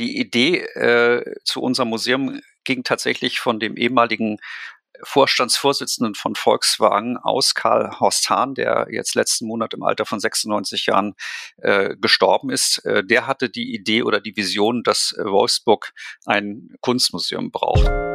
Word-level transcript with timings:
Die 0.00 0.16
Idee 0.16 0.60
äh, 0.60 1.34
zu 1.44 1.60
unserem 1.60 1.90
Museum 1.90 2.40
ging 2.64 2.84
tatsächlich 2.84 3.38
von 3.38 3.60
dem 3.60 3.76
ehemaligen 3.76 4.38
Vorstandsvorsitzenden 5.02 6.14
von 6.14 6.34
Volkswagen 6.36 7.18
aus, 7.18 7.54
Karl 7.54 8.00
Horst 8.00 8.30
Hahn, 8.30 8.54
der 8.54 8.86
jetzt 8.90 9.14
letzten 9.14 9.46
Monat 9.46 9.74
im 9.74 9.82
Alter 9.82 10.06
von 10.06 10.18
96 10.18 10.86
Jahren 10.86 11.14
äh, 11.58 11.96
gestorben 11.96 12.48
ist. 12.48 12.82
Äh, 12.86 13.04
der 13.04 13.26
hatte 13.26 13.50
die 13.50 13.74
Idee 13.74 14.02
oder 14.02 14.20
die 14.20 14.34
Vision, 14.34 14.82
dass 14.84 15.14
Wolfsburg 15.18 15.92
ein 16.24 16.74
Kunstmuseum 16.80 17.50
braucht. 17.50 18.09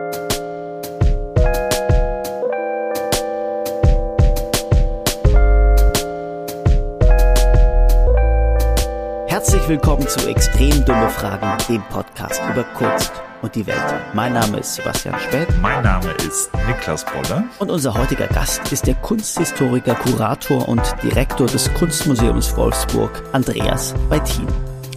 Herzlich 9.55 9.69
willkommen 9.69 10.05
zu 10.05 10.27
Extrem 10.27 10.83
Dumme 10.83 11.09
Fragen, 11.09 11.57
dem 11.69 11.81
Podcast 11.83 12.41
über 12.51 12.65
Kunst 12.77 13.13
und 13.41 13.55
die 13.55 13.65
Welt. 13.65 13.77
Mein 14.13 14.33
Name 14.33 14.57
ist 14.57 14.75
Sebastian 14.75 15.17
Späth. 15.17 15.47
Mein 15.61 15.81
Name 15.81 16.11
ist 16.27 16.49
Niklas 16.67 17.05
Boller. 17.05 17.45
Und 17.59 17.71
unser 17.71 17.93
heutiger 17.93 18.27
Gast 18.27 18.69
ist 18.73 18.85
der 18.85 18.95
Kunsthistoriker, 18.95 19.95
Kurator 19.95 20.67
und 20.67 20.81
Direktor 21.01 21.47
des 21.47 21.73
Kunstmuseums 21.73 22.57
Wolfsburg, 22.57 23.23
Andreas 23.31 23.95
Beitin. 24.09 24.45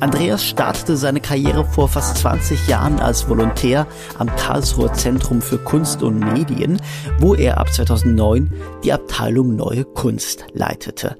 Andreas 0.00 0.44
startete 0.44 0.96
seine 0.96 1.20
Karriere 1.20 1.64
vor 1.64 1.88
fast 1.88 2.18
20 2.18 2.66
Jahren 2.66 2.98
als 2.98 3.28
Volontär 3.28 3.86
am 4.18 4.28
Karlsruher 4.36 4.92
Zentrum 4.92 5.40
für 5.40 5.58
Kunst 5.58 6.02
und 6.02 6.18
Medien, 6.18 6.80
wo 7.18 7.34
er 7.34 7.58
ab 7.58 7.72
2009 7.72 8.52
die 8.82 8.92
Abteilung 8.92 9.54
Neue 9.54 9.84
Kunst 9.84 10.46
leitete. 10.52 11.16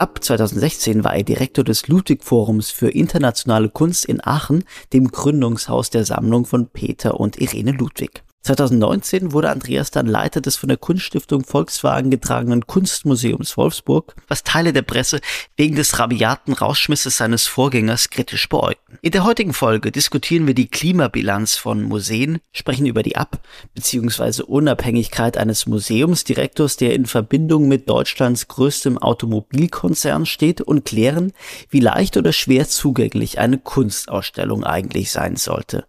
Ab 0.00 0.24
2016 0.24 1.04
war 1.04 1.14
er 1.14 1.24
Direktor 1.24 1.62
des 1.62 1.86
Ludwig 1.86 2.24
Forums 2.24 2.70
für 2.70 2.88
internationale 2.88 3.68
Kunst 3.68 4.06
in 4.06 4.24
Aachen, 4.24 4.64
dem 4.94 5.08
Gründungshaus 5.08 5.90
der 5.90 6.06
Sammlung 6.06 6.46
von 6.46 6.68
Peter 6.68 7.20
und 7.20 7.38
Irene 7.38 7.72
Ludwig. 7.72 8.22
2019 8.42 9.32
wurde 9.32 9.50
Andreas 9.50 9.90
dann 9.90 10.06
Leiter 10.06 10.40
des 10.40 10.56
von 10.56 10.70
der 10.70 10.78
Kunststiftung 10.78 11.44
Volkswagen 11.44 12.10
getragenen 12.10 12.66
Kunstmuseums 12.66 13.58
Wolfsburg, 13.58 14.14
was 14.28 14.44
Teile 14.44 14.72
der 14.72 14.80
Presse 14.80 15.20
wegen 15.56 15.76
des 15.76 15.98
rabiaten 15.98 16.54
Rauschmisses 16.54 17.18
seines 17.18 17.46
Vorgängers 17.46 18.08
kritisch 18.08 18.48
beäugten. 18.48 18.98
In 19.02 19.10
der 19.10 19.24
heutigen 19.24 19.52
Folge 19.52 19.92
diskutieren 19.92 20.46
wir 20.46 20.54
die 20.54 20.68
Klimabilanz 20.68 21.56
von 21.56 21.82
Museen, 21.82 22.38
sprechen 22.50 22.86
über 22.86 23.02
die 23.02 23.16
Ab- 23.16 23.40
bzw. 23.74 24.42
Unabhängigkeit 24.44 25.36
eines 25.36 25.66
Museumsdirektors, 25.66 26.78
der 26.78 26.94
in 26.94 27.04
Verbindung 27.04 27.68
mit 27.68 27.90
Deutschlands 27.90 28.48
größtem 28.48 28.96
Automobilkonzern 28.96 30.24
steht 30.24 30.62
und 30.62 30.86
klären, 30.86 31.32
wie 31.68 31.80
leicht 31.80 32.16
oder 32.16 32.32
schwer 32.32 32.66
zugänglich 32.66 33.38
eine 33.38 33.58
Kunstausstellung 33.58 34.64
eigentlich 34.64 35.12
sein 35.12 35.36
sollte. 35.36 35.84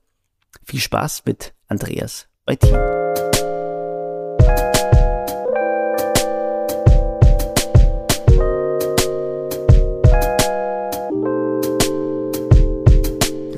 Viel 0.66 0.82
Spaß 0.82 1.24
mit 1.26 1.54
Andreas 1.68 2.28
bei 2.46 2.56
Team. 2.56 2.78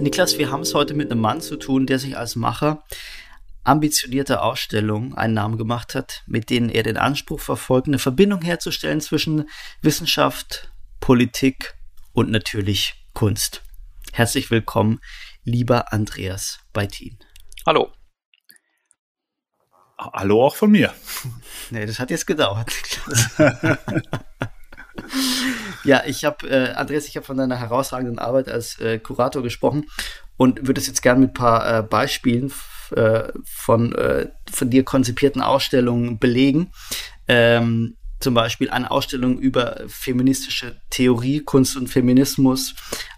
Niklas, 0.02 0.38
wir 0.38 0.52
haben 0.52 0.62
es 0.62 0.74
heute 0.74 0.94
mit 0.94 1.10
einem 1.12 1.22
Mann 1.22 1.42
zu 1.42 1.56
tun, 1.56 1.86
der 1.88 1.98
sich 1.98 2.18
als 2.18 2.36
Macher 2.36 2.84
ambitionierter 3.64 4.44
Ausstellungen 4.44 5.14
einen 5.16 5.34
Namen 5.34 5.58
gemacht 5.58 5.96
hat, 5.96 6.24
mit 6.28 6.50
denen 6.50 6.70
er 6.70 6.84
den 6.84 6.98
Anspruch 6.98 7.40
verfolgt, 7.40 7.88
eine 7.88 8.00
Verbindung 8.00 8.42
herzustellen 8.42 9.00
zwischen 9.00 9.50
Wissenschaft, 9.82 10.70
Politik 11.00 11.74
und 12.12 12.30
natürlich 12.30 13.06
Kunst. 13.14 13.64
Herzlich 14.12 14.52
willkommen, 14.52 15.00
lieber 15.46 15.94
Andreas 15.94 16.60
Beitin. 16.74 17.18
Hallo. 17.66 17.90
Hallo 19.98 20.46
auch 20.46 20.56
von 20.56 20.72
mir. 20.72 20.94
Nee, 21.70 21.86
das 21.86 22.00
hat 22.00 22.10
jetzt 22.10 22.26
gedauert. 22.26 22.72
ja, 25.84 26.04
ich 26.06 26.26
habe, 26.26 26.48
äh, 26.50 26.74
Andreas, 26.74 27.08
ich 27.08 27.16
habe 27.16 27.26
von 27.26 27.38
deiner 27.38 27.58
herausragenden 27.58 28.20
Arbeit 28.20 28.50
als 28.50 28.80
äh, 28.80 29.00
Kurator 29.00 29.44
gesprochen 29.44 29.86
und 30.36 30.68
würde 30.68 30.82
es 30.82 30.88
jetzt 30.88 31.02
gerne 31.02 31.20
mit 31.20 31.32
ein 31.32 31.34
paar 31.34 31.80
äh, 31.80 31.84
Beispielen 31.84 32.52
äh, 32.96 33.24
von, 33.46 33.94
äh, 33.94 34.30
von 34.52 34.70
dir 34.70 34.84
konzipierten 34.84 35.42
Ausstellungen 35.42 36.18
belegen. 36.20 36.72
Ähm, 37.28 37.98
zum 38.20 38.34
Beispiel 38.34 38.70
eine 38.70 38.90
Ausstellung 38.90 39.38
über 39.38 39.82
feministische 39.88 40.80
Theorie, 40.90 41.42
Kunst 41.42 41.76
und 41.76 41.88
Feminismus, 41.88 42.74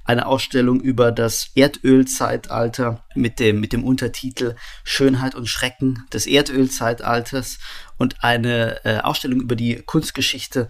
eine 0.06 0.28
Ausstellung 0.28 0.80
über 0.80 1.12
das 1.12 1.50
Erdölzeitalter 1.56 3.04
mit 3.16 3.40
dem, 3.40 3.60
mit 3.60 3.74
dem 3.74 3.84
Untertitel 3.84 4.56
Schönheit 4.84 5.36
und 5.36 5.48
Schrecken 5.48 6.06
des 6.14 6.28
Erdölzeitalters 6.28 7.58
und 7.98 8.24
eine 8.24 8.86
äh, 8.86 9.00
Ausstellung 9.00 9.42
über 9.42 9.56
die 9.56 9.82
Kunstgeschichte 9.82 10.70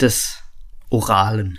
des 0.00 0.38
Oralen. 0.90 1.58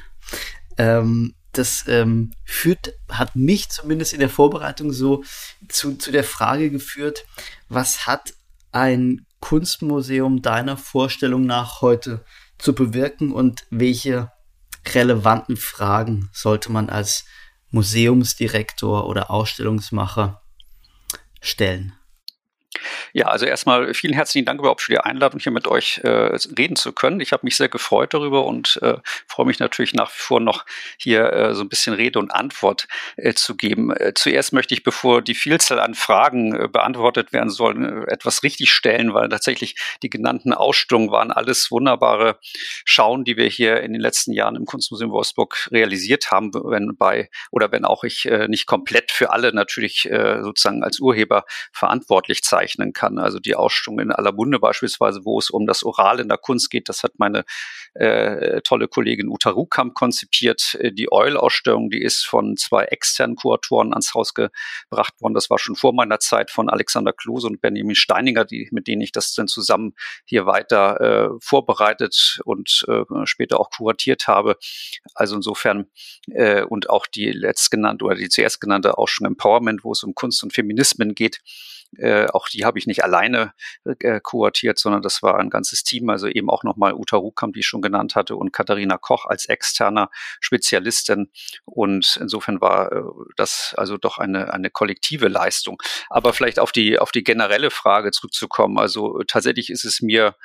Ähm, 0.77 1.33
das 1.53 1.85
ähm, 1.87 2.31
führt, 2.43 2.93
hat 3.09 3.35
mich 3.35 3.69
zumindest 3.69 4.13
in 4.13 4.19
der 4.19 4.29
Vorbereitung 4.29 4.91
so 4.91 5.23
zu, 5.69 5.95
zu 5.95 6.11
der 6.11 6.23
Frage 6.23 6.71
geführt, 6.71 7.25
was 7.69 8.05
hat 8.05 8.33
ein 8.71 9.25
Kunstmuseum 9.39 10.41
deiner 10.41 10.77
Vorstellung 10.77 11.45
nach 11.45 11.81
heute 11.81 12.25
zu 12.57 12.73
bewirken 12.73 13.31
und 13.31 13.65
welche 13.69 14.31
relevanten 14.85 15.57
Fragen 15.57 16.29
sollte 16.33 16.71
man 16.71 16.89
als 16.89 17.25
Museumsdirektor 17.69 19.07
oder 19.07 19.31
Ausstellungsmacher 19.31 20.41
stellen? 21.41 21.93
Ja, 23.13 23.27
also 23.27 23.45
erstmal 23.45 23.93
vielen 23.93 24.13
herzlichen 24.13 24.45
Dank 24.45 24.59
überhaupt 24.59 24.81
für 24.81 24.91
die 24.91 24.99
Einladung, 24.99 25.39
hier 25.39 25.51
mit 25.51 25.67
euch 25.67 25.99
äh, 26.03 26.09
reden 26.57 26.75
zu 26.75 26.91
können. 26.91 27.19
Ich 27.19 27.31
habe 27.31 27.45
mich 27.45 27.55
sehr 27.55 27.69
gefreut 27.69 28.13
darüber 28.13 28.45
und 28.45 28.79
äh, 28.81 28.95
freue 29.27 29.45
mich 29.45 29.59
natürlich 29.59 29.93
nach 29.93 30.09
wie 30.09 30.19
vor 30.19 30.39
noch 30.39 30.65
hier 30.97 31.31
äh, 31.31 31.53
so 31.53 31.61
ein 31.61 31.69
bisschen 31.69 31.93
Rede 31.93 32.17
und 32.17 32.31
Antwort 32.31 32.87
äh, 33.15 33.33
zu 33.33 33.55
geben. 33.55 33.91
Äh, 33.91 34.13
zuerst 34.15 34.53
möchte 34.53 34.73
ich, 34.73 34.83
bevor 34.83 35.21
die 35.21 35.35
Vielzahl 35.35 35.79
an 35.79 35.93
Fragen 35.93 36.55
äh, 36.55 36.67
beantwortet 36.67 37.33
werden 37.33 37.51
sollen, 37.51 38.07
etwas 38.07 38.41
richtigstellen, 38.41 39.13
weil 39.13 39.29
tatsächlich 39.29 39.75
die 40.01 40.09
genannten 40.09 40.53
Ausstellungen 40.53 41.11
waren 41.11 41.31
alles 41.31 41.69
wunderbare 41.69 42.39
Schauen, 42.85 43.23
die 43.23 43.37
wir 43.37 43.47
hier 43.47 43.81
in 43.81 43.93
den 43.93 44.01
letzten 44.01 44.33
Jahren 44.33 44.55
im 44.55 44.65
Kunstmuseum 44.65 45.11
Wolfsburg 45.11 45.69
realisiert 45.71 46.31
haben, 46.31 46.51
wenn 46.53 46.95
bei 46.97 47.29
oder 47.51 47.71
wenn 47.71 47.85
auch 47.85 48.03
ich 48.03 48.27
nicht 48.47 48.65
komplett 48.65 49.11
für 49.11 49.31
alle 49.31 49.53
natürlich 49.53 50.09
sozusagen 50.41 50.83
als 50.83 50.99
Urheber 50.99 51.45
verantwortlich 51.71 52.43
zeichnen 52.43 52.62
kann 52.67 52.93
kann. 52.93 53.19
Also 53.19 53.39
die 53.39 53.55
Ausstellung 53.55 53.99
in 53.99 54.11
aller 54.11 54.31
Munde 54.31 54.59
beispielsweise, 54.59 55.25
wo 55.25 55.39
es 55.39 55.49
um 55.49 55.65
das 55.65 55.83
Oral 55.83 56.19
in 56.19 56.29
der 56.29 56.37
Kunst 56.37 56.69
geht, 56.69 56.89
das 56.89 57.03
hat 57.03 57.13
meine 57.17 57.43
äh, 57.93 58.61
tolle 58.61 58.87
Kollegin 58.87 59.29
Uta 59.29 59.49
Rukamp 59.49 59.93
konzipiert. 59.93 60.75
Äh, 60.79 60.91
die 60.91 61.11
Eul-Ausstellung, 61.11 61.89
die 61.89 62.01
ist 62.01 62.25
von 62.25 62.57
zwei 62.57 62.85
externen 62.85 63.35
Kuratoren 63.35 63.91
ans 63.91 64.13
Haus 64.13 64.33
gebracht 64.33 65.13
worden. 65.19 65.33
Das 65.33 65.49
war 65.49 65.59
schon 65.59 65.75
vor 65.75 65.93
meiner 65.93 66.19
Zeit 66.19 66.49
von 66.51 66.69
Alexander 66.69 67.13
Klose 67.13 67.47
und 67.47 67.61
Benjamin 67.61 67.95
Steininger, 67.95 68.45
die, 68.45 68.69
mit 68.71 68.87
denen 68.87 69.01
ich 69.01 69.11
das 69.11 69.33
dann 69.33 69.47
zusammen 69.47 69.93
hier 70.25 70.45
weiter 70.45 71.01
äh, 71.01 71.29
vorbereitet 71.41 72.39
und 72.45 72.85
äh, 72.87 73.03
später 73.25 73.59
auch 73.59 73.69
kuratiert 73.69 74.27
habe. 74.27 74.57
Also 75.13 75.35
insofern 75.35 75.87
äh, 76.31 76.63
und 76.63 76.89
auch 76.89 77.05
die 77.05 77.31
letztgenannte 77.31 78.05
oder 78.05 78.15
die 78.15 78.29
zuerst 78.29 78.61
genannte 78.61 78.97
Ausstellung 78.97 79.33
Empowerment, 79.33 79.83
wo 79.83 79.91
es 79.91 80.03
um 80.03 80.15
Kunst 80.15 80.43
und 80.43 80.53
Feminismen 80.53 81.15
geht, 81.15 81.39
äh, 81.97 82.27
auch 82.27 82.47
die 82.47 82.65
habe 82.65 82.79
ich 82.79 82.87
nicht 82.87 83.03
alleine 83.03 83.53
äh, 83.85 84.19
kuratiert, 84.21 84.79
sondern 84.79 85.01
das 85.01 85.23
war 85.23 85.39
ein 85.39 85.49
ganzes 85.49 85.83
Team. 85.83 86.09
Also 86.09 86.27
eben 86.27 86.49
auch 86.49 86.63
nochmal 86.63 86.93
Uta 86.93 87.17
Rukam, 87.17 87.53
die 87.53 87.59
ich 87.59 87.67
schon 87.67 87.81
genannt 87.81 88.15
hatte, 88.15 88.35
und 88.35 88.51
Katharina 88.51 88.97
Koch 88.97 89.25
als 89.25 89.45
externer 89.45 90.09
Spezialistin. 90.39 91.31
Und 91.65 92.17
insofern 92.21 92.61
war 92.61 92.91
äh, 92.91 93.01
das 93.35 93.73
also 93.77 93.97
doch 93.97 94.17
eine, 94.17 94.53
eine 94.53 94.69
kollektive 94.69 95.27
Leistung. 95.27 95.81
Aber 96.09 96.33
vielleicht 96.33 96.59
auf 96.59 96.71
die, 96.71 96.99
auf 96.99 97.11
die 97.11 97.23
generelle 97.23 97.71
Frage 97.71 98.11
zurückzukommen. 98.11 98.77
Also 98.77 99.21
tatsächlich 99.27 99.69
ist 99.69 99.85
es 99.85 100.01
mir 100.01 100.35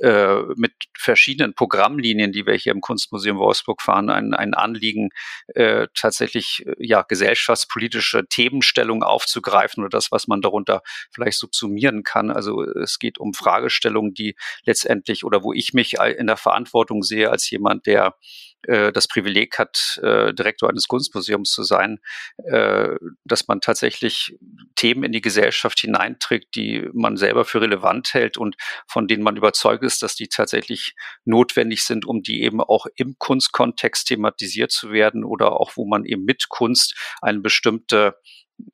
äh, 0.00 0.42
mit 0.56 0.72
verschiedenen 0.96 1.54
Programmlinien, 1.54 2.32
die 2.32 2.46
wir 2.46 2.54
hier 2.54 2.72
im 2.72 2.80
Kunstmuseum 2.80 3.38
Wolfsburg 3.38 3.82
fahren, 3.82 4.10
ein, 4.10 4.34
ein 4.34 4.54
Anliegen, 4.54 5.10
äh, 5.54 5.88
tatsächlich 5.94 6.64
äh, 6.66 6.74
ja 6.78 7.02
gesellschaftspolitische 7.02 8.26
Themenstellungen 8.28 9.02
aufzugreifen 9.02 9.82
oder 9.82 9.90
das, 9.90 10.12
was 10.12 10.28
man 10.28 10.40
darunter 10.40 10.82
vielleicht 11.12 11.38
subsumieren 11.38 12.04
kann. 12.04 12.30
Also 12.30 12.62
es 12.62 12.98
geht 12.98 13.18
um 13.18 13.34
Fragestellungen, 13.34 14.14
die 14.14 14.36
letztendlich 14.64 15.24
oder 15.24 15.42
wo 15.42 15.52
ich 15.52 15.72
mich 15.72 15.94
in 15.94 16.26
der 16.26 16.36
Verantwortung 16.36 17.02
sehe 17.02 17.30
als 17.30 17.50
jemand, 17.50 17.86
der 17.86 18.14
äh, 18.62 18.92
das 18.92 19.08
Privileg 19.08 19.58
hat, 19.58 20.00
äh, 20.02 20.32
Direktor 20.32 20.70
eines 20.70 20.86
Kunstmuseums 20.88 21.50
zu 21.50 21.64
sein, 21.64 21.98
äh, 22.44 22.90
dass 23.24 23.48
man 23.48 23.60
tatsächlich 23.60 24.36
Themen 24.82 25.04
in 25.04 25.12
die 25.12 25.20
Gesellschaft 25.20 25.78
hineinträgt, 25.78 26.56
die 26.56 26.88
man 26.92 27.16
selber 27.16 27.44
für 27.44 27.60
relevant 27.60 28.14
hält 28.14 28.36
und 28.36 28.56
von 28.88 29.06
denen 29.06 29.22
man 29.22 29.36
überzeugt 29.36 29.84
ist, 29.84 30.02
dass 30.02 30.16
die 30.16 30.26
tatsächlich 30.26 30.96
notwendig 31.24 31.84
sind, 31.84 32.04
um 32.04 32.24
die 32.24 32.42
eben 32.42 32.60
auch 32.60 32.86
im 32.96 33.14
Kunstkontext 33.16 34.08
thematisiert 34.08 34.72
zu 34.72 34.90
werden 34.90 35.22
oder 35.22 35.52
auch 35.52 35.76
wo 35.76 35.86
man 35.86 36.04
eben 36.04 36.24
mit 36.24 36.48
Kunst 36.48 36.96
eine 37.20 37.38
bestimmte 37.38 38.16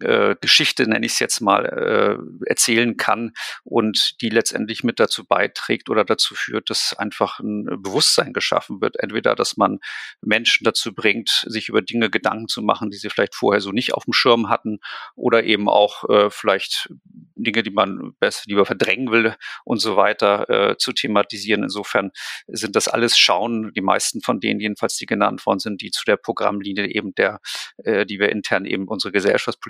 äh, 0.00 0.36
Geschichte, 0.40 0.88
nenne 0.88 1.06
ich 1.06 1.12
es 1.12 1.18
jetzt 1.18 1.40
mal, 1.40 1.64
äh, 1.66 2.48
erzählen 2.48 2.96
kann 2.96 3.32
und 3.64 4.20
die 4.20 4.28
letztendlich 4.28 4.84
mit 4.84 5.00
dazu 5.00 5.24
beiträgt 5.24 5.90
oder 5.90 6.04
dazu 6.04 6.34
führt, 6.34 6.70
dass 6.70 6.94
einfach 6.96 7.40
ein 7.40 7.64
Bewusstsein 7.82 8.32
geschaffen 8.32 8.80
wird. 8.80 8.98
Entweder, 8.98 9.34
dass 9.34 9.56
man 9.56 9.78
Menschen 10.20 10.64
dazu 10.64 10.94
bringt, 10.94 11.44
sich 11.46 11.68
über 11.68 11.82
Dinge 11.82 12.10
Gedanken 12.10 12.48
zu 12.48 12.62
machen, 12.62 12.90
die 12.90 12.96
sie 12.96 13.10
vielleicht 13.10 13.34
vorher 13.34 13.60
so 13.60 13.72
nicht 13.72 13.94
auf 13.94 14.04
dem 14.04 14.12
Schirm 14.12 14.48
hatten 14.48 14.78
oder 15.14 15.44
eben 15.44 15.68
auch 15.68 16.08
äh, 16.08 16.30
vielleicht 16.30 16.88
Dinge, 17.34 17.62
die 17.62 17.70
man 17.70 18.14
besser 18.18 18.42
lieber 18.46 18.66
verdrängen 18.66 19.10
will 19.10 19.34
und 19.64 19.80
so 19.80 19.96
weiter 19.96 20.48
äh, 20.48 20.76
zu 20.76 20.92
thematisieren. 20.92 21.62
Insofern 21.62 22.10
sind 22.46 22.76
das 22.76 22.88
alles 22.88 23.18
Schauen, 23.18 23.72
die 23.74 23.80
meisten 23.80 24.20
von 24.20 24.40
denen 24.40 24.60
jedenfalls, 24.60 24.96
die 24.96 25.06
genannt 25.06 25.44
worden 25.46 25.60
sind, 25.60 25.82
die 25.82 25.90
zu 25.90 26.04
der 26.04 26.16
Programmlinie 26.16 26.86
eben 26.88 27.14
der, 27.14 27.40
äh, 27.78 28.06
die 28.06 28.18
wir 28.18 28.30
intern 28.30 28.64
eben 28.64 28.88
unsere 28.88 29.12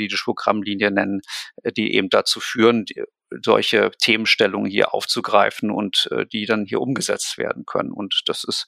gesellschaftspolitische 0.08 0.24
Programmlinie 0.24 0.90
nennen, 0.90 1.20
äh, 1.62 1.72
die 1.72 1.94
eben 1.94 2.08
dazu 2.08 2.40
führen, 2.40 2.86
solche 3.44 3.90
Themenstellungen 4.00 4.70
hier 4.70 4.94
aufzugreifen 4.94 5.70
und 5.70 6.08
äh, 6.10 6.24
die 6.26 6.46
dann 6.46 6.64
hier 6.64 6.80
umgesetzt 6.80 7.36
werden 7.36 7.64
können. 7.66 7.92
Und 7.92 8.22
das 8.26 8.44
ist 8.44 8.66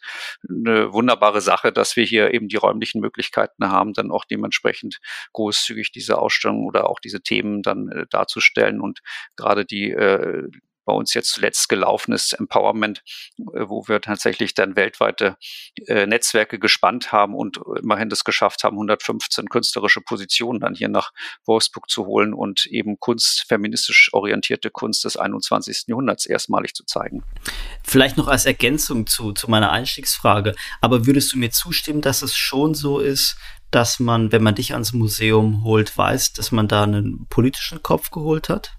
eine 0.48 0.92
wunderbare 0.92 1.40
Sache, 1.40 1.72
dass 1.72 1.96
wir 1.96 2.04
hier 2.04 2.34
eben 2.34 2.48
die 2.48 2.56
räumlichen 2.56 3.00
Möglichkeiten 3.00 3.70
haben, 3.70 3.94
dann 3.94 4.10
auch 4.10 4.26
dementsprechend 4.26 4.98
großzügig 5.32 5.92
diese 5.92 6.18
Ausstellung 6.18 6.66
oder 6.66 6.90
auch 6.90 7.00
diese 7.00 7.22
Themen 7.22 7.62
dann 7.62 7.88
äh, 7.88 8.06
darzustellen 8.10 8.80
und 8.80 9.00
gerade 9.36 9.64
die 9.64 9.90
bei 10.84 10.92
uns 10.92 11.14
jetzt 11.14 11.30
zuletzt 11.30 11.68
gelaufen 11.68 12.12
ist, 12.12 12.32
Empowerment, 12.32 13.02
äh, 13.38 13.68
wo 13.68 13.86
wir 13.86 14.00
tatsächlich 14.00 14.54
dann 14.54 14.76
weltweite 14.76 15.36
äh, 15.86 16.06
Netzwerke 16.06 16.58
gespannt 16.58 17.12
haben 17.12 17.34
und 17.34 17.60
immerhin 17.80 18.08
das 18.08 18.24
geschafft 18.24 18.64
haben, 18.64 18.76
115 18.76 19.48
künstlerische 19.48 20.00
Positionen 20.00 20.60
dann 20.60 20.74
hier 20.74 20.88
nach 20.88 21.12
Wolfsburg 21.44 21.88
zu 21.88 22.06
holen 22.06 22.34
und 22.34 22.66
eben 22.66 22.98
Kunst, 22.98 23.44
feministisch 23.48 24.10
orientierte 24.12 24.70
Kunst 24.70 25.04
des 25.04 25.16
21. 25.16 25.84
Jahrhunderts 25.88 26.26
erstmalig 26.26 26.74
zu 26.74 26.84
zeigen. 26.84 27.22
Vielleicht 27.84 28.16
noch 28.16 28.28
als 28.28 28.46
Ergänzung 28.46 29.06
zu, 29.06 29.32
zu 29.32 29.50
meiner 29.50 29.70
Einstiegsfrage, 29.70 30.54
aber 30.80 31.06
würdest 31.06 31.32
du 31.32 31.38
mir 31.38 31.50
zustimmen, 31.50 32.00
dass 32.00 32.22
es 32.22 32.34
schon 32.36 32.74
so 32.74 32.98
ist, 32.98 33.36
dass 33.70 34.00
man, 34.00 34.32
wenn 34.32 34.42
man 34.42 34.54
dich 34.54 34.72
ans 34.72 34.92
Museum 34.92 35.62
holt, 35.64 35.96
weiß, 35.96 36.32
dass 36.32 36.50
man 36.52 36.68
da 36.68 36.82
einen 36.82 37.26
politischen 37.28 37.82
Kopf 37.82 38.10
geholt 38.10 38.48
hat? 38.48 38.76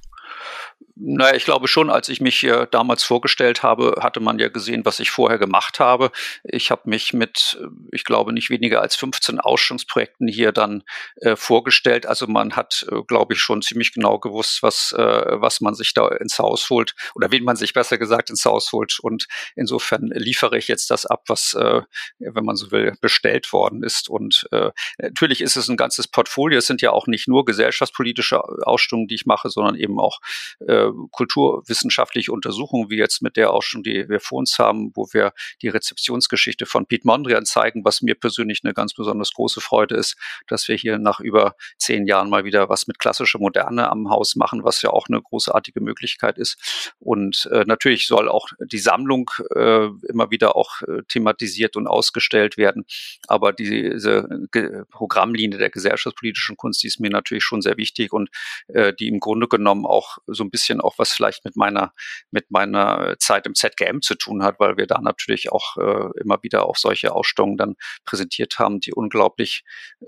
Naja, 0.95 1.35
ich 1.35 1.45
glaube 1.45 1.67
schon, 1.67 1.89
als 1.89 2.09
ich 2.09 2.21
mich 2.21 2.39
hier 2.39 2.65
damals 2.65 3.03
vorgestellt 3.03 3.63
habe, 3.63 3.95
hatte 4.01 4.19
man 4.19 4.39
ja 4.39 4.49
gesehen, 4.49 4.85
was 4.85 4.99
ich 4.99 5.11
vorher 5.11 5.37
gemacht 5.37 5.79
habe. 5.79 6.11
Ich 6.43 6.71
habe 6.71 6.83
mich 6.85 7.13
mit, 7.13 7.59
ich 7.91 8.03
glaube, 8.03 8.33
nicht 8.33 8.49
weniger 8.49 8.81
als 8.81 8.95
15 8.95 9.39
Ausstellungsprojekten 9.39 10.27
hier 10.27 10.51
dann 10.51 10.83
äh, 11.17 11.35
vorgestellt. 11.35 12.05
Also 12.05 12.27
man 12.27 12.55
hat, 12.55 12.85
äh, 12.91 13.01
glaube 13.07 13.33
ich, 13.33 13.41
schon 13.41 13.61
ziemlich 13.61 13.93
genau 13.93 14.19
gewusst, 14.19 14.63
was, 14.63 14.93
äh, 14.97 15.01
was 15.41 15.61
man 15.61 15.75
sich 15.75 15.93
da 15.93 16.07
ins 16.07 16.39
Haus 16.39 16.69
holt 16.69 16.93
oder 17.15 17.31
wen 17.31 17.43
man 17.43 17.55
sich 17.55 17.73
besser 17.73 17.97
gesagt 17.97 18.29
ins 18.29 18.45
Haus 18.45 18.71
holt. 18.71 18.99
Und 19.01 19.27
insofern 19.55 20.07
liefere 20.13 20.57
ich 20.57 20.67
jetzt 20.67 20.89
das 20.89 21.05
ab, 21.05 21.23
was, 21.27 21.53
äh, 21.53 21.81
wenn 22.19 22.45
man 22.45 22.55
so 22.55 22.71
will, 22.71 22.95
bestellt 23.01 23.53
worden 23.53 23.83
ist. 23.83 24.09
Und 24.09 24.47
äh, 24.51 24.71
natürlich 24.97 25.41
ist 25.41 25.55
es 25.55 25.69
ein 25.69 25.77
ganzes 25.77 26.07
Portfolio. 26.07 26.59
Es 26.59 26.67
sind 26.67 26.81
ja 26.81 26.91
auch 26.91 27.07
nicht 27.07 27.27
nur 27.27 27.45
gesellschaftspolitische 27.45 28.41
Ausstellungen, 28.65 29.07
die 29.07 29.15
ich 29.15 29.25
mache, 29.25 29.49
sondern 29.49 29.75
eben 29.75 29.99
auch 29.99 30.19
äh, 30.67 30.80
kulturwissenschaftliche 31.11 32.31
Untersuchungen, 32.31 32.89
wie 32.89 32.97
jetzt 32.97 33.21
mit 33.21 33.37
der 33.37 33.51
auch 33.53 33.63
schon, 33.63 33.83
die 33.83 34.07
wir 34.09 34.19
vor 34.19 34.39
uns 34.39 34.57
haben, 34.59 34.91
wo 34.95 35.07
wir 35.11 35.33
die 35.61 35.69
Rezeptionsgeschichte 35.69 36.65
von 36.65 36.85
Piet 36.85 37.05
Mondrian 37.05 37.45
zeigen, 37.45 37.83
was 37.85 38.01
mir 38.01 38.15
persönlich 38.15 38.61
eine 38.63 38.73
ganz 38.73 38.93
besonders 38.93 39.31
große 39.33 39.61
Freude 39.61 39.95
ist, 39.95 40.15
dass 40.47 40.67
wir 40.67 40.75
hier 40.75 40.97
nach 40.97 41.19
über 41.19 41.55
zehn 41.77 42.05
Jahren 42.05 42.29
mal 42.29 42.45
wieder 42.45 42.69
was 42.69 42.87
mit 42.87 42.99
klassischer 42.99 43.39
Moderne 43.39 43.89
am 43.89 44.09
Haus 44.09 44.35
machen, 44.35 44.63
was 44.63 44.81
ja 44.81 44.89
auch 44.89 45.07
eine 45.09 45.21
großartige 45.21 45.81
Möglichkeit 45.81 46.37
ist. 46.37 46.93
Und 46.99 47.49
äh, 47.51 47.63
natürlich 47.65 48.07
soll 48.07 48.29
auch 48.29 48.49
die 48.59 48.79
Sammlung 48.79 49.29
äh, 49.55 49.87
immer 50.07 50.31
wieder 50.31 50.55
auch 50.55 50.81
äh, 50.83 51.03
thematisiert 51.07 51.75
und 51.75 51.87
ausgestellt 51.87 52.57
werden. 52.57 52.85
Aber 53.27 53.53
diese 53.53 54.47
Ge 54.51 54.83
Programmlinie 54.89 55.57
der 55.57 55.69
gesellschaftspolitischen 55.69 56.57
Kunst, 56.57 56.83
die 56.83 56.87
ist 56.87 56.99
mir 56.99 57.09
natürlich 57.09 57.43
schon 57.43 57.61
sehr 57.61 57.77
wichtig 57.77 58.13
und 58.13 58.29
äh, 58.67 58.93
die 58.93 59.07
im 59.07 59.19
Grunde 59.19 59.47
genommen 59.47 59.85
auch 59.85 60.17
so 60.27 60.43
ein 60.43 60.51
bisschen 60.51 60.70
auch 60.79 60.97
was 60.97 61.11
vielleicht 61.11 61.43
mit 61.43 61.55
meiner, 61.57 61.93
mit 62.29 62.51
meiner 62.51 63.15
Zeit 63.19 63.45
im 63.45 63.55
ZGM 63.55 64.01
zu 64.01 64.15
tun 64.15 64.43
hat, 64.43 64.59
weil 64.59 64.77
wir 64.77 64.87
da 64.87 65.01
natürlich 65.01 65.51
auch 65.51 65.75
äh, 65.77 66.19
immer 66.21 66.41
wieder 66.43 66.65
auch 66.65 66.77
solche 66.77 67.13
Ausstellungen 67.13 67.57
dann 67.57 67.75
präsentiert 68.05 68.59
haben, 68.59 68.79
die 68.79 68.93
unglaublich 68.93 69.63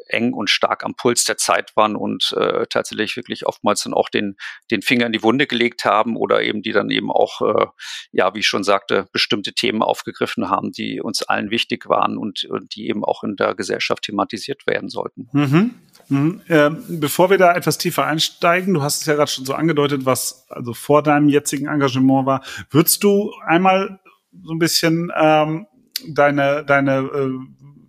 eng 0.07 0.33
und 0.33 0.50
stark 0.50 0.86
am 0.86 0.95
Puls 0.95 1.25
der 1.25 1.38
Zeit 1.38 1.75
waren 1.75 1.95
und 1.95 2.33
äh, 2.38 2.65
tatsächlich 2.69 3.18
wirklich 3.18 3.45
oftmals 3.45 3.83
dann 3.83 3.94
auch 3.94 4.10
den, 4.10 4.38
den 4.71 4.81
Finger 4.81 5.07
in 5.07 5.12
die 5.12 5.24
Wunde 5.24 5.48
gelegt 5.48 5.86
haben 5.86 6.15
oder 6.15 6.42
eben 6.42 6.62
die 6.62 6.71
dann 6.71 6.89
eben 6.89 7.12
auch, 7.12 7.42
äh, 7.42 7.65
ja, 8.12 8.33
wie 8.33 8.39
ich 8.39 8.48
schon 8.48 8.63
sagte, 8.63 9.07
bestimmte 9.12 9.54
Themen 9.54 9.81
aufgegriffen 9.81 10.50
haben, 10.50 10.71
die 10.71 11.01
uns 11.01 11.24
allen 11.24 11.50
wichtig 11.50 11.89
waren 11.89 12.18
und, 12.18 12.45
und 12.45 12.75
die 12.75 12.88
eben 12.88 13.04
auch 13.04 13.24
in 13.24 13.36
der 13.36 13.56
Gesellschaft 13.56 14.04
thematisiert 14.04 14.68
werden 14.68 14.89
sollten. 14.89 15.30
Mhm. 15.31 15.75
Mhm. 16.10 16.42
Äh, 16.48 16.69
bevor 16.88 17.30
wir 17.30 17.38
da 17.38 17.56
etwas 17.56 17.77
tiefer 17.77 18.06
einsteigen, 18.06 18.74
du 18.74 18.81
hast 18.81 19.01
es 19.01 19.06
ja 19.07 19.15
gerade 19.15 19.31
schon 19.31 19.45
so 19.45 19.54
angedeutet, 19.54 20.06
was 20.06 20.45
also 20.55 20.73
vor 20.73 21.03
deinem 21.03 21.29
jetzigen 21.29 21.67
Engagement 21.67 22.25
war. 22.25 22.44
Würdest 22.69 23.03
du 23.03 23.31
einmal 23.45 24.00
so 24.44 24.51
ein 24.53 24.59
bisschen 24.59 25.11
ähm, 25.15 25.67
deine, 26.07 26.63
deine, 26.65 26.97
äh, 27.00 27.29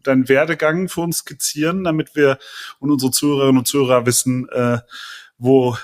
deinen 0.02 0.28
Werdegang 0.28 0.88
für 0.88 1.02
uns 1.02 1.18
skizzieren, 1.18 1.84
damit 1.84 2.14
wir 2.14 2.38
und 2.78 2.90
unsere 2.90 3.10
Zuhörerinnen 3.10 3.58
und 3.58 3.66
Zuhörer 3.66 4.06
wissen, 4.06 4.48
äh, 4.50 4.78
wo 5.38 5.76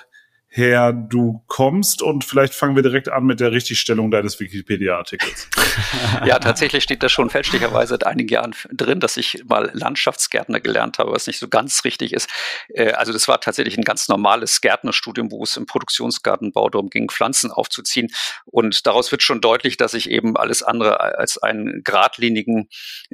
her 0.53 0.93
du 0.93 1.45
kommst 1.47 2.03
und 2.03 2.25
vielleicht 2.25 2.55
fangen 2.55 2.75
wir 2.75 2.83
direkt 2.83 3.09
an 3.09 3.25
mit 3.25 3.39
der 3.39 3.53
Richtigstellung 3.53 4.11
deines 4.11 4.41
Wikipedia-Artikels. 4.41 5.49
ja, 6.27 6.41
tatsächlich 6.41 6.83
steht 6.83 7.05
da 7.05 7.09
schon 7.09 7.31
fälschlicherweise 7.31 7.91
seit 7.91 8.05
einigen 8.05 8.29
Jahren 8.31 8.57
drin, 8.73 8.99
dass 8.99 9.17
ich 9.17 9.45
mal 9.47 9.71
Landschaftsgärtner 9.75 10.59
gelernt 10.59 10.99
habe, 10.99 11.13
was 11.13 11.29
nicht 11.29 11.39
so 11.39 11.47
ganz 11.47 11.85
richtig 11.85 12.13
ist. 12.13 12.29
Äh, 12.75 12.93
also 12.93 13.13
das 13.13 13.29
war 13.29 13.41
tatsächlich 13.41 13.79
ein 13.79 13.85
ganz 13.85 14.09
normales 14.09 14.61
Gärtnerstudium, 14.61 15.31
wo 15.31 15.45
es 15.45 15.57
im 15.57 15.67
Produktionsgartenbau 15.67 16.69
darum 16.69 16.91
ging, 16.91 17.09
Pflanzen 17.09 17.53
aufzuziehen. 17.53 18.09
Und 18.45 18.87
daraus 18.89 19.13
wird 19.13 19.23
schon 19.23 19.41
deutlich, 19.41 19.77
dass 19.77 19.95
ich 19.95 20.11
eben 20.11 20.37
alles 20.37 20.65
andere 20.65 20.99
als 21.01 21.39
einen 21.39 21.83
geradlinigen 21.85 22.69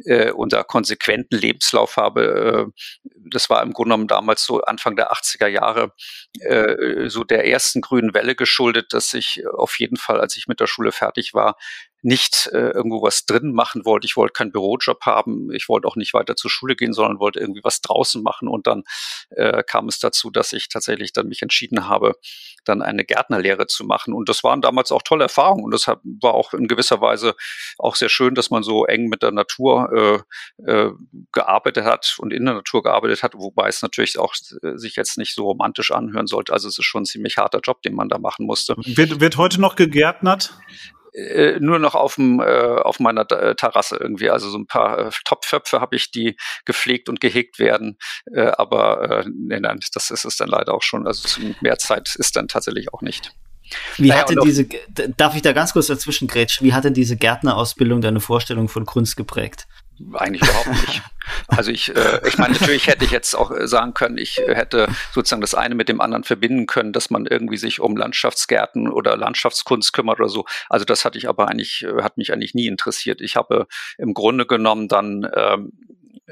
äh, 0.06 0.30
und 0.30 0.54
konsequenten 0.68 1.36
Lebenslauf 1.36 1.98
habe. 1.98 2.70
Äh, 2.72 2.82
das 3.30 3.50
war 3.50 3.62
im 3.62 3.74
Grunde 3.74 3.90
genommen 3.90 4.08
damals 4.08 4.44
so 4.44 4.62
Anfang 4.62 4.96
der 4.96 5.12
80er 5.12 5.48
Jahre 5.48 5.92
äh, 6.40 7.08
so 7.08 7.25
der 7.26 7.46
ersten 7.46 7.80
grünen 7.80 8.14
Welle 8.14 8.34
geschuldet, 8.34 8.92
dass 8.92 9.12
ich 9.14 9.44
auf 9.46 9.78
jeden 9.78 9.96
Fall, 9.96 10.20
als 10.20 10.36
ich 10.36 10.46
mit 10.46 10.60
der 10.60 10.66
Schule 10.66 10.92
fertig 10.92 11.34
war, 11.34 11.56
nicht 12.06 12.48
äh, 12.52 12.70
irgendwo 12.70 13.02
was 13.02 13.26
drin 13.26 13.52
machen 13.52 13.84
wollte. 13.84 14.06
Ich 14.06 14.16
wollte 14.16 14.32
keinen 14.32 14.52
Bürojob 14.52 15.00
haben. 15.02 15.50
Ich 15.52 15.68
wollte 15.68 15.88
auch 15.88 15.96
nicht 15.96 16.14
weiter 16.14 16.36
zur 16.36 16.52
Schule 16.52 16.76
gehen, 16.76 16.92
sondern 16.92 17.18
wollte 17.18 17.40
irgendwie 17.40 17.64
was 17.64 17.80
draußen 17.80 18.22
machen. 18.22 18.46
Und 18.46 18.68
dann 18.68 18.84
äh, 19.30 19.64
kam 19.64 19.88
es 19.88 19.98
dazu, 19.98 20.30
dass 20.30 20.52
ich 20.52 20.68
tatsächlich 20.68 21.12
dann 21.12 21.26
mich 21.26 21.42
entschieden 21.42 21.88
habe, 21.88 22.14
dann 22.64 22.80
eine 22.80 23.04
Gärtnerlehre 23.04 23.66
zu 23.66 23.84
machen. 23.84 24.14
Und 24.14 24.28
das 24.28 24.44
waren 24.44 24.60
damals 24.60 24.92
auch 24.92 25.02
tolle 25.02 25.24
Erfahrungen. 25.24 25.64
Und 25.64 25.72
das 25.72 25.88
war 25.88 26.34
auch 26.34 26.54
in 26.54 26.68
gewisser 26.68 27.00
Weise 27.00 27.34
auch 27.76 27.96
sehr 27.96 28.08
schön, 28.08 28.36
dass 28.36 28.50
man 28.50 28.62
so 28.62 28.86
eng 28.86 29.08
mit 29.08 29.24
der 29.24 29.32
Natur 29.32 30.24
äh, 30.62 30.70
äh, 30.70 30.92
gearbeitet 31.32 31.84
hat 31.84 32.14
und 32.20 32.32
in 32.32 32.44
der 32.44 32.54
Natur 32.54 32.84
gearbeitet 32.84 33.24
hat, 33.24 33.34
wobei 33.34 33.66
es 33.66 33.82
natürlich 33.82 34.16
auch 34.16 34.34
äh, 34.62 34.76
sich 34.76 34.94
jetzt 34.94 35.18
nicht 35.18 35.34
so 35.34 35.46
romantisch 35.46 35.90
anhören 35.90 36.28
sollte. 36.28 36.52
Also 36.52 36.68
es 36.68 36.78
ist 36.78 36.84
schon 36.84 37.02
ein 37.02 37.06
ziemlich 37.06 37.36
harter 37.36 37.58
Job, 37.64 37.82
den 37.82 37.96
man 37.96 38.08
da 38.08 38.18
machen 38.18 38.46
musste. 38.46 38.76
Wird, 38.76 39.18
wird 39.18 39.36
heute 39.38 39.60
noch 39.60 39.74
gegärtnert? 39.74 40.56
Äh, 41.16 41.60
nur 41.60 41.78
noch 41.78 41.94
auf 41.94 42.16
dem 42.16 42.40
äh, 42.40 42.44
auf 42.44 43.00
meiner 43.00 43.30
äh, 43.30 43.54
Terrasse 43.54 43.96
irgendwie. 43.96 44.28
Also 44.28 44.50
so 44.50 44.58
ein 44.58 44.66
paar 44.66 44.98
äh, 44.98 45.10
Topföpfe 45.24 45.80
habe 45.80 45.96
ich, 45.96 46.10
die 46.10 46.36
gepflegt 46.66 47.08
und 47.08 47.20
gehegt 47.20 47.58
werden. 47.58 47.96
Äh, 48.34 48.52
aber 48.58 49.24
äh, 49.24 49.24
nee, 49.34 49.58
nein, 49.58 49.80
das 49.94 50.10
ist 50.10 50.26
es 50.26 50.36
dann 50.36 50.48
leider 50.48 50.74
auch 50.74 50.82
schon. 50.82 51.06
Also 51.06 51.40
mehr 51.62 51.78
Zeit 51.78 52.14
ist 52.16 52.36
dann 52.36 52.48
tatsächlich 52.48 52.92
auch 52.92 53.00
nicht. 53.00 53.32
Wie 53.96 54.08
naja, 54.08 54.20
hat 54.20 54.30
denn 54.30 54.40
diese, 54.44 54.68
darf 55.16 55.34
ich 55.34 55.42
da 55.42 55.52
ganz 55.52 55.72
kurz 55.72 55.86
dazwischen 55.86 56.28
grätschen, 56.28 56.66
wie 56.66 56.74
hat 56.74 56.84
denn 56.84 56.94
diese 56.94 57.16
Gärtnerausbildung 57.16 58.00
deine 58.00 58.20
Vorstellung 58.20 58.68
von 58.68 58.84
Kunst 58.84 59.16
geprägt? 59.16 59.66
Eigentlich 60.14 60.42
überhaupt 60.42 60.68
nicht. 60.68 61.02
Also 61.48 61.72
ich, 61.72 61.94
äh, 61.94 62.20
ich 62.26 62.38
meine, 62.38 62.54
natürlich 62.54 62.86
hätte 62.86 63.04
ich 63.04 63.10
jetzt 63.10 63.34
auch 63.34 63.50
äh, 63.50 63.66
sagen 63.66 63.94
können, 63.94 64.16
ich 64.16 64.38
äh, 64.38 64.54
hätte 64.54 64.86
sozusagen 65.12 65.40
das 65.40 65.56
eine 65.56 65.74
mit 65.74 65.88
dem 65.88 66.00
anderen 66.00 66.22
verbinden 66.22 66.66
können, 66.66 66.92
dass 66.92 67.10
man 67.10 67.26
irgendwie 67.26 67.56
sich 67.56 67.80
um 67.80 67.96
Landschaftsgärten 67.96 68.88
oder 68.88 69.16
Landschaftskunst 69.16 69.92
kümmert 69.92 70.20
oder 70.20 70.28
so. 70.28 70.44
Also 70.68 70.84
das 70.84 71.04
hatte 71.04 71.18
ich 71.18 71.28
aber 71.28 71.48
eigentlich, 71.48 71.82
äh, 71.82 72.02
hat 72.02 72.16
mich 72.16 72.32
eigentlich 72.32 72.54
nie 72.54 72.68
interessiert. 72.68 73.20
Ich 73.20 73.34
habe 73.34 73.66
im 73.98 74.14
Grunde 74.14 74.46
genommen 74.46 74.86
dann 74.86 75.28
ähm, 75.34 75.72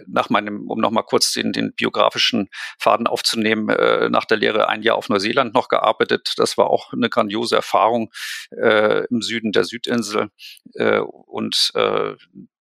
nach 0.06 0.30
meinem, 0.30 0.68
um 0.68 0.80
nochmal 0.80 1.04
kurz 1.04 1.32
den, 1.32 1.52
den 1.52 1.72
biografischen 1.72 2.48
Faden 2.78 3.06
aufzunehmen, 3.06 3.68
äh, 3.68 4.08
nach 4.08 4.24
der 4.24 4.38
Lehre 4.38 4.68
ein 4.68 4.82
Jahr 4.82 4.96
auf 4.96 5.08
Neuseeland 5.08 5.54
noch 5.54 5.68
gearbeitet. 5.68 6.34
Das 6.36 6.56
war 6.56 6.68
auch 6.70 6.92
eine 6.92 7.08
grandiose 7.08 7.56
Erfahrung 7.56 8.12
äh, 8.50 9.06
im 9.06 9.22
Süden 9.22 9.52
der 9.52 9.64
Südinsel. 9.64 10.28
Äh, 10.74 10.98
und 10.98 11.70
äh, 11.74 12.14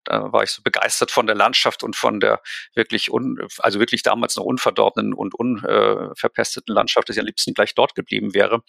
da 0.10 0.34
war 0.34 0.44
ich 0.44 0.50
so 0.50 0.62
begeistert 0.64 1.12
von 1.12 1.28
der 1.28 1.36
Landschaft 1.36 1.84
und 1.84 1.96
von 1.96 2.20
der 2.20 2.42
wirklich 2.74 3.12
un, 3.12 3.40
also 3.60 3.80
wirklich 3.80 4.04
damals 4.04 4.36
noch 4.36 4.44
unverdorbenen 4.44 5.14
und 5.14 5.36
unverpesteten 5.36 6.74
Landschaft, 6.74 7.10
dass 7.10 7.16
ich 7.16 7.22
am 7.22 7.28
liebsten 7.28 7.54
gleich 7.54 7.76
dort 7.76 7.96
geblieben 7.96 8.34
wäre. 8.34 8.62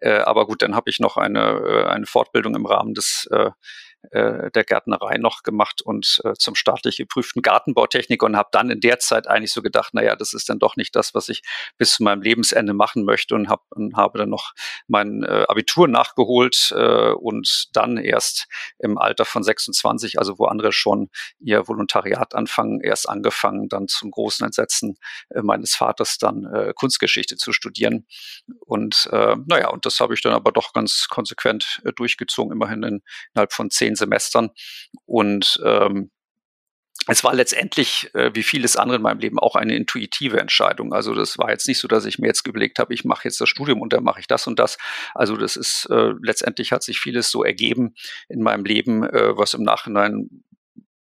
Äh, 0.00 0.18
aber 0.18 0.46
gut, 0.46 0.62
dann 0.62 0.74
habe 0.74 0.90
ich 0.90 1.00
noch 1.00 1.16
eine, 1.16 1.62
äh, 1.66 1.84
eine 1.86 2.06
Fortbildung 2.06 2.54
im 2.54 2.66
Rahmen 2.66 2.94
des 2.94 3.28
äh, 3.30 3.50
äh, 4.10 4.50
der 4.50 4.64
Gärtnerei 4.64 5.16
noch 5.18 5.42
gemacht 5.42 5.82
und 5.82 6.20
äh, 6.24 6.34
zum 6.38 6.54
staatlich 6.54 6.96
geprüften 6.96 7.42
Gartenbautechniker 7.42 8.26
und 8.26 8.36
habe 8.36 8.48
dann 8.52 8.70
in 8.70 8.80
der 8.80 8.98
Zeit 8.98 9.26
eigentlich 9.26 9.52
so 9.52 9.62
gedacht, 9.62 9.94
naja, 9.94 10.16
das 10.16 10.32
ist 10.34 10.48
dann 10.48 10.58
doch 10.58 10.76
nicht 10.76 10.94
das, 10.96 11.14
was 11.14 11.28
ich 11.28 11.42
bis 11.78 11.94
zu 11.94 12.02
meinem 12.02 12.22
Lebensende 12.22 12.74
machen 12.74 13.04
möchte 13.04 13.34
und, 13.34 13.48
hab, 13.48 13.64
und 13.70 13.96
habe 13.96 14.18
dann 14.18 14.30
noch 14.30 14.52
mein 14.86 15.22
äh, 15.22 15.44
Abitur 15.48 15.88
nachgeholt 15.88 16.72
äh, 16.76 17.10
und 17.10 17.68
dann 17.72 17.96
erst 17.96 18.46
im 18.78 18.98
Alter 18.98 19.24
von 19.24 19.42
26, 19.42 20.18
also 20.18 20.38
wo 20.38 20.46
andere 20.46 20.72
schon 20.72 21.10
ihr 21.40 21.66
Volontariat 21.66 22.34
anfangen, 22.34 22.80
erst 22.80 23.08
angefangen, 23.08 23.68
dann 23.68 23.88
zum 23.88 24.10
großen 24.10 24.44
Entsetzen 24.44 24.96
äh, 25.30 25.42
meines 25.42 25.74
Vaters 25.74 26.18
dann 26.18 26.44
äh, 26.44 26.72
Kunstgeschichte 26.74 27.36
zu 27.36 27.52
studieren. 27.52 28.06
Und 28.60 29.08
äh, 29.12 29.36
naja, 29.46 29.68
und 29.68 29.86
das 29.86 30.00
habe 30.00 30.14
ich 30.14 30.22
dann 30.22 30.32
aber 30.32 30.52
doch 30.52 30.72
ganz 30.72 31.06
konsequent 31.08 31.80
äh, 31.84 31.92
durchgezogen, 31.92 32.52
immerhin 32.52 32.82
in, 32.82 33.02
innerhalb 33.32 33.52
von 33.52 33.70
zehn 33.70 33.93
den 33.94 33.96
Semestern. 33.96 34.50
Und 35.06 35.60
ähm, 35.64 36.10
es 37.06 37.22
war 37.22 37.34
letztendlich, 37.34 38.10
äh, 38.14 38.30
wie 38.34 38.42
vieles 38.42 38.76
andere 38.76 38.96
in 38.96 39.02
meinem 39.02 39.18
Leben, 39.18 39.38
auch 39.38 39.56
eine 39.56 39.76
intuitive 39.76 40.40
Entscheidung. 40.40 40.94
Also 40.94 41.14
das 41.14 41.36
war 41.36 41.50
jetzt 41.50 41.68
nicht 41.68 41.78
so, 41.78 41.86
dass 41.86 42.06
ich 42.06 42.18
mir 42.18 42.28
jetzt 42.28 42.46
überlegt 42.46 42.78
habe, 42.78 42.94
ich 42.94 43.04
mache 43.04 43.28
jetzt 43.28 43.40
das 43.40 43.48
Studium 43.48 43.82
und 43.82 43.92
dann 43.92 44.04
mache 44.04 44.20
ich 44.20 44.26
das 44.26 44.46
und 44.46 44.58
das. 44.58 44.78
Also 45.14 45.36
das 45.36 45.56
ist 45.56 45.86
äh, 45.90 46.12
letztendlich 46.22 46.72
hat 46.72 46.82
sich 46.82 46.98
vieles 46.98 47.30
so 47.30 47.44
ergeben 47.44 47.94
in 48.28 48.42
meinem 48.42 48.64
Leben, 48.64 49.02
äh, 49.04 49.36
was 49.36 49.52
im 49.54 49.62
Nachhinein 49.62 50.44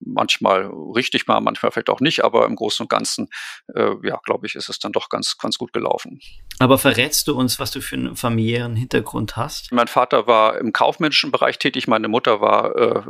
manchmal 0.05 0.67
richtig 0.95 1.29
war, 1.29 1.41
manchmal 1.41 1.73
vielleicht 1.73 1.91
auch 1.91 2.01
nicht, 2.01 2.25
aber 2.25 2.47
im 2.47 2.57
Großen 2.57 2.85
und 2.85 2.89
Ganzen, 2.89 3.29
äh, 3.75 3.95
ja, 4.03 4.21
glaube 4.25 4.47
ich, 4.47 4.55
ist 4.55 4.69
es 4.69 4.79
dann 4.79 4.93
doch 4.93 5.09
ganz, 5.09 5.39
ganz 5.39 5.59
gut 5.59 5.73
gelaufen. 5.73 6.21
Aber 6.59 6.79
verrätst 6.79 7.29
du 7.29 7.37
uns, 7.37 7.59
was 7.59 7.71
du 7.71 7.81
für 7.81 7.97
einen 7.97 8.17
familiären 8.17 8.77
Hintergrund 8.77 9.37
hast? 9.37 9.73
Mein 9.73 9.89
Vater 9.89 10.27
war 10.27 10.59
im 10.59 10.73
kaufmännischen 10.73 11.31
Bereich 11.31 11.59
tätig, 11.59 11.89
meine 11.89 12.09
Mutter 12.09 12.41
war 12.41 12.77
äh, 12.77 13.03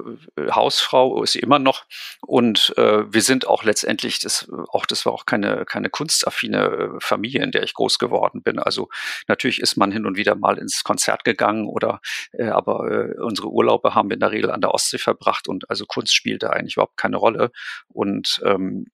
Hausfrau, 0.50 1.22
ist 1.22 1.32
sie 1.32 1.40
immer 1.40 1.58
noch. 1.58 1.84
Und 2.20 2.74
äh, 2.76 3.12
wir 3.12 3.22
sind 3.22 3.46
auch 3.46 3.64
letztendlich, 3.64 4.20
das, 4.20 4.50
auch 4.68 4.86
das 4.86 5.04
war 5.06 5.12
auch 5.12 5.26
keine, 5.26 5.64
keine 5.64 5.90
kunstaffine 5.90 6.58
äh, 6.58 6.88
Familie, 7.00 7.42
in 7.42 7.50
der 7.50 7.62
ich 7.62 7.74
groß 7.74 7.98
geworden 7.98 8.42
bin. 8.42 8.58
Also 8.58 8.88
natürlich 9.28 9.60
ist 9.60 9.76
man 9.76 9.92
hin 9.92 10.06
und 10.06 10.16
wieder 10.16 10.34
mal 10.34 10.58
ins 10.58 10.84
Konzert 10.84 11.24
gegangen 11.24 11.66
oder 11.66 12.00
äh, 12.32 12.48
aber 12.48 12.90
äh, 12.90 13.20
unsere 13.20 13.48
Urlaube 13.48 13.94
haben 13.94 14.08
wir 14.08 14.14
in 14.14 14.20
der 14.20 14.30
Regel 14.30 14.50
an 14.50 14.60
der 14.60 14.72
Ostsee 14.72 14.98
verbracht 14.98 15.48
und 15.48 15.68
also 15.70 15.86
Kunst 15.86 16.14
spielte 16.14 16.50
eigentlich 16.50 16.76
überhaupt 16.82 16.96
keine 16.96 17.16
Rolle. 17.16 17.50
Und 17.88 18.40
ähm, 18.44 18.86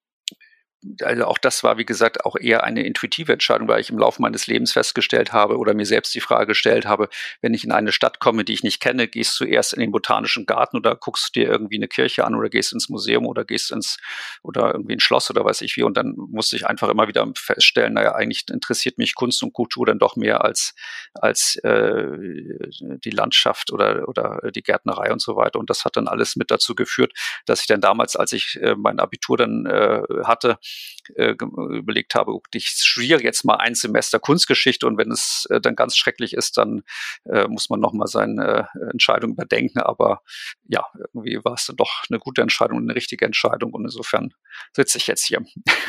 also 1.02 1.25
auch 1.25 1.38
das 1.38 1.64
war, 1.64 1.76
wie 1.76 1.85
gesagt, 1.85 2.25
auch 2.25 2.37
eher 2.37 2.62
eine 2.62 2.85
intuitive 2.85 3.32
Entscheidung, 3.32 3.66
weil 3.68 3.80
ich 3.80 3.90
im 3.90 3.99
Laufe 3.99 4.23
meines 4.23 4.47
Lebens 4.47 4.73
festgestellt 4.73 5.32
habe 5.32 5.58
oder 5.58 5.75
mir 5.75 5.87
selbst 5.87 6.14
die 6.14 6.20
Frage 6.20 6.47
gestellt 6.47 6.87
habe, 6.87 7.08
wenn 7.40 7.52
ich 7.52 7.64
in 7.64 7.73
eine 7.73 7.90
Stadt 7.90 8.20
komme, 8.20 8.44
die 8.44 8.52
ich 8.52 8.62
nicht 8.62 8.80
kenne, 8.80 9.08
gehst 9.08 9.38
du 9.40 9.44
erst 9.44 9.73
in 9.73 9.80
den 9.80 9.90
botanischen 9.90 10.47
Garten 10.47 10.76
oder 10.76 10.94
guckst 10.94 11.35
dir 11.35 11.49
irgendwie 11.49 11.76
eine 11.76 11.88
Kirche 11.88 12.25
an 12.25 12.35
oder 12.35 12.49
gehst 12.49 12.73
ins 12.73 12.88
Museum 12.88 13.26
oder 13.26 13.44
gehst 13.44 13.73
ins 13.73 13.99
oder 14.42 14.73
irgendwie 14.73 14.94
ein 14.94 15.00
Schloss 15.00 15.30
oder 15.30 15.44
weiß 15.44 15.62
ich 15.62 15.76
wie. 15.76 15.82
Und 15.82 15.97
dann 15.97 16.14
musste 16.16 16.54
ich 16.54 16.66
einfach 16.66 16.88
immer 16.88 17.08
wieder 17.08 17.26
feststellen, 17.35 17.94
naja, 17.94 18.14
eigentlich 18.14 18.44
interessiert 18.49 18.99
mich 18.99 19.14
Kunst 19.16 19.42
und 19.42 19.52
Kultur 19.52 19.87
dann 19.87 19.99
doch 19.99 20.14
mehr 20.14 20.44
als, 20.44 20.75
als 21.14 21.56
äh, 21.64 22.06
die 23.04 23.11
Landschaft 23.11 23.73
oder, 23.73 24.08
oder 24.08 24.40
die 24.54 24.62
Gärtnerei 24.62 25.12
und 25.12 25.20
so 25.20 25.35
weiter. 25.35 25.58
Und 25.58 25.70
das 25.70 25.85
hat 25.85 25.97
dann 25.97 26.06
alles 26.06 26.37
mit 26.37 26.52
dazu 26.52 26.76
geführt, 26.76 27.12
dass 27.47 27.62
ich 27.62 27.66
dann 27.66 27.80
damals, 27.80 28.14
als 28.14 28.32
ich 28.32 28.58
äh, 28.62 28.76
mein 28.76 29.00
Abitur 29.00 29.37
dann 29.37 29.66
äh, 29.66 30.02
hatte, 30.25 30.58
äh, 31.17 31.35
überlegt 31.41 32.15
habe, 32.15 32.39
ich 32.53 32.69
studiere 32.69 33.23
jetzt 33.23 33.45
mal 33.45 33.57
ein 33.57 33.75
Semester 33.75 34.19
Kunstgeschichte 34.19 34.87
und 34.87 34.99
wenn 34.99 35.11
es 35.11 35.47
äh, 35.51 35.61
dann 35.61 35.77
ganz 35.77 35.97
schrecklich 35.97 36.35
ist, 36.35 36.57
dann 36.57 36.83
äh, 37.25 37.47
muss 37.49 37.71
man 37.71 37.81
nochmal 37.81 38.09
seine 38.09 38.69
äh, 38.75 38.91
Entscheidung 38.91 39.33
überdenken. 39.33 39.81
Aber 39.81 40.23
ja, 40.69 40.85
irgendwie 41.15 41.45
war 41.45 41.55
es 41.55 41.67
dann 41.67 41.77
doch 41.77 42.05
eine 42.09 42.19
gute 42.19 42.43
Entscheidung, 42.43 42.79
eine 42.79 42.95
richtige 42.95 43.25
Entscheidung 43.25 43.73
und 43.73 43.85
insofern 43.85 44.31
sitze 44.73 44.99
ich 44.99 45.07
jetzt 45.07 45.25
hier. 45.25 45.45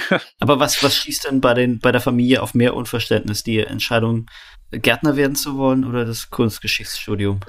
Aber 0.39 0.59
was, 0.59 0.83
was 0.83 0.95
schießt 0.95 1.25
denn 1.25 1.41
bei, 1.41 1.53
den, 1.53 1.79
bei 1.79 1.91
der 1.91 2.01
Familie 2.01 2.41
auf 2.41 2.53
mehr 2.53 2.75
Unverständnis? 2.75 3.43
Die 3.43 3.59
Entscheidung, 3.59 4.27
Gärtner 4.71 5.15
werden 5.15 5.35
zu 5.35 5.57
wollen 5.57 5.83
oder 5.83 6.05
das 6.05 6.29
Kunstgeschichtsstudium? 6.29 7.39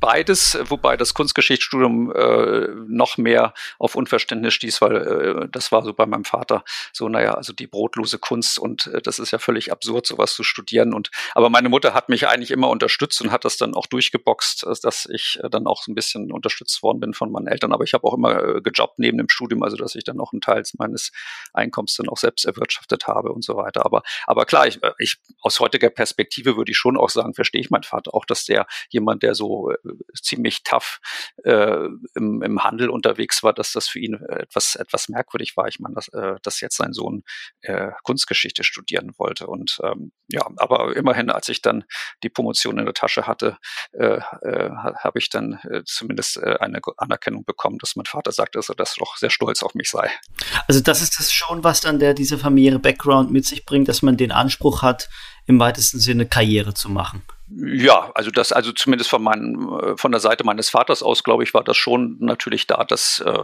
Beides, 0.00 0.58
wobei 0.64 0.96
das 0.96 1.14
Kunstgeschichtsstudium 1.14 2.12
äh, 2.12 2.66
noch 2.88 3.18
mehr 3.18 3.54
auf 3.78 3.94
Unverständnis 3.94 4.54
stieß, 4.54 4.80
weil 4.80 4.96
äh, 4.96 5.48
das 5.48 5.70
war 5.70 5.84
so 5.84 5.92
bei 5.92 6.06
meinem 6.06 6.24
Vater 6.24 6.64
so, 6.92 7.08
naja, 7.08 7.34
also 7.34 7.52
die 7.52 7.68
brotlose 7.68 8.18
Kunst 8.18 8.58
und 8.58 8.88
äh, 8.88 9.00
das 9.00 9.20
ist 9.20 9.30
ja 9.30 9.38
völlig 9.38 9.70
absurd, 9.70 10.06
sowas 10.06 10.34
zu 10.34 10.42
studieren. 10.42 10.92
Und 10.92 11.10
aber 11.34 11.50
meine 11.50 11.68
Mutter 11.68 11.94
hat 11.94 12.08
mich 12.08 12.26
eigentlich 12.26 12.50
immer 12.50 12.68
unterstützt 12.68 13.20
und 13.20 13.30
hat 13.30 13.44
das 13.44 13.56
dann 13.56 13.74
auch 13.74 13.86
durchgeboxt, 13.86 14.64
äh, 14.64 14.74
dass 14.82 15.06
ich 15.06 15.38
äh, 15.40 15.48
dann 15.48 15.68
auch 15.68 15.82
so 15.84 15.92
ein 15.92 15.94
bisschen 15.94 16.32
unterstützt 16.32 16.82
worden 16.82 16.98
bin 16.98 17.14
von 17.14 17.30
meinen 17.30 17.46
Eltern. 17.46 17.72
Aber 17.72 17.84
ich 17.84 17.94
habe 17.94 18.04
auch 18.04 18.14
immer 18.14 18.42
äh, 18.42 18.60
gejobbt 18.60 18.98
neben 18.98 19.18
dem 19.18 19.28
Studium, 19.28 19.62
also 19.62 19.76
dass 19.76 19.94
ich 19.94 20.02
dann 20.02 20.18
auch 20.18 20.32
einen 20.32 20.40
Teil 20.40 20.64
meines 20.78 21.12
Einkommens 21.52 21.94
dann 21.94 22.08
auch 22.08 22.16
selbst 22.16 22.44
erwirtschaftet 22.44 23.06
habe 23.06 23.30
und 23.30 23.44
so 23.44 23.56
weiter. 23.56 23.84
Aber, 23.84 24.02
aber 24.26 24.46
klar, 24.46 24.66
ich, 24.66 24.80
ich 24.98 25.18
aus 25.42 25.60
heutiger 25.60 25.90
Perspektive 25.90 26.23
Perspektive 26.24 26.56
würde 26.56 26.70
ich 26.70 26.78
schon 26.78 26.96
auch 26.96 27.10
sagen, 27.10 27.34
verstehe 27.34 27.60
ich 27.60 27.70
meinen 27.70 27.82
Vater 27.82 28.14
auch, 28.14 28.24
dass 28.24 28.46
der 28.46 28.66
jemand, 28.88 29.22
der 29.22 29.34
so 29.34 29.70
äh, 29.70 29.76
ziemlich 30.20 30.62
tough 30.62 30.98
äh, 31.44 31.86
im, 32.14 32.42
im 32.42 32.64
Handel 32.64 32.88
unterwegs 32.88 33.42
war, 33.42 33.52
dass 33.52 33.72
das 33.72 33.88
für 33.88 33.98
ihn 33.98 34.14
etwas, 34.14 34.74
etwas 34.76 35.08
merkwürdig 35.08 35.54
war. 35.56 35.68
Ich 35.68 35.80
meine, 35.80 35.94
dass, 35.94 36.08
äh, 36.08 36.36
dass 36.42 36.60
jetzt 36.60 36.76
sein 36.76 36.94
Sohn 36.94 37.24
äh, 37.60 37.90
Kunstgeschichte 38.04 38.64
studieren 38.64 39.12
wollte. 39.18 39.46
Und 39.46 39.78
ähm, 39.82 40.12
ja, 40.28 40.46
aber 40.56 40.96
immerhin, 40.96 41.30
als 41.30 41.50
ich 41.50 41.60
dann 41.60 41.84
die 42.22 42.30
Promotion 42.30 42.78
in 42.78 42.86
der 42.86 42.94
Tasche 42.94 43.26
hatte, 43.26 43.58
äh, 43.92 44.20
äh, 44.42 44.70
habe 44.70 45.18
ich 45.18 45.28
dann 45.28 45.60
äh, 45.70 45.82
zumindest 45.84 46.38
äh, 46.38 46.56
eine 46.60 46.80
Anerkennung 46.96 47.44
bekommen, 47.44 47.78
dass 47.78 47.96
mein 47.96 48.06
Vater 48.06 48.32
sagte, 48.32 48.58
dass 48.58 48.70
er 48.70 48.76
das 48.76 48.94
doch 48.94 49.16
sehr 49.18 49.30
stolz 49.30 49.62
auf 49.62 49.74
mich 49.74 49.90
sei. 49.90 50.10
Also 50.68 50.80
das 50.80 51.02
ist 51.02 51.18
das 51.18 51.32
schon, 51.32 51.64
was 51.64 51.82
dann 51.82 51.98
der 51.98 52.14
diese 52.14 52.38
familiäre 52.38 52.78
Background 52.78 53.30
mit 53.30 53.44
sich 53.44 53.66
bringt, 53.66 53.88
dass 53.88 54.00
man 54.00 54.16
den 54.16 54.32
Anspruch 54.32 54.80
hat, 54.80 55.10
im 55.46 55.58
weitesten 55.58 55.98
Sinne 55.98 56.26
Karriere 56.26 56.74
zu 56.74 56.88
machen. 56.88 57.22
Ja, 57.48 58.10
also 58.14 58.30
das, 58.30 58.52
also 58.52 58.72
zumindest 58.72 59.10
von 59.10 59.22
meinem, 59.22 59.78
äh, 59.78 59.96
von 59.98 60.12
der 60.12 60.20
Seite 60.20 60.44
meines 60.44 60.70
Vaters 60.70 61.02
aus, 61.02 61.22
glaube 61.22 61.42
ich, 61.42 61.52
war 61.52 61.62
das 61.62 61.76
schon 61.76 62.16
natürlich 62.18 62.66
da, 62.66 62.84
dass 62.84 63.20
äh, 63.20 63.42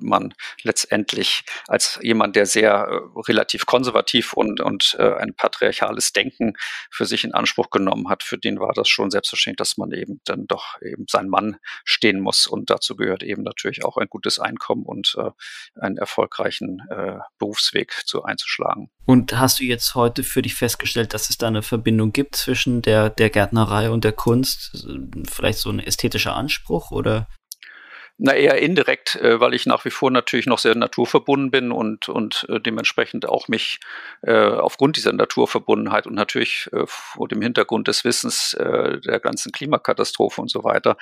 man 0.00 0.32
letztendlich 0.62 1.44
als 1.68 1.98
jemand, 2.02 2.34
der 2.34 2.46
sehr 2.46 2.72
äh, 2.72 3.20
relativ 3.28 3.66
konservativ 3.66 4.32
und, 4.32 4.60
und 4.60 4.96
äh, 4.98 5.14
ein 5.16 5.34
patriarchales 5.34 6.14
Denken 6.14 6.54
für 6.90 7.04
sich 7.04 7.24
in 7.24 7.34
Anspruch 7.34 7.68
genommen 7.68 8.08
hat, 8.08 8.22
für 8.22 8.38
den 8.38 8.58
war 8.58 8.72
das 8.72 8.88
schon 8.88 9.10
selbstverständlich, 9.10 9.58
dass 9.58 9.76
man 9.76 9.92
eben 9.92 10.22
dann 10.24 10.46
doch 10.46 10.80
eben 10.80 11.04
sein 11.08 11.28
Mann 11.28 11.56
stehen 11.84 12.20
muss. 12.20 12.46
Und 12.46 12.70
dazu 12.70 12.96
gehört 12.96 13.22
eben 13.22 13.42
natürlich 13.42 13.84
auch 13.84 13.98
ein 13.98 14.08
gutes 14.08 14.38
Einkommen 14.38 14.86
und 14.86 15.14
äh, 15.18 15.30
einen 15.78 15.98
erfolgreichen 15.98 16.82
äh, 16.88 17.18
Berufsweg 17.38 17.92
zu 18.06 18.24
einzuschlagen. 18.24 18.90
Und 19.04 19.36
hast 19.38 19.58
du 19.58 19.64
jetzt 19.64 19.94
heute 19.94 20.22
für 20.22 20.42
dich 20.42 20.54
festgestellt, 20.54 21.12
dass 21.12 21.28
es 21.28 21.36
da 21.36 21.48
eine 21.48 21.62
Verbindung 21.62 22.12
gibt 22.12 22.36
zwischen 22.36 22.82
der, 22.82 23.10
der 23.10 23.30
Gärtnerei 23.30 23.42
und 23.92 24.04
der 24.04 24.12
Kunst? 24.12 24.86
Vielleicht 25.28 25.58
so 25.58 25.70
ein 25.70 25.78
ästhetischer 25.78 26.34
Anspruch 26.34 26.90
oder? 26.90 27.28
Na, 28.18 28.34
eher 28.34 28.60
indirekt, 28.60 29.16
äh, 29.16 29.40
weil 29.40 29.54
ich 29.54 29.64
nach 29.66 29.84
wie 29.84 29.90
vor 29.90 30.10
natürlich 30.10 30.46
noch 30.46 30.58
sehr 30.58 30.74
naturverbunden 30.74 31.50
bin 31.50 31.72
und, 31.72 32.08
und 32.08 32.46
äh, 32.50 32.60
dementsprechend 32.60 33.26
auch 33.26 33.48
mich 33.48 33.80
äh, 34.22 34.34
aufgrund 34.34 34.96
dieser 34.96 35.12
Naturverbundenheit 35.12 36.06
und 36.06 36.14
natürlich 36.14 36.68
äh, 36.72 36.84
vor 36.86 37.26
dem 37.26 37.40
Hintergrund 37.40 37.88
des 37.88 38.04
Wissens 38.04 38.52
äh, 38.54 39.00
der 39.00 39.18
ganzen 39.18 39.50
Klimakatastrophe 39.50 40.42
und 40.42 40.50
so 40.50 40.62
weiter, 40.62 40.98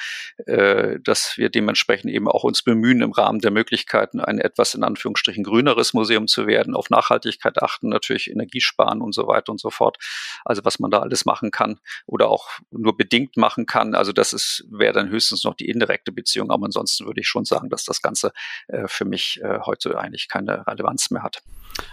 äh, 0.47 0.99
dass 1.03 1.37
wir 1.37 1.51
dementsprechend 1.51 2.11
eben 2.13 2.29
auch 2.29 2.45
uns 2.45 2.63
bemühen, 2.63 3.03
im 3.03 3.13
Rahmen 3.13 3.41
der 3.41 3.51
Möglichkeiten 3.51 4.21
ein 4.21 4.39
etwas 4.39 4.75
in 4.75 4.85
Anführungsstrichen 4.85 5.43
grüneres 5.43 5.93
Museum 5.93 6.29
zu 6.29 6.47
werden, 6.47 6.75
auf 6.75 6.91
Nachhaltigkeit 6.91 7.61
achten, 7.61 7.89
natürlich 7.89 8.31
Energiesparen 8.31 9.03
und 9.03 9.15
so 9.15 9.27
weiter 9.27 9.51
und 9.51 9.61
so 9.61 9.71
fort. 9.71 9.99
Also 10.45 10.65
was 10.65 10.79
man 10.79 10.91
da 10.91 11.01
alles 11.01 11.27
machen 11.27 11.51
kann 11.51 11.81
oder 12.07 12.29
auch 12.29 12.49
nur 12.71 12.97
bedingt 12.97 13.37
machen 13.37 13.67
kann. 13.67 13.95
Also 13.95 14.13
das 14.13 14.65
wäre 14.71 14.93
dann 14.93 15.11
höchstens 15.11 15.45
noch 15.45 15.55
die 15.55 15.69
indirekte 15.69 16.13
Beziehung, 16.13 16.51
aber 16.51 16.67
ansonsten 16.67 17.00
ansonsten 17.01 17.07
würde 17.07 17.21
ich 17.21 17.29
schon 17.29 17.45
sagen, 17.45 17.69
dass 17.69 17.85
das 17.85 18.03
Ganze 18.03 18.33
äh, 18.69 18.87
für 18.87 19.05
mich 19.05 19.41
äh, 19.43 19.61
heute 19.65 19.99
eigentlich 19.99 20.29
keine 20.29 20.67
Relevanz 20.67 21.11
mehr 21.11 21.23
hat. 21.23 21.43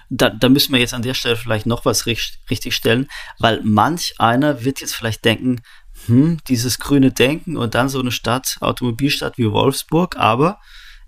Da, 0.10 0.30
da 0.30 0.50
müssen 0.50 0.74
wir 0.74 0.80
jetzt 0.80 0.94
an 0.94 1.02
der 1.02 1.14
Stelle 1.14 1.36
vielleicht 1.36 1.66
noch 1.66 1.86
was 1.86 2.06
richtig, 2.06 2.40
richtig 2.50 2.76
stellen, 2.76 3.08
weil 3.40 3.62
manch 3.64 4.16
einer 4.20 4.64
wird 4.64 4.82
jetzt 4.82 4.96
vielleicht 4.96 5.24
denken, 5.24 5.62
hm, 6.08 6.40
dieses 6.48 6.80
grüne 6.80 7.12
Denken 7.12 7.58
und 7.58 7.74
dann 7.74 7.90
so 7.90 8.00
eine 8.00 8.12
Stadt, 8.12 8.58
Automobilstadt 8.60 9.38
wie 9.38 9.52
Wolfsburg, 9.52 10.18
aber 10.18 10.60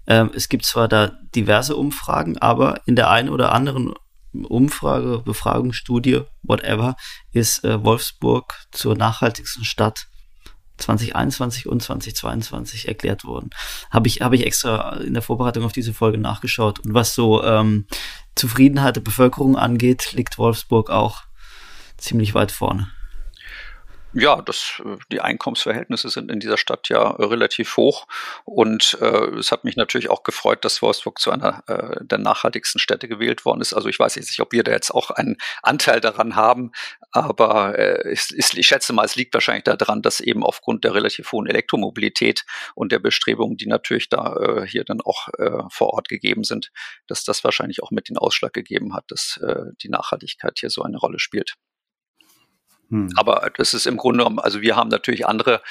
ähm, 0.07 0.31
es 0.33 0.49
gibt 0.49 0.65
zwar 0.65 0.87
da 0.87 1.11
diverse 1.35 1.75
Umfragen, 1.75 2.37
aber 2.37 2.81
in 2.85 2.95
der 2.95 3.09
einen 3.09 3.29
oder 3.29 3.51
anderen 3.51 3.93
Umfrage, 4.33 5.21
Befragungsstudie, 5.25 6.21
whatever, 6.43 6.95
ist 7.33 7.63
äh, 7.63 7.83
Wolfsburg 7.83 8.53
zur 8.71 8.95
nachhaltigsten 8.95 9.65
Stadt 9.65 10.07
2021 10.79 11.67
und 11.67 11.81
2022 11.81 12.87
erklärt 12.87 13.25
wurden. 13.25 13.49
Habe 13.91 14.07
ich, 14.07 14.21
habe 14.21 14.35
ich 14.35 14.45
extra 14.45 14.97
in 14.97 15.13
der 15.13 15.21
Vorbereitung 15.21 15.63
auf 15.63 15.71
diese 15.71 15.93
Folge 15.93 16.17
nachgeschaut. 16.17 16.79
Und 16.79 16.93
was 16.93 17.13
so 17.13 17.43
ähm, 17.43 17.85
Zufriedenheit 18.35 18.95
der 18.95 19.01
Bevölkerung 19.01 19.57
angeht, 19.57 20.13
liegt 20.13 20.37
Wolfsburg 20.37 20.89
auch 20.89 21.23
ziemlich 21.97 22.33
weit 22.33 22.51
vorne. 22.51 22.89
Ja, 24.13 24.41
das, 24.41 24.81
äh, 24.83 24.97
die 25.11 25.21
Einkommensverhältnisse 25.21 26.09
sind 26.09 26.31
in 26.31 26.39
dieser 26.39 26.57
Stadt 26.57 26.89
ja 26.89 27.11
relativ 27.11 27.77
hoch 27.77 28.07
und 28.43 28.97
äh, 29.01 29.37
es 29.37 29.51
hat 29.51 29.63
mich 29.65 29.75
natürlich 29.75 30.09
auch 30.09 30.23
gefreut, 30.23 30.65
dass 30.65 30.81
Wolfsburg 30.81 31.19
zu 31.19 31.29
einer 31.29 31.63
äh, 31.67 32.03
der 32.03 32.17
nachhaltigsten 32.17 32.79
Städte 32.79 33.07
gewählt 33.07 33.45
worden 33.45 33.61
ist. 33.61 33.73
Also 33.75 33.87
ich 33.87 33.99
weiß 33.99 34.15
jetzt 34.15 34.29
nicht, 34.29 34.39
ob 34.39 34.51
wir 34.51 34.63
da 34.63 34.71
jetzt 34.71 34.89
auch 34.89 35.11
einen 35.11 35.37
Anteil 35.61 36.01
daran 36.01 36.35
haben, 36.35 36.71
aber 37.11 37.77
äh, 37.77 38.09
es, 38.11 38.31
ich 38.31 38.65
schätze 38.65 38.93
mal, 38.93 39.05
es 39.05 39.15
liegt 39.15 39.35
wahrscheinlich 39.35 39.65
daran, 39.65 40.01
dass 40.01 40.21
eben 40.21 40.43
aufgrund 40.43 40.85
der 40.85 40.95
relativ 40.95 41.31
hohen 41.31 41.45
Elektromobilität 41.45 42.45
und 42.73 42.91
der 42.91 42.99
Bestrebungen, 42.99 43.57
die 43.57 43.67
natürlich 43.67 44.09
da 44.09 44.35
äh, 44.37 44.67
hier 44.67 44.85
dann 44.85 45.01
auch 45.01 45.27
äh, 45.37 45.63
vor 45.69 45.93
Ort 45.93 46.09
gegeben 46.09 46.43
sind, 46.43 46.71
dass 47.05 47.23
das 47.25 47.43
wahrscheinlich 47.43 47.83
auch 47.83 47.91
mit 47.91 48.09
den 48.09 48.17
Ausschlag 48.17 48.53
gegeben 48.53 48.95
hat, 48.95 49.05
dass 49.09 49.37
äh, 49.43 49.65
die 49.83 49.89
Nachhaltigkeit 49.89 50.57
hier 50.59 50.71
so 50.71 50.81
eine 50.81 50.97
Rolle 50.97 51.19
spielt. 51.19 51.53
Hm. 52.89 53.09
Aber 53.15 53.51
das 53.55 53.73
ist 53.73 53.85
im 53.85 53.97
Grunde 53.97 54.19
genommen, 54.19 54.39
also 54.39 54.61
wir 54.61 54.75
haben 54.75 54.89
natürlich 54.89 55.27
andere 55.27 55.61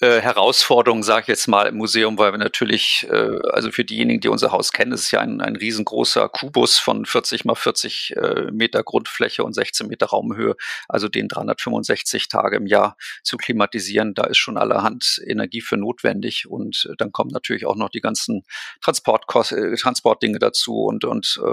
äh, 0.00 0.20
Herausforderung, 0.20 1.04
sage 1.04 1.22
ich 1.22 1.28
jetzt 1.28 1.46
mal, 1.46 1.68
im 1.68 1.76
Museum, 1.76 2.18
weil 2.18 2.32
wir 2.32 2.38
natürlich, 2.38 3.06
äh, 3.08 3.38
also 3.52 3.70
für 3.70 3.84
diejenigen, 3.84 4.20
die 4.20 4.28
unser 4.28 4.50
Haus 4.50 4.72
kennen, 4.72 4.90
ist 4.90 5.12
ja 5.12 5.20
ein, 5.20 5.40
ein 5.40 5.54
riesengroßer 5.54 6.28
Kubus 6.28 6.78
von 6.80 7.06
40 7.06 7.44
mal 7.44 7.54
40 7.54 8.14
äh, 8.16 8.50
Meter 8.50 8.82
Grundfläche 8.82 9.44
und 9.44 9.54
16 9.54 9.86
Meter 9.86 10.06
Raumhöhe, 10.06 10.56
also 10.88 11.08
den 11.08 11.28
365 11.28 12.26
Tage 12.26 12.56
im 12.56 12.66
Jahr 12.66 12.96
zu 13.22 13.36
klimatisieren. 13.36 14.14
Da 14.14 14.24
ist 14.24 14.38
schon 14.38 14.58
allerhand 14.58 15.20
Energie 15.24 15.60
für 15.60 15.76
notwendig 15.76 16.48
und 16.48 16.88
äh, 16.90 16.94
dann 16.98 17.12
kommen 17.12 17.30
natürlich 17.30 17.64
auch 17.64 17.76
noch 17.76 17.90
die 17.90 18.00
ganzen 18.00 18.42
Transportkost 18.82 19.52
äh, 19.52 19.76
Transportdinge 19.76 20.40
dazu 20.40 20.86
und, 20.86 21.04
und 21.04 21.40
äh, 21.40 21.48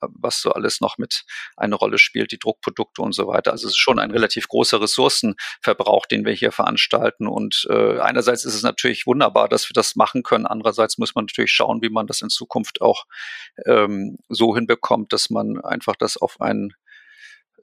was 0.00 0.40
so 0.40 0.52
alles 0.52 0.80
noch 0.80 0.98
mit 0.98 1.24
eine 1.56 1.74
Rolle 1.74 1.98
spielt, 1.98 2.30
die 2.30 2.38
Druckprodukte 2.38 3.02
und 3.02 3.12
so 3.12 3.26
weiter. 3.26 3.50
Also 3.50 3.66
es 3.66 3.72
ist 3.72 3.80
schon 3.80 3.98
ein 3.98 4.12
relativ 4.12 4.46
großer 4.46 4.80
Ressourcenverbrauch, 4.80 6.06
den 6.06 6.24
wir 6.24 6.32
hier 6.32 6.52
veranstalten 6.52 7.26
und 7.26 7.66
äh, 7.72 7.98
einerseits 8.00 8.44
ist 8.44 8.54
es 8.54 8.62
natürlich 8.62 9.06
wunderbar, 9.06 9.48
dass 9.48 9.68
wir 9.68 9.74
das 9.74 9.96
machen 9.96 10.22
können. 10.22 10.46
Andererseits 10.46 10.98
muss 10.98 11.14
man 11.14 11.24
natürlich 11.24 11.52
schauen, 11.52 11.82
wie 11.82 11.88
man 11.88 12.06
das 12.06 12.20
in 12.20 12.28
Zukunft 12.28 12.82
auch 12.82 13.04
ähm, 13.66 14.18
so 14.28 14.54
hinbekommt, 14.54 15.12
dass 15.12 15.30
man 15.30 15.60
einfach 15.60 15.96
das 15.96 16.16
auf 16.16 16.40
ein 16.40 16.74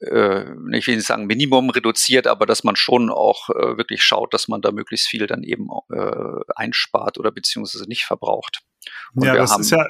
äh, 0.01 0.45
ich 0.77 0.87
will 0.87 0.95
nicht 0.95 1.05
sagen 1.07 1.27
Minimum 1.27 1.69
reduziert, 1.69 2.27
aber 2.27 2.45
dass 2.45 2.63
man 2.63 2.75
schon 2.75 3.09
auch 3.09 3.49
äh, 3.49 3.77
wirklich 3.77 4.01
schaut, 4.03 4.33
dass 4.33 4.47
man 4.47 4.61
da 4.61 4.71
möglichst 4.71 5.07
viel 5.07 5.27
dann 5.27 5.43
eben 5.43 5.69
äh, 5.91 6.41
einspart 6.55 7.17
oder 7.17 7.31
beziehungsweise 7.31 7.87
nicht 7.87 8.05
verbraucht. 8.05 8.61
Und 9.13 9.25
ja, 9.25 9.35
das 9.35 9.57
ist 9.59 9.71
ja 9.71 9.85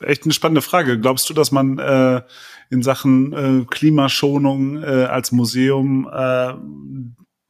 echt 0.00 0.24
eine 0.24 0.32
spannende 0.32 0.62
Frage. 0.62 0.98
Glaubst 0.98 1.30
du, 1.30 1.34
dass 1.34 1.52
man 1.52 1.78
äh, 1.78 2.22
in 2.70 2.82
Sachen 2.82 3.32
äh, 3.32 3.64
Klimaschonung 3.66 4.82
äh, 4.82 5.04
als 5.04 5.32
Museum 5.32 6.10
äh, 6.12 6.54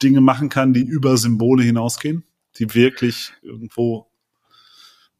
Dinge 0.03 0.21
machen 0.21 0.49
kann, 0.49 0.73
die 0.73 0.83
über 0.83 1.17
Symbole 1.17 1.63
hinausgehen, 1.63 2.23
die 2.57 2.73
wirklich 2.75 3.33
irgendwo 3.41 4.07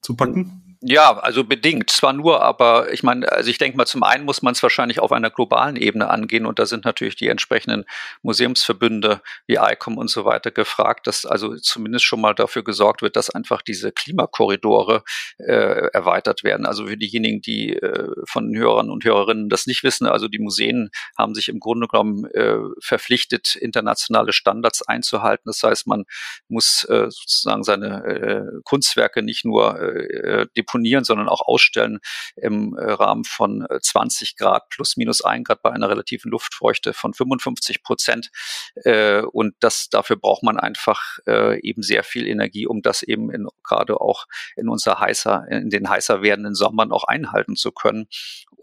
zu 0.02 0.16
packen? 0.16 0.73
Ja, 0.86 1.18
also 1.18 1.46
bedingt. 1.46 1.90
Zwar 1.90 2.12
nur, 2.12 2.42
aber 2.42 2.92
ich 2.92 3.04
meine, 3.04 3.32
also 3.32 3.50
ich 3.50 3.58
denke 3.58 3.78
mal, 3.78 3.86
zum 3.86 4.04
einen 4.04 4.26
muss 4.26 4.42
man 4.42 4.52
es 4.52 4.62
wahrscheinlich 4.62 5.00
auf 5.00 5.14
einer 5.14 5.30
globalen 5.30 5.78
Ebene 5.78 6.10
angehen 6.10 6.46
und 6.46 6.60
da 6.60 6.66
sind 6.66 6.84
natürlich 6.84 7.16
die 7.16 7.30
entsprechenden 7.30 7.86
Museumsverbünde 8.22 9.22
wie 9.48 9.56
ICOM 9.56 9.98
und 9.98 10.10
so 10.10 10.26
weiter 10.26 10.52
gefragt, 10.52 11.08
dass 11.08 11.26
also 11.26 11.56
zumindest 11.56 12.04
schon 12.04 12.20
mal 12.20 12.34
dafür 12.36 12.66
gesorgt 12.66 13.02
wird, 13.02 13.16
dass 13.16 13.30
einfach 13.30 13.62
diese 13.62 13.94
Klimakorridore 13.94 15.04
äh, 15.38 15.88
erweitert 15.94 16.44
werden. 16.44 16.66
Also 16.66 16.88
für 16.88 16.98
diejenigen, 16.98 17.40
die 17.40 17.78
äh, 17.78 18.10
von 18.26 18.54
Hörern 18.54 18.90
und 18.90 19.06
Hörerinnen 19.06 19.48
das 19.48 19.68
nicht 19.68 19.86
wissen, 19.86 20.06
also 20.06 20.28
die 20.28 20.40
Museen 20.40 20.90
haben 21.18 21.34
sich 21.34 21.48
im 21.48 21.62
Grunde 21.62 21.88
genommen 21.88 22.26
äh, 22.34 22.58
verpflichtet, 22.82 23.56
internationale 23.56 24.34
Standards 24.34 24.82
einzuhalten. 24.82 25.44
Das 25.46 25.64
heißt, 25.64 25.88
man 25.88 26.04
muss 26.50 26.84
äh, 26.90 27.06
sozusagen 27.10 27.64
seine 27.64 28.04
äh, 28.04 28.60
Kunstwerke 28.66 29.24
nicht 29.24 29.46
nur 29.46 29.80
äh, 29.80 30.46
deponieren, 30.74 31.04
sondern 31.04 31.30
auch 31.30 31.42
ausstellen 31.42 32.00
im 32.36 32.76
äh, 32.76 32.92
Rahmen 32.92 33.24
von 33.24 33.66
20 33.82 34.32
äh, 34.32 34.44
Grad 34.44 34.70
plus 34.70 34.98
minus 34.98 35.24
ein 35.24 35.44
Grad 35.44 35.62
bei 35.62 35.72
einer 35.72 35.90
relativen 35.90 36.32
Luftfeuchte 36.32 36.94
von 36.94 37.14
55 37.14 37.84
Prozent. 37.84 38.32
Äh, 38.84 39.22
und 39.22 39.56
das, 39.60 39.90
dafür 39.90 40.16
braucht 40.16 40.44
man 40.44 40.60
einfach 40.60 41.20
eben 41.62 41.84
sehr 41.84 42.04
viel 42.04 42.28
Energie, 42.28 42.68
um 42.68 42.82
das 42.82 43.04
eben 43.04 43.32
in, 43.32 43.48
gerade 43.64 44.00
auch 44.00 44.26
in 44.56 44.70
unser 44.70 45.00
heißer, 45.00 45.46
in 45.50 45.70
den 45.70 45.90
heißer 45.90 46.22
werdenden 46.22 46.56
Sommern 46.56 46.92
auch 46.92 47.04
einhalten 47.04 47.56
zu 47.56 47.72
können. 47.72 48.08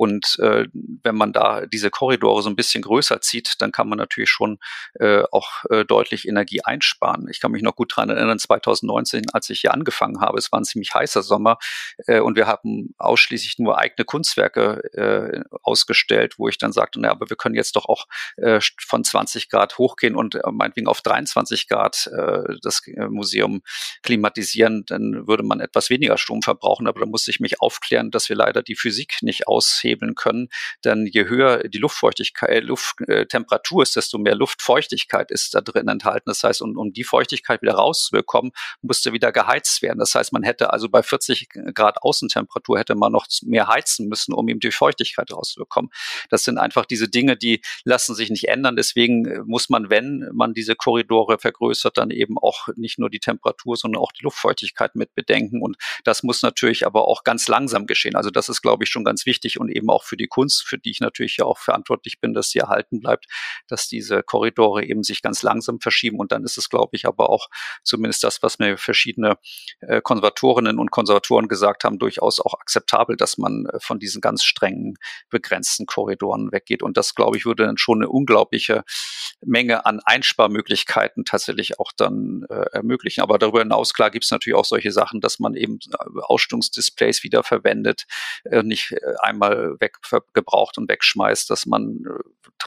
Und 0.01 0.39
äh, 0.39 0.67
wenn 0.73 1.15
man 1.15 1.35
da 1.35 1.67
diese 1.67 1.91
Korridore 1.91 2.41
so 2.41 2.49
ein 2.49 2.57
bisschen 2.57 2.81
größer 2.81 3.21
zieht, 3.21 3.57
dann 3.59 3.71
kann 3.71 3.87
man 3.87 3.99
natürlich 3.99 4.31
schon 4.31 4.59
äh, 4.95 5.25
auch 5.31 5.67
äh, 5.69 5.85
deutlich 5.85 6.27
Energie 6.27 6.65
einsparen. 6.65 7.29
Ich 7.29 7.39
kann 7.39 7.51
mich 7.51 7.61
noch 7.61 7.77
gut 7.77 7.93
daran 7.93 8.09
erinnern, 8.09 8.39
2019, 8.39 9.25
als 9.35 9.51
ich 9.51 9.61
hier 9.61 9.75
angefangen 9.75 10.23
habe, 10.23 10.39
es 10.39 10.51
war 10.53 10.59
ein 10.59 10.65
ziemlich 10.65 10.95
heißer 10.95 11.23
Sommer, 11.23 11.59
äh, 12.07 12.21
und 12.21 12.37
wir 12.37 12.47
haben 12.47 12.95
ausschließlich 12.97 13.59
nur 13.59 13.77
eigene 13.77 14.07
Kunstwerke 14.07 14.81
äh, 14.95 15.43
ausgestellt, 15.63 16.39
wo 16.39 16.49
ich 16.49 16.57
dann 16.57 16.73
sagte, 16.73 16.99
naja, 16.99 17.13
aber 17.13 17.29
wir 17.29 17.37
können 17.37 17.55
jetzt 17.55 17.77
doch 17.77 17.85
auch 17.85 18.07
äh, 18.39 18.59
von 18.81 19.05
20 19.05 19.51
Grad 19.51 19.77
hochgehen 19.77 20.17
und 20.17 20.37
äh, 20.37 20.51
meinetwegen 20.51 20.87
auf 20.87 21.03
23 21.03 21.69
Grad 21.69 22.07
äh, 22.07 22.55
das 22.63 22.81
äh, 22.87 23.07
Museum 23.09 23.61
klimatisieren, 24.03 24.85
dann 24.87 25.27
würde 25.27 25.43
man 25.43 25.61
etwas 25.61 25.91
weniger 25.91 26.17
Strom 26.17 26.41
verbrauchen. 26.41 26.87
Aber 26.87 27.01
da 27.01 27.07
musste 27.07 27.31
ich 27.31 27.39
mich 27.39 27.61
aufklären, 27.61 28.11
dass 28.11 28.31
wir 28.31 28.37
leider 28.37 28.63
die 28.63 28.77
Physik 28.77 29.19
nicht 29.21 29.47
aushebeln 29.91 30.15
können, 30.15 30.49
denn 30.85 31.07
je 31.07 31.27
höher 31.27 31.69
die 31.69 31.79
Luftfeuchtigkeit, 31.79 32.51
äh, 32.51 32.61
Lufttemperatur 32.61 33.83
ist, 33.83 33.97
desto 33.97 34.19
mehr 34.19 34.35
Luftfeuchtigkeit 34.35 35.31
ist 35.31 35.55
da 35.55 35.61
drin 35.61 35.89
enthalten. 35.89 36.25
Das 36.27 36.43
heißt, 36.43 36.63
um, 36.63 36.77
um 36.77 36.93
die 36.93 37.05
Feuchtigkeit 37.05 37.63
wieder 37.63 37.75
rauszubekommen, 37.75 38.53
musste 38.83 39.13
wieder 39.13 39.33
geheizt 39.33 39.83
werden. 39.83 39.99
Das 39.99 40.15
heißt, 40.15 40.33
man 40.33 40.43
hätte 40.43 40.73
also 40.73 40.89
bei 40.89 41.03
40 41.03 41.49
Grad 41.75 42.03
Außentemperatur 42.03 42.79
hätte 42.79 42.95
man 42.95 43.13
noch 43.13 43.27
mehr 43.43 43.69
heizen 43.69 44.09
müssen, 44.09 44.33
um 44.33 44.49
eben 44.49 44.61
die 44.61 44.71
Feuchtigkeit 44.71 45.33
rauszubekommen. 45.33 45.91
Das 46.29 46.45
sind 46.45 46.59
einfach 46.59 46.87
diese 46.87 47.09
Dinge, 47.09 47.37
die 47.37 47.61
lassen 47.85 48.15
sich 48.15 48.31
nicht 48.31 48.49
ändern. 48.49 48.77
Deswegen 48.77 49.27
äh, 49.27 49.41
muss 49.45 49.69
man, 49.69 49.91
wenn 49.91 50.29
man 50.33 50.55
diese 50.55 50.75
Korridore 50.77 51.39
vergrößert, 51.39 51.99
dann 51.99 52.11
eben 52.11 52.39
auch 52.39 52.69
nicht 52.77 52.99
nur 52.99 53.11
die 53.11 53.19
Temperatur, 53.19 53.77
sondern 53.77 54.01
auch 54.01 54.13
die 54.13 54.25
Luftfeuchtigkeit 54.25 54.95
mit 54.95 55.15
bedenken. 55.15 55.63
Und 55.63 55.77
das 56.05 56.23
muss 56.23 56.43
natürlich 56.43 56.87
aber 56.87 57.09
auch 57.09 57.25
ganz 57.25 57.49
langsam 57.49 57.87
geschehen. 57.87 58.17
Also 58.17 58.31
das 58.31 58.49
ist, 58.49 58.63
glaube 58.63 58.85
ich, 58.85 58.91
schon 58.91 59.05
ganz 59.05 59.27
wichtig 59.27 59.59
und 59.59 59.69
eben 59.71 59.80
auch 59.89 60.05
für 60.05 60.17
die 60.17 60.27
Kunst, 60.27 60.67
für 60.67 60.79
die 60.79 60.91
ich 60.91 61.01
natürlich 61.01 61.39
ja 61.39 61.45
auch 61.45 61.59
verantwortlich 61.59 62.21
bin, 62.21 62.35
dass 62.35 62.51
sie 62.51 62.59
erhalten 62.59 63.01
bleibt, 63.01 63.27
dass 63.69 63.89
diese 63.89 64.23
Korridore 64.23 64.85
eben 64.85 65.03
sich 65.03 65.23
ganz 65.23 65.43
langsam 65.43 65.81
verschieben. 65.81 66.19
Und 66.19 66.33
dann 66.33 66.45
ist 66.45 66.59
es, 66.59 66.69
glaube 66.69 66.97
ich, 66.97 67.07
aber 67.07 67.31
auch 67.31 67.49
zumindest 67.83 68.25
das, 68.25 68.43
was 68.43 68.59
mir 68.59 68.77
verschiedene 68.77 69.39
äh, 69.81 70.01
Konservatorinnen 70.03 70.79
und 70.79 70.91
Konservatoren 70.91 71.49
gesagt 71.49 71.85
haben, 71.85 71.99
durchaus 71.99 72.41
auch 72.41 72.55
akzeptabel, 72.55 73.17
dass 73.17 73.39
man 73.39 73.67
äh, 73.67 73.79
von 73.81 73.99
diesen 73.99 74.21
ganz 74.21 74.45
strengen, 74.45 74.97
begrenzten 75.31 75.87
Korridoren 75.87 76.53
weggeht. 76.53 76.83
Und 76.83 76.97
das, 76.97 77.15
glaube 77.15 77.37
ich, 77.37 77.47
würde 77.47 77.65
dann 77.65 77.79
schon 77.79 77.99
eine 77.99 78.09
unglaubliche 78.09 78.85
Menge 79.45 79.87
an 79.87 80.01
Einsparmöglichkeiten 80.05 81.25
tatsächlich 81.25 81.79
auch 81.79 81.93
dann 81.97 82.45
äh, 82.51 82.67
ermöglichen. 82.73 83.23
Aber 83.23 83.39
darüber 83.39 83.61
hinaus, 83.61 83.95
klar, 83.95 84.11
gibt 84.11 84.25
es 84.25 84.31
natürlich 84.31 84.57
auch 84.57 84.65
solche 84.65 84.93
Sachen, 84.93 85.21
dass 85.21 85.39
man 85.39 85.55
eben 85.55 85.79
äh, 85.93 86.21
Ausstellungsdisplays 86.23 87.23
wieder 87.23 87.43
verwendet, 87.43 88.05
äh, 88.45 88.63
nicht 88.63 88.95
einmal 89.23 89.60
weggebraucht 89.79 90.79
und 90.79 90.89
wegschmeißt, 90.89 91.49
dass 91.51 91.67
man 91.67 92.05
äh, 92.07 92.23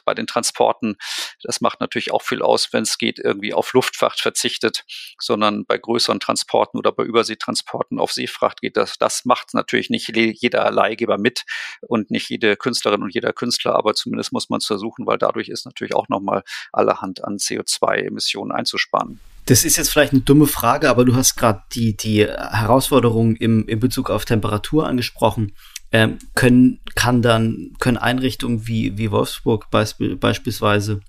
bei 0.06 0.14
den 0.14 0.28
Transporten, 0.28 0.96
das 1.44 1.62
macht 1.62 1.80
natürlich 1.80 2.12
auch 2.12 2.22
viel 2.22 2.42
aus, 2.42 2.74
wenn 2.74 2.84
es 2.84 2.98
geht, 2.98 3.20
irgendwie 3.20 3.54
auf 3.54 3.74
Luftfracht 3.74 4.20
verzichtet, 4.20 4.84
sondern 5.20 5.66
bei 5.66 5.78
größeren 5.78 6.20
Transporten 6.20 6.78
oder 6.78 6.92
bei 6.92 7.04
Überseetransporten 7.04 8.00
auf 8.00 8.12
Seefracht 8.12 8.62
geht 8.62 8.78
das. 8.78 8.98
Das 8.98 9.26
macht 9.26 9.54
natürlich 9.54 9.90
nicht 9.90 10.10
jeder 10.16 10.70
Leihgeber 10.72 11.18
mit 11.18 11.46
und 11.82 12.12
nicht 12.12 12.30
jede 12.30 12.56
Künstlerin 12.56 13.04
und 13.04 13.14
jeder 13.14 13.34
Künstler, 13.34 13.76
aber 13.76 13.94
zumindest 13.94 14.32
muss 14.32 14.50
man 14.50 14.58
es 14.58 14.66
versuchen, 14.66 15.06
weil 15.06 15.18
dadurch 15.18 15.50
ist 15.50 15.66
natürlich 15.66 15.96
auch 15.96 16.10
nochmal 16.10 16.44
allerhand 16.72 17.24
an 17.24 17.38
CO2-Emissionen 17.38 18.52
einzusparen. 18.52 19.20
Das 19.46 19.66
ist 19.66 19.76
jetzt 19.76 19.90
vielleicht 19.90 20.14
eine 20.14 20.22
dumme 20.22 20.48
Frage, 20.48 20.90
aber 20.90 21.04
du 21.04 21.16
hast 21.16 21.36
gerade 21.36 21.64
die, 21.74 21.98
die 21.98 22.26
Herausforderungen 22.26 23.36
im, 23.36 23.68
in 23.68 23.80
Bezug 23.80 24.10
auf 24.10 24.24
Temperatur 24.24 24.88
angesprochen. 24.88 25.54
Ähm, 25.96 26.18
können, 26.34 26.80
kann 26.96 27.22
dann, 27.22 27.74
können 27.80 27.98
Einrichtungen 27.98 28.68
wie, 28.68 28.98
wie 28.98 29.12
Wolfsburg 29.12 29.70
beisp 29.70 30.02
beispielsweise 30.20 31.02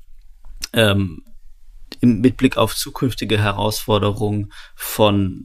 ähm, 0.75 1.23
im, 2.01 2.21
mit 2.21 2.37
Blick 2.37 2.59
auf 2.59 2.77
zukünftige 2.77 3.39
Herausforderungen 3.39 4.53
von 4.77 5.45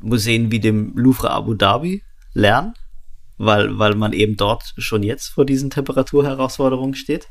Museen 0.00 0.52
wie 0.52 0.60
dem 0.60 0.96
Louvre 0.96 1.30
Abu 1.30 1.54
Dhabi 1.54 2.04
lernen? 2.34 2.74
Weil, 3.36 3.78
weil 3.80 3.96
man 3.96 4.12
eben 4.12 4.36
dort 4.36 4.74
schon 4.78 5.02
jetzt 5.02 5.28
vor 5.28 5.44
diesen 5.44 5.70
Temperaturherausforderungen 5.70 6.94
steht? 6.94 7.28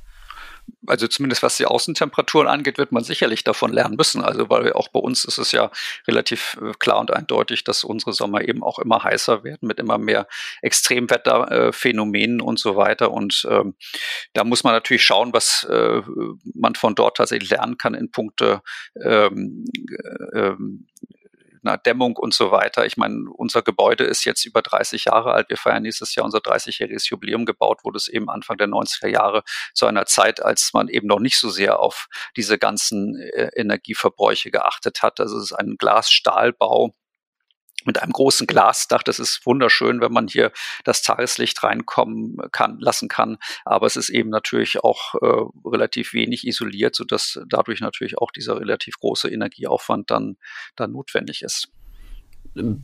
Also 0.88 1.08
zumindest 1.08 1.43
was 1.43 1.58
die 1.58 1.65
Außentemperaturen 1.65 2.47
angeht, 2.47 2.77
wird 2.77 2.91
man 2.91 3.03
sicherlich 3.03 3.43
davon 3.43 3.73
lernen 3.73 3.95
müssen. 3.95 4.21
Also 4.23 4.49
weil 4.49 4.73
auch 4.73 4.88
bei 4.88 4.99
uns 4.99 5.25
ist 5.25 5.38
es 5.38 5.51
ja 5.51 5.71
relativ 6.08 6.58
äh, 6.62 6.71
klar 6.80 6.99
und 6.99 7.12
eindeutig, 7.12 7.63
dass 7.63 7.84
unsere 7.84 8.13
Sommer 8.13 8.47
eben 8.47 8.63
auch 8.63 8.80
immer 8.80 9.03
heißer 9.03 9.43
werden 9.43 9.67
mit 9.67 9.80
immer 9.80 9.97
mehr 9.97 10.27
Extremwetterphänomenen 10.62 12.41
und 12.41 12.60
so 12.60 12.75
weiter. 12.75 13.12
Und 13.12 13.47
ähm, 13.49 13.75
da 14.34 14.43
muss 14.43 14.63
man 14.63 14.73
natürlich 14.73 15.03
schauen, 15.03 15.34
was 15.34 15.65
äh, 15.69 16.01
man 16.53 16.75
von 16.75 16.95
dort 16.95 17.17
tatsächlich 17.17 17.49
lernen 17.49 17.77
kann 17.77 17.93
in 17.93 18.12
Punkte 18.12 18.62
ähm, 19.03 19.65
äh, 19.89 20.39
ähm, 20.39 20.88
einer 21.63 21.78
Dämmung 21.78 22.15
und 22.17 22.34
so 22.34 22.52
weiter. 22.52 22.86
Ich 22.86 22.98
meine, 22.98 23.30
unser 23.30 23.62
Gebäude 23.62 24.04
ist 24.04 24.26
jetzt 24.26 24.46
über 24.46 24.62
30 24.62 25.06
Jahre 25.06 25.34
alt. 25.34 25.50
Wir 25.50 25.58
feiern 25.58 25.84
nächstes 25.84 26.15
Jahr 26.15 26.26
unser 26.26 26.39
30-jähriges 26.39 27.10
Jubiläum. 27.10 27.46
Gebaut 27.46 27.84
wurde 27.84 27.98
es 27.98 28.08
eben 28.08 28.30
Anfang 28.30 28.58
der 28.58 28.67
90er 28.67 29.08
Jahre 29.08 29.43
zu 29.74 29.86
einer 29.86 30.06
Zeit, 30.06 30.43
als 30.43 30.72
man 30.74 30.88
eben 30.88 31.08
noch 31.08 31.20
nicht 31.20 31.39
so 31.39 31.50
sehr 31.50 31.80
auf 31.80 32.08
diese 32.36 32.58
ganzen 32.58 33.15
äh, 33.15 33.50
Energieverbräuche 33.56 34.52
geachtet 34.52 35.02
hat. 35.02 35.20
Also 35.20 35.38
es 35.38 35.52
ist 35.52 35.54
ein 35.54 35.76
Glas-Stahlbau 35.78 36.93
mit 37.86 38.02
einem 38.02 38.12
großen 38.12 38.48
Glasdach. 38.48 39.04
Das 39.04 39.20
ist 39.20 39.46
wunderschön, 39.46 40.02
wenn 40.02 40.12
man 40.12 40.28
hier 40.28 40.52
das 40.84 41.02
Tageslicht 41.02 41.63
reinkommen 41.63 42.38
kann, 42.52 42.80
lassen 42.80 43.08
kann. 43.08 43.38
Aber 43.66 43.88
es 43.88 43.96
ist 43.96 44.10
eben 44.10 44.30
natürlich 44.30 44.84
auch 44.84 45.16
äh, 45.16 45.68
relativ 45.68 46.13
wenig 46.13 46.46
isoliert, 46.46 46.96
sodass 46.96 47.40
dadurch 47.48 47.80
natürlich 47.80 48.18
auch 48.18 48.32
dieser 48.32 48.60
relativ 48.60 49.00
große 49.00 49.30
Energieaufwand 49.30 50.12
dann, 50.12 50.38
dann 50.76 50.92
notwendig 50.92 51.42
ist. 51.42 51.70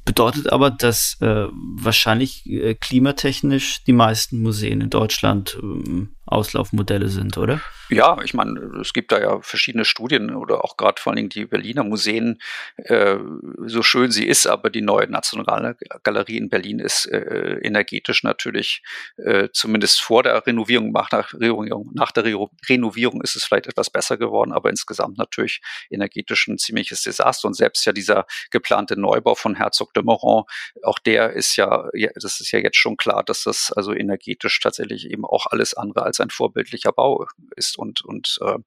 Bedeutet 0.06 0.52
aber, 0.52 0.72
dass 0.72 1.18
äh, 1.22 1.48
wahrscheinlich 1.52 2.46
äh, 2.46 2.76
klimatechnisch 2.76 3.84
die 3.84 3.94
meisten 3.94 4.42
Museen 4.42 4.82
in 4.82 4.90
Deutschland 4.90 5.58
ähm, 5.62 6.16
Auslaufmodelle 6.26 7.10
sind, 7.10 7.38
oder? 7.38 7.62
Ja, 7.90 8.18
ich 8.24 8.34
meine, 8.34 8.60
es 8.82 8.94
gibt 8.94 9.12
da 9.12 9.20
ja 9.20 9.42
verschiedene 9.42 9.84
Studien 9.84 10.34
oder 10.34 10.64
auch 10.64 10.78
gerade 10.78 11.02
vor 11.02 11.12
allen 11.12 11.18
Dingen 11.18 11.30
die 11.30 11.46
Berliner 11.46 11.84
Museen, 11.84 12.40
äh, 12.78 13.18
so 13.66 13.84
schön 13.84 14.10
sie 14.10 14.26
ist, 14.26 14.48
aber 14.48 14.70
die 14.70 14.82
neue 14.82 15.08
Nationale 15.10 15.76
Galerie 16.02 16.38
in 16.38 16.50
Berlin 16.50 16.80
ist 16.80 17.06
äh, 17.06 17.60
energetisch 17.62 18.24
natürlich 18.24 18.84
äh, 19.18 19.50
zumindest 19.52 20.02
vor 20.02 20.24
der 20.24 20.46
Renovierung, 20.48 20.92
nach 20.92 21.10
der 21.10 21.26
Renovierung, 21.34 21.92
nach 21.94 22.12
der 22.12 22.24
Re 22.24 22.48
Renovierung 22.68 23.22
ist 23.22 23.36
es 23.36 23.44
vielleicht 23.44 23.68
etwas 23.68 23.90
besser 23.90 24.18
geworden, 24.18 24.54
aber 24.54 24.70
insgesamt 24.70 25.18
natürlich 25.18 25.62
energetisch 25.90 26.48
ein 26.48 26.58
ziemliches 26.58 27.04
Desaster 27.04 27.48
und 27.48 27.54
selbst 27.54 27.86
ja 27.86 27.92
dieser 27.92 28.26
geplante 28.50 29.00
Neubau 29.00 29.36
von 29.36 29.56
Herzog 29.64 29.94
de 29.94 30.04
Moron, 30.04 30.44
auch 30.84 31.00
der 31.00 31.34
ist 31.34 31.56
ja, 31.56 31.90
das 32.16 32.40
ist 32.40 32.52
ja 32.52 32.60
jetzt 32.60 32.78
schon 32.78 32.98
klar, 32.98 33.24
dass 33.24 33.44
das 33.44 33.72
also 33.76 33.94
energetisch 33.94 34.60
tatsächlich 34.60 35.10
eben 35.10 35.26
auch 35.26 35.46
alles 35.48 35.74
andere 35.74 36.04
als 36.04 36.20
ein 36.20 36.30
vorbildlicher 36.30 36.92
Bau 36.92 37.26
ist 37.56 37.78
und, 37.78 38.04
und 38.04 38.38
äh, 38.42 38.58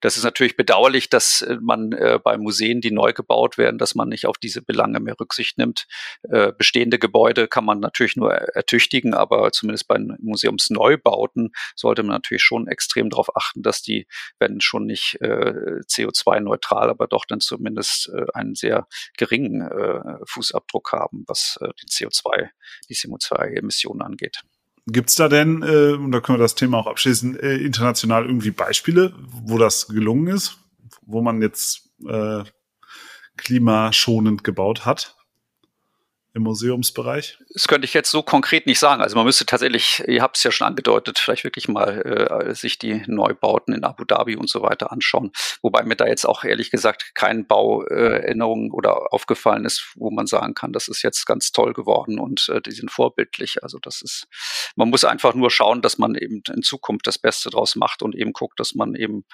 das 0.00 0.16
ist 0.16 0.24
natürlich 0.24 0.56
bedauerlich, 0.56 1.10
dass 1.10 1.42
äh, 1.42 1.58
man 1.60 1.92
äh, 1.92 2.18
bei 2.22 2.36
Museen, 2.38 2.80
die 2.80 2.90
neu 2.90 3.12
gebaut 3.12 3.58
werden, 3.58 3.78
dass 3.78 3.94
man 3.94 4.08
nicht 4.08 4.26
auf 4.26 4.38
diese 4.38 4.62
Belange 4.62 5.00
mehr 5.00 5.18
Rücksicht 5.18 5.58
nimmt. 5.58 5.86
Äh, 6.22 6.52
bestehende 6.52 6.98
Gebäude 6.98 7.48
kann 7.48 7.64
man 7.64 7.80
natürlich 7.80 8.16
nur 8.16 8.32
ertüchtigen, 8.32 9.14
aber 9.14 9.52
zumindest 9.52 9.88
bei 9.88 9.98
Museumsneubauten 9.98 11.52
sollte 11.76 12.02
man 12.02 12.16
natürlich 12.16 12.42
schon 12.42 12.68
extrem 12.68 13.10
darauf 13.10 13.36
achten, 13.36 13.62
dass 13.62 13.82
die, 13.82 14.06
wenn 14.38 14.60
schon 14.60 14.86
nicht 14.86 15.18
äh, 15.20 15.80
CO2-neutral, 15.88 16.90
aber 16.90 17.06
doch 17.06 17.24
dann 17.26 17.40
zumindest 17.40 18.10
äh, 18.14 18.26
einen 18.34 18.54
sehr 18.54 18.86
geringen 19.16 19.62
äh, 19.62 20.00
Fußabdruck 20.26 20.92
haben, 20.92 21.24
was 21.26 21.58
die 21.82 21.86
CO2, 21.86 22.48
die 22.88 22.94
CO2-Emissionen 22.94 24.02
angeht. 24.02 24.42
Gibt 24.92 25.10
es 25.10 25.16
da 25.16 25.28
denn, 25.28 25.62
äh, 25.62 25.92
und 25.92 26.12
da 26.12 26.20
können 26.20 26.38
wir 26.38 26.42
das 26.42 26.54
Thema 26.54 26.78
auch 26.78 26.86
abschließen, 26.86 27.38
äh, 27.38 27.56
international 27.56 28.26
irgendwie 28.26 28.50
Beispiele, 28.50 29.14
wo 29.30 29.58
das 29.58 29.88
gelungen 29.88 30.28
ist, 30.28 30.58
wo 31.02 31.22
man 31.22 31.42
jetzt 31.42 31.90
äh, 32.06 32.44
klimaschonend 33.36 34.44
gebaut 34.44 34.86
hat? 34.86 35.16
Im 36.32 36.42
Museumsbereich? 36.42 37.38
Das 37.52 37.66
könnte 37.66 37.84
ich 37.84 37.94
jetzt 37.94 38.10
so 38.10 38.22
konkret 38.22 38.66
nicht 38.66 38.78
sagen. 38.78 39.02
Also 39.02 39.16
man 39.16 39.24
müsste 39.24 39.46
tatsächlich, 39.46 40.02
ihr 40.06 40.22
habt 40.22 40.36
es 40.36 40.44
ja 40.44 40.52
schon 40.52 40.66
angedeutet, 40.66 41.18
vielleicht 41.18 41.42
wirklich 41.42 41.66
mal 41.66 42.02
äh, 42.02 42.54
sich 42.54 42.78
die 42.78 43.02
Neubauten 43.06 43.74
in 43.74 43.82
Abu 43.82 44.04
Dhabi 44.04 44.36
und 44.36 44.48
so 44.48 44.62
weiter 44.62 44.92
anschauen. 44.92 45.32
Wobei 45.60 45.82
mir 45.82 45.96
da 45.96 46.06
jetzt 46.06 46.24
auch 46.24 46.44
ehrlich 46.44 46.70
gesagt 46.70 47.14
kein 47.14 47.46
Bauerinnerung 47.46 48.66
äh, 48.66 48.72
oder 48.72 49.12
aufgefallen 49.12 49.64
ist, 49.64 49.92
wo 49.96 50.10
man 50.10 50.26
sagen 50.26 50.54
kann, 50.54 50.72
das 50.72 50.86
ist 50.86 51.02
jetzt 51.02 51.26
ganz 51.26 51.50
toll 51.50 51.72
geworden 51.72 52.20
und 52.20 52.48
äh, 52.48 52.60
die 52.60 52.72
sind 52.72 52.92
vorbildlich. 52.92 53.64
Also 53.64 53.78
das 53.80 54.00
ist, 54.00 54.28
man 54.76 54.88
muss 54.88 55.04
einfach 55.04 55.34
nur 55.34 55.50
schauen, 55.50 55.82
dass 55.82 55.98
man 55.98 56.14
eben 56.14 56.42
in 56.54 56.62
Zukunft 56.62 57.08
das 57.08 57.18
Beste 57.18 57.50
draus 57.50 57.74
macht 57.74 58.02
und 58.02 58.14
eben 58.14 58.32
guckt, 58.32 58.60
dass 58.60 58.76
man 58.76 58.94
eben, 58.94 59.24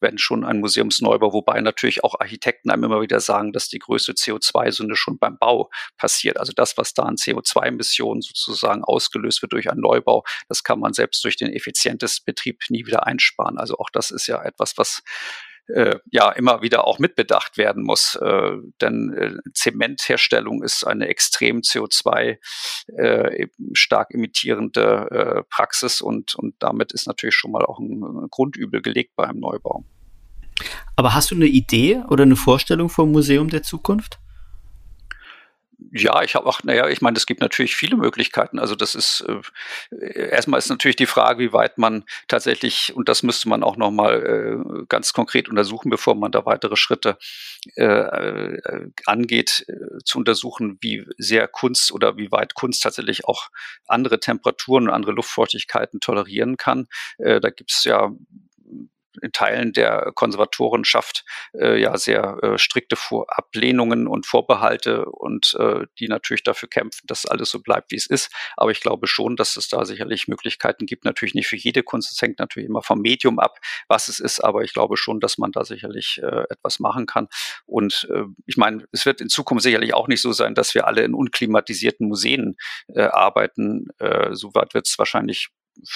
wenn 0.00 0.18
schon 0.18 0.44
ein 0.44 0.60
Museumsneubau, 0.60 1.32
wobei 1.32 1.60
natürlich 1.62 2.04
auch 2.04 2.20
Architekten 2.20 2.70
einem 2.70 2.84
immer 2.84 3.00
wieder 3.00 3.20
sagen, 3.20 3.52
dass 3.52 3.68
die 3.68 3.78
größte 3.78 4.12
CO2-Sünde 4.12 4.94
schon 4.96 5.18
beim 5.18 5.38
Bau 5.38 5.70
passiert 5.96 6.33
passiert. 6.34 6.38
Also 6.38 6.52
das, 6.54 6.76
was 6.76 6.94
da 6.94 7.04
an 7.04 7.16
CO2-Emissionen 7.16 8.22
sozusagen 8.22 8.84
ausgelöst 8.84 9.42
wird 9.42 9.52
durch 9.52 9.70
einen 9.70 9.80
Neubau, 9.80 10.24
das 10.48 10.62
kann 10.62 10.80
man 10.80 10.92
selbst 10.92 11.24
durch 11.24 11.36
den 11.36 11.52
effizientesten 11.52 12.24
Betrieb 12.24 12.62
nie 12.68 12.86
wieder 12.86 13.06
einsparen. 13.06 13.58
Also 13.58 13.78
auch 13.78 13.90
das 13.90 14.10
ist 14.10 14.26
ja 14.26 14.42
etwas, 14.42 14.76
was 14.76 15.02
äh, 15.68 15.96
ja 16.10 16.30
immer 16.30 16.60
wieder 16.60 16.86
auch 16.86 16.98
mitbedacht 16.98 17.56
werden 17.56 17.82
muss. 17.84 18.16
Äh, 18.16 18.52
denn 18.80 19.14
äh, 19.16 19.50
Zementherstellung 19.54 20.62
ist 20.62 20.84
eine 20.84 21.08
extrem 21.08 21.60
CO2 21.60 22.38
äh, 22.98 23.46
stark 23.72 24.12
emittierende 24.12 25.08
äh, 25.10 25.42
Praxis 25.48 26.02
und, 26.02 26.34
und 26.34 26.54
damit 26.58 26.92
ist 26.92 27.06
natürlich 27.06 27.34
schon 27.34 27.52
mal 27.52 27.64
auch 27.64 27.78
ein 27.78 28.28
Grundübel 28.30 28.82
gelegt 28.82 29.12
beim 29.16 29.38
Neubau. 29.38 29.84
Aber 30.96 31.14
hast 31.14 31.32
du 31.32 31.34
eine 31.34 31.46
Idee 31.46 32.02
oder 32.08 32.22
eine 32.22 32.36
Vorstellung 32.36 32.88
vom 32.88 33.10
Museum 33.10 33.48
der 33.48 33.64
Zukunft? 33.64 34.20
Ja, 35.96 36.24
ich 36.24 36.34
habe 36.34 36.46
auch, 36.46 36.60
naja, 36.64 36.88
ich 36.88 37.02
meine, 37.02 37.16
es 37.16 37.24
gibt 37.24 37.40
natürlich 37.40 37.76
viele 37.76 37.96
Möglichkeiten. 37.96 38.58
Also 38.58 38.74
das 38.74 38.96
ist 38.96 39.24
äh, 39.92 40.28
erstmal 40.28 40.58
ist 40.58 40.68
natürlich 40.68 40.96
die 40.96 41.06
Frage, 41.06 41.38
wie 41.38 41.52
weit 41.52 41.78
man 41.78 42.02
tatsächlich, 42.26 42.92
und 42.96 43.08
das 43.08 43.22
müsste 43.22 43.48
man 43.48 43.62
auch 43.62 43.76
nochmal 43.76 44.24
äh, 44.60 44.84
ganz 44.88 45.12
konkret 45.12 45.48
untersuchen, 45.48 45.90
bevor 45.90 46.16
man 46.16 46.32
da 46.32 46.44
weitere 46.46 46.74
Schritte 46.74 47.16
äh, 47.76 47.84
äh, 47.84 48.90
angeht, 49.06 49.66
äh, 49.68 49.98
zu 50.04 50.18
untersuchen, 50.18 50.78
wie 50.80 51.06
sehr 51.16 51.46
Kunst 51.46 51.92
oder 51.92 52.16
wie 52.16 52.32
weit 52.32 52.54
Kunst 52.54 52.82
tatsächlich 52.82 53.26
auch 53.26 53.50
andere 53.86 54.18
Temperaturen 54.18 54.88
und 54.88 54.94
andere 54.94 55.12
Luftfeuchtigkeiten 55.12 56.00
tolerieren 56.00 56.56
kann. 56.56 56.88
Äh, 57.18 57.40
da 57.40 57.50
gibt 57.50 57.70
es 57.70 57.84
ja 57.84 58.10
in 59.22 59.32
Teilen 59.32 59.72
der 59.72 60.12
Konservatorenschaft 60.14 61.24
äh, 61.58 61.80
ja 61.80 61.96
sehr 61.96 62.38
äh, 62.42 62.58
strikte 62.58 62.96
Vor 62.96 63.26
Ablehnungen 63.28 64.06
und 64.06 64.26
Vorbehalte 64.26 65.06
und 65.06 65.56
äh, 65.58 65.86
die 65.98 66.08
natürlich 66.08 66.42
dafür 66.42 66.68
kämpfen, 66.68 67.06
dass 67.06 67.26
alles 67.26 67.50
so 67.50 67.60
bleibt, 67.60 67.92
wie 67.92 67.96
es 67.96 68.06
ist. 68.06 68.30
Aber 68.56 68.70
ich 68.70 68.80
glaube 68.80 69.06
schon, 69.06 69.36
dass 69.36 69.56
es 69.56 69.68
da 69.68 69.84
sicherlich 69.84 70.28
Möglichkeiten 70.28 70.86
gibt. 70.86 71.04
Natürlich 71.04 71.34
nicht 71.34 71.46
für 71.46 71.56
jede 71.56 71.82
Kunst. 71.82 72.12
Es 72.12 72.20
hängt 72.20 72.38
natürlich 72.38 72.68
immer 72.68 72.82
vom 72.82 73.00
Medium 73.00 73.38
ab, 73.38 73.58
was 73.88 74.08
es 74.08 74.20
ist. 74.20 74.40
Aber 74.40 74.62
ich 74.62 74.72
glaube 74.72 74.96
schon, 74.96 75.20
dass 75.20 75.38
man 75.38 75.52
da 75.52 75.64
sicherlich 75.64 76.20
äh, 76.22 76.44
etwas 76.50 76.80
machen 76.80 77.06
kann. 77.06 77.28
Und 77.66 78.08
äh, 78.10 78.24
ich 78.46 78.56
meine, 78.56 78.86
es 78.92 79.06
wird 79.06 79.20
in 79.20 79.28
Zukunft 79.28 79.62
sicherlich 79.62 79.94
auch 79.94 80.08
nicht 80.08 80.20
so 80.20 80.32
sein, 80.32 80.54
dass 80.54 80.74
wir 80.74 80.86
alle 80.86 81.02
in 81.02 81.14
unklimatisierten 81.14 82.08
Museen 82.08 82.56
äh, 82.94 83.02
arbeiten. 83.02 83.88
Äh, 83.98 84.34
Soweit 84.34 84.74
wird 84.74 84.86
es 84.86 84.98
wahrscheinlich 84.98 85.48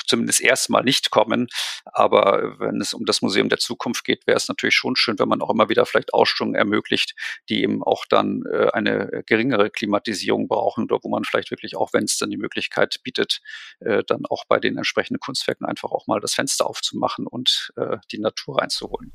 zumindest 0.06 0.40
erstmal 0.40 0.82
nicht 0.82 1.10
kommen. 1.10 1.48
Aber 1.84 2.58
wenn 2.58 2.80
es 2.80 2.94
um 2.94 3.04
das 3.04 3.22
Museum 3.22 3.48
der 3.48 3.58
Zukunft 3.58 4.04
geht, 4.04 4.26
wäre 4.26 4.36
es 4.36 4.48
natürlich 4.48 4.74
schon 4.74 4.96
schön, 4.96 5.18
wenn 5.18 5.28
man 5.28 5.42
auch 5.42 5.50
immer 5.50 5.68
wieder 5.68 5.86
vielleicht 5.86 6.14
Ausstellungen 6.14 6.54
ermöglicht, 6.54 7.14
die 7.48 7.62
eben 7.62 7.82
auch 7.82 8.04
dann 8.08 8.42
äh, 8.52 8.68
eine 8.72 9.22
geringere 9.26 9.70
Klimatisierung 9.70 10.48
brauchen 10.48 10.84
oder 10.84 10.98
wo 11.02 11.08
man 11.08 11.24
vielleicht 11.24 11.50
wirklich 11.50 11.76
auch, 11.76 11.92
wenn 11.92 12.04
es 12.04 12.18
dann 12.18 12.30
die 12.30 12.36
Möglichkeit 12.36 13.00
bietet, 13.02 13.40
äh, 13.80 14.02
dann 14.06 14.26
auch 14.26 14.44
bei 14.46 14.58
den 14.58 14.76
entsprechenden 14.76 15.20
Kunstwerken 15.20 15.66
einfach 15.66 15.90
auch 15.90 16.06
mal 16.06 16.20
das 16.20 16.34
Fenster 16.34 16.66
aufzumachen 16.66 17.26
und 17.26 17.72
äh, 17.76 17.98
die 18.10 18.18
Natur 18.18 18.58
reinzuholen. 18.58 19.12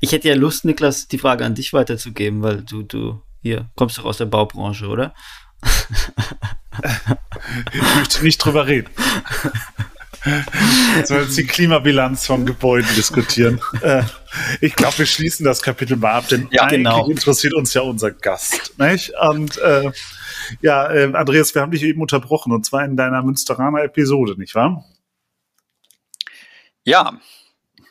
Ich 0.00 0.12
hätte 0.12 0.28
ja 0.28 0.34
Lust, 0.34 0.64
Niklas, 0.64 1.08
die 1.08 1.18
Frage 1.18 1.44
an 1.44 1.54
dich 1.54 1.72
weiterzugeben, 1.72 2.42
weil 2.42 2.62
du, 2.62 2.82
du 2.82 3.22
hier 3.42 3.70
kommst 3.76 3.98
doch 3.98 4.04
aus 4.04 4.18
der 4.18 4.26
Baubranche, 4.26 4.86
oder? 4.86 5.14
Ich 7.72 7.82
möchte 7.96 8.24
nicht 8.24 8.38
drüber 8.38 8.66
reden. 8.66 8.90
Sollen 11.04 11.24
jetzt 11.24 11.38
die 11.38 11.46
Klimabilanz 11.46 12.26
von 12.26 12.46
Gebäuden 12.46 12.88
diskutieren. 12.96 13.60
Äh, 13.80 14.02
ich 14.60 14.74
glaube, 14.74 14.98
wir 14.98 15.06
schließen 15.06 15.44
das 15.44 15.62
Kapitel 15.62 15.96
mal 15.96 16.12
ab, 16.12 16.28
denn 16.28 16.48
ja, 16.50 16.62
eigentlich 16.62 16.78
genau. 16.78 17.08
interessiert 17.08 17.54
uns 17.54 17.72
ja 17.74 17.82
unser 17.82 18.10
Gast. 18.10 18.78
Nicht? 18.78 19.12
Und 19.30 19.56
äh, 19.58 19.92
ja, 20.60 20.90
äh, 20.90 21.12
Andreas, 21.14 21.54
wir 21.54 21.62
haben 21.62 21.70
dich 21.70 21.82
eben 21.82 22.00
unterbrochen 22.00 22.52
und 22.52 22.66
zwar 22.66 22.84
in 22.84 22.96
deiner 22.96 23.22
Münsteraner 23.22 23.84
Episode, 23.84 24.38
nicht 24.38 24.54
wahr? 24.54 24.84
Ja, 26.84 27.18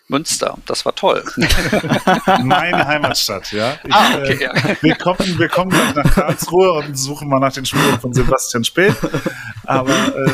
Münster, 0.07 0.57
das 0.67 0.85
war 0.85 0.93
toll. 0.93 1.23
Meine 2.43 2.85
Heimatstadt, 2.85 3.51
ja. 3.51 3.77
Ich, 3.83 3.93
ah, 3.93 4.17
okay, 4.19 4.37
ja. 4.39 4.53
Äh, 4.53 4.75
wir, 4.81 4.95
kommen, 4.95 5.39
wir 5.39 5.47
kommen 5.49 5.75
nach 5.95 6.13
Karlsruhe 6.13 6.73
und 6.73 6.95
suchen 6.95 7.27
mal 7.27 7.39
nach 7.39 7.53
den 7.53 7.65
Spuren 7.65 7.99
von 7.99 8.13
Sebastian 8.13 8.63
Späth. 8.63 8.97
Aber 9.63 9.91
äh, 9.91 10.31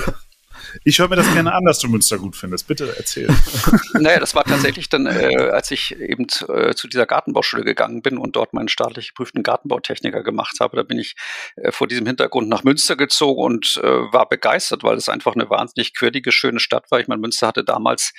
Ich 0.84 1.00
höre 1.00 1.08
mir 1.08 1.16
das 1.16 1.32
gerne 1.34 1.54
an, 1.54 1.64
dass 1.66 1.80
du 1.80 1.88
Münster 1.88 2.18
gut 2.18 2.36
findest. 2.36 2.68
Bitte 2.68 2.94
erzähl. 2.98 3.28
naja, 3.94 4.20
das 4.20 4.36
war 4.36 4.44
tatsächlich 4.44 4.90
dann, 4.90 5.06
äh, 5.06 5.50
als 5.52 5.72
ich 5.72 6.00
eben 6.00 6.28
zu, 6.30 6.48
äh, 6.48 6.76
zu 6.76 6.88
dieser 6.88 7.06
Gartenbauschule 7.06 7.64
gegangen 7.64 8.02
bin 8.02 8.18
und 8.18 8.36
dort 8.36 8.54
meinen 8.54 8.68
staatlich 8.68 9.10
geprüften 9.10 9.44
Gartenbautechniker 9.44 10.24
gemacht 10.24 10.60
habe. 10.60 10.78
Da 10.78 10.84
bin 10.84 11.00
ich 11.00 11.16
äh, 11.56 11.72
vor 11.72 11.88
diesem 11.88 12.06
Hintergrund 12.06 12.50
nach 12.50 12.64
Münster 12.64 12.96
gezogen 12.96 13.42
und 13.42 13.80
äh, 13.84 13.88
war 13.88 14.28
begeistert, 14.28 14.84
weil 14.84 14.98
es 14.98 15.10
einfach 15.10 15.36
eine 15.36 15.50
wahnsinnig 15.50 15.94
quirlige, 15.94 16.32
schöne 16.32 16.60
Stadt 16.60 16.90
war. 16.92 17.00
Ich 17.00 17.08
meine, 17.08 17.22
Münster 17.22 17.48
hatte 17.48 17.64
damals, 17.64 18.14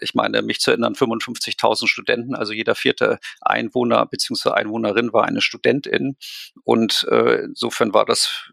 ich 0.00 0.14
meine, 0.14 0.42
mich 0.42 0.60
zu 0.60 0.70
erinnern, 0.70 0.94
55.000 0.94 1.86
Studenten, 1.86 2.34
also 2.34 2.52
jeder 2.52 2.74
vierte 2.74 3.18
Einwohner 3.40 4.06
bzw. 4.06 4.50
Einwohnerin 4.50 5.12
war 5.12 5.24
eine 5.24 5.40
Studentin. 5.40 6.16
Und 6.64 7.06
äh, 7.10 7.44
insofern 7.44 7.94
war 7.94 8.04
das 8.04 8.50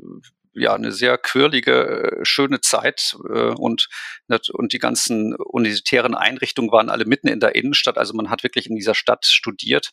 ja 0.57 0.73
eine 0.73 0.91
sehr 0.91 1.17
quirlige, 1.17 2.19
äh, 2.21 2.25
schöne 2.25 2.61
Zeit 2.61 3.15
äh, 3.29 3.53
und, 3.53 3.87
und 4.27 4.73
die 4.73 4.79
ganzen 4.79 5.35
universitären 5.35 6.15
Einrichtungen 6.15 6.71
waren 6.71 6.89
alle 6.89 7.05
mitten 7.05 7.27
in 7.27 7.39
der 7.39 7.55
Innenstadt. 7.55 7.97
Also 7.97 8.13
man 8.13 8.29
hat 8.29 8.43
wirklich 8.43 8.69
in 8.69 8.75
dieser 8.75 8.95
Stadt 8.95 9.25
studiert 9.25 9.91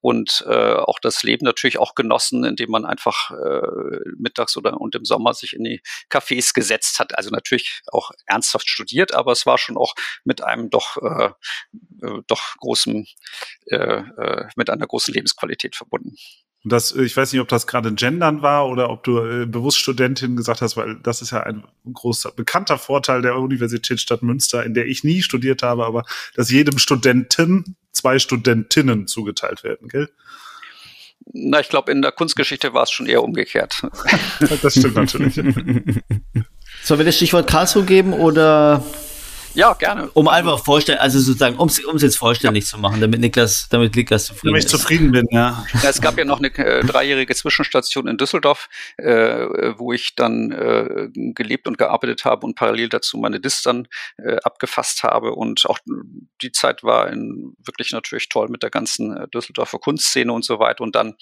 und 0.00 0.44
äh, 0.46 0.74
auch 0.74 0.98
das 1.00 1.22
Leben 1.22 1.44
natürlich 1.44 1.78
auch 1.78 1.94
genossen, 1.94 2.44
indem 2.44 2.70
man 2.70 2.84
einfach 2.84 3.30
äh, 3.30 3.98
mittags 4.18 4.56
oder 4.56 4.80
und 4.80 4.94
im 4.94 5.04
Sommer 5.04 5.34
sich 5.34 5.54
in 5.54 5.64
die 5.64 5.82
Cafés 6.10 6.54
gesetzt 6.54 6.98
hat. 6.98 7.16
Also 7.16 7.30
natürlich 7.30 7.82
auch 7.90 8.10
ernsthaft 8.26 8.68
studiert, 8.68 9.14
aber 9.14 9.32
es 9.32 9.46
war 9.46 9.58
schon 9.58 9.76
auch 9.76 9.94
mit 10.24 10.42
einem 10.42 10.70
doch 10.70 10.96
äh, 10.98 11.30
äh 12.02 12.22
doch 12.26 12.56
großen 12.58 13.06
mit 14.56 14.70
einer 14.70 14.86
großen 14.86 15.14
Lebensqualität 15.14 15.76
verbunden. 15.76 16.16
Und 16.64 16.72
das, 16.72 16.92
äh, 16.92 17.02
ich 17.02 17.16
weiß 17.16 17.32
nicht, 17.32 17.40
ob 17.40 17.48
das 17.48 17.66
gerade 17.66 17.92
Gendern 17.92 18.42
war 18.42 18.68
oder 18.68 18.90
ob 18.90 19.04
du 19.04 19.18
äh, 19.18 19.46
bewusst 19.46 19.78
Studentin 19.78 20.36
gesagt 20.36 20.62
hast, 20.62 20.76
weil 20.76 20.96
das 21.02 21.22
ist 21.22 21.32
ja 21.32 21.42
ein 21.42 21.64
großer, 21.92 22.32
bekannter 22.32 22.78
Vorteil 22.78 23.22
der 23.22 23.36
Universitätsstadt 23.36 24.22
Münster, 24.22 24.64
in 24.64 24.74
der 24.74 24.86
ich 24.86 25.04
nie 25.04 25.22
studiert 25.22 25.62
habe, 25.62 25.84
aber 25.84 26.04
dass 26.34 26.50
jedem 26.50 26.78
Studenten 26.78 27.76
zwei 27.92 28.18
Studentinnen 28.18 29.06
zugeteilt 29.06 29.64
werden, 29.64 29.88
gell? 29.88 30.08
Na, 31.32 31.60
ich 31.60 31.68
glaube, 31.68 31.92
in 31.92 32.02
der 32.02 32.10
Kunstgeschichte 32.10 32.74
war 32.74 32.82
es 32.82 32.90
schon 32.90 33.06
eher 33.06 33.22
umgekehrt. 33.22 33.82
das 34.62 34.74
stimmt 34.74 34.96
natürlich. 34.96 35.34
Sollen 36.82 36.98
wir 36.98 37.04
das 37.04 37.16
Stichwort 37.16 37.48
Karlsruhe 37.48 37.84
geben 37.84 38.12
oder 38.12 38.84
ja, 39.54 39.72
gerne. 39.74 40.10
Um 40.14 40.28
einfach 40.28 40.64
vorstellen, 40.64 40.98
also 40.98 41.18
sozusagen, 41.18 41.56
um 41.56 41.68
es 41.68 42.02
jetzt 42.02 42.16
vollständig 42.16 42.64
ja. 42.64 42.70
zu 42.70 42.78
machen, 42.78 43.00
damit 43.00 43.20
Niklas, 43.20 43.68
damit 43.70 43.94
Niklas 43.94 44.26
zufrieden 44.26 44.52
damit 44.52 44.64
ist. 44.64 44.72
ich 44.72 44.78
zufrieden 44.78 45.12
bin, 45.12 45.26
ja. 45.30 45.66
ja. 45.82 45.88
Es 45.88 46.00
gab 46.00 46.18
ja 46.18 46.24
noch 46.24 46.38
eine 46.38 46.48
äh, 46.56 46.84
dreijährige 46.84 47.34
Zwischenstation 47.34 48.06
in 48.08 48.16
Düsseldorf, 48.16 48.68
äh, 48.96 49.74
wo 49.76 49.92
ich 49.92 50.14
dann 50.14 50.52
äh, 50.52 51.08
gelebt 51.34 51.68
und 51.68 51.78
gearbeitet 51.78 52.24
habe 52.24 52.46
und 52.46 52.54
parallel 52.54 52.88
dazu 52.88 53.18
meine 53.18 53.40
Dis 53.40 53.62
dann 53.62 53.88
äh, 54.18 54.36
abgefasst 54.42 55.02
habe. 55.02 55.32
Und 55.32 55.66
auch 55.66 55.78
die 56.42 56.52
Zeit 56.52 56.82
war 56.82 57.10
in, 57.10 57.54
wirklich 57.64 57.92
natürlich 57.92 58.28
toll 58.28 58.48
mit 58.48 58.62
der 58.62 58.70
ganzen 58.70 59.16
äh, 59.16 59.28
Düsseldorfer 59.28 59.78
Kunstszene 59.78 60.32
und 60.32 60.44
so 60.44 60.58
weiter. 60.58 60.82
Und 60.82 60.94
dann 60.94 61.14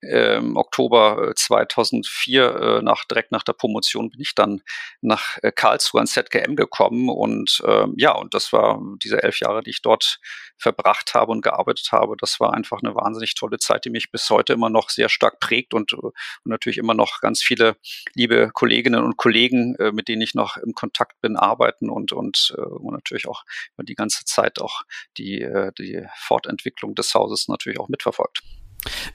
äh, 0.00 0.36
im 0.36 0.56
Oktober 0.56 1.32
2004, 1.34 2.44
äh, 2.44 2.82
nach, 2.82 3.04
direkt 3.04 3.32
nach 3.32 3.42
der 3.42 3.52
Promotion, 3.52 4.10
bin 4.10 4.20
ich 4.20 4.34
dann 4.34 4.62
nach 5.00 5.38
äh, 5.42 5.52
Karlsruhe 5.52 6.00
ans 6.00 6.12
ZGM 6.12 6.56
gekommen 6.56 7.08
und 7.08 7.62
äh, 7.64 7.86
ja, 7.96 8.12
und 8.12 8.34
das 8.34 8.52
war 8.52 8.80
diese 9.02 9.22
elf 9.22 9.40
Jahre, 9.40 9.62
die 9.62 9.70
ich 9.70 9.82
dort 9.82 10.18
verbracht 10.56 11.14
habe 11.14 11.32
und 11.32 11.42
gearbeitet 11.42 11.90
habe. 11.92 12.16
Das 12.18 12.40
war 12.40 12.54
einfach 12.54 12.82
eine 12.82 12.94
wahnsinnig 12.94 13.34
tolle 13.34 13.58
Zeit, 13.58 13.84
die 13.84 13.90
mich 13.90 14.10
bis 14.10 14.28
heute 14.30 14.52
immer 14.52 14.70
noch 14.70 14.90
sehr 14.90 15.08
stark 15.08 15.40
prägt 15.40 15.74
und, 15.74 15.92
und 15.92 16.14
natürlich 16.44 16.78
immer 16.78 16.94
noch 16.94 17.20
ganz 17.20 17.42
viele 17.42 17.76
liebe 18.14 18.50
Kolleginnen 18.52 19.02
und 19.02 19.16
Kollegen, 19.16 19.74
äh, 19.76 19.92
mit 19.92 20.08
denen 20.08 20.22
ich 20.22 20.34
noch 20.34 20.56
im 20.56 20.74
Kontakt 20.74 21.20
bin, 21.20 21.36
arbeiten 21.36 21.90
und, 21.90 22.12
und, 22.12 22.54
äh, 22.56 22.60
und 22.60 22.92
natürlich 22.92 23.26
auch 23.28 23.44
über 23.74 23.84
die 23.84 23.94
ganze 23.94 24.24
Zeit 24.24 24.60
auch 24.60 24.82
die, 25.16 25.42
äh, 25.42 25.72
die 25.78 26.06
Fortentwicklung 26.16 26.94
des 26.94 27.14
Hauses 27.14 27.48
natürlich 27.48 27.80
auch 27.80 27.88
mitverfolgt. 27.88 28.42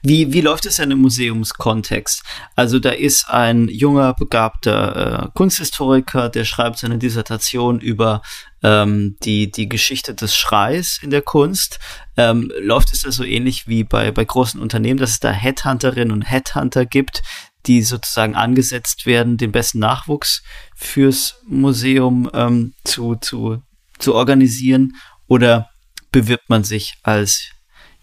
Wie, 0.02 0.32
wie 0.32 0.40
läuft 0.40 0.66
es 0.66 0.76
denn 0.76 0.90
im 0.90 1.00
Museumskontext? 1.00 2.22
Also 2.56 2.78
da 2.78 2.90
ist 2.90 3.28
ein 3.28 3.68
junger, 3.68 4.14
begabter 4.14 5.24
äh, 5.24 5.28
Kunsthistoriker, 5.34 6.28
der 6.28 6.44
schreibt 6.44 6.78
seine 6.78 6.98
Dissertation 6.98 7.80
über 7.80 8.22
ähm, 8.62 9.16
die, 9.22 9.50
die 9.50 9.68
Geschichte 9.68 10.14
des 10.14 10.36
Schreis 10.36 10.98
in 11.02 11.10
der 11.10 11.22
Kunst. 11.22 11.78
Ähm, 12.16 12.50
läuft 12.60 12.92
es 12.92 13.02
da 13.02 13.12
so 13.12 13.24
ähnlich 13.24 13.66
wie 13.66 13.84
bei, 13.84 14.10
bei 14.10 14.24
großen 14.24 14.60
Unternehmen, 14.60 15.00
dass 15.00 15.10
es 15.10 15.20
da 15.20 15.30
Headhunterinnen 15.30 16.12
und 16.12 16.22
Headhunter 16.22 16.86
gibt, 16.86 17.22
die 17.66 17.82
sozusagen 17.82 18.34
angesetzt 18.34 19.06
werden, 19.06 19.36
den 19.36 19.52
besten 19.52 19.78
Nachwuchs 19.78 20.42
fürs 20.74 21.40
Museum 21.46 22.30
ähm, 22.32 22.74
zu, 22.84 23.16
zu, 23.16 23.62
zu 23.98 24.14
organisieren? 24.14 24.96
Oder 25.26 25.70
bewirbt 26.12 26.48
man 26.48 26.64
sich 26.64 26.94
als 27.02 27.50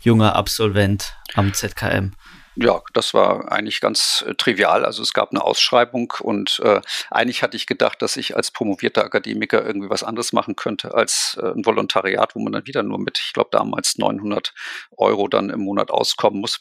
junger 0.08 0.34
Absolvent 0.36 1.14
am 1.36 1.52
ZKM? 1.54 2.16
Ja, 2.60 2.82
das 2.94 3.14
war 3.14 3.52
eigentlich 3.52 3.82
ganz 3.82 4.26
äh, 4.28 4.34
trivial. 4.34 4.84
Also 4.84 5.04
es 5.04 5.14
gab 5.14 5.30
eine 5.30 5.44
Ausschreibung 5.44 6.14
und 6.22 6.60
äh, 6.64 6.82
eigentlich 7.12 7.44
hatte 7.44 7.56
ich 7.56 7.68
gedacht, 7.68 8.02
dass 8.02 8.18
ich 8.18 8.36
als 8.36 8.50
promovierter 8.50 9.04
Akademiker 9.06 9.64
irgendwie 9.64 9.92
was 9.92 10.02
anderes 10.02 10.34
machen 10.34 10.56
könnte 10.56 10.96
als 10.96 11.38
äh, 11.40 11.52
ein 11.52 11.64
Volontariat, 11.66 12.34
wo 12.34 12.40
man 12.40 12.54
dann 12.54 12.66
wieder 12.66 12.82
nur 12.82 12.98
mit, 12.98 13.20
ich 13.24 13.34
glaube 13.34 13.50
damals 13.52 14.00
900 14.00 14.56
Euro 14.98 15.28
dann 15.28 15.52
im 15.52 15.60
Monat 15.60 15.92
auskommen 15.92 16.42
muss. 16.42 16.60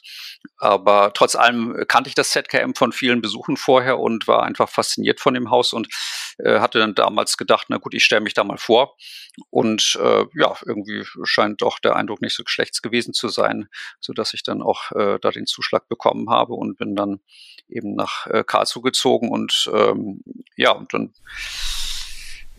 Aber 0.58 1.12
trotz 1.14 1.34
allem 1.34 1.84
kannte 1.88 2.08
ich 2.08 2.14
das 2.14 2.28
ZKM 2.30 2.74
von 2.74 2.92
vielen 2.92 3.22
Besuchen 3.22 3.56
vorher 3.56 3.98
und 3.98 4.28
war 4.28 4.42
einfach 4.42 4.68
fasziniert 4.68 5.20
von 5.20 5.32
dem 5.32 5.50
Haus 5.50 5.72
und 5.72 5.88
äh, 6.38 6.60
hatte 6.60 6.78
dann 6.78 6.94
damals 6.94 7.38
gedacht, 7.38 7.68
na 7.70 7.78
gut, 7.78 7.94
ich 7.94 8.04
stelle 8.04 8.20
mich 8.20 8.34
da 8.34 8.44
mal 8.44 8.58
vor. 8.58 8.96
Und 9.50 9.98
äh, 10.02 10.24
ja, 10.34 10.56
irgendwie 10.64 11.04
scheint 11.24 11.62
doch 11.62 11.78
der 11.78 11.96
Eindruck 11.96 12.20
nicht 12.22 12.34
so 12.34 12.42
schlecht 12.46 12.82
gewesen 12.82 13.12
zu 13.14 13.28
sein, 13.28 13.68
so 14.00 14.12
dass 14.12 14.34
ich 14.34 14.42
dann 14.42 14.62
auch 14.62 14.92
äh, 14.92 15.18
da 15.20 15.30
den 15.30 15.46
Zuschlag 15.46 15.85
bekommen 15.88 16.30
habe 16.30 16.54
und 16.54 16.78
bin 16.78 16.96
dann 16.96 17.20
eben 17.68 17.94
nach 17.94 18.26
äh, 18.26 18.44
Karlsruhe 18.44 18.82
gezogen 18.82 19.30
und 19.30 19.70
ähm, 19.72 20.22
ja, 20.56 20.72
und 20.72 20.92
dann 20.92 21.12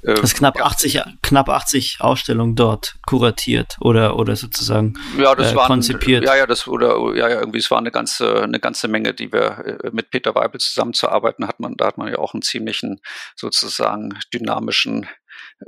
äh, 0.04 0.14
das 0.16 0.34
knapp 0.34 0.58
ja. 0.58 0.66
80 0.66 1.02
knapp 1.22 1.50
80 1.50 1.98
Ausstellungen 2.00 2.56
dort 2.56 2.96
kuratiert 3.06 3.78
oder 3.82 4.18
oder 4.18 4.36
sozusagen 4.36 4.94
ja, 5.18 5.34
das 5.36 5.54
äh, 5.54 5.56
waren, 5.56 5.68
konzipiert. 5.68 6.24
Ja, 6.24 6.36
ja, 6.36 6.46
das 6.46 6.68
oder 6.68 6.98
ja, 7.16 7.30
ja, 7.30 7.40
irgendwie 7.40 7.60
es 7.60 7.72
war 7.72 7.78
eine 7.78 7.92
ganze 7.92 8.44
eine 8.44 8.60
ganze 8.60 8.88
Menge, 8.88 9.14
die 9.14 9.32
wir 9.32 9.80
äh, 9.84 9.90
mit 9.92 10.10
Peter 10.10 10.36
Weibel 10.36 10.60
zusammenzuarbeiten 10.60 11.48
hat 11.48 11.60
man 11.60 11.76
da 11.78 11.88
hat 11.88 11.98
man 11.98 12.10
ja 12.10 12.18
auch 12.20 12.34
einen 12.34 12.42
ziemlichen 12.42 13.00
sozusagen 13.36 14.18
dynamischen 14.34 15.08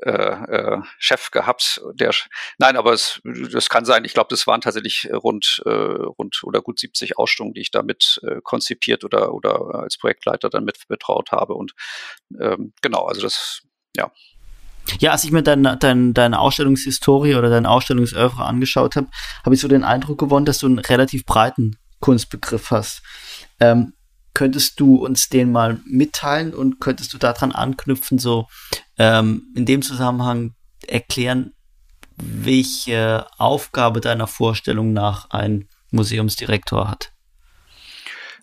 äh, 0.03 0.11
äh, 0.11 0.81
Chef 0.97 1.31
gehabt. 1.31 1.81
Der, 1.93 2.11
nein, 2.57 2.77
aber 2.77 2.93
es, 2.93 3.21
das 3.51 3.69
kann 3.69 3.85
sein. 3.85 4.05
Ich 4.05 4.13
glaube, 4.13 4.27
das 4.29 4.45
waren 4.45 4.61
tatsächlich 4.61 5.09
rund, 5.11 5.61
äh, 5.65 5.69
rund 5.69 6.41
oder 6.43 6.61
gut 6.61 6.79
70 6.79 7.17
Ausstellungen, 7.17 7.53
die 7.55 7.61
ich 7.61 7.71
damit 7.71 8.19
äh, 8.23 8.39
konzipiert 8.43 9.03
oder 9.03 9.33
oder 9.33 9.75
als 9.75 9.97
Projektleiter 9.97 10.49
dann 10.49 10.63
mit 10.63 10.87
betraut 10.87 11.31
habe. 11.31 11.55
Und 11.55 11.73
ähm, 12.39 12.73
genau, 12.81 13.05
also 13.05 13.21
das 13.21 13.63
ja. 13.97 14.11
Ja, 14.99 15.11
als 15.11 15.23
ich 15.23 15.31
mir 15.31 15.43
deine, 15.43 15.77
deine, 15.77 16.13
deine 16.13 16.39
Ausstellungshistorie 16.39 17.35
oder 17.35 17.49
dein 17.49 17.65
Ausstellungsöffre 17.65 18.43
angeschaut 18.43 18.95
habe, 18.95 19.07
habe 19.45 19.55
ich 19.55 19.61
so 19.61 19.67
den 19.67 19.83
Eindruck 19.83 20.17
gewonnen, 20.19 20.45
dass 20.45 20.59
du 20.59 20.65
einen 20.65 20.79
relativ 20.79 21.25
breiten 21.25 21.77
Kunstbegriff 21.99 22.71
hast. 22.71 23.01
Ähm, 23.59 23.93
könntest 24.33 24.79
du 24.79 24.95
uns 24.95 25.29
den 25.29 25.51
mal 25.51 25.79
mitteilen 25.85 26.53
und 26.53 26.79
könntest 26.79 27.13
du 27.13 27.17
daran 27.17 27.51
anknüpfen, 27.51 28.19
so 28.19 28.47
ähm, 28.99 29.47
in 29.55 29.65
dem 29.65 29.81
Zusammenhang 29.81 30.53
erklären, 30.85 31.53
welche 32.17 33.25
Aufgabe 33.37 34.01
deiner 34.01 34.27
Vorstellung 34.27 34.93
nach 34.93 35.29
ein 35.31 35.67
Museumsdirektor 35.91 36.89
hat? 36.89 37.13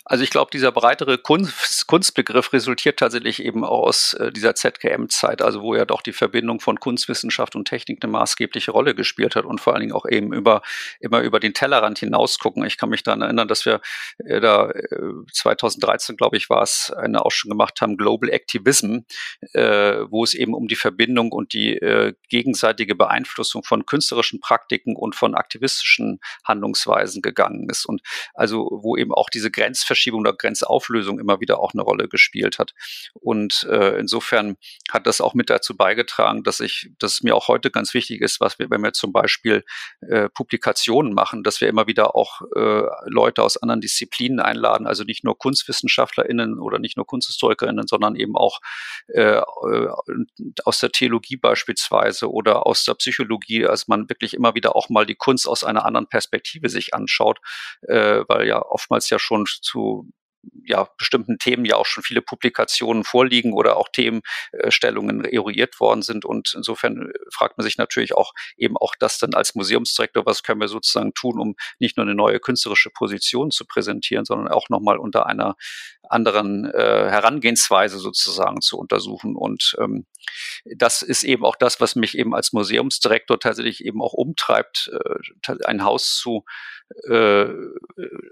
Also 0.09 0.23
ich 0.23 0.31
glaube, 0.31 0.53
dieser 0.53 0.71
breitere 0.71 1.19
Kunst, 1.19 1.88
Kunstbegriff 1.88 2.53
resultiert 2.53 3.01
tatsächlich 3.01 3.42
eben 3.42 3.64
aus 3.64 4.14
äh, 4.14 4.31
dieser 4.31 4.55
ZKM-Zeit, 4.55 5.42
also 5.42 5.62
wo 5.62 5.75
ja 5.75 5.85
doch 5.85 6.01
die 6.01 6.12
Verbindung 6.12 6.61
von 6.61 6.79
Kunstwissenschaft 6.79 7.57
und 7.57 7.66
Technik 7.66 8.05
eine 8.05 8.12
maßgebliche 8.12 8.71
Rolle 8.71 8.95
gespielt 8.95 9.35
hat 9.35 9.45
und 9.45 9.61
vor 9.61 9.73
allen 9.73 9.81
Dingen 9.81 9.92
auch 9.92 10.07
eben 10.07 10.33
über, 10.33 10.62
immer 11.01 11.23
über 11.23 11.40
den 11.40 11.55
Tellerrand 11.55 11.99
hinaus 11.99 12.38
gucken. 12.38 12.64
Ich 12.64 12.79
kann 12.79 12.88
mich 12.88 13.03
daran 13.03 13.23
erinnern, 13.23 13.49
dass 13.49 13.66
wir 13.66 13.81
äh, 14.25 14.38
da 14.38 14.71
äh, 14.71 15.12
2013, 15.33 16.16
glaube 16.16 16.37
ich, 16.37 16.49
war 16.49 16.62
es, 16.62 16.92
eine 16.97 17.25
Ausstellung 17.25 17.59
gemacht 17.59 17.81
haben, 17.81 17.97
Global 17.97 18.31
Activism, 18.31 18.99
äh, 19.55 20.05
wo 20.09 20.23
es 20.23 20.35
eben 20.35 20.55
um 20.55 20.69
die 20.69 20.77
Verbindung 20.77 21.33
und 21.33 21.53
die 21.53 21.79
äh, 21.79 22.14
gegenseitige 22.29 22.95
Beeinflussung 22.95 23.64
von 23.64 23.87
künstlerischen 23.87 24.38
Praktiken 24.38 24.95
und 24.95 25.16
von 25.16 25.35
aktivistischen 25.35 26.21
Handlungsweisen 26.45 27.23
gegangen 27.23 27.69
ist. 27.69 27.87
Und 27.87 28.03
also 28.35 28.69
wo 28.71 28.97
eben 28.97 29.12
auch 29.12 29.31
diese 29.31 29.51
Grenzverschiebung 29.51 29.96
Grenzverschiebung 29.97 30.21
oder 30.21 30.33
Grenzauflösung 30.33 31.19
immer 31.19 31.41
wieder 31.41 31.59
auch 31.59 31.73
eine 31.73 31.83
Rolle 31.83 32.09
gespielt 32.09 32.59
hat. 32.59 32.75
Und 33.15 33.67
äh, 33.71 33.99
insofern 33.99 34.57
hat 34.91 35.07
das 35.07 35.21
auch 35.21 35.35
mit 35.35 35.51
dazu 35.51 35.77
beigetragen, 35.77 36.43
dass 36.43 36.61
ich, 36.61 36.91
dass 36.99 37.15
es 37.15 37.23
mir 37.23 37.35
auch 37.35 37.49
heute 37.49 37.71
ganz 37.71 37.95
wichtig 37.95 38.21
ist, 38.21 38.41
was 38.41 38.59
wir, 38.59 38.71
wenn 38.71 38.83
wir 38.83 38.93
zum 38.93 39.13
Beispiel 39.13 39.65
äh, 40.01 40.29
Publikationen 40.29 41.15
machen, 41.15 41.43
dass 41.43 41.61
wir 41.61 41.69
immer 41.69 41.87
wieder 41.87 42.15
auch 42.15 42.43
äh, 42.55 42.83
Leute 43.07 43.43
aus 43.43 43.57
anderen 43.57 43.81
Disziplinen 43.81 44.41
einladen, 44.41 44.87
also 44.87 45.05
nicht 45.05 45.25
nur 45.25 45.39
KunstwissenschaftlerInnen 45.39 46.61
oder 46.61 46.79
nicht 46.79 46.97
nur 46.97 47.07
KunsthistorikerInnen, 47.07 47.87
sondern 47.87 48.17
eben 48.17 48.37
auch 48.37 48.61
äh, 49.09 49.41
aus 50.65 50.81
der 50.81 50.91
Theologie 50.91 51.37
beispielsweise 51.37 52.31
oder 52.31 52.67
aus 52.67 52.85
der 52.85 52.95
Psychologie, 52.95 53.67
als 53.67 53.89
man 53.89 54.09
wirklich 54.09 54.35
immer 54.35 54.55
wieder 54.55 54.77
auch 54.77 54.89
mal 54.89 55.07
die 55.07 55.15
Kunst 55.15 55.49
aus 55.49 55.65
einer 55.65 55.85
anderen 55.85 56.07
Perspektive 56.07 56.69
sich 56.69 56.95
anschaut, 56.95 57.39
äh, 57.83 58.23
weil 58.29 58.47
ja 58.47 58.63
oftmals 58.63 59.09
ja 59.11 59.19
schon 59.19 59.47
zu 59.47 59.86
ja, 60.64 60.88
bestimmten 60.99 61.38
Themen 61.38 61.64
ja 61.64 61.77
auch 61.77 61.87
schon 61.87 62.03
viele 62.03 62.22
Publikationen 62.22 63.05
vorliegen 63.05 63.53
oder 63.53 63.77
auch 63.77 63.88
Themenstellungen 63.88 65.25
eruiert 65.25 65.79
worden 65.81 66.03
sind. 66.03 66.25
Und 66.25 66.53
insofern 66.55 67.11
äh, 67.11 67.12
fragt 67.33 67.59
man 67.59 67.64
sich 67.64 67.79
natürlich 67.79 68.14
auch 68.14 68.33
eben 68.57 68.77
auch 68.77 68.94
das 68.99 69.18
dann 69.18 69.35
als 69.35 69.55
Museumsdirektor, 69.55 70.27
was 70.27 70.42
können 70.42 70.61
wir 70.61 70.68
sozusagen 70.68 71.14
tun, 71.14 71.40
um 71.40 71.55
nicht 71.79 71.96
nur 71.96 72.07
eine 72.07 72.14
neue 72.14 72.40
künstlerische 72.40 72.90
Position 72.90 73.51
zu 73.51 73.64
präsentieren, 73.64 74.25
sondern 74.25 74.49
auch 74.49 74.68
nochmal 74.68 74.99
unter 74.99 75.27
einer 75.27 75.57
anderen 76.09 76.64
äh, 76.66 77.11
Herangehensweise 77.11 77.99
sozusagen 77.99 78.61
zu 78.61 78.79
untersuchen. 78.79 79.35
Und 79.37 79.77
ähm, 79.81 80.07
das 80.77 81.03
ist 81.03 81.22
eben 81.25 81.44
auch 81.44 81.57
das, 81.57 81.81
was 81.81 81.96
mich 81.96 82.16
eben 82.16 82.35
als 82.35 82.53
Museumsdirektor 82.53 83.40
tatsächlich 83.40 83.85
eben 83.85 84.03
auch 84.03 84.12
umtreibt, 84.12 84.90
äh, 84.92 85.55
ein 85.64 85.85
Haus 85.85 86.16
zu 86.16 86.44
äh, 87.09 87.46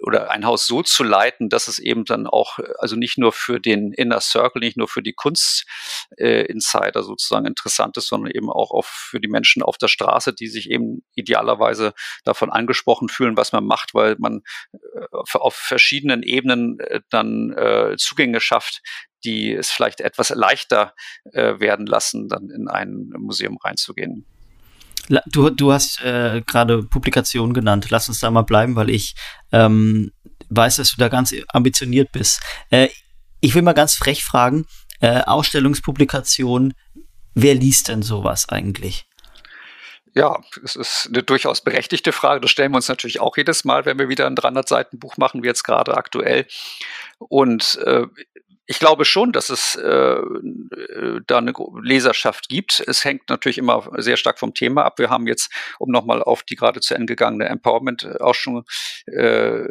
oder 0.01 0.31
ein 0.31 0.45
Haus 0.45 0.67
so 0.67 0.83
zu 0.83 1.03
leiten, 1.03 1.49
dass 1.49 1.69
es 1.69 1.79
eben 1.79 2.05
dann 2.05 2.27
auch, 2.27 2.59
also 2.79 2.97
nicht 2.97 3.19
nur 3.19 3.33
für 3.33 3.61
den 3.61 3.93
Inner 3.93 4.21
Circle, 4.21 4.61
nicht 4.61 4.77
nur 4.77 4.89
für 4.89 5.03
die 5.03 5.13
Kunstinsider 5.13 7.01
äh, 7.01 7.03
sozusagen 7.03 7.47
interessant 7.47 7.97
ist, 7.97 8.09
sondern 8.09 8.31
eben 8.31 8.51
auch 8.51 8.71
auf, 8.71 8.87
für 8.87 9.21
die 9.21 9.29
Menschen 9.29 9.63
auf 9.63 9.79
der 9.79 9.89
Straße, 9.89 10.33
die 10.33 10.49
sich 10.49 10.71
eben 10.71 11.05
idealerweise 11.15 11.95
davon 12.25 12.51
angesprochen 12.51 13.09
fühlen, 13.09 13.37
was 13.37 13.53
man 13.53 13.67
macht, 13.67 13.95
weil 13.95 14.17
man 14.19 14.43
äh, 14.73 14.79
auf 15.13 15.55
verschiedenen 15.55 16.23
Ebenen 16.23 16.79
äh, 16.81 17.01
dann 17.11 17.53
äh, 17.53 17.97
Zugänge 17.99 18.41
schafft, 18.41 18.83
die 19.25 19.53
es 19.53 19.71
vielleicht 19.71 20.01
etwas 20.01 20.29
leichter 20.31 20.95
äh, 21.33 21.59
werden 21.59 21.87
lassen, 21.87 22.29
dann 22.29 22.51
in 22.51 22.69
ein 22.69 23.11
Museum 23.17 23.57
reinzugehen. 23.57 24.27
Du, 25.27 25.51
du 25.51 25.73
hast 25.73 26.01
äh, 26.03 26.43
gerade 26.47 26.83
Publikationen 26.83 27.53
genannt. 27.53 27.89
Lass 27.91 28.09
uns 28.09 28.21
da 28.21 28.31
mal 28.31 28.43
bleiben, 28.43 28.77
weil 28.77 28.91
ich 28.91 29.15
ähm, 29.53 30.13
weiß, 30.49 30.77
dass 30.77 30.93
du 30.93 30.97
da 30.99 31.09
ganz 31.09 31.35
ambitioniert 31.49 32.13
bist. 32.13 32.41
Äh, 32.71 32.89
ich 33.41 33.55
will 33.55 33.63
mal 33.63 33.75
ganz 33.75 33.95
frech 33.95 34.25
fragen, 34.25 34.65
äh, 35.01 35.21
Ausstellungspublikation, 35.21 36.73
wer 37.35 37.55
liest 37.55 37.89
denn 37.89 38.03
sowas 38.03 38.49
eigentlich? 38.49 39.05
Ja, 40.15 40.41
es 40.63 40.77
ist 40.77 41.09
eine 41.09 41.25
durchaus 41.25 41.61
berechtigte 41.61 42.13
Frage. 42.13 42.41
Das 42.41 42.51
stellen 42.53 42.71
wir 42.71 42.77
uns 42.77 42.89
natürlich 42.89 43.21
auch 43.21 43.37
jedes 43.37 43.65
Mal, 43.65 43.85
wenn 43.85 43.99
wir 43.99 44.09
wieder 44.09 44.27
ein 44.27 44.37
300 44.37 44.69
Seiten 44.69 44.99
Buch 45.01 45.17
machen, 45.17 45.43
wie 45.43 45.49
jetzt 45.49 45.65
gerade 45.65 45.97
aktuell. 45.97 46.47
Und 47.19 47.81
äh, 47.85 48.07
ich 48.67 48.79
glaube 48.79 49.05
schon, 49.05 49.33
dass 49.33 49.51
es 49.51 49.75
äh, 49.75 50.17
da 51.27 51.39
eine 51.39 51.53
Leserschaft 51.83 52.49
gibt. 52.49 52.83
Es 52.87 53.05
hängt 53.05 53.29
natürlich 53.29 53.59
immer 53.59 53.91
sehr 53.99 54.17
stark 54.17 54.39
vom 54.39 54.55
Thema 54.55 54.85
ab. 54.85 54.99
Wir 54.99 55.11
haben 55.11 55.27
jetzt, 55.27 55.53
um 55.79 55.91
nochmal 55.91 56.23
auf 56.23 56.45
die 56.45 56.55
gerade 56.55 56.81
zu 56.81 56.95
Ende 56.95 57.15
gegangene 57.15 57.47
Empowerment-Ausstellung 57.47 58.65
äh, 59.07 59.67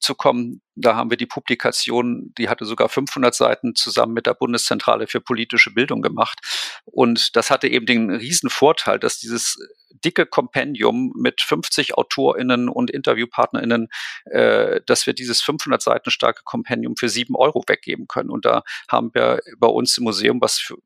zu 0.00 0.14
kommen, 0.16 0.62
da 0.76 0.94
haben 0.94 1.10
wir 1.10 1.16
die 1.16 1.26
Publikation, 1.26 2.32
die 2.38 2.48
hatte 2.48 2.66
sogar 2.66 2.88
500 2.88 3.34
Seiten 3.34 3.74
zusammen 3.74 4.12
mit 4.12 4.26
der 4.26 4.34
Bundeszentrale 4.34 5.06
für 5.06 5.20
politische 5.20 5.72
Bildung 5.72 6.02
gemacht. 6.02 6.38
Und 6.84 7.34
das 7.34 7.50
hatte 7.50 7.66
eben 7.68 7.86
den 7.86 8.10
riesen 8.10 8.50
Vorteil, 8.50 8.98
dass 8.98 9.18
dieses 9.18 9.58
dicke 10.04 10.26
Kompendium 10.26 11.12
mit 11.16 11.40
50 11.40 11.96
AutorInnen 11.96 12.68
und 12.68 12.90
InterviewpartnerInnen, 12.90 13.88
äh, 14.26 14.80
dass 14.86 15.06
wir 15.06 15.14
dieses 15.14 15.40
500 15.40 15.80
Seiten 15.80 16.10
starke 16.10 16.42
Kompendium 16.44 16.96
für 16.96 17.08
sieben 17.08 17.34
Euro 17.36 17.64
weggeben 17.66 18.06
können. 18.06 18.30
Und 18.30 18.44
da 18.44 18.62
haben 18.88 19.10
wir 19.14 19.40
bei 19.58 19.68
uns 19.68 19.96
im 19.96 20.04
Museum, 20.04 20.40
was 20.42 20.58
für, 20.58 20.76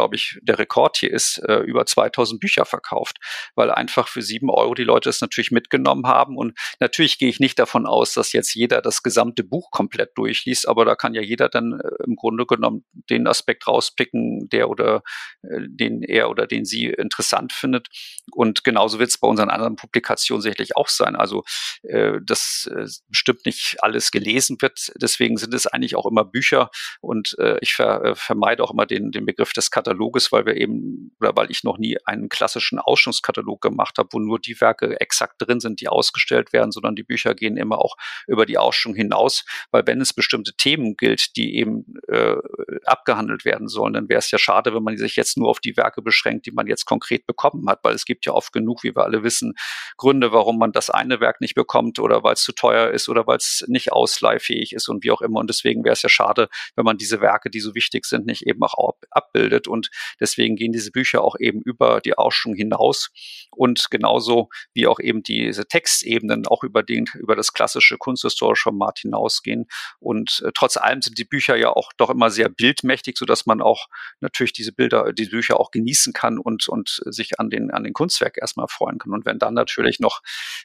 glaube 0.00 0.16
ich, 0.16 0.38
der 0.40 0.58
Rekord 0.58 0.96
hier 0.96 1.12
ist, 1.12 1.42
äh, 1.46 1.58
über 1.58 1.84
2000 1.84 2.40
Bücher 2.40 2.64
verkauft, 2.64 3.18
weil 3.54 3.70
einfach 3.70 4.08
für 4.08 4.22
sieben 4.22 4.48
Euro 4.48 4.72
die 4.72 4.84
Leute 4.84 5.10
es 5.10 5.20
natürlich 5.20 5.50
mitgenommen 5.50 6.06
haben. 6.06 6.38
Und 6.38 6.58
natürlich 6.80 7.18
gehe 7.18 7.28
ich 7.28 7.38
nicht 7.38 7.58
davon 7.58 7.84
aus, 7.84 8.14
dass 8.14 8.32
jetzt 8.32 8.54
jeder 8.54 8.80
das 8.80 9.02
gesamte 9.02 9.44
Buch 9.44 9.70
komplett 9.70 10.16
durchliest, 10.16 10.66
aber 10.66 10.86
da 10.86 10.94
kann 10.94 11.12
ja 11.12 11.20
jeder 11.20 11.50
dann 11.50 11.78
äh, 11.78 12.04
im 12.06 12.16
Grunde 12.16 12.46
genommen 12.46 12.86
den 13.10 13.26
Aspekt 13.26 13.66
rauspicken, 13.66 14.48
der 14.48 14.70
oder 14.70 15.02
äh, 15.42 15.60
den 15.68 16.02
er 16.02 16.30
oder 16.30 16.46
den 16.46 16.64
sie 16.64 16.86
interessant 16.86 17.52
findet. 17.52 17.88
Und 18.32 18.64
genauso 18.64 18.98
wird 18.98 19.10
es 19.10 19.18
bei 19.18 19.28
unseren 19.28 19.50
anderen 19.50 19.76
Publikationen 19.76 20.40
sicherlich 20.40 20.76
auch 20.76 20.88
sein. 20.88 21.14
Also 21.14 21.44
äh, 21.82 22.20
dass 22.24 22.70
äh, 22.74 22.86
bestimmt 23.08 23.44
nicht 23.44 23.76
alles 23.80 24.12
gelesen 24.12 24.56
wird. 24.62 24.92
Deswegen 24.96 25.36
sind 25.36 25.52
es 25.52 25.66
eigentlich 25.66 25.94
auch 25.94 26.06
immer 26.06 26.24
Bücher 26.24 26.70
und 27.02 27.36
äh, 27.38 27.58
ich 27.60 27.74
ver, 27.74 28.02
äh, 28.02 28.14
vermeide 28.14 28.64
auch 28.64 28.70
immer 28.70 28.86
den, 28.86 29.10
den 29.10 29.26
Begriff 29.26 29.52
des 29.52 29.70
Kataloges, 29.90 30.30
weil 30.30 30.46
wir 30.46 30.56
eben, 30.56 31.10
oder 31.20 31.36
weil 31.36 31.50
ich 31.50 31.64
noch 31.64 31.78
nie 31.78 31.96
einen 32.04 32.28
klassischen 32.28 32.78
Ausstellungskatalog 32.78 33.60
gemacht 33.60 33.98
habe, 33.98 34.08
wo 34.12 34.18
nur 34.20 34.38
die 34.38 34.60
Werke 34.60 35.00
exakt 35.00 35.36
drin 35.38 35.58
sind, 35.58 35.80
die 35.80 35.88
ausgestellt 35.88 36.52
werden, 36.52 36.70
sondern 36.70 36.94
die 36.94 37.02
Bücher 37.02 37.34
gehen 37.34 37.56
immer 37.56 37.78
auch 37.78 37.96
über 38.28 38.46
die 38.46 38.56
Ausstellung 38.56 38.96
hinaus, 38.96 39.44
weil 39.70 39.86
wenn 39.86 40.00
es 40.00 40.12
bestimmte 40.12 40.52
Themen 40.56 40.96
gilt, 40.96 41.36
die 41.36 41.56
eben 41.56 41.94
äh, 42.08 42.36
abgehandelt 42.84 43.44
werden 43.44 43.68
sollen, 43.68 43.94
dann 43.94 44.08
wäre 44.08 44.20
es 44.20 44.30
ja 44.30 44.38
schade, 44.38 44.74
wenn 44.74 44.82
man 44.82 44.96
sich 44.96 45.16
jetzt 45.16 45.36
nur 45.36 45.48
auf 45.48 45.60
die 45.60 45.76
Werke 45.76 46.02
beschränkt, 46.02 46.46
die 46.46 46.52
man 46.52 46.66
jetzt 46.66 46.84
konkret 46.84 47.26
bekommen 47.26 47.68
hat, 47.68 47.80
weil 47.82 47.94
es 47.94 48.04
gibt 48.04 48.26
ja 48.26 48.32
oft 48.32 48.52
genug, 48.52 48.84
wie 48.84 48.94
wir 48.94 49.04
alle 49.04 49.24
wissen, 49.24 49.54
Gründe, 49.96 50.32
warum 50.32 50.58
man 50.58 50.72
das 50.72 50.90
eine 50.90 51.20
Werk 51.20 51.40
nicht 51.40 51.54
bekommt 51.54 51.98
oder 51.98 52.22
weil 52.22 52.34
es 52.34 52.42
zu 52.42 52.52
teuer 52.52 52.90
ist 52.90 53.08
oder 53.08 53.26
weil 53.26 53.38
es 53.38 53.64
nicht 53.66 53.92
ausleihfähig 53.92 54.72
ist 54.72 54.88
und 54.88 55.02
wie 55.02 55.10
auch 55.10 55.20
immer. 55.20 55.40
Und 55.40 55.50
deswegen 55.50 55.84
wäre 55.84 55.94
es 55.94 56.02
ja 56.02 56.08
schade, 56.08 56.48
wenn 56.76 56.84
man 56.84 56.96
diese 56.96 57.20
Werke, 57.20 57.50
die 57.50 57.60
so 57.60 57.74
wichtig 57.74 58.04
sind, 58.06 58.26
nicht 58.26 58.46
eben 58.46 58.62
auch 58.62 58.94
abbildet 59.10 59.68
und 59.70 59.90
deswegen 60.20 60.56
gehen 60.56 60.72
diese 60.72 60.90
Bücher 60.90 61.22
auch 61.22 61.36
eben 61.38 61.62
über 61.62 62.00
die 62.00 62.14
Ausstellung 62.14 62.56
hinaus 62.56 63.10
und 63.50 63.90
genauso 63.90 64.48
wie 64.74 64.86
auch 64.86 65.00
eben 65.00 65.22
diese 65.22 65.66
Textebenen 65.66 66.46
auch 66.46 66.62
über 66.64 66.82
den, 66.82 67.06
über 67.14 67.36
das 67.36 67.52
klassische 67.52 67.96
kunsthistorische 67.96 68.64
Format 68.64 68.98
hinausgehen 68.98 69.66
und 69.98 70.42
äh, 70.44 70.50
trotz 70.54 70.76
allem 70.76 71.02
sind 71.02 71.18
die 71.18 71.24
Bücher 71.24 71.56
ja 71.56 71.70
auch 71.70 71.92
doch 71.96 72.10
immer 72.10 72.30
sehr 72.30 72.48
bildmächtig, 72.48 73.16
so 73.16 73.24
dass 73.24 73.46
man 73.46 73.60
auch 73.60 73.86
natürlich 74.20 74.52
diese 74.52 74.72
Bilder, 74.72 75.12
die 75.12 75.26
Bücher 75.26 75.58
auch 75.58 75.70
genießen 75.70 76.12
kann 76.12 76.38
und, 76.38 76.68
und 76.68 77.00
sich 77.06 77.38
an 77.38 77.50
den, 77.50 77.70
an 77.70 77.84
den 77.84 77.92
Kunstwerk 77.92 78.38
erstmal 78.38 78.68
freuen 78.68 78.98
kann. 78.98 79.12
Und 79.12 79.26
wenn 79.26 79.38
dann 79.38 79.54
natürlich 79.54 80.00
noch 80.00 80.20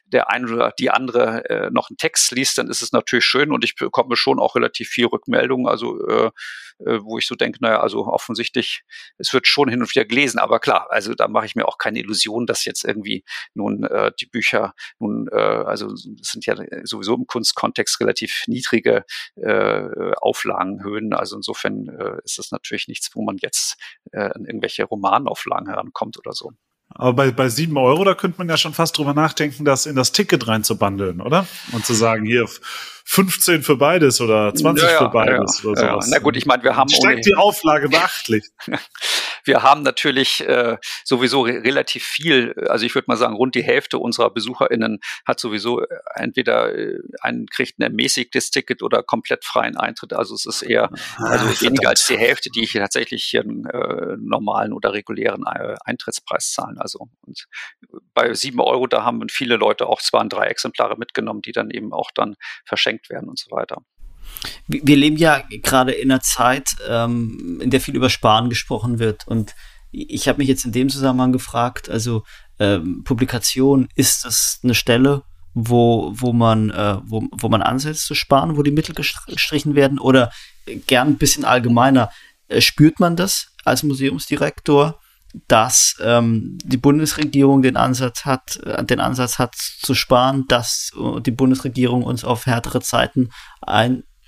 der 0.06 0.30
eine 0.30 0.52
oder 0.52 0.72
die 0.78 0.90
andere 0.90 1.48
äh, 1.48 1.70
noch 1.70 1.90
einen 1.90 1.96
Text 1.96 2.32
liest, 2.32 2.58
dann 2.58 2.68
ist 2.68 2.82
es 2.82 2.92
natürlich 2.92 3.24
schön 3.24 3.52
und 3.52 3.64
ich 3.64 3.76
bekomme 3.76 4.16
schon 4.16 4.38
auch 4.38 4.54
relativ 4.56 4.88
viel 4.88 5.06
Rückmeldungen, 5.06 5.66
also 5.66 6.06
äh, 6.06 6.30
äh, 6.84 6.98
wo 7.02 7.18
ich 7.18 7.26
so 7.26 7.34
denke, 7.34 7.58
naja, 7.62 7.80
also 7.80 8.06
offensichtlich 8.06 8.82
es 9.18 9.32
wird 9.32 9.46
schon 9.46 9.68
hin 9.68 9.80
und 9.80 9.94
wieder 9.94 10.04
gelesen, 10.04 10.38
aber 10.38 10.60
klar, 10.60 10.88
also 10.90 11.14
da 11.14 11.28
mache 11.28 11.46
ich 11.46 11.54
mir 11.54 11.66
auch 11.66 11.78
keine 11.78 11.98
Illusion, 12.00 12.46
dass 12.46 12.64
jetzt 12.64 12.84
irgendwie 12.84 13.24
nun 13.54 13.84
äh, 13.84 14.12
die 14.20 14.26
Bücher 14.26 14.74
nun, 14.98 15.28
äh, 15.32 15.36
also 15.36 15.92
es 15.92 16.08
sind 16.22 16.46
ja 16.46 16.56
sowieso 16.84 17.14
im 17.14 17.26
Kunstkontext 17.26 18.00
relativ 18.00 18.44
niedrige 18.46 19.04
äh, 19.36 20.12
Auflagenhöhen, 20.16 21.12
also 21.12 21.36
insofern 21.36 21.88
äh, 21.88 22.20
ist 22.24 22.38
es 22.38 22.50
natürlich 22.50 22.88
nichts, 22.88 23.10
wo 23.14 23.22
man 23.22 23.36
jetzt 23.40 23.76
äh, 24.12 24.20
an 24.20 24.44
irgendwelche 24.44 24.84
Romanauflagen 24.84 25.68
herankommt 25.68 26.18
oder 26.18 26.32
so. 26.32 26.52
Aber 26.98 27.12
bei, 27.12 27.30
bei 27.30 27.48
sieben 27.48 27.76
Euro, 27.76 28.04
da 28.04 28.14
könnte 28.14 28.38
man 28.38 28.48
ja 28.48 28.56
schon 28.56 28.72
fast 28.72 28.96
drüber 28.96 29.14
nachdenken, 29.14 29.64
das 29.64 29.86
in 29.86 29.96
das 29.96 30.12
Ticket 30.12 30.48
reinzubandeln, 30.48 31.20
oder? 31.20 31.46
Und 31.72 31.84
zu 31.84 31.94
sagen, 31.94 32.24
hier 32.24 32.46
15 33.04 33.62
für 33.62 33.76
beides 33.76 34.20
oder 34.20 34.52
20 34.54 34.88
ja, 34.88 34.98
für 34.98 35.08
beides 35.10 35.62
ja, 35.62 35.70
oder 35.70 35.80
sowas. 35.80 36.08
Na 36.10 36.18
gut, 36.18 36.36
ich 36.36 36.46
meine, 36.46 36.62
wir 36.62 36.76
haben 36.76 36.88
steigt 36.88 37.26
die 37.26 37.34
Auflage 37.34 37.88
beachtlich. 37.88 38.44
wir 39.46 39.62
haben 39.62 39.82
natürlich 39.82 40.46
äh, 40.46 40.76
sowieso 41.04 41.42
re 41.42 41.62
relativ 41.64 42.04
viel, 42.04 42.54
also 42.68 42.84
ich 42.84 42.94
würde 42.94 43.06
mal 43.08 43.16
sagen, 43.16 43.34
rund 43.34 43.54
die 43.54 43.62
Hälfte 43.62 43.98
unserer 43.98 44.30
BesucherInnen 44.30 45.00
hat 45.26 45.40
sowieso 45.40 45.80
äh, 45.82 45.86
entweder 46.14 46.76
äh, 46.76 46.98
ein 47.20 47.46
kriegt 47.46 47.78
ein 47.78 47.82
ermäßigtes 47.82 48.50
Ticket 48.50 48.82
oder 48.82 49.02
komplett 49.02 49.44
freien 49.44 49.76
Eintritt. 49.76 50.12
Also 50.12 50.34
es 50.34 50.46
ist 50.46 50.62
eher 50.62 50.90
also 51.18 51.46
ah, 51.46 51.50
weniger 51.60 51.88
als 51.88 52.06
die 52.06 52.18
Hälfte, 52.18 52.50
die 52.50 52.66
hier 52.66 52.80
tatsächlich 52.80 53.24
hier 53.24 53.42
einen 53.42 53.66
äh, 53.66 54.16
normalen 54.18 54.72
oder 54.72 54.92
regulären 54.92 55.44
äh, 55.46 55.76
Eintrittspreis 55.84 56.52
zahlen. 56.52 56.78
Also 56.78 57.08
und 57.22 57.46
bei 58.14 58.34
sieben 58.34 58.60
Euro, 58.60 58.86
da 58.86 59.04
haben 59.04 59.28
viele 59.28 59.56
Leute 59.56 59.86
auch 59.86 60.00
zwar 60.00 60.26
drei 60.28 60.46
Exemplare 60.46 60.96
mitgenommen, 60.96 61.42
die 61.42 61.52
dann 61.52 61.70
eben 61.70 61.92
auch 61.92 62.10
dann 62.14 62.36
verschenkt 62.64 63.10
werden 63.10 63.28
und 63.28 63.38
so 63.38 63.50
weiter. 63.50 63.82
Wir 64.66 64.96
leben 64.96 65.16
ja 65.16 65.42
gerade 65.62 65.92
in 65.92 66.10
einer 66.10 66.20
Zeit, 66.20 66.76
ähm, 66.88 67.60
in 67.62 67.70
der 67.70 67.80
viel 67.80 67.96
über 67.96 68.10
Sparen 68.10 68.48
gesprochen 68.48 68.98
wird. 68.98 69.26
Und 69.26 69.54
ich 69.90 70.28
habe 70.28 70.38
mich 70.38 70.48
jetzt 70.48 70.64
in 70.64 70.72
dem 70.72 70.88
Zusammenhang 70.88 71.32
gefragt, 71.32 71.88
also 71.88 72.24
ähm, 72.58 73.02
Publikation, 73.04 73.88
ist 73.94 74.24
das 74.24 74.60
eine 74.62 74.74
Stelle, 74.74 75.22
wo, 75.54 76.12
wo 76.14 76.32
man, 76.32 76.70
äh, 76.70 76.98
wo, 77.04 77.24
wo 77.32 77.48
man 77.48 77.62
ansetzt 77.62 78.06
zu 78.06 78.14
sparen, 78.14 78.56
wo 78.56 78.62
die 78.62 78.70
Mittel 78.70 78.94
gestrichen 78.94 79.74
werden? 79.74 79.98
Oder 79.98 80.30
gern 80.86 81.08
ein 81.08 81.18
bisschen 81.18 81.44
allgemeiner, 81.44 82.10
äh, 82.48 82.60
spürt 82.60 83.00
man 83.00 83.16
das 83.16 83.48
als 83.64 83.82
Museumsdirektor, 83.82 85.00
dass 85.48 85.96
ähm, 86.00 86.58
die 86.64 86.76
Bundesregierung 86.76 87.62
den 87.62 87.76
Ansatz 87.76 88.24
hat, 88.24 88.58
äh, 88.64 88.84
den 88.84 89.00
Ansatz 89.00 89.38
hat 89.38 89.54
zu 89.54 89.94
sparen, 89.94 90.44
dass 90.48 90.92
äh, 90.96 91.20
die 91.20 91.30
Bundesregierung 91.30 92.02
uns 92.02 92.24
auf 92.24 92.46
härtere 92.46 92.80
Zeiten 92.80 93.30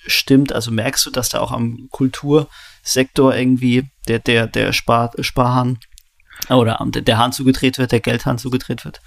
einstimmt? 0.08 0.52
Also 0.52 0.70
merkst 0.70 1.04
du, 1.06 1.10
dass 1.10 1.28
da 1.28 1.40
auch 1.40 1.52
am 1.52 1.88
Kultursektor 1.90 3.34
irgendwie 3.34 3.90
der, 4.08 4.18
der, 4.18 4.46
der 4.46 4.72
Spar, 4.72 5.12
Sparhahn 5.20 5.78
oder 6.50 6.78
der 6.90 7.18
Hahn 7.18 7.32
zugedreht 7.32 7.78
wird, 7.78 7.92
der 7.92 8.00
Geldhahn 8.00 8.38
zugedreht 8.38 8.84
wird? 8.84 9.00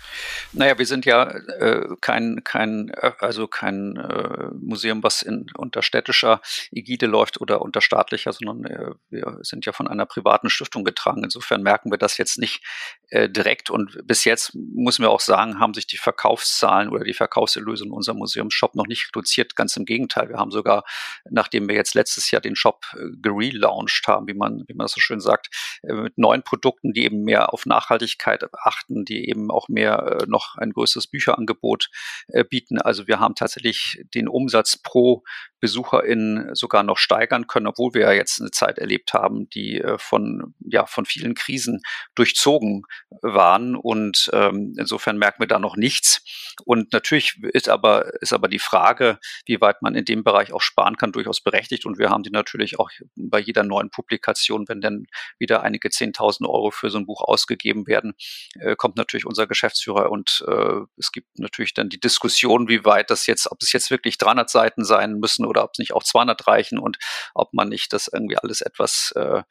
Naja, 0.54 0.78
wir 0.78 0.86
sind 0.86 1.06
ja 1.06 1.24
äh, 1.24 1.88
kein, 2.02 2.44
kein, 2.44 2.90
äh, 2.90 3.12
also 3.20 3.48
kein 3.48 3.98
äh, 3.98 4.48
Museum, 4.60 5.04
was 5.04 5.22
in, 5.22 5.48
unter 5.56 5.82
städtischer 5.82 6.42
Ägide 6.72 7.08
läuft 7.08 7.42
oder 7.42 7.62
unter 7.62 7.82
staatlicher, 7.82 8.34
sondern 8.34 8.66
äh, 8.66 8.92
wir 9.10 9.40
sind 9.42 9.66
ja 9.66 9.72
von 9.72 9.88
einer 9.88 10.06
privaten 10.06 10.50
Stiftung 10.50 10.84
getragen. 10.84 11.24
Insofern 11.24 11.64
merken 11.64 11.92
wir 11.92 11.98
das 11.98 12.18
jetzt 12.18 12.38
nicht 12.38 12.62
äh, 13.10 13.30
direkt. 13.30 13.70
Und 13.70 14.00
bis 14.06 14.26
jetzt 14.26 14.54
müssen 14.54 15.04
wir 15.04 15.10
auch 15.10 15.20
sagen, 15.20 15.60
haben 15.60 15.74
sich 15.74 15.88
die 15.88 15.98
Verkaufszahlen 15.98 16.90
oder 16.90 17.04
die 17.04 17.14
Verkaufserlöse 17.14 17.86
in 17.86 17.92
unserem 17.92 18.18
Museumsshop 18.20 18.76
noch 18.76 18.88
nicht 18.88 19.08
reduziert. 19.08 19.56
Ganz 19.56 19.76
im 19.78 19.86
Gegenteil. 19.86 20.30
Wir 20.30 20.38
haben 20.38 20.52
sogar, 20.52 20.84
nachdem 21.30 21.68
wir 21.68 21.76
jetzt 21.76 21.96
letztes 21.96 22.32
Jahr 22.32 22.42
den 22.42 22.56
Shop 22.56 22.86
äh, 22.94 23.10
gelauncht 23.22 24.08
haben, 24.08 24.28
wie 24.28 24.34
man, 24.34 24.64
wie 24.68 24.74
man 24.74 24.86
das 24.86 24.94
so 24.94 25.00
schön 25.00 25.20
sagt, 25.20 25.80
äh, 25.84 25.94
mit 25.94 26.18
neuen 26.18 26.44
Produkten, 26.44 26.94
die 26.94 27.06
eben 27.06 27.21
mehr 27.24 27.54
auf 27.54 27.66
Nachhaltigkeit 27.66 28.44
achten, 28.54 29.06
die 29.06 29.30
eben 29.30 29.52
auch 29.52 29.70
mehr 29.70 30.22
äh, 30.22 30.26
noch 30.28 30.56
ein 30.58 30.72
größeres 30.72 31.08
Bücherangebot 31.08 31.90
äh, 32.28 32.44
bieten. 32.44 32.80
Also 32.82 33.08
wir 33.08 33.20
haben 33.20 33.36
tatsächlich 33.36 34.04
den 34.14 34.28
Umsatz 34.28 34.78
pro 34.78 35.24
BesucherInnen 35.62 36.54
sogar 36.56 36.84
noch 36.84 36.98
steigern 36.98 37.48
können, 37.48 37.68
obwohl 37.68 37.94
wir 37.94 38.02
ja 38.02 38.12
jetzt 38.12 38.42
eine 38.42 38.52
Zeit 38.52 38.78
erlebt 38.80 39.14
haben, 39.14 39.50
die 39.50 39.80
äh, 39.80 39.98
von, 39.98 40.56
ja, 40.60 40.86
von 40.86 41.06
vielen 41.06 41.36
Krisen 41.36 41.82
durchzogen 42.16 42.84
waren. 43.22 43.76
Und 43.76 44.30
ähm, 44.34 44.74
insofern 44.78 45.18
merken 45.18 45.42
wir 45.42 45.48
da 45.48 45.60
noch 45.60 45.78
nichts. 45.78 46.24
Und 46.66 46.92
natürlich 46.92 47.38
ist 47.54 47.70
aber, 47.70 48.22
ist 48.22 48.34
aber 48.34 48.48
die 48.48 48.60
Frage, 48.60 49.20
wie 49.46 49.62
weit 49.62 49.82
man 49.82 49.96
in 49.96 50.06
dem 50.06 50.24
Bereich 50.24 50.52
auch 50.52 50.62
sparen 50.62 50.98
kann, 50.98 51.12
durchaus 51.12 51.42
berechtigt. 51.42 51.86
Und 51.86 51.98
wir 51.98 52.10
haben 52.10 52.24
die 52.24 52.32
natürlich 52.32 52.80
auch 52.80 52.90
bei 53.16 53.40
jeder 53.40 53.64
neuen 53.64 53.90
Publikation, 53.90 54.68
wenn 54.68 54.82
dann 54.82 55.06
wieder 55.40 55.62
einige 55.62 55.90
10.000 55.90 56.50
Euro 56.50 56.72
für 56.72 56.90
so 56.90 56.98
ein 56.98 57.06
Buch 57.06 57.22
ausgegeben 57.22 57.88
werden, 57.88 58.14
äh, 58.60 58.76
kommt 58.76 58.98
natürlich 58.98 59.26
unser 59.26 59.48
Geschäftsführer 59.48 60.12
und 60.12 60.44
äh, 60.48 60.82
es 60.98 61.12
gibt 61.12 61.40
natürlich 61.40 61.74
dann 61.74 61.90
die 61.90 62.00
Diskussion, 62.00 62.68
wie 62.68 62.84
weit 62.86 63.10
das 63.10 63.28
jetzt, 63.28 63.52
ob 63.52 63.62
es 63.62 63.72
jetzt 63.72 63.92
wirklich 63.92 64.18
300 64.18 64.50
Seiten 64.50 64.84
sein 64.84 65.20
müssen 65.20 65.46
oder 65.52 65.64
ob 65.64 65.72
es 65.74 65.80
nicht 65.80 65.94
auch 65.94 66.04
200 66.04 66.48
reichen 66.48 66.80
und 66.80 66.98
ob 67.36 67.54
man 67.54 67.70
nicht 67.70 67.94
das 67.94 68.10
irgendwie 68.12 68.38
alles 68.38 68.62
etwas 68.62 69.14
äh, 69.16 69.44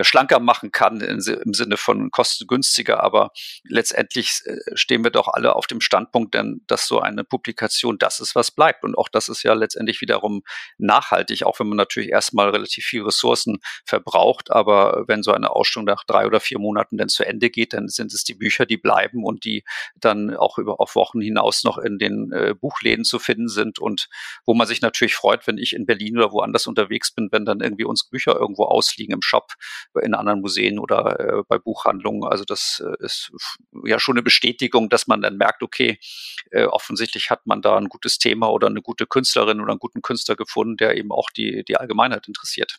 schlanker 0.00 0.38
machen 0.38 0.70
kann 0.70 1.00
im 1.00 1.20
Sinne 1.20 1.76
von 1.76 2.10
kostengünstiger. 2.10 3.02
Aber 3.02 3.30
letztendlich 3.64 4.42
äh, 4.44 4.56
stehen 4.74 5.02
wir 5.02 5.10
doch 5.10 5.28
alle 5.28 5.56
auf 5.56 5.66
dem 5.66 5.80
Standpunkt, 5.80 6.34
denn 6.34 6.62
dass 6.66 6.86
so 6.86 7.00
eine 7.00 7.24
Publikation 7.24 7.98
das 7.98 8.20
ist, 8.20 8.34
was 8.34 8.50
bleibt. 8.50 8.84
Und 8.84 8.96
auch 8.96 9.08
das 9.08 9.28
ist 9.28 9.42
ja 9.42 9.54
letztendlich 9.54 10.00
wiederum 10.00 10.42
nachhaltig, 10.78 11.44
auch 11.44 11.58
wenn 11.58 11.68
man 11.68 11.76
natürlich 11.76 12.10
erstmal 12.10 12.50
relativ 12.50 12.84
viel 12.84 13.02
Ressourcen 13.02 13.58
verbraucht. 13.84 14.50
Aber 14.50 15.04
wenn 15.06 15.22
so 15.22 15.32
eine 15.32 15.50
Ausstellung 15.50 15.86
nach 15.86 16.04
drei 16.04 16.26
oder 16.26 16.40
vier 16.40 16.58
Monaten 16.58 16.96
dann 16.96 17.08
zu 17.08 17.24
Ende 17.24 17.50
geht, 17.50 17.72
dann 17.72 17.88
sind 17.88 18.12
es 18.12 18.24
die 18.24 18.34
Bücher, 18.34 18.66
die 18.66 18.76
bleiben 18.76 19.24
und 19.24 19.44
die 19.44 19.64
dann 19.96 20.36
auch 20.36 20.58
über 20.58 20.80
auf 20.80 20.94
Wochen 20.94 21.20
hinaus 21.20 21.64
noch 21.64 21.78
in 21.78 21.98
den 21.98 22.32
äh, 22.32 22.54
Buchläden 22.54 23.04
zu 23.04 23.18
finden 23.18 23.48
sind 23.48 23.78
und 23.78 24.08
wo 24.44 24.54
man 24.54 24.66
sich 24.66 24.80
natürlich 24.80 25.14
freut, 25.14 25.30
freut, 25.30 25.46
wenn 25.46 25.58
ich 25.58 25.74
in 25.74 25.86
Berlin 25.86 26.16
oder 26.18 26.32
woanders 26.32 26.66
unterwegs 26.66 27.12
bin, 27.12 27.28
wenn 27.30 27.44
dann 27.44 27.60
irgendwie 27.60 27.84
unsere 27.84 28.10
Bücher 28.10 28.36
irgendwo 28.36 28.64
ausliegen 28.64 29.14
im 29.14 29.22
Shop, 29.22 29.52
in 30.02 30.14
anderen 30.14 30.40
Museen 30.40 30.78
oder 30.78 31.20
äh, 31.20 31.42
bei 31.48 31.58
Buchhandlungen. 31.58 32.24
Also 32.24 32.44
das 32.44 32.82
äh, 32.84 33.04
ist 33.04 33.30
ja 33.84 33.98
schon 33.98 34.14
eine 34.14 34.22
Bestätigung, 34.22 34.88
dass 34.88 35.06
man 35.06 35.20
dann 35.22 35.36
merkt, 35.36 35.62
okay, 35.62 35.98
äh, 36.50 36.64
offensichtlich 36.64 37.30
hat 37.30 37.46
man 37.46 37.62
da 37.62 37.76
ein 37.76 37.88
gutes 37.88 38.18
Thema 38.18 38.50
oder 38.50 38.66
eine 38.66 38.82
gute 38.82 39.06
Künstlerin 39.06 39.60
oder 39.60 39.72
einen 39.72 39.78
guten 39.78 40.02
Künstler 40.02 40.36
gefunden, 40.36 40.76
der 40.76 40.96
eben 40.96 41.12
auch 41.12 41.30
die, 41.30 41.64
die 41.64 41.76
Allgemeinheit 41.76 42.28
interessiert. 42.28 42.78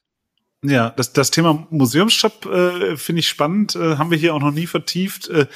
Ja, 0.63 0.91
das, 0.91 1.13
das 1.13 1.31
Thema 1.31 1.67
Museumsshop 1.71 2.45
äh, 2.45 2.97
finde 2.97 3.21
ich 3.21 3.27
spannend, 3.27 3.75
äh, 3.75 3.97
haben 3.97 4.11
wir 4.11 4.17
hier 4.17 4.35
auch 4.35 4.39
noch 4.39 4.51
nie 4.51 4.67
vertieft. 4.67 5.27
Äh, 5.29 5.47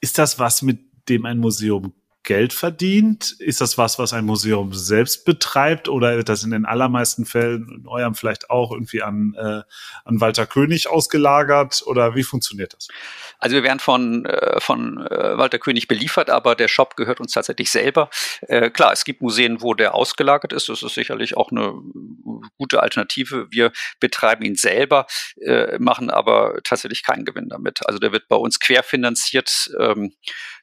ist 0.00 0.18
das 0.18 0.38
was, 0.38 0.62
mit 0.62 0.80
dem 1.08 1.26
ein 1.26 1.38
Museum 1.38 1.92
Geld 2.24 2.52
verdient? 2.52 3.34
Ist 3.38 3.60
das 3.60 3.78
was, 3.78 3.98
was 3.98 4.12
ein 4.12 4.24
Museum 4.24 4.72
selbst 4.72 5.24
betreibt 5.24 5.88
oder 5.88 6.16
wird 6.16 6.28
das 6.28 6.44
in 6.44 6.52
den 6.52 6.64
allermeisten 6.64 7.26
Fällen, 7.26 7.68
in 7.80 7.88
eurem 7.88 8.14
vielleicht 8.14 8.48
auch 8.50 8.70
irgendwie 8.70 9.02
an, 9.02 9.34
äh, 9.36 9.62
an 10.04 10.20
Walter 10.20 10.46
König 10.46 10.88
ausgelagert 10.88 11.82
oder 11.84 12.14
wie 12.14 12.22
funktioniert 12.22 12.74
das? 12.74 12.88
Also 13.38 13.56
wir 13.56 13.64
werden 13.64 13.80
von, 13.80 14.24
äh, 14.24 14.60
von 14.60 15.04
äh, 15.04 15.36
Walter 15.36 15.58
König 15.58 15.88
beliefert, 15.88 16.30
aber 16.30 16.54
der 16.54 16.68
Shop 16.68 16.96
gehört 16.96 17.18
uns 17.18 17.32
tatsächlich 17.32 17.70
selber. 17.72 18.08
Äh, 18.42 18.70
klar, 18.70 18.92
es 18.92 19.04
gibt 19.04 19.20
Museen, 19.20 19.60
wo 19.60 19.74
der 19.74 19.94
ausgelagert 19.94 20.52
ist. 20.52 20.68
Das 20.68 20.82
ist 20.82 20.94
sicherlich 20.94 21.36
auch 21.36 21.50
eine 21.50 21.74
gute 22.56 22.82
Alternative. 22.82 23.48
Wir 23.50 23.72
betreiben 23.98 24.44
ihn 24.44 24.54
selber, 24.54 25.06
äh, 25.40 25.76
machen 25.80 26.08
aber 26.08 26.60
tatsächlich 26.62 27.02
keinen 27.02 27.24
Gewinn 27.24 27.48
damit. 27.48 27.84
Also 27.86 27.98
der 27.98 28.12
wird 28.12 28.28
bei 28.28 28.36
uns 28.36 28.60
querfinanziert. 28.60 29.72
Ähm, 29.80 30.12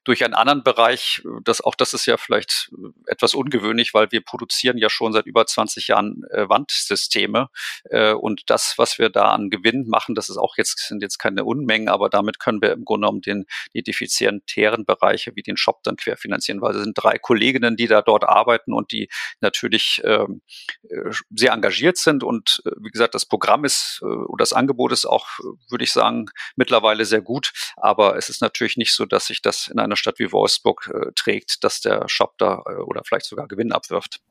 durch 0.03 0.23
einen 0.23 0.33
anderen 0.33 0.63
Bereich. 0.63 1.21
Das, 1.43 1.61
auch 1.61 1.75
das 1.75 1.93
ist 1.93 2.05
ja 2.05 2.17
vielleicht 2.17 2.71
äh, 2.73 3.11
etwas 3.11 3.33
ungewöhnlich, 3.33 3.93
weil 3.93 4.11
wir 4.11 4.21
produzieren 4.21 4.77
ja 4.77 4.89
schon 4.89 5.13
seit 5.13 5.25
über 5.25 5.45
20 5.45 5.87
Jahren 5.87 6.23
äh, 6.31 6.47
Wandsysteme. 6.47 7.49
Äh, 7.89 8.13
und 8.13 8.49
das, 8.49 8.75
was 8.77 8.97
wir 8.97 9.09
da 9.09 9.31
an 9.31 9.49
Gewinn 9.49 9.87
machen, 9.87 10.15
das 10.15 10.29
ist 10.29 10.37
auch 10.37 10.57
jetzt, 10.57 10.87
sind 10.87 11.01
jetzt 11.01 11.17
keine 11.17 11.43
Unmengen, 11.43 11.89
aber 11.89 12.09
damit 12.09 12.39
können 12.39 12.61
wir 12.61 12.71
im 12.71 12.85
Grunde 12.85 13.05
genommen 13.05 13.21
den, 13.21 13.45
die 13.73 13.83
defizitären 13.83 14.85
Bereiche 14.85 15.35
wie 15.35 15.43
den 15.43 15.57
Shop 15.57 15.83
dann 15.83 15.95
querfinanzieren, 15.95 16.61
weil 16.61 16.75
es 16.75 16.83
sind 16.83 16.97
drei 16.97 17.17
Kolleginnen, 17.17 17.75
die 17.75 17.87
da 17.87 18.01
dort 18.01 18.23
arbeiten 18.23 18.73
und 18.73 18.91
die 18.91 19.09
natürlich 19.41 20.01
ähm, 20.03 20.41
äh, 20.89 21.11
sehr 21.35 21.53
engagiert 21.53 21.97
sind. 21.97 22.23
Und 22.23 22.61
äh, 22.65 22.71
wie 22.79 22.89
gesagt, 22.89 23.15
das 23.15 23.25
Programm 23.25 23.65
ist 23.65 23.99
äh, 24.01 24.05
oder 24.05 24.43
das 24.43 24.53
Angebot 24.53 24.91
ist 24.91 25.05
auch, 25.05 25.27
würde 25.69 25.83
ich 25.83 25.91
sagen, 25.91 26.27
mittlerweile 26.55 27.05
sehr 27.05 27.21
gut. 27.21 27.51
Aber 27.75 28.17
es 28.17 28.29
ist 28.29 28.41
natürlich 28.41 28.77
nicht 28.77 28.93
so, 28.93 29.05
dass 29.05 29.27
sich 29.27 29.41
das 29.41 29.67
in 29.67 29.79
einer 29.79 29.88
Stadt 29.95 30.19
wie 30.19 30.31
Wolfsburg 30.31 30.89
äh, 30.93 31.11
trägt, 31.15 31.63
dass 31.63 31.81
der 31.81 32.07
Shop 32.07 32.37
da 32.37 32.63
äh, 32.67 32.75
oder 32.75 33.03
vielleicht 33.03 33.25
sogar 33.25 33.47
Gewinn 33.47 33.71
abwirft. 33.71 34.21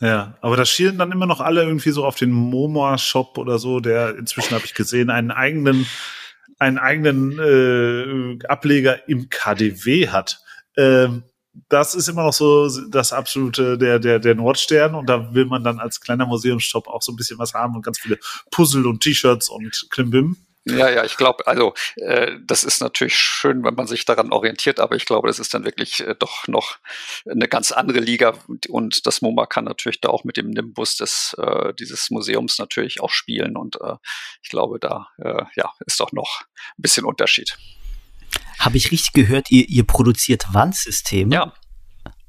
Ja, 0.00 0.36
aber 0.40 0.56
da 0.56 0.64
schielen 0.64 0.98
dann 0.98 1.12
immer 1.12 1.26
noch 1.26 1.40
alle 1.40 1.62
irgendwie 1.62 1.92
so 1.92 2.04
auf 2.04 2.16
den 2.16 2.32
Momoa-Shop 2.32 3.38
oder 3.38 3.58
so, 3.58 3.78
der 3.78 4.16
inzwischen 4.16 4.54
habe 4.54 4.64
ich 4.64 4.74
gesehen, 4.74 5.10
einen 5.10 5.30
eigenen, 5.30 5.86
einen 6.58 6.78
eigenen 6.78 7.38
äh, 7.38 8.44
Ableger 8.46 9.08
im 9.08 9.28
KDW 9.28 10.08
hat. 10.08 10.40
Ähm, 10.76 11.22
das 11.68 11.94
ist 11.94 12.08
immer 12.08 12.24
noch 12.24 12.32
so 12.32 12.68
das 12.88 13.12
absolute 13.12 13.76
der 13.76 13.98
der 13.98 14.18
der 14.18 14.34
Nordstern 14.34 14.94
und 14.94 15.06
da 15.06 15.34
will 15.34 15.44
man 15.44 15.62
dann 15.62 15.78
als 15.78 16.00
kleiner 16.00 16.26
Museumsshop 16.26 16.88
auch 16.88 17.02
so 17.02 17.12
ein 17.12 17.16
bisschen 17.16 17.38
was 17.38 17.52
haben 17.52 17.76
und 17.76 17.82
ganz 17.82 17.98
viele 17.98 18.18
Puzzle 18.50 18.86
und 18.86 19.02
T-Shirts 19.02 19.50
und 19.50 19.86
Klimbim. 19.90 20.36
Ja, 20.64 20.88
ja, 20.88 21.04
ich 21.04 21.16
glaube, 21.16 21.46
also 21.48 21.74
äh, 21.96 22.36
das 22.44 22.62
ist 22.62 22.80
natürlich 22.80 23.16
schön, 23.16 23.64
wenn 23.64 23.74
man 23.74 23.88
sich 23.88 24.04
daran 24.04 24.32
orientiert, 24.32 24.78
aber 24.78 24.94
ich 24.94 25.06
glaube, 25.06 25.26
das 25.26 25.40
ist 25.40 25.52
dann 25.54 25.64
wirklich 25.64 26.00
äh, 26.00 26.14
doch 26.16 26.46
noch 26.46 26.78
eine 27.28 27.48
ganz 27.48 27.72
andere 27.72 27.98
Liga 27.98 28.34
und 28.68 29.04
das 29.06 29.22
MoMA 29.22 29.46
kann 29.46 29.64
natürlich 29.64 30.00
da 30.00 30.10
auch 30.10 30.22
mit 30.22 30.36
dem 30.36 30.50
Nimbus 30.50 30.96
des 30.96 31.34
äh, 31.36 31.74
dieses 31.74 32.10
Museums 32.10 32.58
natürlich 32.58 33.00
auch 33.00 33.10
spielen 33.10 33.56
und 33.56 33.76
äh, 33.80 33.96
ich 34.42 34.50
glaube, 34.50 34.78
da 34.78 35.08
äh, 35.18 35.42
ja 35.56 35.72
ist 35.84 35.98
doch 35.98 36.12
noch 36.12 36.42
ein 36.78 36.82
bisschen 36.82 37.04
Unterschied. 37.04 37.56
Habe 38.60 38.76
ich 38.76 38.92
richtig 38.92 39.12
gehört, 39.12 39.50
ihr, 39.50 39.68
ihr 39.68 39.84
produziert 39.84 40.44
Wandsysteme? 40.52 41.34
Ja. 41.34 41.52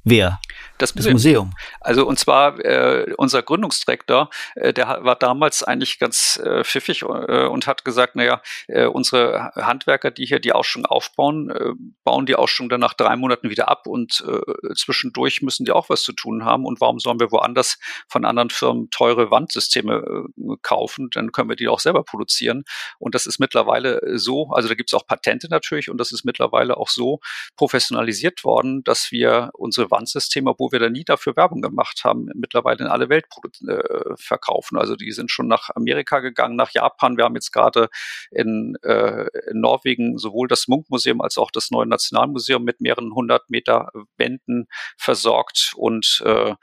Wer? 0.04 0.39
Das 0.78 0.95
Museum. 0.95 1.14
das 1.14 1.24
Museum. 1.24 1.54
Also 1.80 2.06
und 2.06 2.20
zwar 2.20 2.60
äh, 2.60 3.14
unser 3.18 3.41
Gründungsdirektor, 3.41 4.30
äh, 4.56 4.74
der 4.74 4.99
war 5.04 5.16
damals 5.16 5.64
eigentlich 5.64 5.97
ganz 5.97 6.38
äh, 6.43 6.64
pfiffig 6.66 7.04
äh, 7.04 7.45
und 7.45 7.68
hat 7.68 7.86
gesagt, 7.86 8.16
naja, 8.16 8.41
äh, 8.68 8.86
unsere 8.86 9.51
Handwerker, 9.56 10.12
die 10.12 10.26
hier 10.26 10.39
die 10.39 10.51
Ausstellung 10.51 10.86
aufbauen, 10.88 11.49
äh, 11.51 11.72
bauen 12.04 12.26
die 12.26 12.36
Ausstellung 12.36 12.70
dann 12.70 12.82
nach 12.82 12.95
drei 12.95 13.16
Monaten 13.16 13.49
wieder 13.49 13.70
ab 13.70 13.88
und 13.88 14.26
äh, 14.28 14.74
zwischendurch 14.76 15.41
müssen 15.41 15.64
die 15.64 15.72
auch 15.72 15.89
was 15.89 16.04
zu 16.04 16.12
tun 16.12 16.43
haben. 16.43 16.66
Und 16.66 16.82
warum 16.82 16.99
sollen 16.99 17.20
wir 17.20 17.32
woanders 17.32 17.80
von 18.10 18.26
anderen 18.26 18.49
Firmen 18.49 18.89
teure 18.89 19.32
Wandsysteme 19.32 20.04
äh, 20.38 20.56
kaufen? 20.64 21.10
Dann 21.12 21.32
können 21.32 21.47
wir 21.47 21.56
die 21.56 21.70
auch 21.70 21.80
selber 21.80 22.04
produzieren. 22.04 22.66
Und 22.99 23.16
das 23.16 23.26
ist 23.26 23.39
mittlerweile 23.39 24.01
so, 24.18 24.49
also 24.51 24.68
da 24.68 24.76
gibt 24.76 24.89
es 24.89 24.93
auch 24.93 25.08
Patente 25.08 25.47
natürlich 25.49 25.89
und 25.89 25.97
das 25.97 26.12
ist 26.12 26.26
mittlerweile 26.26 26.76
auch 26.76 26.89
so 26.89 27.22
professionalisiert 27.56 28.43
worden, 28.43 28.84
dass 28.84 29.12
wir 29.12 29.51
unsere 29.54 29.93
Systeme, 30.06 30.52
obwohl 30.52 30.72
wir 30.72 30.80
da 30.80 30.89
nie 30.89 31.04
dafür 31.04 31.36
Werbung 31.36 31.62
gemacht 31.62 32.04
haben, 32.04 32.30
mittlerweile 32.34 32.80
in 32.80 32.88
alle 32.88 33.10
Welt 33.10 33.26
äh, 33.68 34.16
verkaufen. 34.16 34.78
Also 34.78 34.96
die 34.96 35.12
sind 35.12 35.32
schon 35.32 35.48
nach 35.48 35.70
Amerika 35.76 36.20
gegangen, 36.20 36.56
nach 36.56 36.72
Japan. 36.72 37.18
Wir 37.18 37.26
haben 37.26 37.36
jetzt 37.36 37.52
gerade 37.52 37.89
in, 38.32 38.76
äh, 38.84 39.28
in 39.50 39.62
Norwegen 39.62 40.18
sowohl 40.18 40.48
das 40.48 40.68
Munkmuseum 40.68 41.22
als 41.22 41.38
auch 41.38 41.52
das 41.52 41.72
neue 41.72 41.88
Nationalmuseum 41.88 42.64
mit 42.64 42.82
mehreren 42.82 43.14
hundert 43.14 43.50
Meter 43.50 43.91
Wänden 44.18 44.68
versorgt 44.98 45.74
und 45.76 46.22
äh, 46.26 46.56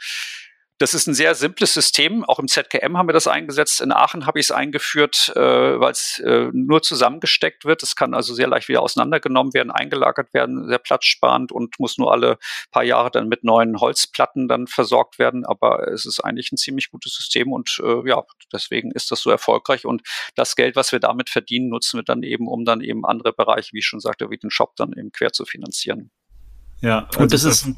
das 0.80 0.94
ist 0.94 1.06
ein 1.06 1.12
sehr 1.12 1.34
simples 1.34 1.74
System. 1.74 2.24
Auch 2.24 2.38
im 2.38 2.48
ZKM 2.48 2.96
haben 2.96 3.06
wir 3.06 3.12
das 3.12 3.26
eingesetzt. 3.26 3.82
In 3.82 3.92
Aachen 3.92 4.24
habe 4.24 4.40
ich 4.40 4.46
es 4.46 4.50
eingeführt, 4.50 5.30
äh, 5.36 5.38
weil 5.38 5.92
es 5.92 6.18
äh, 6.24 6.48
nur 6.54 6.80
zusammengesteckt 6.80 7.66
wird. 7.66 7.82
Es 7.82 7.96
kann 7.96 8.14
also 8.14 8.32
sehr 8.32 8.48
leicht 8.48 8.68
wieder 8.68 8.80
auseinandergenommen 8.80 9.52
werden, 9.52 9.70
eingelagert 9.70 10.32
werden, 10.32 10.66
sehr 10.68 10.78
platzsparend 10.78 11.52
und 11.52 11.78
muss 11.78 11.98
nur 11.98 12.10
alle 12.10 12.38
paar 12.70 12.82
Jahre 12.82 13.10
dann 13.10 13.28
mit 13.28 13.44
neuen 13.44 13.78
Holzplatten 13.78 14.48
dann 14.48 14.66
versorgt 14.66 15.18
werden. 15.18 15.44
Aber 15.44 15.86
es 15.86 16.06
ist 16.06 16.20
eigentlich 16.20 16.50
ein 16.50 16.56
ziemlich 16.56 16.90
gutes 16.90 17.14
System 17.14 17.52
und 17.52 17.78
äh, 17.84 18.08
ja, 18.08 18.24
deswegen 18.50 18.90
ist 18.90 19.10
das 19.10 19.20
so 19.20 19.30
erfolgreich. 19.30 19.84
Und 19.84 20.00
das 20.34 20.56
Geld, 20.56 20.76
was 20.76 20.92
wir 20.92 20.98
damit 20.98 21.28
verdienen, 21.28 21.68
nutzen 21.68 21.98
wir 21.98 22.04
dann 22.04 22.22
eben, 22.22 22.48
um 22.48 22.64
dann 22.64 22.80
eben 22.80 23.04
andere 23.04 23.34
Bereiche, 23.34 23.74
wie 23.74 23.80
ich 23.80 23.86
schon 23.86 24.00
sagte, 24.00 24.30
wie 24.30 24.38
den 24.38 24.50
Shop 24.50 24.76
dann 24.76 24.94
eben 24.96 25.12
quer 25.12 25.30
zu 25.30 25.44
finanzieren. 25.44 26.10
Ja, 26.80 27.04
also 27.04 27.20
und 27.20 27.34
das 27.34 27.44
ist 27.44 27.68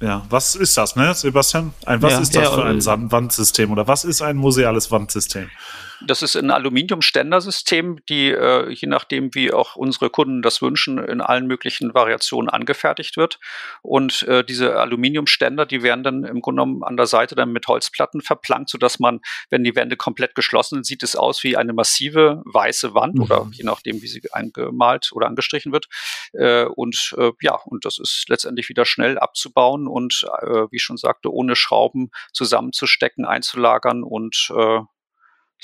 ja, 0.00 0.24
was 0.28 0.54
ist 0.54 0.76
das, 0.76 0.96
ne, 0.96 1.14
Sebastian? 1.14 1.72
Ein, 1.86 2.02
was 2.02 2.12
ja, 2.12 2.18
ist 2.20 2.34
das 2.34 2.44
ja, 2.44 2.50
für 2.50 2.64
ein 2.64 2.78
äh, 2.78 3.12
Wandsystem 3.12 3.70
oder 3.70 3.86
was 3.86 4.04
ist 4.04 4.22
ein 4.22 4.36
museales 4.36 4.90
Wandsystem? 4.90 5.48
Das 6.06 6.22
ist 6.22 6.36
ein 6.36 6.50
Aluminiumständersystem, 6.50 7.98
die 8.08 8.30
äh, 8.30 8.70
je 8.70 8.88
nachdem, 8.88 9.34
wie 9.34 9.52
auch 9.52 9.76
unsere 9.76 10.10
Kunden 10.10 10.42
das 10.42 10.62
wünschen, 10.62 10.98
in 10.98 11.20
allen 11.20 11.46
möglichen 11.46 11.94
Variationen 11.94 12.48
angefertigt 12.48 13.16
wird. 13.16 13.38
Und 13.82 14.22
äh, 14.24 14.44
diese 14.44 14.78
Aluminiumständer, 14.78 15.66
die 15.66 15.82
werden 15.82 16.04
dann 16.04 16.24
im 16.24 16.40
Grunde 16.40 16.62
genommen 16.62 16.82
an 16.84 16.96
der 16.96 17.06
Seite 17.06 17.34
dann 17.34 17.52
mit 17.52 17.66
Holzplatten 17.66 18.20
verplankt, 18.20 18.70
sodass 18.70 18.98
man, 18.98 19.20
wenn 19.50 19.64
die 19.64 19.74
Wände 19.74 19.96
komplett 19.96 20.34
geschlossen 20.34 20.76
sind, 20.76 20.86
sieht 20.86 21.02
es 21.02 21.16
aus 21.16 21.42
wie 21.42 21.56
eine 21.56 21.72
massive 21.72 22.42
weiße 22.44 22.94
Wand 22.94 23.16
mhm. 23.16 23.22
oder 23.22 23.48
je 23.52 23.64
nachdem, 23.64 24.02
wie 24.02 24.06
sie 24.06 24.22
eingemalt 24.32 25.10
oder 25.12 25.26
angestrichen 25.26 25.72
wird. 25.72 25.86
Äh, 26.32 26.64
und 26.64 27.14
äh, 27.18 27.32
ja, 27.40 27.54
und 27.64 27.84
das 27.84 27.98
ist 27.98 28.26
letztendlich 28.28 28.68
wieder 28.68 28.84
schnell 28.84 29.18
abzubauen 29.18 29.86
und 29.86 30.26
äh, 30.42 30.66
wie 30.70 30.76
ich 30.76 30.82
schon 30.82 30.96
sagte, 30.96 31.32
ohne 31.32 31.56
Schrauben 31.56 32.10
zusammenzustecken, 32.32 33.24
einzulagern 33.24 34.02
und 34.02 34.50
äh, 34.56 34.80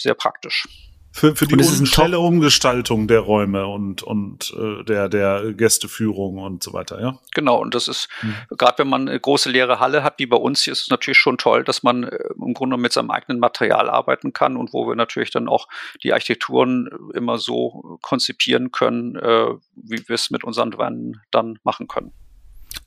sehr 0.00 0.14
praktisch. 0.14 0.66
Für, 1.12 1.34
für 1.34 1.46
die 1.46 1.86
schnelle 1.86 2.20
Umgestaltung 2.20 3.08
der 3.08 3.18
Räume 3.18 3.66
und, 3.66 4.04
und 4.04 4.54
äh, 4.56 4.84
der, 4.84 5.08
der 5.08 5.52
Gästeführung 5.54 6.38
und 6.38 6.62
so 6.62 6.72
weiter, 6.72 7.00
ja? 7.00 7.18
Genau, 7.34 7.60
und 7.60 7.74
das 7.74 7.88
ist, 7.88 8.08
mhm. 8.22 8.36
gerade 8.56 8.78
wenn 8.78 8.88
man 8.88 9.08
eine 9.08 9.18
große 9.18 9.50
leere 9.50 9.80
Halle 9.80 10.04
hat, 10.04 10.20
wie 10.20 10.26
bei 10.26 10.36
uns, 10.36 10.68
ist 10.68 10.82
es 10.82 10.88
natürlich 10.88 11.18
schon 11.18 11.36
toll, 11.36 11.64
dass 11.64 11.82
man 11.82 12.04
äh, 12.04 12.16
im 12.40 12.54
Grunde 12.54 12.76
mit 12.76 12.92
seinem 12.92 13.10
eigenen 13.10 13.40
Material 13.40 13.90
arbeiten 13.90 14.32
kann 14.32 14.56
und 14.56 14.72
wo 14.72 14.86
wir 14.86 14.94
natürlich 14.94 15.32
dann 15.32 15.48
auch 15.48 15.66
die 16.04 16.12
Architekturen 16.12 16.88
immer 17.12 17.38
so 17.38 17.98
konzipieren 18.02 18.70
können, 18.70 19.16
äh, 19.16 19.46
wie 19.74 20.08
wir 20.08 20.14
es 20.14 20.30
mit 20.30 20.44
unseren 20.44 20.78
Wänden 20.78 21.20
dann 21.32 21.58
machen 21.64 21.88
können. 21.88 22.12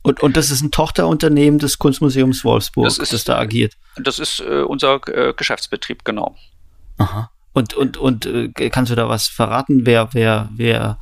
Und, 0.01 0.23
und 0.23 0.37
das 0.37 0.49
ist 0.49 0.61
ein 0.61 0.71
Tochterunternehmen 0.71 1.59
des 1.59 1.77
Kunstmuseums 1.77 2.45
Wolfsburg, 2.45 2.85
das, 2.85 2.99
ist, 2.99 3.11
das 3.11 3.25
da 3.25 3.37
agiert? 3.37 3.73
Das 3.97 4.17
ist 4.17 4.39
äh, 4.39 4.61
unser 4.61 5.01
äh, 5.09 5.33
Geschäftsbetrieb, 5.33 6.05
genau. 6.05 6.37
Aha. 6.97 7.29
Und, 7.53 7.73
und, 7.75 7.97
und 7.97 8.25
äh, 8.25 8.49
kannst 8.69 8.91
du 8.91 8.95
da 8.95 9.07
was 9.07 9.27
verraten, 9.27 9.85
wer, 9.85 10.13
wer, 10.13 10.49
wer 10.55 10.97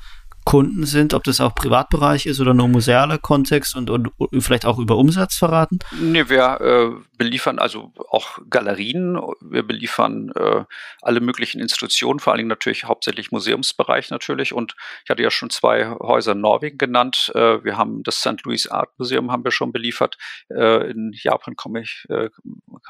Kunden 0.52 0.86
sind, 0.86 1.14
ob 1.14 1.24
das 1.24 1.40
auch 1.40 1.56
Privatbereich 1.56 2.26
ist 2.26 2.42
oder 2.42 2.54
nur 2.54 2.68
musealer 2.68 3.18
Kontext 3.18 3.74
und, 3.74 3.90
und, 3.90 4.10
und 4.18 4.42
vielleicht 4.42 4.66
auch 4.66 4.80
über 4.80 4.98
Umsatz 4.98 5.38
verraten? 5.38 5.80
Nee, 5.98 6.28
wir 6.28 6.60
äh, 6.60 6.90
beliefern 7.18 7.58
also 7.58 7.94
auch 8.10 8.38
Galerien, 8.50 9.18
wir 9.40 9.64
beliefern 9.64 10.30
äh, 10.36 10.66
alle 11.02 11.22
möglichen 11.22 11.62
Institutionen, 11.62 12.20
vor 12.20 12.34
allen 12.34 12.40
Dingen 12.40 12.50
natürlich 12.50 12.84
hauptsächlich 12.84 13.32
Museumsbereich 13.32 14.10
natürlich 14.10 14.52
und 14.52 14.76
ich 15.06 15.10
hatte 15.10 15.24
ja 15.24 15.32
schon 15.32 15.52
zwei 15.52 15.90
Häuser 16.02 16.34
in 16.34 16.42
Norwegen 16.42 16.78
genannt. 16.78 17.32
Äh, 17.34 17.64
wir 17.64 17.78
haben 17.78 18.04
das 18.04 18.18
St. 18.18 18.44
Louis 18.44 18.68
Art 18.68 18.90
Museum 19.00 19.32
haben 19.32 19.46
wir 19.46 19.52
schon 19.52 19.72
beliefert. 19.72 20.18
Äh, 20.50 20.92
in 20.92 21.14
Japan 21.14 21.56
komme 21.56 21.80
ich, 21.80 22.04
äh, 22.10 22.30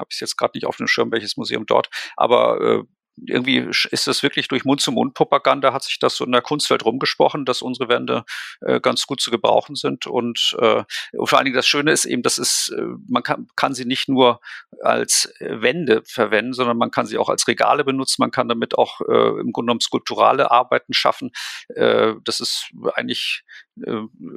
habe 0.00 0.08
ich 0.10 0.18
jetzt 0.18 0.36
gerade 0.36 0.56
nicht 0.56 0.66
auf 0.66 0.78
dem 0.78 0.88
Schirm, 0.88 1.12
welches 1.12 1.36
Museum 1.36 1.64
dort, 1.64 1.90
aber 2.16 2.60
äh, 2.60 2.82
irgendwie 3.16 3.68
ist 3.90 4.06
das 4.06 4.22
wirklich 4.22 4.48
durch 4.48 4.64
Mund-zu-Mund-Propaganda, 4.64 5.72
hat 5.72 5.84
sich 5.84 5.98
das 5.98 6.16
so 6.16 6.24
in 6.24 6.32
der 6.32 6.42
Kunstwelt 6.42 6.84
rumgesprochen, 6.84 7.44
dass 7.44 7.62
unsere 7.62 7.88
Wände 7.88 8.24
äh, 8.60 8.80
ganz 8.80 9.06
gut 9.06 9.20
zu 9.20 9.30
gebrauchen 9.30 9.74
sind. 9.74 10.06
Und, 10.06 10.56
äh, 10.58 10.84
vor 11.24 11.38
allen 11.38 11.44
Dingen 11.44 11.56
das 11.56 11.66
Schöne 11.66 11.92
ist 11.92 12.04
eben, 12.04 12.22
dass 12.22 12.38
es, 12.38 12.74
äh, 12.76 12.82
man 13.08 13.22
kann, 13.22 13.48
kann 13.56 13.74
sie 13.74 13.84
nicht 13.84 14.08
nur 14.08 14.40
als 14.82 15.32
Wände 15.40 16.02
verwenden, 16.06 16.52
sondern 16.52 16.78
man 16.78 16.90
kann 16.90 17.06
sie 17.06 17.18
auch 17.18 17.28
als 17.28 17.46
Regale 17.46 17.84
benutzen. 17.84 18.16
Man 18.18 18.30
kann 18.30 18.48
damit 18.48 18.76
auch 18.76 19.00
äh, 19.02 19.40
im 19.40 19.52
Grunde 19.52 19.66
genommen 19.66 19.80
skulpturale 19.80 20.50
Arbeiten 20.50 20.94
schaffen. 20.94 21.30
Äh, 21.74 22.14
das 22.24 22.40
ist 22.40 22.70
eigentlich 22.94 23.44
äh, 23.71 23.71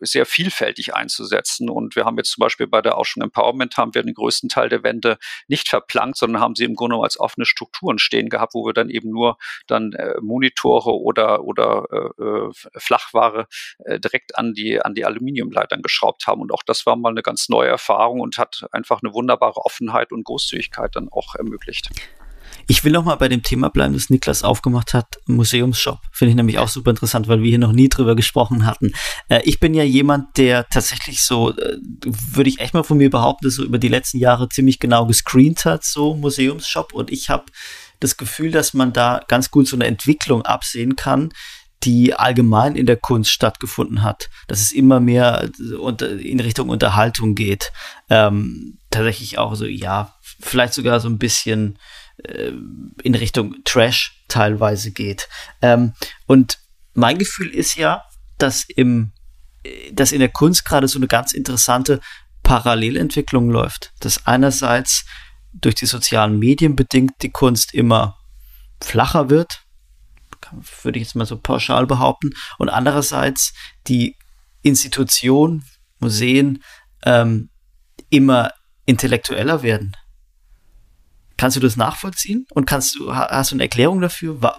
sehr 0.02 0.26
vielfältig 0.26 0.96
einzusetzen. 0.96 1.70
Und 1.70 1.96
wir 1.96 2.06
haben 2.06 2.18
jetzt 2.18 2.32
zum 2.32 2.42
Beispiel 2.42 2.68
bei 2.68 2.82
der 2.82 2.98
Ausstellung 2.98 3.28
Empowerment 3.28 3.78
haben 3.78 3.94
wir 3.94 4.04
den 4.04 4.14
größten 4.14 4.50
Teil 4.50 4.70
der 4.70 4.84
Wände 4.84 5.18
nicht 5.48 5.68
verplankt, 5.68 6.18
sondern 6.18 6.42
haben 6.42 6.56
sie 6.56 6.64
im 6.64 6.76
Grunde 6.76 6.96
als 6.98 7.20
offene 7.20 7.46
Strukturen 7.46 8.00
stehen 8.00 8.30
gehabt, 8.30 8.54
wo 8.54 8.66
wir 8.66 8.74
dann 8.74 8.90
eben 8.90 9.10
nur 9.10 9.38
dann 9.68 9.94
äh, 9.94 10.16
Monitore 10.22 10.94
oder 10.94 11.44
oder 11.44 11.86
äh, 11.92 12.24
äh, 12.24 12.52
Flachware 12.78 13.48
äh, 13.80 14.00
direkt 14.00 14.38
an 14.38 14.54
die 14.54 14.82
an 14.82 14.94
die 14.96 15.06
Aluminiumleitern 15.06 15.82
geschraubt 15.82 16.28
haben. 16.28 16.42
Und 16.42 16.52
auch 16.52 16.64
das 16.64 16.86
war 16.86 16.96
mal 16.96 17.10
eine 17.10 17.22
ganz 17.22 17.50
neue 17.50 17.70
Erfahrung 17.70 18.22
und 18.22 18.38
hat 18.38 18.66
einfach 18.72 19.02
eine 19.04 19.14
wunderbare 19.14 19.66
Offenheit 19.66 20.12
und 20.12 20.24
Großzügigkeit 20.24 20.96
dann 20.96 21.10
auch 21.10 21.36
ermöglicht. 21.36 21.90
Ich 22.68 22.84
will 22.84 22.92
noch 22.92 23.06
mal 23.06 23.16
bei 23.16 23.28
dem 23.28 23.44
Thema 23.44 23.70
bleiben, 23.70 23.94
das 23.94 24.10
Niklas 24.10 24.44
aufgemacht 24.44 24.94
hat, 24.94 25.20
Museumsshop. 25.28 26.00
Finde 26.12 26.32
ich 26.32 26.36
nämlich 26.36 26.58
auch 26.58 26.68
super 26.68 26.90
interessant, 26.90 27.28
weil 27.28 27.42
wir 27.42 27.50
hier 27.50 27.60
noch 27.60 27.72
nie 27.72 27.90
drüber 27.90 28.16
gesprochen 28.16 28.66
hatten. 28.66 28.94
Äh, 29.30 29.42
ich 29.44 29.60
bin 29.60 29.74
ja 29.74 29.84
jemand, 29.84 30.38
der 30.38 30.68
tatsächlich 30.70 31.22
so, 31.22 31.52
äh, 31.52 31.78
würde 32.04 32.50
ich 32.50 32.60
echt 32.60 32.74
mal 32.74 32.84
von 32.84 32.98
mir 32.98 33.10
behaupten, 33.10 33.50
so 33.50 33.64
über 33.64 33.78
die 33.78 33.88
letzten 33.88 34.18
Jahre 34.18 34.50
ziemlich 34.50 34.80
genau 34.80 35.06
gescreent 35.06 35.66
hat, 35.66 35.84
so 35.84 36.16
Museumsshop. 36.16 36.94
Und 36.94 37.12
ich 37.12 37.30
habe 37.30 37.46
das 38.00 38.18
Gefühl, 38.18 38.52
dass 38.52 38.74
man 38.74 38.94
da 38.94 39.22
ganz 39.28 39.52
gut 39.52 39.68
so 39.68 39.76
eine 39.76 39.86
Entwicklung 39.86 40.42
absehen 40.42 40.96
kann, 40.96 41.32
die 41.84 42.16
allgemein 42.16 42.76
in 42.76 42.88
der 42.88 42.98
Kunst 42.98 43.32
stattgefunden 43.32 44.02
hat, 44.02 44.30
dass 44.48 44.60
es 44.60 44.72
immer 44.72 45.00
mehr 45.00 45.50
in 45.60 46.40
Richtung 46.40 46.70
Unterhaltung 46.70 47.36
geht. 47.36 47.72
Ähm, 48.10 48.80
tatsächlich 48.90 49.38
auch 49.38 49.56
so, 49.56 49.66
ja, 49.66 50.16
vielleicht 50.22 50.74
sogar 50.74 51.00
so 51.00 51.08
ein 51.08 51.20
bisschen 51.20 51.78
äh, 52.30 52.54
in 53.04 53.16
Richtung 53.16 53.56
Trash 53.64 54.24
teilweise 54.28 54.92
geht. 54.92 55.28
Ähm, 55.62 55.94
und 56.26 56.60
mein 56.94 57.18
Gefühl 57.18 57.50
ist 57.50 57.76
ja, 57.76 58.04
dass 58.38 58.66
im 58.68 59.14
äh, 59.64 59.92
dass 59.94 60.12
in 60.12 60.20
der 60.20 60.30
Kunst 60.30 60.66
gerade 60.66 60.88
so 60.88 61.00
eine 61.00 61.08
ganz 61.08 61.34
interessante 61.34 62.00
Parallelentwicklung 62.44 63.50
läuft. 63.50 63.94
Dass 64.00 64.26
einerseits 64.28 65.06
durch 65.54 65.76
die 65.76 65.86
sozialen 65.86 66.38
Medien 66.38 66.76
bedingt 66.76 67.14
die 67.22 67.32
Kunst 67.32 67.74
immer 67.74 68.18
flacher 68.82 69.30
wird, 69.30 69.64
würde 70.84 71.00
ich 71.00 71.06
jetzt 71.06 71.16
mal 71.16 71.26
so 71.26 71.40
pauschal 71.40 71.88
behaupten, 71.88 72.32
und 72.58 72.70
andererseits 72.70 73.54
die 73.88 74.16
Institutionen, 74.62 75.64
Museen 76.00 76.64
ähm, 77.04 77.50
immer 78.10 78.52
intellektueller 78.86 79.64
werden. 79.64 79.96
Kannst 81.38 81.58
du 81.58 81.62
das 81.62 81.76
nachvollziehen? 81.76 82.48
Und 82.52 82.66
kannst 82.66 82.96
du, 82.96 83.14
hast 83.14 83.52
du 83.52 83.56
eine 83.56 83.64
Erklärung 83.64 84.02
dafür, 84.02 84.42
wa 84.42 84.58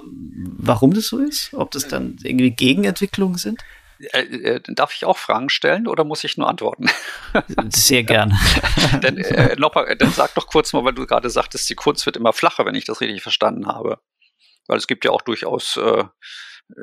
warum 0.59 0.93
das 0.93 1.07
so 1.07 1.19
ist? 1.19 1.55
Ob 1.55 1.71
das 1.71 1.89
dann 1.89 2.19
irgendwie 2.23 2.51
Gegenentwicklungen 2.51 3.39
sind? 3.39 3.63
Äh, 4.13 4.21
äh, 4.21 4.61
darf 4.67 4.95
ich 4.95 5.07
auch 5.07 5.17
Fragen 5.17 5.49
stellen 5.49 5.89
oder 5.89 6.05
muss 6.05 6.23
ich 6.23 6.37
nur 6.37 6.49
antworten? 6.49 6.89
Sehr 7.71 8.05
gern. 8.05 8.35
dann, 9.01 9.17
äh, 9.17 9.57
noch 9.57 9.75
mal, 9.75 9.97
dann 9.97 10.13
sag 10.13 10.35
doch 10.35 10.47
kurz 10.47 10.73
mal, 10.75 10.85
weil 10.85 10.93
du 10.93 11.07
gerade 11.07 11.31
sagtest, 11.31 11.71
die 11.71 11.75
Kunst 11.75 12.05
wird 12.05 12.17
immer 12.17 12.35
flacher, 12.35 12.67
wenn 12.67 12.75
ich 12.75 12.85
das 12.85 13.01
richtig 13.01 13.23
verstanden 13.23 13.67
habe. 13.67 13.99
Weil 14.67 14.79
es 14.79 14.87
gibt 14.87 15.05
ja 15.05 15.13
auch 15.13 15.23
durchaus 15.23 15.79
äh, 15.79 16.05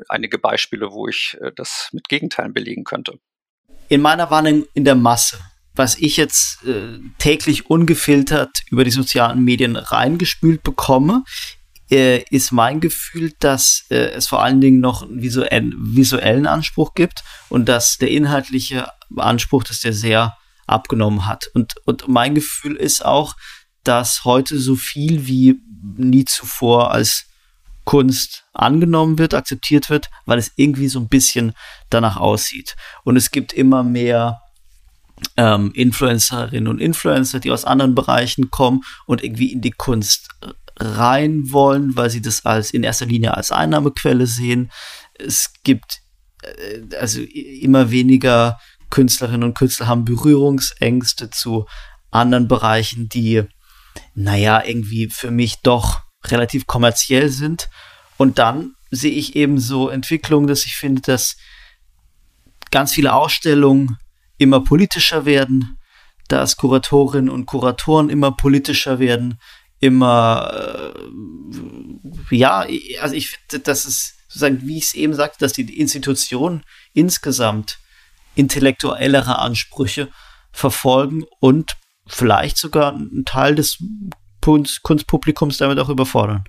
einige 0.08 0.38
Beispiele, 0.38 0.90
wo 0.90 1.06
ich 1.06 1.36
äh, 1.40 1.52
das 1.54 1.90
mit 1.92 2.08
Gegenteilen 2.08 2.52
belegen 2.52 2.82
könnte. 2.82 3.20
In 3.88 4.02
meiner 4.02 4.30
Warnung 4.30 4.66
in 4.74 4.84
der 4.84 4.96
Masse 4.96 5.38
was 5.74 5.96
ich 5.96 6.16
jetzt 6.16 6.64
äh, 6.64 6.98
täglich 7.18 7.68
ungefiltert 7.68 8.62
über 8.70 8.84
die 8.84 8.90
sozialen 8.90 9.42
Medien 9.42 9.76
reingespült 9.76 10.62
bekomme, 10.62 11.24
äh, 11.90 12.22
ist 12.30 12.52
mein 12.52 12.80
Gefühl, 12.80 13.32
dass 13.40 13.84
äh, 13.90 14.10
es 14.12 14.28
vor 14.28 14.42
allen 14.42 14.60
Dingen 14.60 14.80
noch 14.80 15.02
einen 15.02 15.22
visuellen, 15.22 15.74
visuellen 15.76 16.46
Anspruch 16.46 16.94
gibt 16.94 17.24
und 17.48 17.68
dass 17.68 17.98
der 17.98 18.10
inhaltliche 18.10 18.88
Anspruch, 19.16 19.64
dass 19.64 19.80
der 19.80 19.92
sehr 19.92 20.36
abgenommen 20.66 21.26
hat. 21.26 21.46
Und, 21.54 21.74
und 21.84 22.08
mein 22.08 22.34
Gefühl 22.34 22.76
ist 22.76 23.04
auch, 23.04 23.34
dass 23.82 24.24
heute 24.24 24.58
so 24.58 24.76
viel 24.76 25.26
wie 25.26 25.60
nie 25.96 26.24
zuvor 26.24 26.90
als 26.90 27.26
Kunst 27.84 28.44
angenommen 28.54 29.18
wird, 29.18 29.34
akzeptiert 29.34 29.90
wird, 29.90 30.08
weil 30.24 30.38
es 30.38 30.52
irgendwie 30.56 30.88
so 30.88 30.98
ein 31.00 31.08
bisschen 31.08 31.52
danach 31.90 32.16
aussieht. 32.16 32.76
Und 33.04 33.16
es 33.16 33.30
gibt 33.30 33.52
immer 33.52 33.82
mehr 33.82 34.40
ähm, 35.36 35.72
Influencerinnen 35.74 36.68
und 36.68 36.80
Influencer, 36.80 37.40
die 37.40 37.50
aus 37.50 37.64
anderen 37.64 37.94
Bereichen 37.94 38.50
kommen 38.50 38.82
und 39.06 39.22
irgendwie 39.22 39.52
in 39.52 39.60
die 39.60 39.70
Kunst 39.70 40.28
rein 40.78 41.52
wollen, 41.52 41.96
weil 41.96 42.10
sie 42.10 42.20
das 42.22 42.44
als 42.44 42.72
in 42.72 42.82
erster 42.82 43.06
Linie 43.06 43.36
als 43.36 43.52
Einnahmequelle 43.52 44.26
sehen. 44.26 44.70
Es 45.14 45.52
gibt 45.62 46.00
äh, 46.42 46.96
also 46.96 47.20
immer 47.20 47.90
weniger 47.90 48.58
Künstlerinnen 48.90 49.44
und 49.44 49.54
Künstler 49.58 49.86
haben 49.86 50.04
Berührungsängste 50.04 51.30
zu 51.30 51.66
anderen 52.10 52.48
Bereichen, 52.48 53.08
die, 53.08 53.42
naja, 54.14 54.62
irgendwie 54.64 55.08
für 55.08 55.30
mich 55.30 55.62
doch 55.62 56.02
relativ 56.26 56.66
kommerziell 56.66 57.28
sind. 57.28 57.68
Und 58.16 58.38
dann 58.38 58.74
sehe 58.90 59.10
ich 59.12 59.34
eben 59.34 59.58
so 59.58 59.88
Entwicklungen, 59.88 60.46
dass 60.46 60.64
ich 60.64 60.76
finde, 60.76 61.02
dass 61.02 61.36
ganz 62.70 62.92
viele 62.92 63.14
Ausstellungen 63.14 63.98
immer 64.38 64.60
politischer 64.60 65.24
werden, 65.24 65.78
dass 66.28 66.56
Kuratorinnen 66.56 67.30
und 67.30 67.46
Kuratoren 67.46 68.08
immer 68.08 68.32
politischer 68.32 68.98
werden, 68.98 69.38
immer, 69.80 70.94
äh, 72.30 72.36
ja, 72.36 72.66
also 73.00 73.14
ich 73.14 73.30
finde, 73.30 73.64
dass 73.64 73.84
es 73.84 74.14
sozusagen, 74.28 74.66
wie 74.66 74.78
ich 74.78 74.84
es 74.84 74.94
eben 74.94 75.14
sagte, 75.14 75.38
dass 75.40 75.52
die 75.52 75.78
Institutionen 75.78 76.62
insgesamt 76.92 77.78
intellektuellere 78.34 79.38
Ansprüche 79.38 80.08
verfolgen 80.52 81.24
und 81.40 81.76
vielleicht 82.06 82.56
sogar 82.56 82.94
einen 82.94 83.24
Teil 83.24 83.54
des 83.54 83.78
Kunstpublikums 84.40 85.58
damit 85.58 85.78
auch 85.78 85.88
überfordern. 85.88 86.44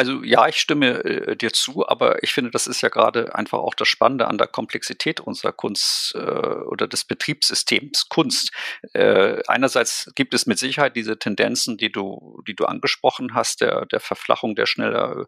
Also 0.00 0.22
ja, 0.24 0.48
ich 0.48 0.56
stimme 0.56 1.04
äh, 1.04 1.36
dir 1.36 1.52
zu, 1.52 1.86
aber 1.86 2.22
ich 2.22 2.32
finde, 2.32 2.50
das 2.50 2.66
ist 2.66 2.80
ja 2.80 2.88
gerade 2.88 3.34
einfach 3.34 3.58
auch 3.58 3.74
das 3.74 3.86
Spannende 3.86 4.28
an 4.28 4.38
der 4.38 4.46
Komplexität 4.46 5.20
unserer 5.20 5.52
Kunst 5.52 6.14
äh, 6.14 6.20
oder 6.20 6.88
des 6.88 7.04
Betriebssystems 7.04 8.08
Kunst. 8.08 8.50
Äh, 8.94 9.42
einerseits 9.46 10.10
gibt 10.14 10.32
es 10.32 10.46
mit 10.46 10.58
Sicherheit 10.58 10.96
diese 10.96 11.18
Tendenzen, 11.18 11.76
die 11.76 11.92
du, 11.92 12.42
die 12.48 12.54
du 12.56 12.64
angesprochen 12.64 13.34
hast, 13.34 13.60
der, 13.60 13.84
der 13.84 14.00
Verflachung 14.00 14.54
der 14.54 14.64
schneller 14.64 15.26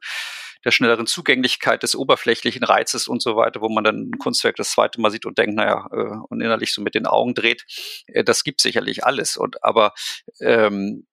der 0.65 0.71
schnelleren 0.71 1.09
Zugänglichkeit 1.09 1.83
des 1.83 1.97
oberflächlichen 1.97 2.63
Reizes 2.63 3.09
und 3.09 3.21
so 3.21 3.35
weiter, 3.35 3.61
wo 3.61 3.69
man 3.69 3.83
dann 3.83 4.11
ein 4.11 4.19
Kunstwerk 4.19 4.55
das 4.55 4.71
zweite 4.71 5.01
Mal 5.01 5.11
sieht 5.11 5.27
und 5.27 5.37
denkt, 5.37 5.57
naja, 5.57 5.89
äh, 5.91 6.17
und 6.29 6.41
innerlich 6.41 6.73
so 6.73 6.83
mit 6.83 6.95
den 6.95 7.07
Augen 7.07 7.35
dreht. 7.35 7.65
Äh, 8.07 8.25
das 8.25 8.45
gibt 8.45 8.61
sicherlich 8.61 9.05
alles. 9.05 9.37
Und 9.37 9.63
aber 9.65 9.93
ähm, 10.41 11.05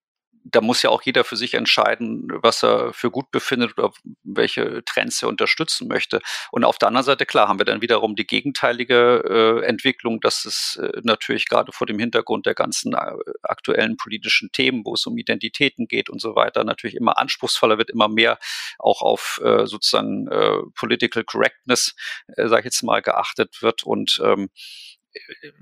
da 0.44 0.60
muss 0.60 0.82
ja 0.82 0.90
auch 0.90 1.02
jeder 1.02 1.24
für 1.24 1.36
sich 1.36 1.54
entscheiden, 1.54 2.28
was 2.42 2.62
er 2.62 2.92
für 2.92 3.10
gut 3.10 3.30
befindet 3.30 3.76
oder 3.78 3.92
welche 4.22 4.82
Trends 4.84 5.22
er 5.22 5.28
unterstützen 5.28 5.88
möchte. 5.88 6.20
Und 6.50 6.64
auf 6.64 6.78
der 6.78 6.88
anderen 6.88 7.04
Seite, 7.04 7.26
klar, 7.26 7.48
haben 7.48 7.58
wir 7.58 7.64
dann 7.64 7.82
wiederum 7.82 8.16
die 8.16 8.26
gegenteilige 8.26 9.60
äh, 9.62 9.66
Entwicklung, 9.66 10.20
dass 10.20 10.44
es 10.44 10.80
äh, 10.82 11.00
natürlich 11.02 11.48
gerade 11.48 11.72
vor 11.72 11.86
dem 11.86 11.98
Hintergrund 11.98 12.46
der 12.46 12.54
ganzen 12.54 12.94
äh, 12.94 13.12
aktuellen 13.42 13.96
politischen 13.96 14.50
Themen, 14.52 14.84
wo 14.84 14.94
es 14.94 15.06
um 15.06 15.16
Identitäten 15.16 15.86
geht 15.86 16.10
und 16.10 16.20
so 16.20 16.34
weiter, 16.34 16.64
natürlich 16.64 16.96
immer 16.96 17.18
anspruchsvoller 17.18 17.78
wird, 17.78 17.90
immer 17.90 18.08
mehr 18.08 18.38
auch 18.78 19.02
auf 19.02 19.40
äh, 19.44 19.66
sozusagen 19.66 20.28
äh, 20.28 20.58
Political 20.74 21.24
Correctness, 21.24 21.94
äh, 22.36 22.48
sage 22.48 22.60
ich 22.60 22.64
jetzt 22.66 22.82
mal, 22.82 23.02
geachtet 23.02 23.62
wird 23.62 23.82
und 23.82 24.20
ähm, 24.24 24.48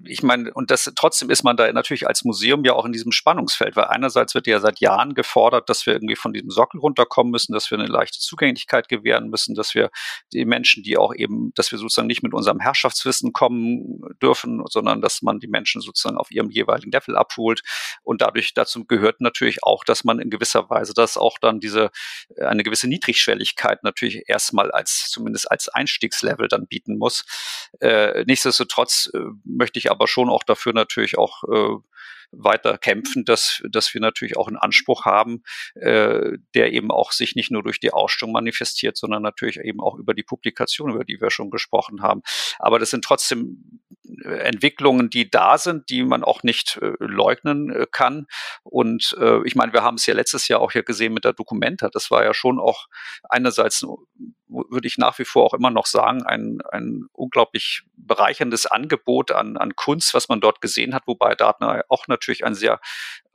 ich 0.05 0.22
meine, 0.22 0.53
und 0.53 0.70
das 0.70 0.90
trotzdem 0.94 1.30
ist 1.30 1.42
man 1.42 1.57
da 1.57 1.72
natürlich 1.72 2.07
als 2.07 2.24
Museum 2.24 2.64
ja 2.64 2.74
auch 2.74 2.84
in 2.84 2.92
diesem 2.92 3.12
Spannungsfeld, 3.12 3.76
weil 3.76 3.84
einerseits 3.84 4.34
wird 4.34 4.46
ja 4.46 4.61
seit 4.61 4.80
Jahren 4.80 5.14
gefordert, 5.14 5.68
dass 5.68 5.86
wir 5.86 5.94
irgendwie 5.94 6.16
von 6.16 6.32
diesem 6.32 6.51
Sockel 6.51 6.80
runterkommen 6.80 7.30
müssen, 7.30 7.53
dass 7.53 7.70
wir 7.70 7.78
eine 7.78 7.86
leichte 7.86 8.18
Zugänglichkeit 8.18 8.88
gewähren 8.88 9.30
müssen, 9.30 9.55
dass 9.55 9.74
wir 9.74 9.90
die 10.32 10.44
Menschen, 10.44 10.82
die 10.82 10.99
auch 10.99 11.14
eben, 11.14 11.53
dass 11.55 11.72
wir 11.72 11.78
sozusagen 11.78 12.09
nicht 12.09 12.22
mit 12.22 12.34
unserem 12.34 12.61
Herrschaftswissen 12.61 13.32
kommen 13.32 14.01
dürfen, 14.20 14.62
sondern 14.68 15.01
dass 15.01 15.22
man 15.22 15.40
die 15.40 15.49
Menschen 15.49 15.80
sozusagen 15.80 16.18
auf 16.18 16.30
ihrem 16.30 16.51
jeweiligen 16.51 16.90
Level 16.90 17.16
abholt. 17.16 17.62
Und 18.03 18.20
dadurch 18.20 18.53
dazu 18.55 18.84
gehört 18.84 19.20
natürlich 19.20 19.62
auch, 19.62 19.84
dass 19.84 20.05
man 20.05 20.18
in 20.18 20.30
gewisser 20.30 20.68
Weise 20.68 20.92
das 20.94 21.16
auch 21.16 21.38
dann 21.40 21.61
diese 21.61 21.90
eine 22.38 22.62
gewisse 22.62 22.88
Niedrigschwelligkeit 22.88 23.82
natürlich 23.82 24.24
erstmal 24.26 24.70
als 24.70 25.09
zumindest 25.11 25.51
als 25.51 25.68
Einstiegslevel 25.68 26.49
dann 26.49 26.66
bieten 26.66 26.99
muss. 26.99 27.24
Äh, 27.80 28.24
nichtsdestotrotz 28.26 29.11
äh, 29.14 29.18
möchte 29.45 29.78
ich 29.78 29.91
aber 29.91 30.07
schon 30.09 30.28
auch 30.28 30.43
dafür 30.43 30.72
natürlich 30.72 31.18
auch 31.18 31.45
äh, 31.45 31.76
weiter 32.30 32.78
kämpfen, 32.78 33.24
dass, 33.24 33.62
dass 33.70 33.92
wir 33.94 34.01
natürlich 34.01 34.36
auch 34.36 34.49
einen 34.49 34.57
Anspruch 34.57 35.05
haben, 35.05 35.42
äh, 35.74 36.32
der 36.55 36.72
eben 36.72 36.90
auch 36.90 37.12
sich 37.12 37.34
nicht 37.34 37.51
nur 37.51 37.62
durch 37.62 37.80
die 37.80 37.92
Ausstellung 37.92 38.32
manifestiert, 38.32 38.96
sondern 38.96 39.22
natürlich 39.22 39.59
eben 39.59 39.80
auch 39.80 39.96
über 39.96 40.14
die 40.14 40.22
Publikation, 40.22 40.90
über 40.90 41.05
die 41.05 41.20
wir 41.20 41.30
schon 41.30 41.51
gesprochen 41.51 42.03
haben. 42.03 42.22
Aber 42.59 42.78
das 42.78 42.90
sind 42.90 43.05
trotzdem 43.05 43.80
äh, 44.24 44.38
Entwicklungen, 44.40 45.11
die 45.11 45.30
da 45.30 45.59
sind, 45.59 45.88
die 45.90 46.03
man 46.03 46.24
auch 46.24 46.42
nicht 46.42 46.78
äh, 46.82 46.92
leugnen 46.99 47.70
äh, 47.70 47.86
kann. 47.90 48.26
Und 48.62 49.16
äh, 49.20 49.40
ich 49.46 49.55
meine, 49.55 49.72
wir 49.72 49.82
haben 49.82 49.96
es 49.96 50.07
ja 50.07 50.14
letztes 50.14 50.49
Jahr 50.49 50.61
auch 50.61 50.72
ja 50.72 50.82
gesehen 50.82 51.14
mit 51.14 51.24
der 51.24 51.32
Documenta. 51.32 51.88
Das 51.88 52.11
war 52.11 52.24
ja 52.24 52.34
schon 52.34 52.59
auch 52.59 52.86
einerseits 53.28 53.84
würde 54.49 54.86
ich 54.86 54.99
nach 54.99 55.18
wie 55.18 55.24
vor 55.24 55.44
auch 55.44 55.55
immer 55.55 55.70
noch 55.70 55.86
sagen, 55.86 56.22
ein, 56.24 56.61
ein 56.70 57.07
unglaublich 57.12 57.82
bereicherndes 57.96 58.66
Angebot 58.66 59.30
an, 59.30 59.57
an 59.57 59.76
Kunst, 59.76 60.14
was 60.14 60.28
man 60.28 60.40
dort 60.40 60.61
gesehen 60.61 60.94
hat, 60.94 61.03
wobei 61.07 61.34
Dartner 61.34 61.84
auch 61.89 62.09
natürlich 62.09 62.45
ein 62.45 62.55
sehr 62.55 62.80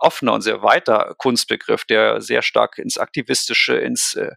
offener 0.04 0.34
und 0.34 0.42
sehr 0.42 0.62
weiter 0.62 1.16
Kunstbegriff, 1.18 1.86
der 1.86 2.22
sehr 2.22 2.42
stark 2.42 2.78
ins 2.78 2.98
Aktivistische 2.98 3.76
ins 3.76 4.16
äh, 4.16 4.32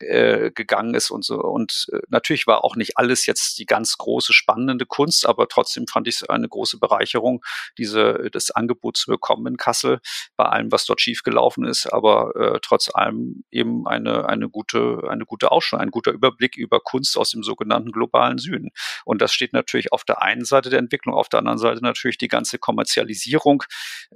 äh, 0.00 0.50
gegangen 0.50 0.94
ist 0.94 1.10
und 1.10 1.24
so. 1.24 1.40
Und 1.40 1.86
äh, 1.92 1.98
natürlich 2.08 2.46
war 2.46 2.64
auch 2.64 2.76
nicht 2.76 2.98
alles 2.98 3.26
jetzt 3.26 3.58
die 3.58 3.66
ganz 3.66 3.96
große 3.98 4.32
spannende 4.32 4.84
Kunst, 4.84 5.26
aber 5.26 5.48
trotzdem 5.48 5.86
fand 5.86 6.08
ich 6.08 6.16
es 6.16 6.28
eine 6.28 6.48
große 6.48 6.78
Bereicherung, 6.78 7.44
diese 7.78 8.28
das 8.32 8.50
Angebot 8.50 8.96
zu 8.96 9.10
bekommen 9.10 9.46
in 9.46 9.56
Kassel 9.56 10.00
bei 10.36 10.44
allem, 10.44 10.72
was 10.72 10.84
dort 10.86 11.00
schiefgelaufen 11.00 11.64
ist, 11.64 11.92
aber 11.92 12.34
äh, 12.36 12.58
trotz 12.60 12.90
allem 12.92 13.44
eben 13.50 13.86
eine 13.86 14.28
eine 14.28 14.48
gute 14.48 15.02
eine 15.08 15.24
gute 15.24 15.52
Ausstellung, 15.52 15.82
ein 15.82 15.90
guter 15.90 16.12
Überblick 16.12 16.56
über 16.56 16.80
Kunst 16.80 17.16
aus 17.16 17.30
dem 17.30 17.42
sogenannten 17.42 17.92
globalen 17.92 18.38
Süden. 18.38 18.70
Und 19.04 19.22
das 19.22 19.32
steht 19.32 19.52
natürlich 19.52 19.92
auf 19.92 20.04
der 20.04 20.22
einen 20.22 20.44
Seite 20.44 20.70
der 20.70 20.80
Entwicklung, 20.80 21.14
auf 21.14 21.28
der 21.28 21.38
anderen 21.38 21.58
Seite 21.58 21.80
natürlich 21.82 22.18
die 22.18 22.28
ganze 22.28 22.58
Kommerzialisierung, 22.58 23.61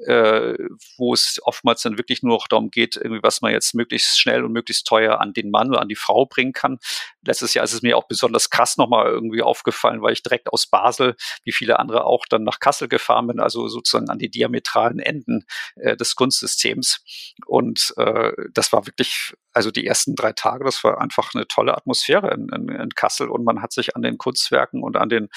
äh, 0.06 0.54
wo 0.96 1.12
es 1.12 1.40
oftmals 1.42 1.82
dann 1.82 1.98
wirklich 1.98 2.22
nur 2.22 2.36
noch 2.36 2.48
darum 2.48 2.70
geht, 2.70 2.96
irgendwie, 2.96 3.22
was 3.22 3.40
man 3.40 3.52
jetzt 3.52 3.74
möglichst 3.74 4.18
schnell 4.18 4.44
und 4.44 4.52
möglichst 4.52 4.86
teuer 4.86 5.20
an 5.20 5.32
den 5.32 5.50
Mann 5.50 5.68
oder 5.68 5.80
an 5.80 5.88
die 5.88 5.96
Frau 5.96 6.26
bringen 6.26 6.52
kann. 6.52 6.78
Letztes 7.24 7.54
Jahr 7.54 7.64
ist 7.64 7.72
es 7.72 7.82
mir 7.82 7.96
auch 7.96 8.06
besonders 8.06 8.50
krass 8.50 8.76
nochmal 8.76 9.06
irgendwie 9.06 9.42
aufgefallen, 9.42 10.02
weil 10.02 10.12
ich 10.12 10.22
direkt 10.22 10.52
aus 10.52 10.66
Basel, 10.66 11.16
wie 11.44 11.52
viele 11.52 11.78
andere 11.78 12.04
auch, 12.04 12.26
dann 12.28 12.44
nach 12.44 12.60
Kassel 12.60 12.88
gefahren 12.88 13.26
bin, 13.26 13.40
also 13.40 13.68
sozusagen 13.68 14.10
an 14.10 14.18
die 14.18 14.30
diametralen 14.30 14.98
Enden 14.98 15.46
äh, 15.76 15.96
des 15.96 16.14
Kunstsystems. 16.14 17.02
Und 17.46 17.94
äh, 17.96 18.32
das 18.52 18.72
war 18.72 18.86
wirklich, 18.86 19.34
also 19.56 19.70
die 19.70 19.86
ersten 19.86 20.14
drei 20.14 20.32
Tage, 20.32 20.64
das 20.64 20.84
war 20.84 21.00
einfach 21.00 21.34
eine 21.34 21.48
tolle 21.48 21.74
Atmosphäre 21.74 22.30
in, 22.34 22.50
in, 22.50 22.68
in 22.68 22.90
Kassel 22.90 23.30
und 23.30 23.42
man 23.42 23.62
hat 23.62 23.72
sich 23.72 23.96
an 23.96 24.02
den 24.02 24.18
Kunstwerken 24.18 24.82
und 24.82 24.98
an 24.98 25.08
den 25.08 25.28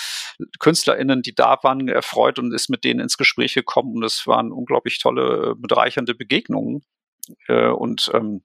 KünstlerInnen, 0.60 1.22
die 1.22 1.34
da 1.34 1.58
waren, 1.64 1.88
erfreut 1.88 2.38
und 2.38 2.54
ist 2.54 2.70
mit 2.70 2.84
denen 2.84 3.00
ins 3.00 3.18
Gespräch 3.18 3.54
gekommen 3.54 3.96
und 3.96 4.04
es 4.04 4.28
waren 4.28 4.52
unglaublich 4.52 5.00
tolle 5.00 5.56
bereichernde 5.58 6.16
Begegnungen. 6.16 6.84
Äh, 7.48 7.70
und 7.70 8.12
ähm, 8.14 8.44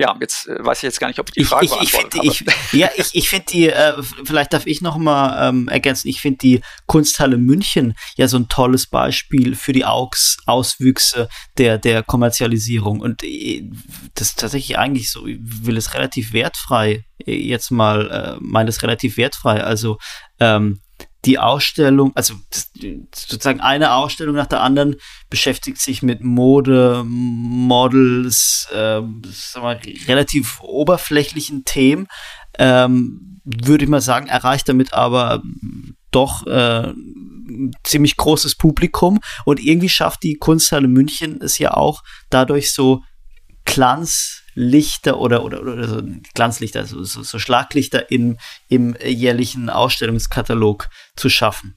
ja, 0.00 0.16
jetzt 0.18 0.48
äh, 0.48 0.64
weiß 0.64 0.78
ich 0.78 0.84
jetzt 0.84 0.98
gar 0.98 1.08
nicht, 1.08 1.18
ob 1.18 1.28
ich 1.28 1.34
die 1.34 1.44
Frage 1.44 1.66
ich, 1.66 1.80
ich, 1.80 1.94
habe. 1.94 2.08
Ich, 2.22 2.44
ja, 2.72 2.88
ich, 2.96 3.14
ich 3.14 3.28
finde 3.28 3.46
die, 3.52 3.68
äh, 3.68 4.02
vielleicht 4.24 4.52
darf 4.54 4.66
ich 4.66 4.80
noch 4.80 4.96
mal 4.96 5.48
ähm, 5.48 5.68
ergänzen, 5.68 6.08
ich 6.08 6.20
finde 6.20 6.38
die 6.38 6.60
Kunsthalle 6.86 7.36
München 7.36 7.94
ja 8.16 8.26
so 8.26 8.38
ein 8.38 8.48
tolles 8.48 8.86
Beispiel 8.86 9.54
für 9.54 9.72
die 9.72 9.84
Aux 9.84 10.38
Auswüchse 10.46 11.28
der, 11.58 11.76
der 11.76 12.02
Kommerzialisierung. 12.02 13.00
Und 13.00 13.22
äh, 13.22 13.70
das 14.14 14.28
ist 14.28 14.40
tatsächlich 14.40 14.78
eigentlich 14.78 15.12
so, 15.12 15.26
ich 15.26 15.38
will 15.40 15.76
es 15.76 15.92
relativ 15.92 16.32
wertfrei, 16.32 17.04
äh, 17.26 17.34
jetzt 17.34 17.70
mal, 17.70 18.10
äh, 18.10 18.36
meine 18.40 18.70
es 18.70 18.82
relativ 18.82 19.18
wertfrei. 19.18 19.62
Also 19.62 19.98
ähm, 20.38 20.80
die 21.24 21.38
Ausstellung, 21.38 22.12
also 22.14 22.34
sozusagen 23.14 23.60
eine 23.60 23.92
Ausstellung 23.92 24.34
nach 24.34 24.46
der 24.46 24.62
anderen 24.62 24.96
beschäftigt 25.28 25.78
sich 25.78 26.02
mit 26.02 26.22
Mode, 26.22 27.04
Models, 27.06 28.68
äh, 28.72 29.00
mal, 29.60 29.80
relativ 30.06 30.60
oberflächlichen 30.62 31.64
Themen. 31.64 32.06
Ähm, 32.58 33.40
würde 33.44 33.84
ich 33.84 33.90
mal 33.90 34.00
sagen, 34.00 34.28
erreicht 34.28 34.68
damit 34.68 34.92
aber 34.92 35.42
doch 36.10 36.46
äh, 36.46 36.92
ziemlich 37.84 38.16
großes 38.16 38.56
Publikum 38.56 39.20
und 39.44 39.60
irgendwie 39.60 39.88
schafft 39.88 40.22
die 40.22 40.36
Kunsthalle 40.36 40.88
München 40.88 41.40
es 41.40 41.58
ja 41.58 41.74
auch 41.74 42.02
dadurch 42.28 42.72
so 42.72 43.02
Glanzlichter 43.64 45.18
oder, 45.18 45.44
oder, 45.44 45.60
oder 45.62 45.88
so 45.88 46.02
Glanzlichter, 46.34 46.86
so, 46.86 47.04
so, 47.04 47.22
so 47.22 47.38
Schlaglichter 47.38 48.10
im, 48.10 48.36
im 48.68 48.96
jährlichen 49.04 49.70
Ausstellungskatalog 49.70 50.88
zu 51.20 51.28
schaffen. 51.28 51.76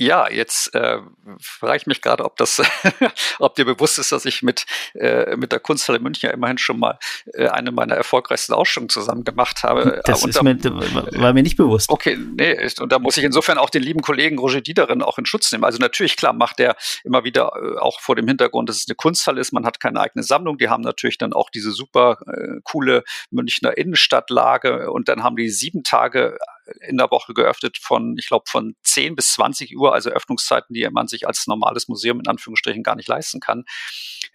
Ja, 0.00 0.30
jetzt 0.30 0.74
äh, 0.74 0.96
frage 1.42 1.76
ich 1.76 1.86
mich 1.86 2.00
gerade, 2.00 2.24
ob 2.24 2.38
das, 2.38 2.62
ob 3.38 3.54
dir 3.54 3.66
bewusst 3.66 3.98
ist, 3.98 4.12
dass 4.12 4.24
ich 4.24 4.42
mit 4.42 4.64
äh, 4.94 5.36
mit 5.36 5.52
der 5.52 5.60
Kunsthalle 5.60 5.98
München 5.98 6.26
ja 6.26 6.32
immerhin 6.32 6.56
schon 6.56 6.78
mal 6.78 6.98
äh, 7.34 7.48
eine 7.48 7.70
meiner 7.70 7.96
erfolgreichsten 7.96 8.54
Ausstellungen 8.54 8.88
zusammen 8.88 9.24
gemacht 9.24 9.62
habe. 9.62 10.00
Das 10.06 10.22
und 10.22 10.30
ist 10.30 10.42
mir, 10.42 10.56
war 10.64 11.34
mir 11.34 11.42
nicht 11.42 11.58
bewusst. 11.58 11.90
Okay, 11.90 12.16
nee, 12.16 12.56
und 12.80 12.90
da 12.90 12.98
muss 12.98 13.18
ich 13.18 13.24
insofern 13.24 13.58
auch 13.58 13.68
den 13.68 13.82
lieben 13.82 14.00
Kollegen 14.00 14.38
Roger 14.38 14.62
Diederin 14.62 15.02
auch 15.02 15.18
in 15.18 15.26
Schutz 15.26 15.52
nehmen. 15.52 15.64
Also 15.64 15.76
natürlich 15.76 16.16
klar 16.16 16.32
macht 16.32 16.60
er 16.60 16.76
immer 17.04 17.24
wieder 17.24 17.52
äh, 17.62 17.78
auch 17.78 18.00
vor 18.00 18.16
dem 18.16 18.26
Hintergrund, 18.26 18.70
dass 18.70 18.78
es 18.78 18.86
eine 18.88 18.94
Kunsthalle 18.94 19.38
ist. 19.38 19.52
Man 19.52 19.66
hat 19.66 19.80
keine 19.80 20.00
eigene 20.00 20.22
Sammlung. 20.22 20.56
Die 20.56 20.70
haben 20.70 20.82
natürlich 20.82 21.18
dann 21.18 21.34
auch 21.34 21.50
diese 21.50 21.72
super 21.72 22.16
äh, 22.26 22.60
coole 22.64 23.04
Münchner 23.30 23.76
Innenstadtlage 23.76 24.90
und 24.90 25.10
dann 25.10 25.22
haben 25.22 25.36
die 25.36 25.50
sieben 25.50 25.84
Tage 25.84 26.38
in 26.80 26.96
der 26.96 27.10
Woche 27.10 27.34
geöffnet 27.34 27.78
von, 27.80 28.16
ich 28.18 28.28
glaube, 28.28 28.44
von 28.48 28.74
10 28.82 29.16
bis 29.16 29.32
20 29.32 29.76
Uhr, 29.76 29.92
also 29.92 30.10
Öffnungszeiten, 30.10 30.74
die 30.74 30.88
man 30.90 31.08
sich 31.08 31.26
als 31.26 31.46
normales 31.46 31.88
Museum 31.88 32.20
in 32.20 32.26
Anführungsstrichen 32.26 32.82
gar 32.82 32.96
nicht 32.96 33.08
leisten 33.08 33.40
kann. 33.40 33.64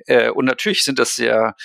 Äh, 0.05 0.29
und 0.29 0.45
natürlich 0.45 0.83
sind 0.83 0.99
das 0.99 1.15
sehr 1.15 1.55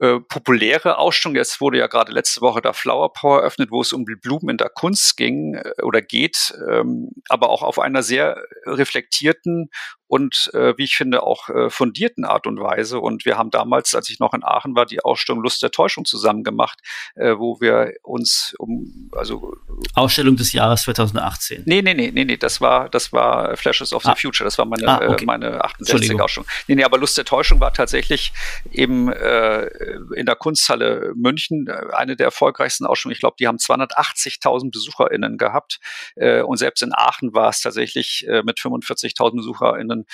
äh, 0.00 0.20
populäre 0.20 0.98
Ausstellung. 0.98 1.36
Jetzt 1.36 1.60
wurde 1.60 1.78
ja 1.78 1.86
gerade 1.86 2.12
letzte 2.12 2.40
Woche 2.40 2.60
da 2.60 2.72
Flower 2.72 3.12
Power 3.12 3.40
eröffnet, 3.40 3.70
wo 3.70 3.80
es 3.80 3.92
um 3.92 4.04
Blumen 4.04 4.50
in 4.50 4.56
der 4.56 4.68
Kunst 4.68 5.16
ging 5.16 5.54
äh, 5.54 5.82
oder 5.82 6.02
geht, 6.02 6.52
ähm, 6.70 7.10
aber 7.28 7.50
auch 7.50 7.62
auf 7.62 7.78
einer 7.78 8.02
sehr 8.02 8.42
reflektierten 8.66 9.70
und 10.08 10.50
äh, 10.54 10.76
wie 10.78 10.84
ich 10.84 10.96
finde 10.96 11.22
auch 11.22 11.50
äh, 11.50 11.68
fundierten 11.68 12.24
Art 12.24 12.46
und 12.46 12.58
Weise. 12.58 12.98
Und 12.98 13.26
wir 13.26 13.36
haben 13.36 13.50
damals, 13.50 13.94
als 13.94 14.08
ich 14.08 14.18
noch 14.18 14.32
in 14.32 14.42
Aachen 14.42 14.74
war, 14.74 14.86
die 14.86 15.04
Ausstellung 15.04 15.42
Lust 15.42 15.62
der 15.62 15.70
Täuschung 15.70 16.06
zusammen 16.06 16.44
gemacht, 16.44 16.80
äh, 17.14 17.34
wo 17.36 17.60
wir 17.60 17.92
uns 18.02 18.54
um 18.58 19.10
also 19.12 19.54
Ausstellung 19.94 20.36
des 20.36 20.52
Jahres 20.52 20.82
2018. 20.84 21.62
Nee, 21.66 21.82
nee, 21.82 21.92
nee, 21.92 22.10
nee, 22.10 22.24
nee, 22.24 22.36
das 22.38 22.60
war 22.62 22.88
das 22.88 23.12
war 23.12 23.54
Flashes 23.58 23.92
of 23.92 24.02
the 24.02 24.10
ah. 24.10 24.16
Future, 24.16 24.46
das 24.46 24.56
war 24.56 24.64
meine 24.64 24.88
ah, 24.88 25.08
okay. 25.10 25.24
äh, 25.24 25.26
meine 25.26 25.62
68 25.62 26.18
Ausstellung. 26.20 26.48
Nee, 26.66 26.76
nee, 26.76 26.84
aber 26.84 26.96
Lust 26.96 27.18
der 27.18 27.26
Täuschung 27.26 27.60
war 27.60 27.74
tatsächlich 27.74 28.32
eben 28.72 29.12
äh, 29.12 29.66
in 30.14 30.26
der 30.26 30.36
Kunsthalle 30.36 31.12
München 31.14 31.66
äh, 31.66 31.94
eine 31.94 32.16
der 32.16 32.26
erfolgreichsten 32.26 32.86
Ausstellungen. 32.86 33.14
Ich 33.14 33.20
glaube, 33.20 33.36
die 33.38 33.46
haben 33.46 33.56
280.000 33.56 34.70
BesucherInnen 34.70 35.38
gehabt 35.38 35.80
äh, 36.16 36.42
und 36.42 36.56
selbst 36.56 36.82
in 36.82 36.92
Aachen 36.94 37.34
war 37.34 37.50
es 37.50 37.60
tatsächlich 37.60 38.26
äh, 38.28 38.42
mit 38.42 38.58
45.000 38.58 39.36
BesucherInnen 39.36 40.04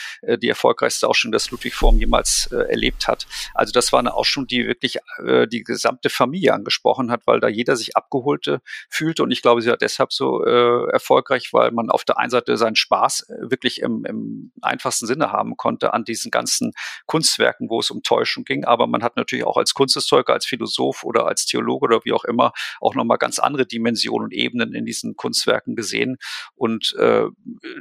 die 0.40 0.48
erfolgreichste 0.48 1.08
Ausstellung, 1.08 1.32
das 1.32 1.50
Ludwig 1.50 1.74
Forum 1.74 1.98
jemals 1.98 2.46
erlebt 2.50 3.08
hat. 3.08 3.26
Also 3.54 3.72
das 3.72 3.92
war 3.92 3.98
eine 3.98 4.14
Ausstellung, 4.14 4.46
die 4.46 4.66
wirklich 4.66 4.98
die 5.46 5.62
gesamte 5.62 6.10
Familie 6.10 6.54
angesprochen 6.54 7.10
hat, 7.10 7.22
weil 7.26 7.40
da 7.40 7.48
jeder 7.48 7.76
sich 7.76 7.96
abgeholte 7.96 8.60
fühlte 8.88 9.22
und 9.22 9.30
ich 9.30 9.42
glaube, 9.42 9.62
sie 9.62 9.70
war 9.70 9.76
deshalb 9.76 10.12
so 10.12 10.42
erfolgreich, 10.42 11.52
weil 11.52 11.70
man 11.70 11.90
auf 11.90 12.04
der 12.04 12.18
einen 12.18 12.30
Seite 12.30 12.56
seinen 12.56 12.76
Spaß 12.76 13.26
wirklich 13.40 13.80
im, 13.80 14.04
im 14.04 14.52
einfachsten 14.62 15.06
Sinne 15.06 15.32
haben 15.32 15.56
konnte 15.56 15.92
an 15.92 16.04
diesen 16.04 16.30
ganzen 16.30 16.72
Kunstwerken, 17.06 17.68
wo 17.70 17.80
es 17.80 17.90
um 17.90 18.02
Täuschung 18.02 18.44
ging, 18.44 18.64
aber 18.64 18.86
man 18.86 19.02
hat 19.02 19.16
natürlich 19.16 19.44
auch 19.44 19.56
als 19.64 19.74
Kunsthistoriker, 19.74 20.32
als 20.32 20.46
Philosoph 20.46 21.04
oder 21.04 21.26
als 21.26 21.46
Theologe 21.46 21.84
oder 21.84 22.04
wie 22.04 22.12
auch 22.12 22.24
immer 22.24 22.52
auch 22.80 22.94
nochmal 22.94 23.18
ganz 23.18 23.38
andere 23.38 23.66
Dimensionen 23.66 24.26
und 24.26 24.32
Ebenen 24.34 24.74
in 24.74 24.84
diesen 24.84 25.16
Kunstwerken 25.16 25.74
gesehen 25.74 26.18
und 26.54 26.94
äh, 26.98 27.26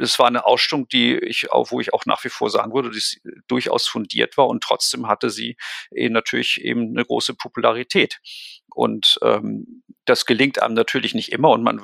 es 0.01 0.17
war 0.19 0.27
eine 0.27 0.45
Ausstellung, 0.45 0.87
die 0.87 1.17
ich 1.17 1.51
auch, 1.51 1.71
wo 1.71 1.79
ich 1.79 1.93
auch 1.93 2.05
nach 2.05 2.23
wie 2.23 2.29
vor 2.29 2.49
sagen 2.49 2.73
würde, 2.73 2.93
sie 2.93 3.19
durchaus 3.47 3.87
fundiert 3.87 4.37
war 4.37 4.47
und 4.47 4.63
trotzdem 4.63 5.07
hatte 5.07 5.29
sie 5.29 5.57
eh 5.91 6.09
natürlich 6.09 6.61
eben 6.61 6.89
eine 6.89 7.05
große 7.05 7.35
Popularität. 7.35 8.19
Und 8.75 9.19
ähm, 9.21 9.82
das 10.05 10.25
gelingt 10.25 10.61
einem 10.61 10.73
natürlich 10.73 11.13
nicht 11.13 11.31
immer 11.31 11.49
und 11.49 11.63
man 11.63 11.81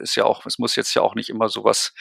ist 0.00 0.16
ja 0.16 0.24
auch, 0.24 0.44
es 0.46 0.58
muss 0.58 0.76
jetzt 0.76 0.94
ja 0.94 1.02
auch 1.02 1.14
nicht 1.14 1.28
immer 1.28 1.48
sowas, 1.48 1.94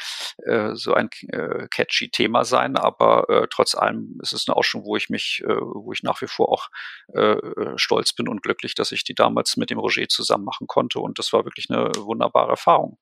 äh, 0.45 0.71
so 0.73 0.93
ein 0.93 1.09
äh, 1.29 1.67
catchy 1.69 2.09
Thema 2.09 2.43
sein, 2.43 2.75
aber 2.75 3.29
äh, 3.29 3.47
trotz 3.49 3.75
allem 3.75 4.19
ist 4.21 4.33
es 4.33 4.47
eine 4.47 4.55
Ausstellung, 4.55 4.85
wo 4.85 4.95
ich 4.95 5.09
mich, 5.09 5.43
äh, 5.45 5.55
wo 5.59 5.91
ich 5.93 6.03
nach 6.03 6.21
wie 6.21 6.27
vor 6.27 6.49
auch 6.49 6.69
äh, 7.13 7.37
stolz 7.75 8.13
bin 8.13 8.27
und 8.27 8.41
glücklich, 8.41 8.75
dass 8.75 8.91
ich 8.91 9.03
die 9.03 9.15
damals 9.15 9.57
mit 9.57 9.69
dem 9.69 9.79
Roger 9.79 10.07
zusammen 10.07 10.43
machen 10.43 10.67
konnte 10.67 10.99
und 10.99 11.19
das 11.19 11.33
war 11.33 11.45
wirklich 11.45 11.69
eine 11.69 11.91
wunderbare 11.97 12.51
Erfahrung. 12.51 12.97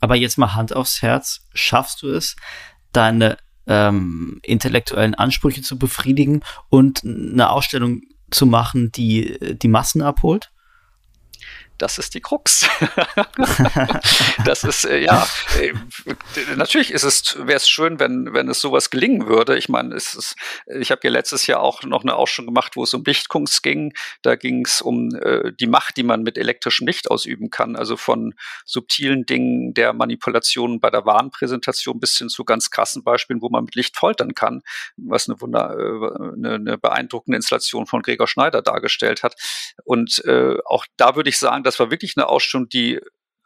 Aber 0.00 0.16
jetzt 0.16 0.36
mal 0.36 0.54
Hand 0.54 0.74
aufs 0.74 1.00
Herz, 1.00 1.46
schaffst 1.54 2.02
du 2.02 2.10
es, 2.10 2.36
deine 2.92 3.38
ähm, 3.66 4.40
intellektuellen 4.42 5.14
Ansprüche 5.14 5.62
zu 5.62 5.78
befriedigen 5.78 6.42
und 6.68 7.02
eine 7.04 7.48
Ausstellung 7.48 8.02
zu 8.30 8.44
machen, 8.44 8.92
die 8.92 9.38
die 9.56 9.68
Massen 9.68 10.02
abholt? 10.02 10.50
Das 11.78 11.98
ist 11.98 12.14
die 12.14 12.20
Krux. 12.20 12.68
das 14.44 14.64
ist, 14.64 14.84
äh, 14.84 15.00
ja, 15.00 15.26
äh, 15.60 15.72
natürlich 16.56 16.92
ist 16.92 17.02
es, 17.02 17.36
wäre 17.38 17.56
es 17.56 17.68
schön, 17.68 17.98
wenn, 17.98 18.32
wenn 18.32 18.48
es 18.48 18.60
sowas 18.60 18.90
gelingen 18.90 19.26
würde. 19.26 19.58
Ich 19.58 19.68
meine, 19.68 19.94
es 19.94 20.14
ist, 20.14 20.36
ich 20.66 20.90
habe 20.90 21.00
ja 21.04 21.10
letztes 21.10 21.46
Jahr 21.46 21.60
auch 21.60 21.82
noch 21.82 22.02
eine 22.02 22.14
Ausstellung 22.14 22.54
gemacht, 22.54 22.76
wo 22.76 22.84
es 22.84 22.94
um 22.94 23.02
Lichtkunst 23.04 23.62
ging. 23.62 23.92
Da 24.22 24.36
ging 24.36 24.64
es 24.64 24.80
um 24.80 25.14
äh, 25.16 25.52
die 25.58 25.66
Macht, 25.66 25.96
die 25.96 26.04
man 26.04 26.22
mit 26.22 26.38
elektrischem 26.38 26.86
Licht 26.86 27.10
ausüben 27.10 27.50
kann. 27.50 27.74
Also 27.74 27.96
von 27.96 28.34
subtilen 28.64 29.26
Dingen 29.26 29.74
der 29.74 29.92
Manipulation 29.92 30.80
bei 30.80 30.90
der 30.90 31.04
Warenpräsentation 31.04 31.98
bis 31.98 32.16
hin 32.16 32.28
zu 32.28 32.44
ganz 32.44 32.70
krassen 32.70 33.02
Beispielen, 33.02 33.42
wo 33.42 33.48
man 33.48 33.64
mit 33.64 33.74
Licht 33.74 33.96
foltern 33.96 34.34
kann, 34.34 34.62
was 34.96 35.28
eine, 35.28 35.40
Wunder, 35.40 35.76
äh, 35.76 36.34
eine, 36.34 36.54
eine 36.54 36.78
beeindruckende 36.78 37.36
Installation 37.36 37.86
von 37.86 38.02
Gregor 38.02 38.28
Schneider 38.28 38.62
dargestellt 38.62 39.24
hat. 39.24 39.34
Und 39.84 40.24
äh, 40.24 40.56
auch 40.66 40.86
da 40.96 41.16
würde 41.16 41.30
ich 41.30 41.38
sagen, 41.38 41.63
das 41.64 41.80
war 41.80 41.90
wirklich 41.90 42.14
eine 42.16 42.28
Ausstellung, 42.28 42.68
die 42.68 43.00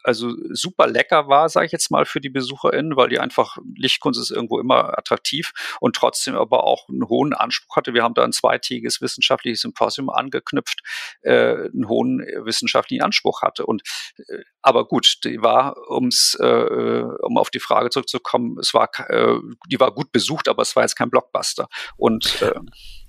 also 0.05 0.35
super 0.51 0.87
lecker 0.87 1.29
war, 1.29 1.49
sage 1.49 1.67
ich 1.67 1.73
jetzt 1.73 1.91
mal, 1.91 2.07
für 2.07 2.21
die 2.21 2.31
BesucherInnen, 2.31 2.97
weil 2.97 3.09
die 3.09 3.19
einfach, 3.19 3.59
Lichtkunst 3.77 4.21
ist 4.21 4.31
irgendwo 4.31 4.59
immer 4.61 4.97
attraktiv 4.97 5.53
und 5.81 5.97
trotzdem 5.97 6.37
aber 6.37 6.65
auch 6.65 6.89
einen 6.89 7.09
hohen 7.09 7.35
Anspruch 7.35 7.77
hatte. 7.77 7.95
Wir 7.95 8.03
haben 8.03 8.15
da 8.15 8.25
ein 8.25 8.33
zweitägiges 8.33 9.01
wissenschaftliches 9.01 9.61
Symposium 9.61 10.09
angeknüpft, 10.09 10.81
äh, 11.23 11.55
einen 11.55 11.89
hohen 11.89 12.21
wissenschaftlichen 12.21 13.03
Anspruch 13.03 13.43
hatte. 13.43 13.67
Und 13.67 13.83
äh, 14.29 14.43
aber 14.63 14.87
gut, 14.87 15.19
die 15.25 15.43
war, 15.43 15.77
ums, 15.91 16.37
äh, 16.41 17.03
um 17.23 17.37
auf 17.37 17.51
die 17.51 17.61
Frage 17.61 17.91
zurückzukommen, 17.91 18.59
es 18.59 18.75
war, 18.75 18.89
äh, 19.09 19.39
die 19.67 19.81
war 19.81 19.93
gut 19.93 20.13
besucht, 20.13 20.49
aber 20.49 20.63
es 20.63 20.77
war 20.77 20.85
jetzt 20.85 20.97
kein 20.97 21.11
Blockbuster. 21.11 21.69
Und 21.97 22.41
äh, 22.43 22.55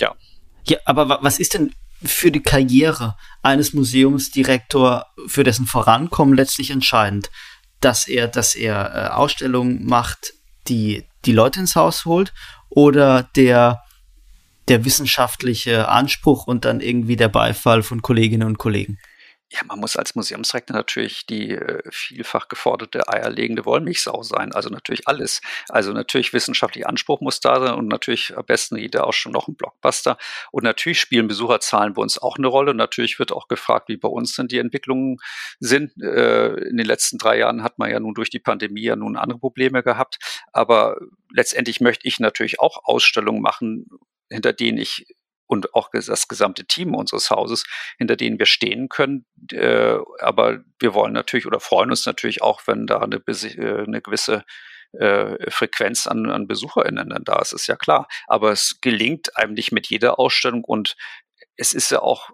ja. 0.01 0.15
Ja, 0.67 0.77
aber 0.85 1.19
was 1.21 1.39
ist 1.39 1.53
denn 1.53 1.73
für 2.03 2.31
die 2.31 2.41
Karriere 2.41 3.15
eines 3.41 3.73
Museumsdirektor, 3.73 5.07
für 5.27 5.43
dessen 5.43 5.65
Vorankommen 5.65 6.35
letztlich 6.35 6.71
entscheidend, 6.71 7.29
dass 7.81 8.07
er, 8.07 8.27
dass 8.27 8.55
er 8.55 8.93
äh, 8.93 9.09
Ausstellungen 9.09 9.85
macht, 9.85 10.33
die 10.67 11.05
die 11.25 11.33
Leute 11.33 11.59
ins 11.59 11.75
Haus 11.75 12.05
holt 12.05 12.33
oder 12.69 13.23
der 13.35 13.83
der 14.69 14.85
wissenschaftliche 14.85 15.89
Anspruch 15.89 16.45
und 16.47 16.63
dann 16.63 16.79
irgendwie 16.79 17.15
der 17.15 17.27
Beifall 17.27 17.81
von 17.81 18.01
Kolleginnen 18.01 18.47
und 18.47 18.59
Kollegen? 18.59 18.99
Ja, 19.51 19.61
man 19.65 19.79
muss 19.79 19.95
als 19.95 20.13
Museumsdirektor 20.13 20.77
natürlich 20.77 21.25
die 21.25 21.51
äh, 21.53 21.81
vielfach 21.89 22.49
geforderte 22.49 23.07
eierlegende 23.07 23.65
Wollmilchsau 23.65 24.21
sein. 24.21 24.53
Also 24.53 24.69
natürlich 24.69 25.07
alles. 25.07 25.41
Also 25.69 25.91
natürlich 25.91 26.33
wissenschaftlicher 26.33 26.87
Anspruch 26.87 27.19
muss 27.19 27.39
da 27.39 27.59
sein 27.59 27.73
und 27.73 27.87
natürlich 27.87 28.37
am 28.37 28.45
besten 28.45 28.77
jeder 28.77 29.07
auch 29.07 29.13
schon 29.13 29.31
noch 29.31 29.47
ein 29.47 29.55
Blockbuster. 29.55 30.19
Und 30.51 30.63
natürlich 30.63 30.99
spielen 30.99 31.27
Besucherzahlen 31.27 31.95
bei 31.95 32.01
uns 32.03 32.19
auch 32.19 32.37
eine 32.37 32.45
Rolle. 32.45 32.71
Und 32.71 32.77
natürlich 32.77 33.17
wird 33.17 33.31
auch 33.31 33.47
gefragt, 33.47 33.89
wie 33.89 33.97
bei 33.97 34.07
uns 34.07 34.35
denn 34.35 34.47
die 34.49 34.59
Entwicklungen 34.59 35.17
sind. 35.59 35.99
Äh, 35.99 36.53
in 36.69 36.77
den 36.77 36.85
letzten 36.85 37.17
drei 37.17 37.39
Jahren 37.39 37.63
hat 37.63 37.79
man 37.79 37.89
ja 37.89 37.99
nun 37.99 38.13
durch 38.13 38.29
die 38.29 38.39
Pandemie 38.39 38.83
ja 38.83 38.95
nun 38.95 39.17
andere 39.17 39.39
Probleme 39.39 39.81
gehabt. 39.81 40.19
Aber 40.53 40.97
letztendlich 41.33 41.81
möchte 41.81 42.07
ich 42.07 42.19
natürlich 42.19 42.59
auch 42.59 42.83
Ausstellungen 42.83 43.41
machen, 43.41 43.87
hinter 44.29 44.53
denen 44.53 44.77
ich 44.77 45.07
und 45.49 45.73
auch 45.73 45.89
das 45.91 46.27
gesamte 46.27 46.65
Team 46.65 46.93
unseres 46.93 47.31
Hauses, 47.31 47.65
hinter 47.97 48.15
denen 48.15 48.37
wir 48.37 48.45
stehen 48.45 48.87
können. 48.87 49.25
Äh, 49.51 49.97
aber 50.19 50.59
wir 50.79 50.93
wollen 50.93 51.13
natürlich 51.13 51.47
oder 51.47 51.59
freuen 51.59 51.89
uns 51.89 52.05
natürlich 52.05 52.41
auch, 52.41 52.61
wenn 52.67 52.85
da 52.85 52.99
eine, 52.99 53.17
äh, 53.17 53.83
eine 53.83 54.01
gewisse 54.01 54.45
äh, 54.93 55.49
Frequenz 55.49 56.05
an, 56.07 56.29
an 56.29 56.47
BesucherInnen 56.47 57.13
da 57.23 57.39
ist, 57.39 57.53
ist 57.53 57.67
ja 57.67 57.75
klar. 57.75 58.07
Aber 58.27 58.51
es 58.51 58.79
gelingt 58.81 59.35
einem 59.37 59.53
nicht 59.53 59.71
mit 59.71 59.87
jeder 59.87 60.19
Ausstellung 60.19 60.63
und 60.63 60.95
es 61.57 61.73
ist 61.73 61.89
ja 61.89 62.01
auch 62.01 62.29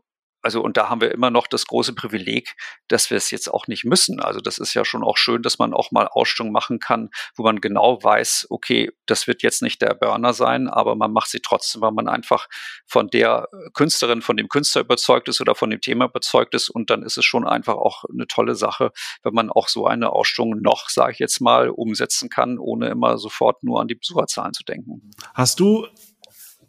also 0.45 0.61
und 0.61 0.77
da 0.77 0.89
haben 0.89 1.01
wir 1.01 1.11
immer 1.11 1.31
noch 1.31 1.47
das 1.47 1.65
große 1.65 1.93
Privileg, 1.93 2.55
dass 2.87 3.09
wir 3.09 3.17
es 3.17 3.31
jetzt 3.31 3.51
auch 3.51 3.65
nicht 3.65 3.83
müssen. 3.83 4.19
Also 4.19 4.39
das 4.41 4.59
ist 4.59 4.75
ja 4.75 4.85
schon 4.85 5.03
auch 5.03 5.17
schön, 5.17 5.41
dass 5.41 5.57
man 5.57 5.73
auch 5.73 5.89
mal 5.89 6.07
Ausstellungen 6.07 6.53
machen 6.53 6.77
kann, 6.77 7.09
wo 7.35 7.41
man 7.41 7.61
genau 7.61 8.03
weiß, 8.03 8.45
okay, 8.51 8.91
das 9.07 9.25
wird 9.25 9.41
jetzt 9.41 9.63
nicht 9.63 9.81
der 9.81 9.95
Burner 9.95 10.33
sein, 10.33 10.67
aber 10.67 10.95
man 10.95 11.11
macht 11.11 11.31
sie 11.31 11.39
trotzdem, 11.39 11.81
weil 11.81 11.93
man 11.93 12.07
einfach 12.07 12.47
von 12.85 13.07
der 13.07 13.49
Künstlerin, 13.73 14.21
von 14.21 14.37
dem 14.37 14.47
Künstler 14.47 14.81
überzeugt 14.81 15.29
ist 15.29 15.41
oder 15.41 15.55
von 15.55 15.71
dem 15.71 15.81
Thema 15.81 16.05
überzeugt 16.05 16.53
ist. 16.53 16.69
Und 16.69 16.91
dann 16.91 17.01
ist 17.01 17.17
es 17.17 17.25
schon 17.25 17.47
einfach 17.47 17.73
auch 17.73 18.03
eine 18.03 18.27
tolle 18.27 18.53
Sache, 18.53 18.91
wenn 19.23 19.33
man 19.33 19.49
auch 19.49 19.67
so 19.67 19.87
eine 19.87 20.11
Ausstellung 20.11 20.61
noch, 20.61 20.89
sage 20.89 21.13
ich 21.13 21.19
jetzt 21.19 21.41
mal, 21.41 21.69
umsetzen 21.69 22.29
kann, 22.29 22.59
ohne 22.59 22.89
immer 22.89 23.17
sofort 23.17 23.63
nur 23.63 23.81
an 23.81 23.87
die 23.87 23.95
Besucherzahlen 23.95 24.53
zu 24.53 24.63
denken. 24.63 25.09
Hast 25.33 25.59
du 25.59 25.87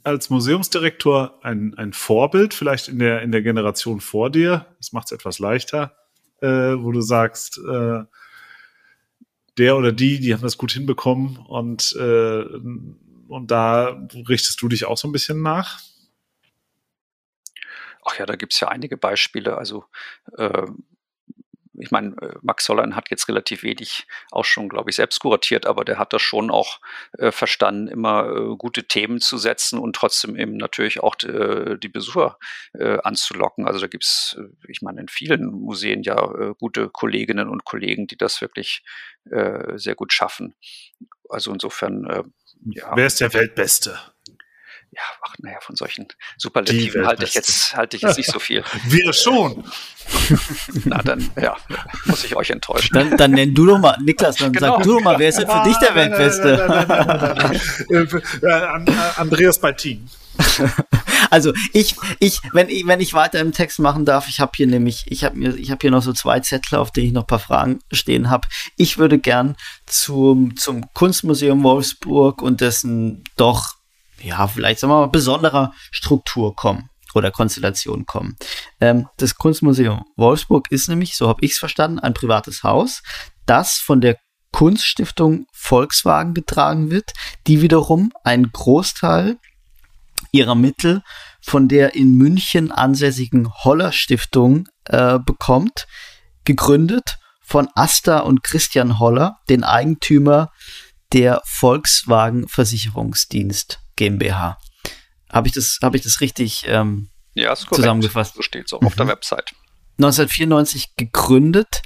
als 0.07 0.31
Museumsdirektor 0.31 1.41
ein, 1.43 1.75
ein 1.77 1.93
Vorbild, 1.93 2.55
vielleicht 2.55 2.87
in 2.87 3.01
der, 3.01 3.23
in 3.23 3.33
der 3.33 3.43
Generation 3.43 4.01
vor 4.01 4.31
dir? 4.31 4.67
Das 4.79 4.93
macht 4.93 5.07
es 5.07 5.13
etwas 5.13 5.41
leichter, 5.41 5.97
äh, 6.41 6.47
wo 6.47 6.93
du 6.93 7.01
sagst, 7.01 7.59
äh, 7.59 8.05
der 9.59 9.77
oder 9.77 9.91
die, 9.91 10.21
die 10.21 10.33
haben 10.33 10.43
das 10.43 10.59
gut 10.59 10.71
hinbekommen 10.71 11.39
und, 11.39 11.97
äh, 11.99 12.45
und 13.29 13.51
da 13.51 14.07
richtest 14.29 14.63
du 14.63 14.69
dich 14.69 14.85
auch 14.85 14.97
so 14.97 15.09
ein 15.09 15.13
bisschen 15.13 15.43
nach? 15.43 15.81
Ach 18.05 18.17
ja, 18.17 18.27
da 18.27 18.37
gibt 18.37 18.53
es 18.53 18.61
ja 18.61 18.69
einige 18.69 18.97
Beispiele. 18.97 19.59
Also 19.59 19.87
äh, 20.39 20.67
ich 21.79 21.91
meine, 21.91 22.17
äh, 22.21 22.35
Max 22.43 22.65
Sollein 22.65 22.97
hat 22.97 23.11
jetzt 23.11 23.29
relativ 23.29 23.63
wenig 23.63 24.07
auch 24.31 24.45
schon, 24.45 24.69
glaube 24.69 24.91
ich, 24.91 24.97
selbst 24.97 25.21
kuratiert, 25.21 25.67
aber 25.67 25.85
der 25.85 25.99
hat 25.99 26.13
das 26.13 26.23
schon 26.23 26.51
auch 26.51 26.81
äh, 27.19 27.33
verstanden, 27.33 27.89
immer 27.89 28.29
äh, 28.29 28.57
gute 28.57 28.85
Themen 28.85 29.21
zu 29.21 29.39
setzen 29.39 29.79
und 29.79 29.97
trotzdem 29.97 30.37
eben 30.37 30.57
natürlich 30.57 31.01
auch 31.01 31.17
äh, 31.23 31.77
die 31.77 31.89
Besucher 31.89 32.39
äh, 32.75 32.99
anzulocken. 33.03 33.67
Also 33.67 33.81
da 33.81 33.87
gibt's, 33.87 34.37
äh, 34.39 34.45
ich 34.69 34.83
meine, 34.83 35.01
in 35.01 35.09
vielen 35.09 35.47
Museen 35.47 36.03
ja 36.03 36.17
gute 36.59 36.89
Kolleginnen 36.89 37.49
und 37.49 37.65
Kollegen, 37.65 38.07
die 38.07 38.17
das 38.17 38.41
wirklich 38.41 38.83
sehr 39.25 39.95
gut 39.97 40.13
schaffen. 40.13 40.55
Also 41.29 41.53
insofern, 41.53 42.33
ja. 42.65 42.93
Wer 42.95 43.07
ist 43.07 43.21
der 43.21 43.33
Weltbeste? 43.35 43.99
Ja, 44.97 45.03
ach, 45.21 45.35
naja, 45.39 45.59
von 45.61 45.77
solchen 45.77 46.09
Superlativen 46.39 47.07
halte 47.07 47.25
ich 47.25 47.35
jetzt, 47.35 47.77
halte 47.77 47.97
ich 47.97 48.03
jetzt 48.03 48.17
nicht 48.17 48.31
so 48.33 48.39
viel. 48.39 48.65
Wir 48.87 49.13
schon. 49.13 49.63
Na, 50.85 51.03
dann, 51.03 51.31
ja, 51.41 51.57
muss 52.07 52.25
ich 52.25 52.35
euch 52.35 52.49
enttäuschen. 52.51 52.95
Dann, 52.95 53.17
dann 53.17 53.33
nenn 53.33 53.55
du 53.55 53.67
doch 53.67 53.79
mal, 53.79 53.99
Niklas, 54.03 54.37
dann 54.37 54.53
genau. 54.53 54.77
sag 54.77 54.85
du 54.85 54.95
doch 54.95 55.03
mal, 55.03 55.19
wer 55.19 55.29
ist 55.29 55.39
denn 55.39 55.49
für 55.49 55.65
dich 55.65 55.77
der 55.79 55.95
Weltbeste? 55.95 56.67
Andreas 59.17 59.61
Baltin. 59.61 60.09
Also 61.31 61.53
ich, 61.73 61.97
ich, 62.21 62.41
wenn 62.53 62.69
ich, 62.69 62.87
wenn 62.87 63.01
ich 63.01 63.13
weiter 63.13 63.41
im 63.41 63.51
Text 63.51 63.81
machen 63.81 64.05
darf, 64.05 64.29
ich 64.29 64.39
habe 64.39 64.53
hier 64.55 64.69
nämlich, 64.69 65.07
ich 65.09 65.25
habe 65.25 65.37
mir, 65.37 65.57
ich 65.57 65.73
habe 65.73 65.79
hier 65.81 65.91
noch 65.91 66.03
so 66.03 66.13
zwei 66.13 66.39
Zettel, 66.39 66.79
auf 66.79 66.93
denen 66.93 67.09
ich 67.09 67.13
noch 67.13 67.25
ein 67.25 67.27
paar 67.27 67.41
Fragen 67.41 67.81
stehen 67.91 68.31
habe. 68.31 68.47
Ich 68.77 68.97
würde 68.97 69.19
gern 69.19 69.57
zum, 69.87 70.57
zum 70.57 70.93
Kunstmuseum 70.95 71.65
Wolfsburg 71.65 72.43
und 72.43 72.61
dessen 72.61 73.25
doch 73.37 73.77
ja, 74.23 74.47
vielleicht 74.49 74.81
sagen 74.81 74.93
wir 74.93 75.01
mal, 75.01 75.07
besonderer 75.09 75.73
Struktur 75.91 76.55
kommen 76.55 76.91
oder 77.15 77.31
Konstellation 77.31 78.07
kommen. 78.07 78.37
Ähm, 78.81 79.09
das 79.17 79.37
Kunstmuseum 79.37 80.05
Wolfsburg 80.17 80.71
ist 80.71 80.89
nämlich, 80.89 81.17
so 81.17 81.29
habe 81.29 81.45
ich 81.45 81.53
es 81.53 81.59
verstanden, 81.59 81.99
ein 81.99 82.15
privates 82.15 82.63
Haus, 82.63 83.03
das 83.47 83.75
von 83.79 84.01
der 84.01 84.19
Kunststiftung 84.53 85.47
Volkswagen 85.53 86.35
getragen 86.35 86.91
wird, 86.91 87.13
die 87.47 87.63
wiederum 87.63 88.13
einen 88.25 88.53
Großteil 88.53 89.39
ihrer 90.33 90.55
Mittel 90.55 91.03
von 91.41 91.69
der 91.69 91.95
in 91.95 92.17
München 92.17 92.73
ansässigen 92.73 93.53
Holler 93.65 93.93
Stiftung 93.93 94.69
äh, 94.85 95.19
bekommt, 95.19 95.87
gegründet 96.45 97.19
von 97.41 97.69
Asta 97.75 98.21
und 98.21 98.43
Christian 98.43 98.99
Holler, 98.99 99.39
den 99.49 99.63
Eigentümer 99.63 100.51
der 101.13 101.41
Volkswagen 101.45 102.49
Versicherungsdienst 102.49 103.86
GmbH. 103.97 104.59
Habe 105.31 105.49
ich 105.49 105.55
das, 105.55 105.79
habe 105.83 105.97
ich 105.97 106.03
das 106.03 106.21
richtig 106.21 106.65
ähm, 106.67 107.09
ja, 107.35 107.53
ist 107.53 107.67
korrekt. 107.67 107.83
zusammengefasst? 107.83 108.35
So 108.35 108.43
steht 108.43 108.67
es 108.67 108.73
auch 108.73 108.81
mhm. 108.81 108.87
auf 108.87 108.97
der 108.97 109.07
mhm. 109.07 109.11
Website. 109.11 109.53
1994 109.99 110.97
gegründet. 110.97 111.83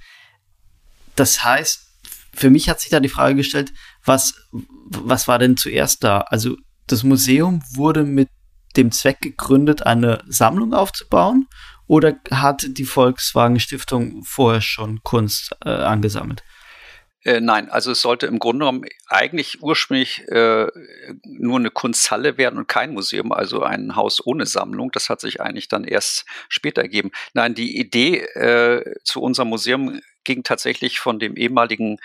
Das 1.16 1.44
heißt, 1.44 1.86
für 2.32 2.50
mich 2.50 2.68
hat 2.68 2.80
sich 2.80 2.90
da 2.90 3.00
die 3.00 3.08
Frage 3.08 3.36
gestellt, 3.36 3.72
was, 4.04 4.34
was 4.52 5.28
war 5.28 5.38
denn 5.38 5.56
zuerst 5.56 6.04
da? 6.04 6.20
Also 6.20 6.56
das 6.86 7.02
Museum 7.02 7.62
wurde 7.74 8.04
mit 8.04 8.28
dem 8.76 8.92
Zweck 8.92 9.20
gegründet, 9.20 9.82
eine 9.84 10.22
Sammlung 10.26 10.74
aufzubauen 10.74 11.46
oder 11.86 12.14
hat 12.30 12.66
die 12.68 12.84
Volkswagen 12.84 13.58
Stiftung 13.58 14.22
vorher 14.22 14.60
schon 14.60 15.02
Kunst 15.02 15.56
äh, 15.64 15.70
angesammelt? 15.70 16.42
Äh, 17.22 17.40
nein, 17.40 17.68
also 17.68 17.92
es 17.92 18.00
sollte 18.00 18.26
im 18.26 18.38
Grunde 18.38 18.60
genommen 18.64 18.86
eigentlich 19.06 19.62
ursprünglich 19.62 20.26
äh, 20.28 20.66
nur 21.24 21.58
eine 21.58 21.70
Kunsthalle 21.70 22.38
werden 22.38 22.58
und 22.58 22.66
kein 22.66 22.94
Museum, 22.94 23.32
also 23.32 23.62
ein 23.62 23.94
Haus 23.94 24.24
ohne 24.24 24.46
Sammlung. 24.46 24.90
Das 24.92 25.10
hat 25.10 25.20
sich 25.20 25.40
eigentlich 25.40 25.68
dann 25.68 25.84
erst 25.84 26.24
später 26.48 26.80
ergeben. 26.80 27.10
Nein, 27.34 27.54
die 27.54 27.78
Idee 27.78 28.20
äh, 28.20 28.94
zu 29.04 29.20
unserem 29.20 29.48
Museum 29.48 30.00
ging 30.24 30.42
tatsächlich 30.44 30.98
von 30.98 31.18
dem 31.18 31.36
ehemaligen 31.36 31.98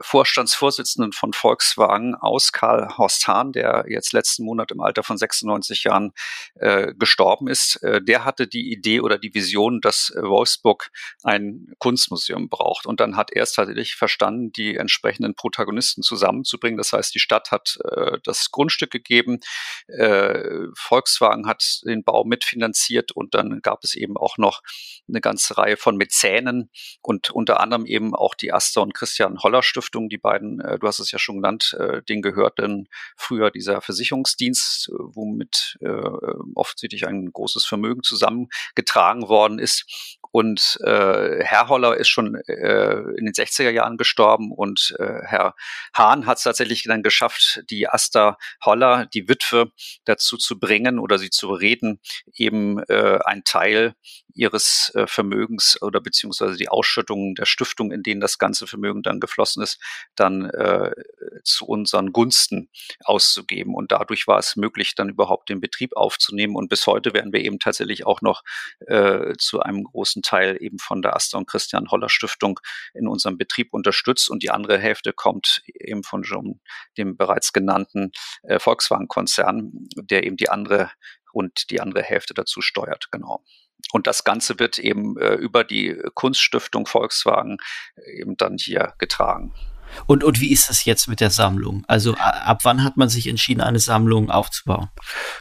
Vorstandsvorsitzenden 0.00 1.12
von 1.12 1.32
Volkswagen 1.32 2.14
aus, 2.14 2.52
Karl 2.52 2.96
Horst 2.96 3.26
Hahn, 3.26 3.52
der 3.52 3.84
jetzt 3.88 4.12
letzten 4.12 4.44
Monat 4.44 4.70
im 4.70 4.80
Alter 4.80 5.02
von 5.02 5.18
96 5.18 5.84
Jahren 5.84 6.12
äh, 6.54 6.94
gestorben 6.94 7.48
ist, 7.48 7.82
äh, 7.82 8.00
der 8.02 8.24
hatte 8.24 8.46
die 8.46 8.72
Idee 8.72 9.00
oder 9.00 9.18
die 9.18 9.34
Vision, 9.34 9.80
dass 9.80 10.10
äh, 10.10 10.22
Wolfsburg 10.22 10.90
ein 11.22 11.72
Kunstmuseum 11.78 12.48
braucht. 12.48 12.86
Und 12.86 13.00
dann 13.00 13.16
hat 13.16 13.30
er 13.32 13.42
es 13.42 13.52
tatsächlich 13.52 13.96
verstanden, 13.96 14.52
die 14.52 14.76
entsprechenden 14.76 15.34
Protagonisten 15.34 16.02
zusammenzubringen. 16.02 16.78
Das 16.78 16.92
heißt, 16.92 17.14
die 17.14 17.20
Stadt 17.20 17.50
hat 17.50 17.78
äh, 17.84 18.18
das 18.24 18.50
Grundstück 18.50 18.90
gegeben, 18.90 19.40
äh, 19.88 20.66
Volkswagen 20.74 21.46
hat 21.46 21.80
den 21.84 22.04
Bau 22.04 22.24
mitfinanziert 22.24 23.12
und 23.12 23.34
dann 23.34 23.60
gab 23.62 23.84
es 23.84 23.94
eben 23.94 24.16
auch 24.16 24.38
noch 24.38 24.62
eine 25.08 25.20
ganze 25.20 25.58
Reihe 25.58 25.76
von 25.76 25.96
Mäzenen 25.96 26.70
und 27.02 27.30
unter 27.30 27.60
anderem 27.60 27.86
eben 27.86 28.14
auch 28.14 28.34
die 28.34 28.52
Asta 28.52 28.80
und 28.80 28.94
Christian 28.94 29.38
Holler 29.42 29.62
Stiftung 29.62 29.87
Stiftung, 29.88 30.08
die 30.08 30.18
beiden, 30.18 30.60
äh, 30.60 30.78
du 30.78 30.86
hast 30.86 30.98
es 30.98 31.10
ja 31.10 31.18
schon 31.18 31.36
genannt, 31.36 31.76
äh, 31.78 32.02
denen 32.02 32.22
gehörten 32.22 32.88
früher 33.16 33.50
dieser 33.50 33.80
Versicherungsdienst, 33.80 34.88
äh, 34.88 34.92
womit 34.98 35.78
offensichtlich 36.54 37.06
ein 37.06 37.32
großes 37.32 37.64
Vermögen 37.64 38.02
zusammengetragen 38.02 39.28
worden 39.28 39.58
ist. 39.58 39.84
Und 40.30 40.78
äh, 40.84 41.42
Herr 41.42 41.68
Holler 41.68 41.96
ist 41.96 42.08
schon 42.08 42.34
äh, 42.34 42.96
in 43.16 43.24
den 43.24 43.32
60er 43.32 43.70
Jahren 43.70 43.96
gestorben 43.96 44.52
und 44.52 44.94
äh, 44.98 45.20
Herr 45.24 45.54
Hahn 45.94 46.26
hat 46.26 46.38
es 46.38 46.44
tatsächlich 46.44 46.84
dann 46.84 47.02
geschafft, 47.02 47.62
die 47.70 47.88
Asta 47.88 48.36
Holler, 48.64 49.06
die 49.06 49.28
Witwe, 49.28 49.72
dazu 50.04 50.36
zu 50.36 50.58
bringen 50.58 50.98
oder 50.98 51.18
sie 51.18 51.30
zu 51.30 51.50
reden, 51.50 52.00
eben 52.34 52.78
äh, 52.84 53.18
ein 53.24 53.42
Teil 53.44 53.94
ihres 54.34 54.92
äh, 54.94 55.06
Vermögens 55.06 55.80
oder 55.82 56.00
beziehungsweise 56.00 56.56
die 56.56 56.68
Ausschüttungen 56.68 57.34
der 57.34 57.46
Stiftung, 57.46 57.92
in 57.92 58.02
denen 58.02 58.20
das 58.20 58.38
ganze 58.38 58.66
Vermögen 58.66 59.02
dann 59.02 59.20
geflossen 59.20 59.62
ist, 59.62 59.80
dann 60.14 60.50
äh, 60.50 60.92
zu 61.44 61.66
unseren 61.66 62.12
Gunsten 62.12 62.70
auszugeben. 63.04 63.74
Und 63.74 63.92
dadurch 63.92 64.26
war 64.26 64.38
es 64.38 64.56
möglich, 64.56 64.94
dann 64.94 65.08
überhaupt 65.08 65.48
den 65.48 65.60
Betrieb 65.60 65.96
aufzunehmen. 65.96 66.56
Und 66.56 66.68
bis 66.68 66.86
heute 66.86 67.14
werden 67.14 67.32
wir 67.32 67.40
eben 67.40 67.58
tatsächlich 67.58 68.06
auch 68.06 68.20
noch 68.20 68.42
äh, 68.86 69.34
zu 69.38 69.60
einem 69.60 69.84
großen 69.84 70.22
Teil 70.22 70.56
eben 70.60 70.78
von 70.78 71.02
der 71.02 71.16
Asta 71.16 71.38
und 71.38 71.46
Christian 71.46 71.90
Holler 71.90 72.08
Stiftung 72.08 72.60
in 72.94 73.08
unserem 73.08 73.38
Betrieb 73.38 73.72
unterstützt. 73.72 74.30
Und 74.30 74.42
die 74.42 74.50
andere 74.50 74.78
Hälfte 74.78 75.12
kommt 75.12 75.62
eben 75.74 76.02
von 76.02 76.22
dem 76.96 77.16
bereits 77.16 77.52
genannten 77.52 78.12
äh, 78.42 78.58
Volkswagen-Konzern, 78.58 79.72
der 79.96 80.24
eben 80.24 80.36
die 80.36 80.48
andere 80.48 80.90
und 81.32 81.70
die 81.70 81.80
andere 81.80 82.02
Hälfte 82.02 82.34
dazu 82.34 82.60
steuert. 82.60 83.08
Genau. 83.10 83.44
Und 83.92 84.06
das 84.06 84.24
Ganze 84.24 84.58
wird 84.58 84.78
eben 84.78 85.18
äh, 85.18 85.34
über 85.34 85.64
die 85.64 85.96
Kunststiftung 86.14 86.86
Volkswagen 86.86 87.58
äh, 87.96 88.20
eben 88.20 88.36
dann 88.36 88.56
hier 88.58 88.94
getragen. 88.98 89.54
Und, 90.06 90.24
und 90.24 90.40
wie 90.40 90.52
ist 90.52 90.68
das 90.68 90.84
jetzt 90.84 91.08
mit 91.08 91.20
der 91.20 91.30
Sammlung? 91.30 91.84
Also 91.88 92.14
ab 92.14 92.60
wann 92.62 92.84
hat 92.84 92.96
man 92.96 93.08
sich 93.08 93.26
entschieden, 93.26 93.60
eine 93.60 93.78
Sammlung 93.78 94.30
aufzubauen? 94.30 94.88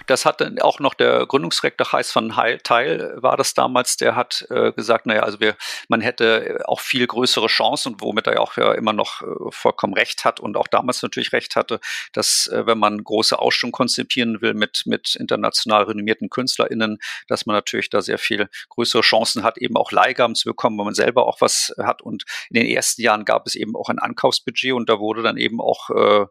Das 0.08 0.26
hat 0.26 0.42
dann 0.42 0.60
auch 0.60 0.80
noch 0.80 0.94
der 0.94 1.26
Gründungsrektor 1.26 1.92
Heiß 1.92 2.12
von 2.12 2.36
Heil, 2.36 2.60
Teil 2.64 3.18
war 3.18 3.38
das 3.38 3.54
damals, 3.54 3.98
der 3.98 4.16
hat 4.16 4.46
äh, 4.50 4.72
gesagt, 4.72 5.06
naja, 5.06 5.24
also 5.24 5.40
wir, 5.40 5.56
man 5.88 6.02
hätte 6.02 6.62
auch 6.66 6.80
viel 6.80 7.08
größere 7.08 7.48
Chancen, 7.48 7.96
womit 8.00 8.28
er 8.28 8.36
ja 8.36 8.40
auch 8.40 8.58
ja 8.58 8.74
immer 8.74 8.94
noch 8.94 9.22
äh, 9.22 9.26
vollkommen 9.50 9.94
recht 9.94 10.26
hat 10.26 10.40
und 10.40 10.58
auch 10.58 10.68
damals 10.68 11.02
natürlich 11.02 11.34
recht 11.34 11.56
hatte, 11.56 11.80
dass 12.14 12.48
äh, 12.48 12.66
wenn 12.66 12.78
man 12.78 13.04
große 13.04 13.38
Ausstellungen 13.38 13.72
konzipieren 13.72 14.42
will 14.42 14.54
mit, 14.54 14.84
mit 14.86 15.16
international 15.16 15.84
renommierten 15.84 16.30
KünstlerInnen, 16.30 17.00
dass 17.28 17.46
man 17.46 17.56
natürlich 17.56 17.90
da 17.90 18.02
sehr 18.02 18.18
viel 18.18 18.50
größere 18.70 19.02
Chancen 19.02 19.44
hat, 19.44 19.58
eben 19.58 19.78
auch 19.78 19.92
Leihgaben 19.92 20.36
zu 20.36 20.50
bekommen, 20.50 20.78
wenn 20.78 20.86
man 20.86 20.94
selber 20.94 21.26
auch 21.28 21.42
was 21.42 21.74
hat. 21.80 22.02
Und 22.02 22.24
in 22.50 22.56
den 22.62 22.68
ersten 22.68 23.02
Jahren 23.02 23.26
gab 23.26 23.48
es 23.48 23.56
eben 23.56 23.76
auch 23.76 23.90
ein 23.90 24.00
Ankaufs 24.00 24.37
Einkaufsbudget 24.38 24.74
und 24.74 24.90
da 24.90 25.00
wurde 25.00 25.22
dann 25.22 25.38
eben 25.38 25.62
auch 25.62 25.90
äh, 25.90 26.26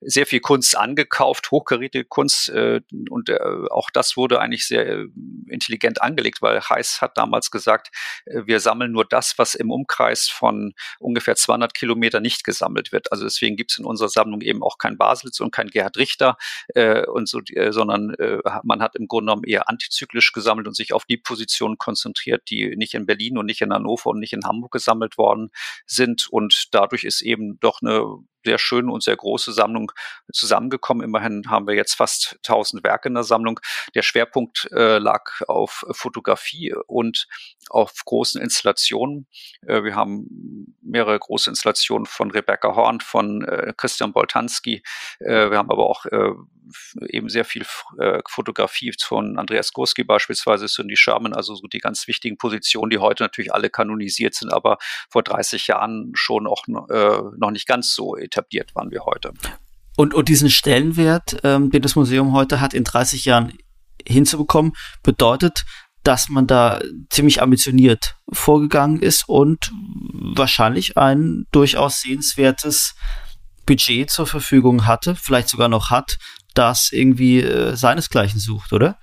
sehr 0.00 0.26
viel 0.26 0.40
Kunst 0.40 0.76
angekauft, 0.76 1.50
hochgerätige 1.50 2.04
Kunst 2.04 2.48
äh, 2.48 2.80
und 3.08 3.28
äh, 3.28 3.38
auch 3.70 3.90
das 3.90 4.16
wurde 4.16 4.40
eigentlich 4.40 4.66
sehr 4.66 4.86
äh, 4.86 5.06
intelligent 5.48 6.02
angelegt, 6.02 6.42
weil 6.42 6.60
Heiß 6.60 7.00
hat 7.00 7.16
damals 7.16 7.50
gesagt, 7.50 7.90
äh, 8.26 8.42
wir 8.46 8.60
sammeln 8.60 8.92
nur 8.92 9.04
das, 9.04 9.38
was 9.38 9.54
im 9.54 9.70
Umkreis 9.70 10.28
von 10.28 10.74
ungefähr 10.98 11.36
200 11.36 11.74
Kilometer 11.74 12.20
nicht 12.20 12.44
gesammelt 12.44 12.92
wird. 12.92 13.12
Also 13.12 13.24
deswegen 13.24 13.56
gibt 13.56 13.72
es 13.72 13.78
in 13.78 13.84
unserer 13.84 14.08
Sammlung 14.08 14.40
eben 14.40 14.62
auch 14.62 14.78
kein 14.78 14.96
Baselitz 14.96 15.40
und 15.40 15.50
kein 15.52 15.68
Gerhard 15.68 15.96
Richter 15.96 16.36
äh, 16.74 17.06
und 17.06 17.28
so, 17.28 17.40
sondern 17.70 18.14
man 18.62 18.82
hat 18.82 18.96
im 18.96 19.08
Grunde 19.08 19.30
genommen 19.30 19.44
eher 19.44 19.68
antizyklisch 19.68 20.32
gesammelt 20.32 20.66
und 20.66 20.74
sich 20.74 20.92
auf 20.92 21.04
die 21.04 21.16
Positionen 21.16 21.78
konzentriert, 21.78 22.42
die 22.50 22.76
nicht 22.76 22.94
in 22.94 23.06
Berlin 23.06 23.38
und 23.38 23.46
nicht 23.46 23.60
in 23.60 23.72
Hannover 23.72 24.10
und 24.10 24.20
nicht 24.20 24.32
in 24.32 24.44
Hamburg 24.44 24.72
gesammelt 24.72 25.18
worden 25.18 25.50
sind 25.86 26.28
und 26.28 26.68
dadurch 26.72 27.04
ist 27.04 27.22
eben 27.22 27.49
doch 27.60 27.80
eine 27.82 28.04
sehr 28.44 28.58
schöne 28.58 28.92
und 28.92 29.02
sehr 29.02 29.16
große 29.16 29.52
Sammlung 29.52 29.92
zusammengekommen. 30.32 31.04
Immerhin 31.04 31.44
haben 31.48 31.66
wir 31.66 31.74
jetzt 31.74 31.94
fast 31.94 32.38
1000 32.46 32.84
Werke 32.84 33.08
in 33.08 33.14
der 33.14 33.24
Sammlung. 33.24 33.60
Der 33.94 34.02
Schwerpunkt 34.02 34.68
äh, 34.72 34.98
lag 34.98 35.40
auf 35.46 35.84
Fotografie 35.90 36.74
und 36.86 37.26
auf 37.68 37.92
großen 38.04 38.40
Installationen. 38.40 39.26
Äh, 39.66 39.84
wir 39.84 39.94
haben 39.94 40.76
mehrere 40.82 41.18
große 41.18 41.50
Installationen 41.50 42.06
von 42.06 42.30
Rebecca 42.30 42.74
Horn, 42.74 43.00
von 43.00 43.42
äh, 43.44 43.72
Christian 43.76 44.12
Boltanski. 44.12 44.82
Äh, 45.20 45.50
wir 45.50 45.58
haben 45.58 45.70
aber 45.70 45.88
auch 45.88 46.06
äh, 46.06 46.32
eben 47.08 47.28
sehr 47.28 47.44
viel 47.44 47.64
äh, 47.98 48.20
Fotografie 48.28 48.92
von 49.00 49.38
Andreas 49.38 49.72
Gurski 49.72 50.04
beispielsweise, 50.04 50.66
Cindy 50.66 50.96
Sherman, 50.96 51.34
also 51.34 51.54
so 51.54 51.66
die 51.66 51.78
ganz 51.78 52.06
wichtigen 52.06 52.38
Positionen, 52.38 52.90
die 52.90 52.98
heute 52.98 53.22
natürlich 53.22 53.52
alle 53.52 53.70
kanonisiert 53.70 54.34
sind, 54.34 54.52
aber 54.52 54.78
vor 55.08 55.22
30 55.22 55.66
Jahren 55.66 56.12
schon 56.14 56.46
auch 56.46 56.66
noch 56.66 57.50
nicht 57.50 57.66
ganz 57.66 57.94
so 57.94 58.16
etabliert 58.30 58.74
waren 58.74 58.90
wie 58.90 58.98
heute. 58.98 59.32
Und, 59.96 60.14
und 60.14 60.28
diesen 60.28 60.50
Stellenwert, 60.50 61.40
ähm, 61.44 61.70
den 61.70 61.82
das 61.82 61.96
Museum 61.96 62.32
heute 62.32 62.60
hat, 62.60 62.74
in 62.74 62.84
30 62.84 63.24
Jahren 63.24 63.58
hinzubekommen, 64.06 64.72
bedeutet, 65.02 65.64
dass 66.02 66.28
man 66.28 66.46
da 66.46 66.80
ziemlich 67.10 67.42
ambitioniert 67.42 68.16
vorgegangen 68.32 69.02
ist 69.02 69.28
und 69.28 69.70
wahrscheinlich 70.12 70.96
ein 70.96 71.44
durchaus 71.52 72.00
sehenswertes 72.00 72.94
Budget 73.66 74.10
zur 74.10 74.26
Verfügung 74.26 74.86
hatte, 74.86 75.14
vielleicht 75.14 75.48
sogar 75.48 75.68
noch 75.68 75.90
hat, 75.90 76.18
das 76.54 76.90
irgendwie 76.92 77.40
äh, 77.40 77.76
seinesgleichen 77.76 78.40
sucht, 78.40 78.72
oder? 78.72 78.98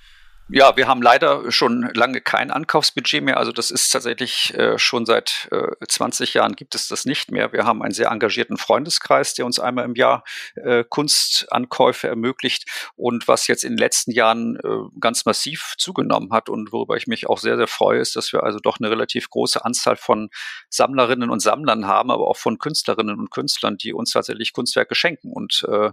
Ja, 0.49 0.77
wir 0.77 0.87
haben 0.87 1.01
leider 1.01 1.51
schon 1.51 1.91
lange 1.93 2.21
kein 2.21 2.51
Ankaufsbudget 2.51 3.21
mehr. 3.21 3.35
Also 3.35 3.51
das 3.51 3.69
ist 3.69 3.89
tatsächlich 3.89 4.53
äh, 4.53 4.79
schon 4.79 5.05
seit 5.05 5.49
äh, 5.51 5.85
20 5.85 6.35
Jahren 6.35 6.55
gibt 6.55 6.73
es 6.73 6.87
das 6.87 7.03
nicht 7.03 7.31
mehr. 7.31 7.51
Wir 7.51 7.65
haben 7.65 7.83
einen 7.83 7.93
sehr 7.93 8.11
engagierten 8.11 8.55
Freundeskreis, 8.55 9.33
der 9.33 9.45
uns 9.45 9.59
einmal 9.59 9.83
im 9.83 9.95
Jahr 9.95 10.23
äh, 10.55 10.85
Kunstankäufe 10.87 12.07
ermöglicht 12.07 12.63
und 12.95 13.27
was 13.27 13.47
jetzt 13.47 13.65
in 13.65 13.73
den 13.73 13.77
letzten 13.77 14.11
Jahren 14.11 14.55
äh, 14.63 14.99
ganz 15.01 15.25
massiv 15.25 15.73
zugenommen 15.77 16.31
hat 16.31 16.47
und 16.47 16.71
worüber 16.71 16.95
ich 16.95 17.07
mich 17.07 17.27
auch 17.27 17.39
sehr, 17.39 17.57
sehr 17.57 17.67
freue, 17.67 17.99
ist, 17.99 18.15
dass 18.15 18.31
wir 18.31 18.43
also 18.43 18.59
doch 18.59 18.79
eine 18.79 18.89
relativ 18.89 19.29
große 19.29 19.65
Anzahl 19.65 19.97
von 19.97 20.29
Sammlerinnen 20.69 21.29
und 21.29 21.41
Sammlern 21.41 21.87
haben, 21.87 22.09
aber 22.09 22.25
auch 22.25 22.37
von 22.37 22.57
Künstlerinnen 22.57 23.19
und 23.19 23.31
Künstlern, 23.31 23.75
die 23.75 23.91
uns 23.91 24.11
tatsächlich 24.11 24.53
Kunstwerke 24.53 24.95
schenken. 24.95 25.33
Und 25.33 25.65
äh, 25.69 25.91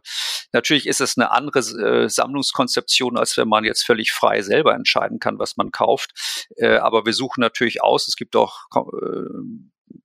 natürlich 0.53 0.87
ist 0.87 1.01
es 1.01 1.19
eine 1.19 1.33
andere 1.33 1.59
äh, 1.59 2.09
Sammlungskonzeption, 2.09 3.19
als 3.19 3.37
wenn 3.37 3.49
man 3.49 3.65
jetzt 3.65 3.85
völlig 3.85 4.13
frei 4.13 4.44
selber 4.45 4.75
entscheiden 4.75 5.19
kann, 5.19 5.39
was 5.39 5.57
man 5.57 5.71
kauft. 5.71 6.47
Äh, 6.57 6.77
aber 6.77 7.05
wir 7.07 7.13
suchen 7.13 7.41
natürlich 7.41 7.83
aus. 7.83 8.09
Es 8.09 8.17
gibt 8.17 8.37
auch 8.37 8.67
äh, 8.75 9.29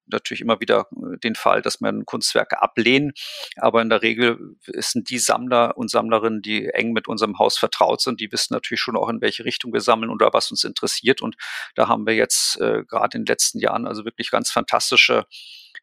natürlich 0.07 0.41
immer 0.41 0.59
wieder 0.59 0.87
äh, 0.91 1.17
den 1.19 1.35
Fall, 1.35 1.61
dass 1.61 1.81
man 1.81 2.05
Kunstwerke 2.05 2.61
ablehnen. 2.61 3.13
Aber 3.57 3.81
in 3.81 3.89
der 3.89 4.01
Regel 4.01 4.55
sind 4.65 5.09
die 5.09 5.19
Sammler 5.19 5.77
und 5.77 5.89
Sammlerinnen, 5.89 6.41
die 6.41 6.67
eng 6.67 6.91
mit 6.91 7.07
unserem 7.07 7.39
Haus 7.39 7.57
vertraut 7.57 8.01
sind, 8.01 8.19
die 8.19 8.31
wissen 8.31 8.53
natürlich 8.53 8.81
schon 8.81 8.97
auch, 8.97 9.09
in 9.09 9.21
welche 9.21 9.45
Richtung 9.45 9.73
wir 9.73 9.81
sammeln 9.81 10.11
oder 10.11 10.29
was 10.33 10.51
uns 10.51 10.63
interessiert. 10.63 11.21
Und 11.21 11.35
da 11.75 11.87
haben 11.87 12.05
wir 12.05 12.15
jetzt 12.15 12.59
äh, 12.59 12.83
gerade 12.85 13.17
in 13.17 13.25
den 13.25 13.31
letzten 13.31 13.59
Jahren 13.59 13.87
also 13.87 14.05
wirklich 14.05 14.31
ganz 14.31 14.51
fantastische 14.51 15.25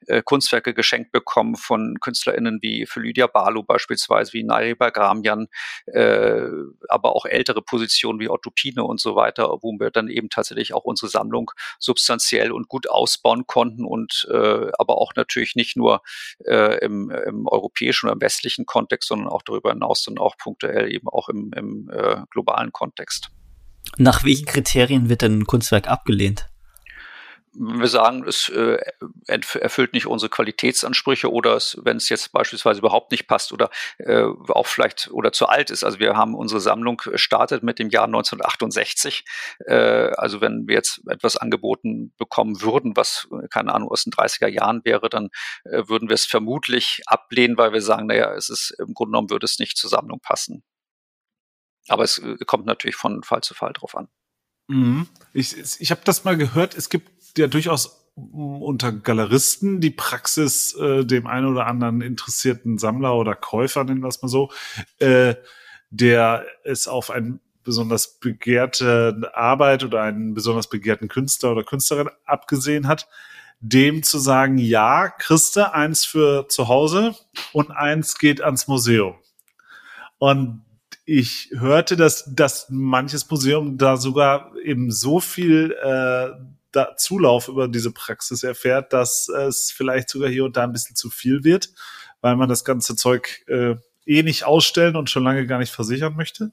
äh, 0.07 0.23
Kunstwerke 0.23 0.75
geschenkt 0.75 1.13
bekommen 1.13 1.57
von 1.57 1.99
KünstlerInnen 2.01 2.59
wie 2.63 2.87
für 2.87 3.01
Lydia 3.01 3.27
Barlow 3.27 3.63
beispielsweise, 3.63 4.33
wie 4.33 4.45
Nairi 4.45 4.75
Bagramian, 4.75 5.49
äh, 5.87 6.43
aber 6.89 7.15
auch 7.15 7.27
ältere 7.27 7.63
Positionen 7.63 8.21
wie 8.21 8.29
Otto 8.29 8.51
Pine 8.51 8.85
und 8.85 9.01
so 9.01 9.17
weiter, 9.17 9.49
wo 9.63 9.73
wir 9.79 9.91
dann 9.91 10.09
eben 10.09 10.29
tatsächlich 10.29 10.75
auch 10.75 10.85
unsere 10.85 11.11
Sammlung 11.11 11.51
substanziell 11.79 12.53
und 12.53 12.69
gut 12.69 12.89
ausbauen 12.89 13.47
konnten 13.47 13.85
und 13.85 14.27
äh, 14.31 14.71
aber 14.79 14.99
auch 14.99 15.15
natürlich 15.17 15.57
nicht 15.57 15.77
nur 15.77 16.03
äh, 16.45 16.79
im, 16.85 17.11
im 17.11 17.47
europäischen 17.47 18.07
oder 18.07 18.15
im 18.15 18.21
westlichen 18.21 18.67
Kontext, 18.67 19.09
sondern 19.09 19.29
auch 19.29 19.43
darüber 19.43 19.71
hinaus 19.71 20.05
dann 20.05 20.19
auch 20.19 20.37
punktuell 20.37 20.93
eben 20.93 21.09
auch 21.09 21.29
im, 21.29 21.53
im 21.57 21.91
äh, 21.91 22.23
globalen 22.31 22.73
Kontext. 22.73 23.31
Nach 23.99 24.25
welchen 24.25 24.47
Kriterien 24.47 25.09
wird 25.09 25.23
denn 25.23 25.39
ein 25.39 25.47
Kunstwerk 25.47 25.89
abgelehnt? 25.89 26.49
Wenn 27.59 27.81
wir 27.81 27.89
sagen, 27.89 28.25
es 28.27 28.49
äh, 28.49 28.79
erfüllt 29.27 29.95
nicht 29.95 30.07
unsere 30.07 30.31
Qualitätsansprüche 30.31 31.31
oder 31.31 31.57
es, 31.57 31.79
wenn 31.83 31.97
es 31.97 32.09
jetzt 32.09 32.33
beispielsweise 32.33 32.81
überhaupt 32.81 33.13
nicht 33.13 33.27
passt 33.27 33.53
oder 33.53 33.71
äh, 33.99 34.25
auch 34.49 34.67
vielleicht 34.67 35.11
oder 35.11 35.33
zu 35.33 35.47
alt 35.47 35.71
ist. 35.71 35.85
Also 35.85 35.99
wir 35.99 36.17
haben 36.17 36.35
unsere 36.35 36.61
Sammlung 36.61 37.01
startet 37.15 37.63
mit 37.63 37.79
dem 37.79 37.91
Jahr 37.91 38.05
1968. 38.05 39.25
Äh, 39.67 39.75
also 40.17 40.41
wenn 40.41 40.67
wir 40.67 40.75
jetzt 40.75 41.01
etwas 41.09 41.37
angeboten 41.37 42.13
bekommen 42.19 42.61
würden, 42.61 42.97
was 42.97 43.29
keine 43.51 43.75
Ahnung 43.75 43.89
aus 43.89 44.05
den 44.05 44.13
30er 44.13 44.49
Jahren 44.49 44.83
wäre, 44.85 45.09
dann 45.09 45.31
äh, 45.65 45.83
würden 45.89 46.09
wir 46.09 46.15
es 46.15 46.27
vermutlich 46.27 47.03
ablehnen, 47.07 47.57
weil 47.57 47.73
wir 47.73 47.83
sagen, 47.83 48.07
naja, 48.07 48.33
es 48.35 48.51
ist 48.51 48.75
im 48.79 48.95
Grunde 48.95 49.13
genommen 49.13 49.31
würde 49.31 49.47
es 49.47 49.59
nicht 49.59 49.77
zur 49.77 49.91
Sammlung 49.91 50.21
passen. 50.21 50.63
Aber 51.89 52.05
es 52.05 52.19
äh, 52.19 52.37
kommt 52.47 52.67
natürlich 52.67 52.97
von 52.97 53.23
Fall 53.23 53.43
zu 53.43 53.55
Fall 53.55 53.73
drauf 53.73 53.97
an. 53.97 54.09
Mhm. 54.69 55.07
Ich, 55.33 55.57
ich 55.81 55.91
habe 55.91 56.01
das 56.05 56.25
mal 56.25 56.37
gehört, 56.37 56.77
es 56.77 56.89
gibt 56.89 57.16
ja 57.39 57.47
durchaus 57.47 58.07
unter 58.17 58.93
Galeristen 58.93 59.81
die 59.81 59.91
Praxis, 59.91 60.75
äh, 60.75 61.05
dem 61.05 61.27
einen 61.27 61.47
oder 61.47 61.67
anderen 61.67 62.01
interessierten 62.01 62.79
Sammler 62.79 63.15
oder 63.15 63.35
Käufer, 63.35 63.85
nennen 63.85 64.01
wir 64.01 64.09
es 64.09 64.23
mal 64.23 64.29
so, 64.29 64.51
äh, 64.99 65.35
der 65.91 66.47
es 66.65 66.89
auf 66.89 67.11
ein 67.11 67.41
besonders 67.63 68.19
begehrte 68.19 69.31
Arbeit 69.35 69.85
oder 69.85 70.03
einen 70.03 70.33
besonders 70.35 70.69
begehrten 70.69 71.09
Künstler 71.09 71.53
oder 71.53 71.65
Künstlerin 71.65 72.09
abgesehen 72.25 72.87
hat, 72.87 73.09
dem 73.61 74.03
zu 74.03 74.19
sagen, 74.19 74.57
ja, 74.57 75.09
Christe, 75.09 75.75
eins 75.75 76.05
für 76.05 76.49
zu 76.49 76.69
Hause 76.69 77.15
und 77.53 77.71
eins 77.71 78.19
geht 78.19 78.41
ans 78.41 78.69
Museum. 78.69 79.17
Und 80.19 80.63
ich 81.05 81.51
hörte, 81.57 81.97
dass, 81.97 82.33
dass 82.35 82.69
manches 82.71 83.29
Museum 83.31 83.79
da 83.79 83.97
sogar 83.97 84.53
eben 84.65 84.91
so 84.91 85.21
viel 85.21 85.73
äh, 85.83 86.31
da 86.77 86.97
Zulauf 86.97 87.49
über 87.49 87.69
diese 87.69 87.93
Praxis 87.93 88.43
erfährt, 88.43 88.93
dass 88.93 89.29
es 89.29 89.73
vielleicht 89.75 90.09
sogar 90.11 90.29
hier 90.29 90.45
und 90.45 90.57
da 90.57 90.65
ein 90.65 90.73
bisschen 90.73 90.97
zu 90.97 91.11
viel 91.11 91.43
wird, 91.43 91.71
weil 92.21 92.37
man 92.37 92.49
das 92.49 92.65
ganze 92.65 92.97
Zeug 92.97 93.45
äh, 93.49 93.77
eh 94.07 94.23
nicht 94.23 94.45
ausstellen 94.45 94.97
und 94.97 95.11
schon 95.11 95.25
lange 95.25 95.47
gar 95.47 95.59
nicht 95.59 95.73
versichern 95.73 96.15
möchte. 96.17 96.53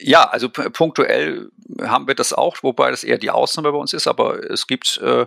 Ja, 0.00 0.24
also 0.24 0.48
punktuell 0.48 1.50
haben 1.80 2.08
wir 2.08 2.16
das 2.16 2.32
auch, 2.32 2.56
wobei 2.62 2.90
das 2.90 3.04
eher 3.04 3.16
die 3.16 3.30
Ausnahme 3.30 3.70
bei 3.70 3.78
uns 3.78 3.92
ist, 3.92 4.08
aber 4.08 4.50
es 4.50 4.66
gibt 4.66 5.00
äh, 5.00 5.26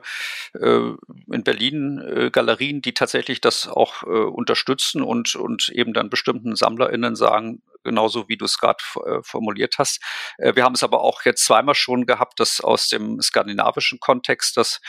äh, 0.60 0.94
in 1.32 1.44
Berlin 1.44 2.00
äh, 2.00 2.30
Galerien, 2.32 2.82
die 2.82 2.94
tatsächlich 2.94 3.40
das 3.40 3.70
auch 3.70 4.04
äh, 4.04 4.08
unterstützen 4.08 5.02
und, 5.02 5.38
und 5.38 5.70
eben 5.70 5.94
dann 5.94 6.10
bestimmten 6.10 6.56
SammlerInnen 6.56 7.16
sagen, 7.16 7.62
genauso 7.88 8.28
wie 8.28 8.38
du 8.38 8.46
es 8.46 8.60
gerade 8.60 8.84
äh, 9.06 9.24
formuliert 9.24 9.76
hast. 9.80 10.04
Äh, 10.38 10.56
wir 10.56 10.64
haben 10.64 10.76
es 10.76 10.84
aber 10.84 11.02
auch 11.02 11.26
jetzt 11.26 11.46
zweimal 11.46 11.74
schon 11.74 12.06
gehabt, 12.06 12.40
dass 12.40 12.62
aus 12.62 12.90
dem 12.90 13.20
skandinavischen 13.22 14.00
Kontext, 14.00 14.58
dass 14.58 14.80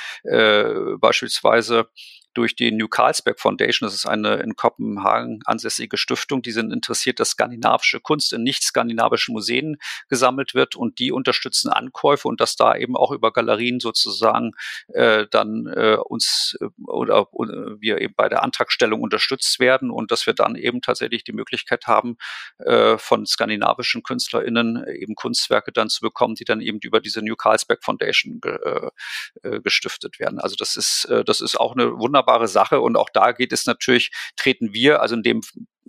beispielsweise 1.01 1.88
durch 2.39 2.55
die 2.55 2.70
New 2.70 2.86
Carlsberg 2.86 3.41
Foundation, 3.41 3.89
das 3.89 3.97
ist 3.97 4.07
eine 4.07 4.36
in 4.36 4.55
Kopenhagen 4.55 5.41
ansässige 5.45 5.97
Stiftung, 5.97 6.41
die 6.41 6.53
sind 6.53 6.72
interessiert, 6.72 7.18
dass 7.18 7.30
skandinavische 7.30 7.99
Kunst 7.99 8.32
in 8.32 8.45
nicht-skandinavischen 8.45 9.32
Museen 9.32 9.78
gesammelt 10.09 10.55
wird 10.55 10.76
und 10.76 11.01
die 11.01 11.11
unterstützen 11.11 11.68
Ankäufe 11.68 12.28
und 12.28 12.41
dass 12.41 12.55
da 12.55 12.76
eben 12.76 12.97
auch 12.97 13.11
über 13.11 13.32
Galerien 13.32 13.80
sozusagen 13.80 14.53
äh, 14.95 15.26
dann 15.32 15.66
äh, 15.66 15.97
uns 15.97 16.57
äh, 16.61 16.66
oder 16.86 17.22
äh, 17.22 17.80
wir 17.80 18.01
eben 18.01 18.14
bei 18.16 18.28
der 18.28 18.45
Antragstellung 18.45 19.03
unterstützt 19.03 19.59
werden 19.59 19.91
und 19.91 20.12
dass 20.12 20.26
wir 20.26 20.32
dann 20.32 20.55
eben 20.55 20.80
tatsächlich 20.80 21.24
die 21.24 21.32
Möglichkeit 21.32 21.89
haben, 21.89 22.18
äh, 22.59 22.99
von 22.99 23.26
skandinavischen 23.26 24.05
KünstlerInnen 24.05 24.86
eben 24.86 25.16
Kunstwerke 25.16 25.72
dann 25.72 25.89
zu 25.89 26.03
bekommen, 26.03 26.36
die 26.36 26.45
dann 26.45 26.61
eben 26.61 26.78
über 26.82 27.01
diese 27.01 27.20
New 27.20 27.34
Carlsberg 27.34 27.82
Foundation 27.82 28.41
ge, 28.41 28.59
äh, 28.62 28.91
äh 29.43 29.61
gestiftet 29.61 30.20
werden. 30.20 30.39
Also 30.39 30.55
das 30.57 30.76
ist, 30.76 31.07
äh, 31.07 31.24
das 31.24 31.41
ist 31.41 31.59
auch 31.59 31.72
eine 31.72 31.99
wunderbare 31.99 32.28
wunderbare 32.29 32.49
Sache. 32.49 32.81
Und 32.81 32.97
auch 32.97 33.09
da 33.11 33.33
geht 33.33 33.53
es 33.53 33.66
natürlich, 33.66 34.11
treten 34.37 34.72
wir, 34.72 35.01
also 35.01 35.14
in 35.14 35.22
dem 35.22 35.41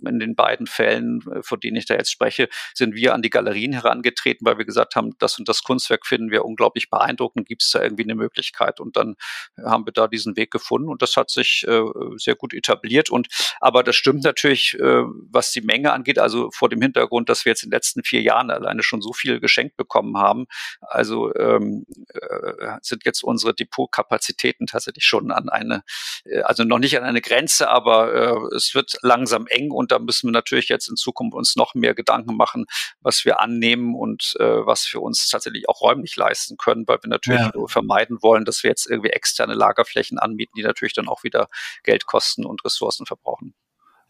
in 0.06 0.18
den 0.18 0.34
beiden 0.34 0.66
Fällen, 0.66 1.20
äh, 1.32 1.42
von 1.42 1.60
denen 1.60 1.76
ich 1.76 1.86
da 1.86 1.94
jetzt 1.94 2.10
spreche, 2.10 2.48
sind 2.74 2.94
wir 2.94 3.14
an 3.14 3.22
die 3.22 3.30
Galerien 3.30 3.72
herangetreten, 3.72 4.46
weil 4.46 4.58
wir 4.58 4.64
gesagt 4.64 4.96
haben, 4.96 5.12
das 5.18 5.38
und 5.38 5.48
das 5.48 5.62
Kunstwerk 5.62 6.06
finden 6.06 6.30
wir 6.30 6.44
unglaublich 6.44 6.90
beeindruckend, 6.90 7.48
gibt 7.48 7.62
es 7.62 7.70
da 7.70 7.82
irgendwie 7.82 8.04
eine 8.04 8.14
Möglichkeit? 8.14 8.80
Und 8.80 8.96
dann 8.96 9.16
haben 9.64 9.86
wir 9.86 9.92
da 9.92 10.08
diesen 10.08 10.36
Weg 10.36 10.50
gefunden 10.50 10.88
und 10.88 11.02
das 11.02 11.16
hat 11.16 11.30
sich 11.30 11.64
äh, 11.66 11.82
sehr 12.16 12.34
gut 12.34 12.54
etabliert. 12.54 13.10
Und 13.10 13.28
aber 13.60 13.82
das 13.82 13.96
stimmt 13.96 14.24
natürlich, 14.24 14.74
äh, 14.78 15.02
was 15.30 15.52
die 15.52 15.60
Menge 15.60 15.92
angeht, 15.92 16.18
also 16.18 16.50
vor 16.52 16.68
dem 16.68 16.82
Hintergrund, 16.82 17.28
dass 17.28 17.44
wir 17.44 17.50
jetzt 17.50 17.62
in 17.62 17.70
den 17.70 17.76
letzten 17.76 18.02
vier 18.04 18.22
Jahren 18.22 18.50
alleine 18.50 18.82
schon 18.82 19.02
so 19.02 19.12
viel 19.12 19.40
geschenkt 19.40 19.76
bekommen 19.76 20.18
haben. 20.18 20.46
Also 20.80 21.34
ähm, 21.36 21.86
äh, 22.14 22.78
sind 22.82 23.04
jetzt 23.04 23.22
unsere 23.22 23.54
Depotkapazitäten 23.54 24.66
tatsächlich 24.66 25.04
schon 25.04 25.30
an 25.30 25.48
eine, 25.48 25.82
äh, 26.24 26.40
also 26.40 26.64
noch 26.64 26.78
nicht 26.78 26.98
an 26.98 27.04
eine 27.04 27.20
Grenze, 27.20 27.68
aber 27.68 28.14
äh, 28.14 28.56
es 28.56 28.74
wird 28.74 28.96
langsam 29.02 29.46
eng 29.46 29.70
und 29.70 29.89
und 29.90 29.98
da 30.00 30.04
müssen 30.04 30.28
wir 30.28 30.32
natürlich 30.32 30.68
jetzt 30.68 30.88
in 30.88 30.96
Zukunft 30.96 31.34
uns 31.34 31.56
noch 31.56 31.74
mehr 31.74 31.94
Gedanken 31.94 32.36
machen, 32.36 32.66
was 33.00 33.24
wir 33.24 33.40
annehmen 33.40 33.94
und 33.94 34.34
äh, 34.38 34.44
was 34.44 34.88
wir 34.92 35.02
uns 35.02 35.28
tatsächlich 35.28 35.68
auch 35.68 35.80
räumlich 35.80 36.16
leisten 36.16 36.56
können, 36.56 36.86
weil 36.86 36.98
wir 37.02 37.08
natürlich 37.08 37.40
ja. 37.40 37.66
vermeiden 37.66 38.18
wollen, 38.22 38.44
dass 38.44 38.62
wir 38.62 38.70
jetzt 38.70 38.88
irgendwie 38.88 39.10
externe 39.10 39.54
Lagerflächen 39.54 40.18
anmieten, 40.18 40.52
die 40.56 40.62
natürlich 40.62 40.94
dann 40.94 41.08
auch 41.08 41.24
wieder 41.24 41.48
Geld 41.82 42.06
kosten 42.06 42.46
und 42.46 42.64
Ressourcen 42.64 43.06
verbrauchen. 43.06 43.54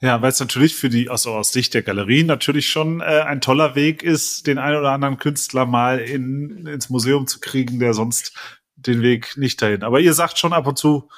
Ja, 0.03 0.23
weil 0.23 0.31
es 0.31 0.41
natürlich 0.41 0.77
für 0.77 0.89
die, 0.89 1.11
also 1.11 1.33
aus 1.33 1.53
Sicht 1.53 1.75
der 1.75 1.83
Galerie 1.83 2.25
natürlich 2.25 2.71
schon 2.71 3.01
äh, 3.01 3.05
ein 3.05 3.43
toller 3.43 3.75
Weg 3.75 4.03
ist, 4.03 4.47
den 4.47 4.59
einen 4.59 4.79
oder 4.79 4.93
anderen 4.93 5.19
Künstler 5.19 5.67
mal 5.67 5.99
in, 5.99 6.67
ins 6.67 6.89
Museum 6.89 7.27
zu 7.27 7.39
kriegen, 7.39 7.79
der 7.79 7.93
sonst 7.93 8.33
den 8.77 9.03
Weg 9.03 9.37
nicht 9.37 9.61
dahin. 9.61 9.83
Aber 9.83 10.01
ihr 10.01 10.15
sagt 10.15 10.39
schon 10.39 10.55
ab 10.55 10.67
und 10.67 10.79
zu, 10.79 11.11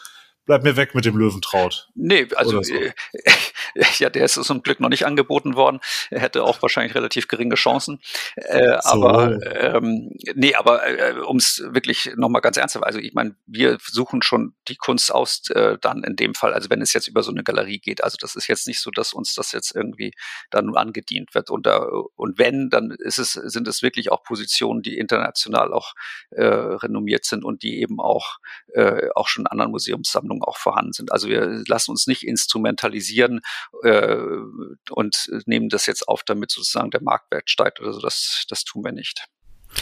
bleib 0.46 0.64
mir 0.64 0.76
weg 0.76 0.96
mit 0.96 1.04
dem 1.04 1.16
Löwentraut. 1.16 1.88
Nee, 1.94 2.26
also 2.34 2.60
so. 2.62 2.74
ja, 3.98 4.10
der 4.10 4.24
ist 4.24 4.34
zum 4.34 4.62
Glück 4.62 4.80
noch 4.80 4.88
nicht 4.88 5.06
angeboten 5.06 5.54
worden. 5.56 5.80
Er 6.10 6.20
hätte 6.20 6.44
auch 6.44 6.60
wahrscheinlich 6.62 6.94
relativ 6.94 7.28
geringe 7.28 7.54
Chancen. 7.54 8.00
Äh, 8.36 8.78
so. 8.82 8.90
Aber 8.90 9.38
ähm, 9.54 10.10
nee, 10.34 10.54
aber 10.54 10.86
äh, 10.86 11.14
um 11.20 11.36
es 11.36 11.62
wirklich 11.70 12.12
nochmal 12.16 12.42
ganz 12.42 12.56
ernst 12.56 12.74
zu 12.74 12.82
also 12.82 12.98
ich 12.98 13.14
meine, 13.14 13.36
wir 13.46 13.78
suchen 13.80 14.22
schon 14.22 14.54
die 14.68 14.76
Kunst 14.76 15.12
aus 15.12 15.48
äh, 15.50 15.78
dann 15.80 16.04
in 16.04 16.16
dem 16.16 16.34
Fall, 16.34 16.52
also 16.52 16.70
wenn 16.70 16.82
es 16.82 16.92
jetzt 16.92 17.08
über 17.08 17.22
so 17.22 17.30
eine 17.30 17.44
Galerie 17.44 17.78
geht. 17.78 18.02
Also 18.02 18.16
das 18.20 18.34
ist 18.34 18.48
jetzt 18.48 18.66
nicht 18.66 18.80
so, 18.80 18.90
dass 18.90 19.12
uns 19.12 19.34
das 19.34 19.52
jetzt 19.52 19.74
irgendwie 19.74 20.12
dann 20.50 20.74
angedient 20.76 21.34
wird. 21.34 21.50
Und, 21.50 21.66
da, 21.66 21.86
und 22.16 22.38
wenn, 22.38 22.70
dann 22.70 22.90
ist 22.90 23.18
es, 23.18 23.32
sind 23.32 23.68
es 23.68 23.82
wirklich 23.82 24.10
auch 24.10 24.22
Positionen, 24.24 24.82
die 24.82 24.98
international 24.98 25.72
auch 25.72 25.94
äh, 26.30 26.44
renommiert 26.44 27.24
sind 27.24 27.44
und 27.44 27.62
die 27.62 27.80
eben 27.80 28.00
auch, 28.00 28.38
äh, 28.74 29.08
auch 29.14 29.28
schon 29.28 29.42
in 29.42 29.46
anderen 29.46 29.72
Museumssammlungen 29.72 30.42
auch 30.42 30.56
vorhanden 30.56 30.92
sind. 30.92 31.12
Also 31.12 31.28
wir 31.28 31.62
lassen 31.66 31.90
uns 31.90 32.06
nicht 32.06 32.26
instrumentalisieren 32.26 33.40
äh, 33.82 34.16
und 34.90 35.30
nehmen 35.46 35.68
das 35.68 35.86
jetzt 35.86 36.08
auf, 36.08 36.22
damit 36.24 36.50
sozusagen 36.50 36.90
der 36.90 37.02
Marktwert 37.02 37.50
steigt 37.50 37.80
oder 37.80 37.92
so. 37.92 38.00
Das, 38.00 38.44
das 38.48 38.64
tun 38.64 38.84
wir 38.84 38.92
nicht. 38.92 39.26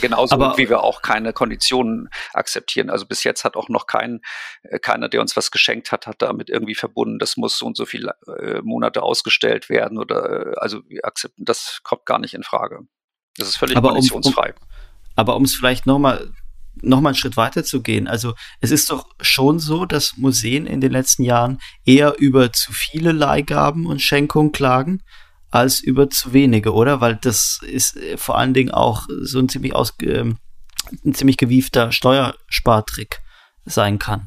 Genauso 0.01 0.35
Aber, 0.35 0.57
wie 0.57 0.69
wir 0.69 0.83
auch 0.83 1.03
keine 1.03 1.33
Konditionen 1.33 2.09
akzeptieren. 2.33 2.91
Also 2.91 3.07
bis 3.07 3.25
jetzt 3.25 3.45
hat 3.45 3.57
auch 3.57 3.69
noch 3.69 3.87
kein, 3.87 4.21
äh, 4.63 4.79
keiner, 4.79 5.09
der 5.09 5.21
uns 5.21 5.37
was 5.37 5.51
geschenkt 5.51 5.93
hat, 5.93 6.07
hat 6.07 6.23
damit 6.23 6.49
irgendwie 6.49 6.75
verbunden, 6.75 7.19
das 7.19 7.37
muss 7.37 7.59
so 7.59 7.67
und 7.67 7.77
so 7.77 7.87
viele 7.87 8.15
äh, 8.39 8.61
Monate 8.63 9.03
ausgestellt 9.03 9.69
werden 9.69 9.99
oder 9.99 10.53
äh, 10.53 10.55
also 10.59 10.81
wir 10.89 11.05
akzeptieren, 11.05 11.45
das 11.45 11.81
kommt 11.83 12.07
gar 12.07 12.19
nicht 12.19 12.35
in 12.35 12.43
Frage. 12.43 12.81
Das 13.37 13.49
ist 13.49 13.57
völlig 13.57 13.77
konditionsfrei. 13.77 14.51
Um, 14.51 14.63
um, 14.63 14.69
aber 15.17 15.37
um 15.37 15.45
es 15.45 15.55
vielleicht 15.55 15.87
nochmal 15.87 16.33
noch 16.83 17.01
mal 17.01 17.11
einen 17.11 17.17
Schritt 17.17 17.37
weiter 17.37 17.65
zu 17.65 17.83
gehen. 17.83 18.09
Also 18.09 18.35
es 18.61 18.71
ist 18.71 18.91
doch 18.91 19.07
schon 19.21 19.59
so, 19.59 19.85
dass 19.87 20.17
Museen 20.17 20.67
in 20.67 20.81
den 20.81 20.93
letzten 20.93 21.23
Jahren 21.23 21.61
eher 21.85 22.19
über 22.19 22.53
zu 22.53 22.73
viele 22.73 23.13
Leihgaben 23.13 23.87
und 23.87 24.01
Schenkungen 24.01 24.53
klagen 24.53 25.03
als 25.51 25.81
über 25.81 26.11
zu 26.11 26.33
wenige, 26.33 26.73
oder? 26.73 27.01
Weil 27.01 27.17
das 27.17 27.61
ist 27.63 27.97
äh, 27.97 28.17
vor 28.17 28.39
allen 28.39 28.55
Dingen 28.55 28.71
auch 28.71 29.07
so 29.23 29.39
ein 29.39 29.49
ziemlich 29.49 29.75
aus, 29.75 29.95
äh, 30.03 30.25
ein 31.05 31.15
ziemlich 31.15 31.37
gewiefter 31.37 31.93
Steuerspartrick 31.93 33.21
sein 33.65 33.99
kann. 33.99 34.27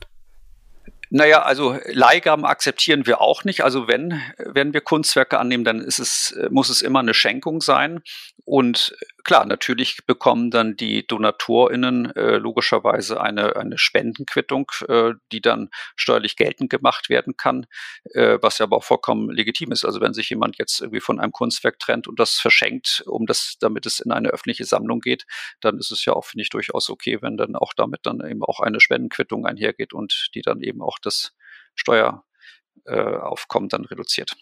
Naja, 1.09 1.43
also 1.43 1.77
Leihgaben 1.91 2.43
akzeptieren 2.43 3.05
wir 3.05 3.21
auch 3.21 3.43
nicht. 3.43 3.63
Also 3.63 3.87
wenn, 3.87 4.19
wenn 4.37 4.73
wir 4.73 4.81
Kunstwerke 4.81 5.37
annehmen, 5.37 5.63
dann 5.63 5.79
ist 5.79 5.99
es, 5.99 6.35
muss 6.49 6.69
es 6.69 6.81
immer 6.81 6.99
eine 6.99 7.13
Schenkung 7.13 7.61
sein. 7.61 8.01
Und 8.45 8.93
klar, 9.23 9.45
natürlich 9.45 10.05
bekommen 10.05 10.51
dann 10.51 10.75
die 10.75 11.07
DonatorInnen 11.07 12.13
äh, 12.15 12.37
logischerweise 12.37 13.21
eine, 13.21 13.55
eine 13.55 13.77
Spendenquittung, 13.77 14.69
äh, 14.89 15.13
die 15.31 15.39
dann 15.39 15.69
steuerlich 15.95 16.35
geltend 16.35 16.69
gemacht 16.69 17.09
werden 17.09 17.37
kann, 17.37 17.65
äh, 18.13 18.37
was 18.41 18.57
ja 18.57 18.65
aber 18.65 18.75
auch 18.77 18.83
vollkommen 18.83 19.29
legitim 19.29 19.71
ist. 19.71 19.85
Also 19.85 20.01
wenn 20.01 20.13
sich 20.13 20.29
jemand 20.29 20.57
jetzt 20.57 20.81
irgendwie 20.81 20.99
von 20.99 21.21
einem 21.21 21.31
Kunstwerk 21.31 21.79
trennt 21.79 22.09
und 22.09 22.19
das 22.19 22.33
verschenkt, 22.33 23.03
um 23.07 23.25
das, 23.25 23.55
damit 23.61 23.85
es 23.85 24.01
in 24.01 24.11
eine 24.11 24.29
öffentliche 24.29 24.65
Sammlung 24.65 24.99
geht, 24.99 25.25
dann 25.61 25.77
ist 25.77 25.91
es 25.91 26.03
ja 26.03 26.11
auch, 26.11 26.25
finde 26.25 26.43
ich, 26.43 26.49
durchaus 26.49 26.89
okay, 26.89 27.21
wenn 27.21 27.37
dann 27.37 27.55
auch 27.55 27.73
damit 27.73 28.01
dann 28.03 28.19
eben 28.29 28.43
auch 28.43 28.59
eine 28.59 28.81
Spendenquittung 28.81 29.45
einhergeht 29.45 29.93
und 29.93 30.31
die 30.35 30.41
dann 30.41 30.61
eben 30.61 30.81
auch 30.81 30.99
das 30.99 31.33
Steueraufkommen 31.75 33.69
dann 33.69 33.85
reduziert. 33.85 34.35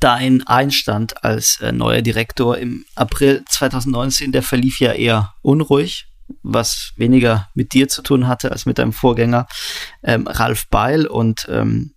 Dein 0.00 0.46
Einstand 0.46 1.24
als 1.24 1.60
äh, 1.60 1.72
neuer 1.72 2.02
Direktor 2.02 2.58
im 2.58 2.84
April 2.94 3.44
2019, 3.48 4.32
der 4.32 4.42
verlief 4.42 4.80
ja 4.80 4.92
eher 4.92 5.34
unruhig, 5.42 6.06
was 6.42 6.92
weniger 6.96 7.48
mit 7.54 7.72
dir 7.72 7.88
zu 7.88 8.02
tun 8.02 8.26
hatte 8.26 8.52
als 8.52 8.66
mit 8.66 8.78
deinem 8.78 8.92
Vorgänger 8.92 9.46
ähm, 10.02 10.26
Ralf 10.26 10.68
Beil 10.68 11.06
und 11.06 11.46
ähm, 11.48 11.94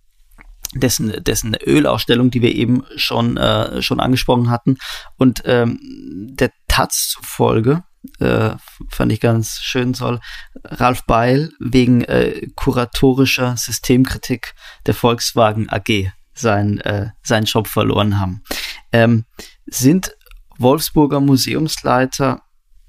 dessen, 0.74 1.22
dessen 1.24 1.54
Ölausstellung, 1.54 2.30
die 2.30 2.42
wir 2.42 2.54
eben 2.54 2.84
schon, 2.96 3.36
äh, 3.36 3.82
schon 3.82 4.00
angesprochen 4.00 4.50
hatten. 4.50 4.78
Und 5.16 5.42
ähm, 5.44 5.78
der 5.82 6.52
Taz 6.68 7.08
zufolge, 7.08 7.82
äh, 8.18 8.50
fand 8.88 9.12
ich 9.12 9.20
ganz 9.20 9.58
schön 9.60 9.94
soll, 9.94 10.20
Ralf 10.64 11.04
Beil 11.04 11.52
wegen 11.58 12.02
äh, 12.04 12.48
kuratorischer 12.54 13.56
Systemkritik 13.56 14.54
der 14.86 14.94
Volkswagen 14.94 15.68
AG 15.68 16.12
sein, 16.40 16.80
äh, 16.80 17.10
seinen 17.22 17.44
Job 17.44 17.66
verloren 17.68 18.18
haben. 18.18 18.42
Ähm, 18.92 19.24
sind 19.66 20.16
Wolfsburger 20.58 21.20
Museumsleiter 21.20 22.42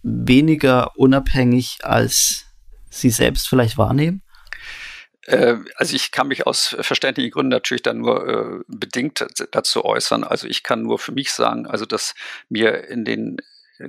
weniger 0.03 0.97
unabhängig, 0.97 1.79
als 1.83 2.45
sie 2.89 3.09
selbst 3.09 3.47
vielleicht 3.47 3.77
wahrnehmen? 3.77 4.23
Äh, 5.25 5.57
also 5.75 5.95
ich 5.95 6.11
kann 6.11 6.27
mich 6.27 6.47
aus 6.47 6.75
verständlichen 6.79 7.31
Gründen 7.31 7.49
natürlich 7.49 7.83
dann 7.83 7.99
nur 7.99 8.27
äh, 8.27 8.63
bedingt 8.67 9.25
dazu 9.51 9.85
äußern. 9.85 10.23
Also 10.23 10.47
ich 10.47 10.63
kann 10.63 10.81
nur 10.81 10.99
für 10.99 11.11
mich 11.11 11.31
sagen, 11.31 11.67
also 11.67 11.85
dass 11.85 12.15
mir 12.49 12.87
in 12.89 13.05
den 13.05 13.37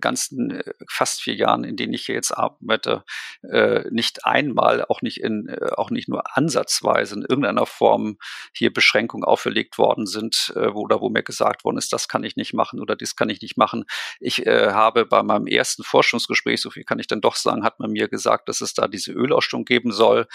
ganzen 0.01 0.51
äh, 0.51 0.73
fast 0.89 1.23
vier 1.23 1.35
Jahren, 1.35 1.65
in 1.65 1.77
denen 1.77 1.93
ich 1.93 2.07
hier 2.07 2.15
jetzt 2.15 2.33
arbeite, 2.33 3.05
äh, 3.51 3.85
nicht 3.91 4.25
einmal, 4.25 4.85
auch 4.85 5.03
nicht 5.03 5.21
in, 5.21 5.49
äh, 5.49 5.71
auch 5.77 5.91
nicht 5.91 6.09
nur 6.09 6.37
ansatzweise 6.37 7.15
in 7.15 7.23
irgendeiner 7.23 7.67
Form 7.67 8.19
hier 8.53 8.73
Beschränkungen 8.73 9.25
auferlegt 9.25 9.79
worden 9.79 10.07
sind, 10.07 10.53
äh, 10.57 10.75
wo, 10.75 10.83
oder 10.83 11.01
wo 11.01 11.09
mir 11.09 11.23
gesagt 11.23 11.65
worden 11.65 11.79
ist, 11.79 11.93
das 11.93 12.09
kann 12.09 12.25
ich 12.25 12.37
nicht 12.37 12.55
machen 12.55 12.81
oder 12.81 12.97
dies 12.97 13.17
kann 13.17 13.29
ich 13.29 13.41
nicht 13.41 13.57
machen. 13.57 13.85
Ich 14.21 14.47
äh, 14.47 14.73
habe 14.73 15.07
bei 15.07 15.23
meinem 15.23 15.47
ersten 15.47 15.85
Forschungsgespräch, 15.85 16.61
so 16.61 16.71
viel 16.71 16.85
kann 16.85 16.99
ich 16.99 17.07
dann 17.07 17.21
doch 17.21 17.37
sagen, 17.37 17.65
hat 17.65 17.79
man 17.79 17.91
mir 17.93 18.09
gesagt, 18.09 18.49
dass 18.49 18.61
es 18.61 18.75
da 18.75 18.89
diese 18.89 19.13
Ölausstellung 19.13 19.65
geben 19.65 19.93
soll, 19.93 20.27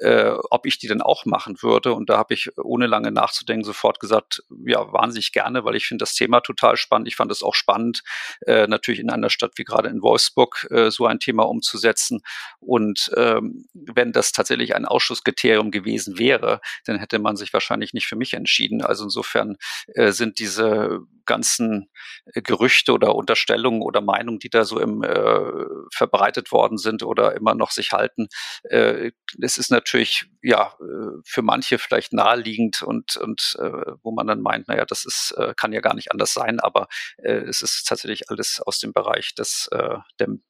äh, 0.00 0.32
ob 0.50 0.66
ich 0.66 0.78
die 0.78 0.88
denn 0.88 1.02
auch 1.02 1.24
machen 1.24 1.62
würde. 1.62 1.92
Und 1.92 2.10
da 2.10 2.18
habe 2.18 2.34
ich 2.34 2.50
ohne 2.58 2.86
lange 2.86 3.10
nachzudenken 3.10 3.64
sofort 3.64 4.00
gesagt, 4.00 4.42
ja, 4.66 4.92
wahnsinnig 4.92 5.32
gerne, 5.32 5.64
weil 5.64 5.76
ich 5.76 5.86
finde 5.86 6.02
das 6.02 6.14
Thema 6.14 6.40
total 6.40 6.76
spannend. 6.76 7.08
Ich 7.08 7.16
fand 7.16 7.30
es 7.30 7.42
auch 7.42 7.54
spannend, 7.54 8.02
äh, 8.46 8.66
natürlich 8.66 9.00
in 9.04 9.10
einer 9.10 9.30
Stadt 9.30 9.52
wie 9.56 9.64
gerade 9.64 9.88
in 9.88 10.02
Wolfsburg 10.02 10.66
äh, 10.70 10.90
so 10.90 11.06
ein 11.06 11.20
Thema 11.20 11.44
umzusetzen. 11.44 12.22
Und 12.60 13.10
ähm, 13.16 13.66
wenn 13.72 14.12
das 14.12 14.32
tatsächlich 14.32 14.74
ein 14.74 14.84
Ausschusskriterium 14.86 15.70
gewesen 15.70 16.18
wäre, 16.18 16.60
dann 16.86 16.98
hätte 16.98 17.18
man 17.18 17.36
sich 17.36 17.52
wahrscheinlich 17.52 17.92
nicht 17.92 18.06
für 18.06 18.16
mich 18.16 18.34
entschieden. 18.34 18.82
Also 18.82 19.04
insofern 19.04 19.56
äh, 19.94 20.12
sind 20.12 20.38
diese 20.38 21.00
ganzen 21.26 21.90
äh, 22.26 22.42
Gerüchte 22.42 22.92
oder 22.92 23.14
Unterstellungen 23.14 23.82
oder 23.82 24.00
Meinungen, 24.00 24.38
die 24.38 24.50
da 24.50 24.64
so 24.64 24.80
im 24.80 25.02
äh, 25.02 25.64
verbreitet 25.92 26.52
worden 26.52 26.78
sind 26.78 27.02
oder 27.02 27.34
immer 27.34 27.54
noch 27.54 27.70
sich 27.70 27.92
halten, 27.92 28.28
äh, 28.64 29.10
es 29.40 29.58
ist 29.58 29.70
natürlich 29.70 30.26
ja 30.42 30.74
äh, 30.80 31.20
für 31.24 31.42
manche 31.42 31.78
vielleicht 31.78 32.12
naheliegend 32.12 32.82
und 32.82 33.16
und 33.16 33.56
äh, 33.60 33.92
wo 34.02 34.12
man 34.12 34.26
dann 34.26 34.40
meint, 34.40 34.68
naja, 34.68 34.84
das 34.84 35.04
ist 35.04 35.34
äh, 35.36 35.54
kann 35.56 35.72
ja 35.72 35.80
gar 35.80 35.94
nicht 35.94 36.12
anders 36.12 36.32
sein, 36.32 36.60
aber 36.60 36.88
äh, 37.18 37.32
es 37.32 37.62
ist 37.62 37.86
tatsächlich 37.86 38.30
alles 38.30 38.60
aus 38.60 38.78
dem 38.78 38.92
Bereich 38.94 39.34
des 39.34 39.68
äh, 39.72 39.98
dem, 40.20 40.42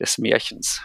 des 0.00 0.18
Märchens. 0.18 0.82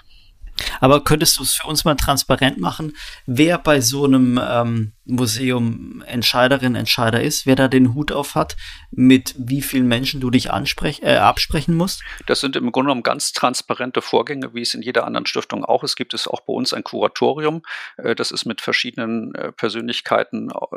Aber 0.80 1.04
könntest 1.04 1.38
du 1.40 1.44
es 1.44 1.54
für 1.54 1.68
uns 1.68 1.86
mal 1.86 1.96
transparent 1.96 2.60
machen, 2.60 2.94
wer 3.26 3.58
bei 3.58 3.82
so 3.82 4.06
einem 4.06 4.40
ähm, 4.42 4.94
Museum 5.10 6.04
Entscheiderin, 6.06 6.76
Entscheider 6.76 7.22
ist, 7.22 7.46
wer 7.46 7.56
da 7.56 7.68
den 7.68 7.94
Hut 7.96 8.12
auf 8.12 8.36
hat, 8.36 8.56
mit 8.92 9.36
wie 9.38 9.62
vielen 9.62 9.88
Menschen 9.88 10.22
du 10.22 10.30
dich 10.30 10.48
äh, 10.48 11.18
absprechen 11.18 11.76
musst? 11.76 12.04
Das 12.28 12.40
sind 12.40 12.56
im 12.56 12.72
Grunde 12.72 12.90
genommen 12.90 13.04
ganz 13.04 13.34
transparente 13.34 14.02
Vorgänge, 14.02 14.54
wie 14.54 14.62
es 14.62 14.74
in 14.74 14.82
jeder 14.82 15.06
anderen 15.06 15.26
Stiftung 15.26 15.66
auch 15.66 15.84
ist. 15.84 15.96
Gibt 15.96 16.14
es 16.14 16.28
auch 16.28 16.42
bei 16.42 16.54
uns 16.54 16.74
ein 16.74 16.84
Kuratorium. 16.84 17.64
Äh, 17.98 18.16
das 18.16 18.32
ist 18.32 18.46
mit 18.46 18.62
verschiedenen 18.62 19.34
äh, 19.36 19.52
Persönlichkeiten 19.52 20.50
äh, 20.50 20.76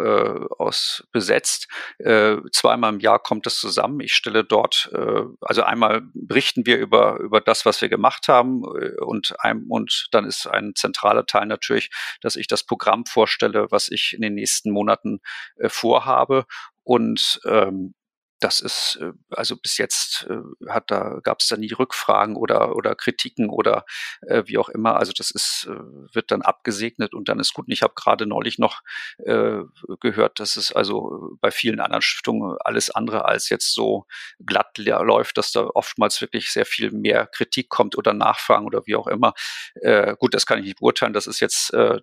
aus 0.59 1.05
besetzt. 1.13 1.69
Äh, 1.99 2.37
zweimal 2.53 2.95
im 2.95 3.01
Jahr 3.01 3.19
kommt 3.19 3.47
es 3.47 3.57
zusammen. 3.57 4.01
Ich 4.01 4.15
stelle 4.15 4.45
dort, 4.45 4.91
äh, 4.95 5.23
also 5.41 5.63
einmal 5.63 6.03
berichten 6.15 6.67
wir 6.67 6.79
über, 6.79 7.19
über 7.19 7.41
das, 7.41 7.67
was 7.67 7.81
wir 7.83 7.89
gemacht 7.89 8.29
haben 8.29 8.63
und, 8.63 9.35
ein, 9.39 9.65
und 9.73 10.09
dann 10.11 10.27
ist 10.27 10.47
ein 10.47 10.75
zentraler 10.75 11.25
Teil 11.25 11.47
natürlich, 11.47 11.89
dass 12.21 12.37
ich 12.37 12.47
das 12.47 12.63
Programm 12.63 13.07
vorstelle, 13.07 13.69
was 13.71 13.89
ich 13.89 14.13
in 14.13 14.21
den 14.21 14.35
nächsten 14.35 14.71
Monaten 14.71 15.21
äh, 15.57 15.71
vorhabe. 15.71 16.45
Und 16.85 17.41
ähm, 17.47 17.95
das 18.43 18.61
ist, 18.61 18.99
äh, 19.01 19.13
also 19.31 19.57
bis 19.57 19.79
jetzt 19.79 20.27
äh, 20.29 20.69
hat 20.69 20.91
da, 20.91 21.21
gab 21.23 21.41
es 21.41 21.49
da 21.49 21.57
nie 21.57 21.73
Rückfragen 21.73 22.37
oder, 22.37 22.77
oder 22.77 22.95
Kritiken 22.95 23.49
oder 23.49 23.85
äh, 24.23 24.43
wie 24.47 24.59
auch 24.59 24.69
immer. 24.69 24.97
Also 24.97 25.13
das 25.17 25.31
ist, 25.31 25.69
äh, 25.71 26.15
wird 26.15 26.31
dann 26.31 26.43
abgesegnet 26.43 27.15
und 27.15 27.29
dann 27.29 27.39
ist 27.39 27.55
gut. 27.55 27.67
Und 27.67 27.73
ich 27.73 27.83
habe 27.83 27.95
gerade 27.95 28.27
neulich 28.27 28.59
noch 28.59 28.83
äh, 29.19 29.61
gehört, 30.01 30.41
dass 30.41 30.57
es 30.57 30.73
also 30.73 31.37
bei 31.41 31.51
vielen 31.51 31.81
anderen 31.81 32.03
Stiftungen 32.03 32.57
alles 32.61 32.91
andere 32.91 33.25
als 33.25 33.49
jetzt 33.49 33.75
so 33.75 34.07
glatt 34.45 34.79
läuft, 34.79 35.39
dass 35.39 35.53
da 35.53 35.65
oftmals 35.75 36.21
wirklich 36.21 36.51
sehr 36.51 36.67
viel 36.67 36.91
mehr 36.91 37.27
Kritik 37.27 37.69
kommt 37.69 37.97
oder 37.97 38.13
Nachfragen 38.13 38.67
oder 38.67 38.87
wie 38.87 38.97
auch 38.97 39.07
immer. 39.07 39.35
Äh, 39.75 40.17
gut, 40.19 40.35
das 40.35 40.47
kann 40.47 40.59
ich 40.59 40.65
nicht 40.65 40.81
beurteilen. 40.81 41.13
Das 41.13 41.27
ist 41.27 41.41
jetzt 41.41 41.73
äh, 41.75 42.01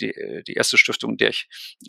die, 0.00 0.42
die 0.46 0.54
erste 0.54 0.78
Stiftung, 0.78 1.12
in 1.12 1.16
der 1.16 1.30
ich 1.30 1.48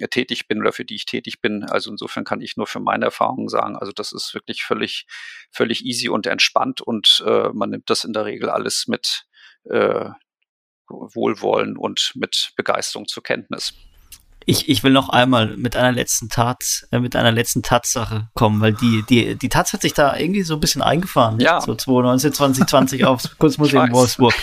tätig 0.10 0.48
bin 0.48 0.60
oder 0.60 0.72
für 0.72 0.86
die 0.86 0.96
ich 0.96 1.06
tätig 1.06 1.42
bin. 1.42 1.64
Also 1.66 1.92
insofern 1.92 2.24
kann 2.24 2.42
ich 2.42 2.58
nur 2.58 2.68
für 2.68 2.80
meine 2.80 3.06
Erfahrungen 3.06 3.50
sagen, 3.50 3.76
also 3.76 3.91
das 4.00 4.12
ist 4.12 4.34
wirklich 4.34 4.64
völlig, 4.64 5.06
völlig 5.52 5.86
easy 5.86 6.10
und 6.10 6.28
entspannt 6.28 6.82
und 6.82 7.24
äh, 7.26 7.50
man 7.54 7.70
nimmt 7.70 7.90
das 7.90 8.04
in 8.04 8.14
der 8.14 8.26
Regel 8.26 8.50
alles 8.50 8.88
mit 8.88 9.26
äh, 9.70 10.10
Wohlwollen 10.88 11.78
und 11.78 12.12
mit 12.16 12.52
Begeisterung 12.56 13.08
zur 13.08 13.24
Kenntnis. 13.24 13.74
Ich, 14.46 14.68
ich 14.70 14.84
will 14.84 14.92
noch 14.92 15.10
einmal 15.10 15.56
mit 15.56 15.76
einer 15.76 15.92
letzten 15.92 16.28
Tat, 16.28 16.88
äh, 16.92 17.00
mit 17.00 17.16
einer 17.16 17.32
letzten 17.32 17.62
Tatsache 17.62 18.30
kommen, 18.34 18.60
weil 18.60 18.74
die, 18.74 19.04
die, 19.08 19.36
die 19.36 19.50
Tat 19.50 19.72
hat 19.72 19.82
sich 19.82 19.94
da 19.94 20.18
irgendwie 20.18 20.42
so 20.42 20.56
ein 20.56 20.60
bisschen 20.60 20.82
eingefahren. 20.82 21.40
Ja. 21.40 21.62
So 21.62 21.76
2019, 21.76 22.34
2020 22.34 23.06
aufs 23.06 23.38
Kunstmuseum 23.38 23.92
Wolfsburg. 23.92 24.34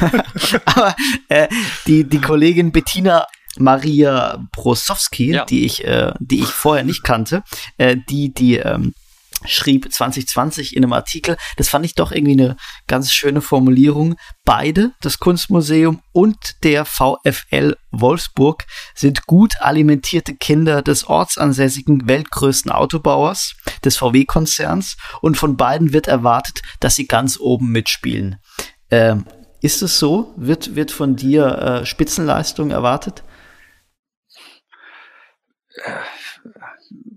Aber 0.66 0.94
äh, 1.28 1.48
die, 1.86 2.04
die 2.04 2.20
Kollegin 2.20 2.72
Bettina 2.72 3.26
Maria 3.58 4.44
Brosowski, 4.52 5.32
ja. 5.32 5.44
die 5.44 5.64
ich, 5.64 5.84
äh, 5.84 6.12
die 6.18 6.40
ich 6.40 6.48
vorher 6.48 6.84
nicht 6.84 7.04
kannte, 7.04 7.42
äh, 7.76 7.96
die, 8.08 8.32
die 8.32 8.56
ähm, 8.56 8.94
schrieb 9.44 9.92
2020 9.92 10.76
in 10.76 10.84
einem 10.84 10.92
Artikel, 10.92 11.36
das 11.56 11.68
fand 11.68 11.84
ich 11.84 11.94
doch 11.94 12.12
irgendwie 12.12 12.32
eine 12.32 12.56
ganz 12.86 13.12
schöne 13.12 13.40
Formulierung. 13.40 14.16
Beide, 14.44 14.92
das 15.00 15.18
Kunstmuseum 15.18 16.00
und 16.12 16.64
der 16.64 16.84
VfL 16.84 17.76
Wolfsburg, 17.90 18.64
sind 18.94 19.26
gut 19.26 19.54
alimentierte 19.60 20.34
Kinder 20.34 20.82
des 20.82 21.06
ortsansässigen 21.06 22.08
weltgrößten 22.08 22.72
Autobauers, 22.72 23.54
des 23.84 23.96
VW-Konzerns, 23.96 24.96
und 25.20 25.36
von 25.36 25.56
beiden 25.56 25.92
wird 25.92 26.08
erwartet, 26.08 26.62
dass 26.80 26.96
sie 26.96 27.06
ganz 27.06 27.38
oben 27.38 27.70
mitspielen. 27.70 28.36
Ähm, 28.90 29.24
ist 29.60 29.82
es 29.82 29.98
so? 29.98 30.34
Wird, 30.36 30.76
wird 30.76 30.90
von 30.90 31.16
dir 31.16 31.46
äh, 31.82 31.86
Spitzenleistung 31.86 32.70
erwartet? 32.70 33.24
Äh, 35.84 35.98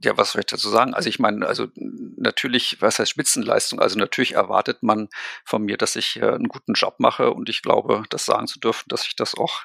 ja, 0.04 0.18
was 0.18 0.32
soll 0.32 0.42
ich 0.42 0.48
dazu 0.48 0.70
sagen? 0.70 0.94
Also 0.94 1.10
ich 1.10 1.20
meine, 1.20 1.46
also 1.46 1.68
natürlich, 1.76 2.82
was 2.82 3.00
heißt 3.00 3.12
Spitzenleistung? 3.12 3.80
Also 3.80 3.98
natürlich 3.98 4.34
erwartet 4.34 4.84
man 4.84 5.10
von 5.46 5.64
mir, 5.64 5.78
dass 5.78 5.96
ich 5.96 6.18
äh, 6.18 6.26
einen 6.26 6.48
guten 6.48 6.74
Job 6.74 6.96
mache 7.00 7.32
und 7.32 7.50
ich 7.50 7.62
glaube, 7.62 8.04
das 8.10 8.26
sagen 8.26 8.48
zu 8.48 8.60
dürfen, 8.60 8.86
dass 8.88 9.06
ich 9.06 9.16
das 9.16 9.36
auch 9.36 9.62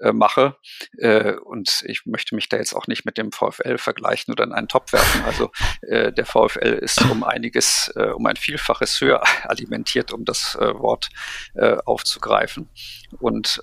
äh, 0.00 0.12
mache. 0.12 0.56
Äh, 0.96 1.34
und 1.34 1.82
ich 1.86 2.06
möchte 2.06 2.34
mich 2.34 2.48
da 2.48 2.56
jetzt 2.56 2.74
auch 2.74 2.86
nicht 2.86 3.04
mit 3.04 3.18
dem 3.18 3.32
VfL 3.32 3.78
vergleichen 3.78 4.32
oder 4.32 4.44
in 4.44 4.52
einen 4.52 4.68
Topf 4.68 4.92
werfen. 4.92 5.24
Also 5.24 5.50
äh, 5.82 6.12
der 6.12 6.24
VfL 6.24 6.78
ist 6.80 7.02
um 7.02 7.24
einiges, 7.24 7.92
äh, 7.96 8.10
um 8.10 8.24
ein 8.26 8.36
Vielfaches 8.36 9.00
höher 9.00 9.22
alimentiert, 9.44 10.12
um 10.12 10.24
das 10.24 10.56
Wort 10.58 11.08
aufzugreifen. 11.84 12.68
Und 13.20 13.60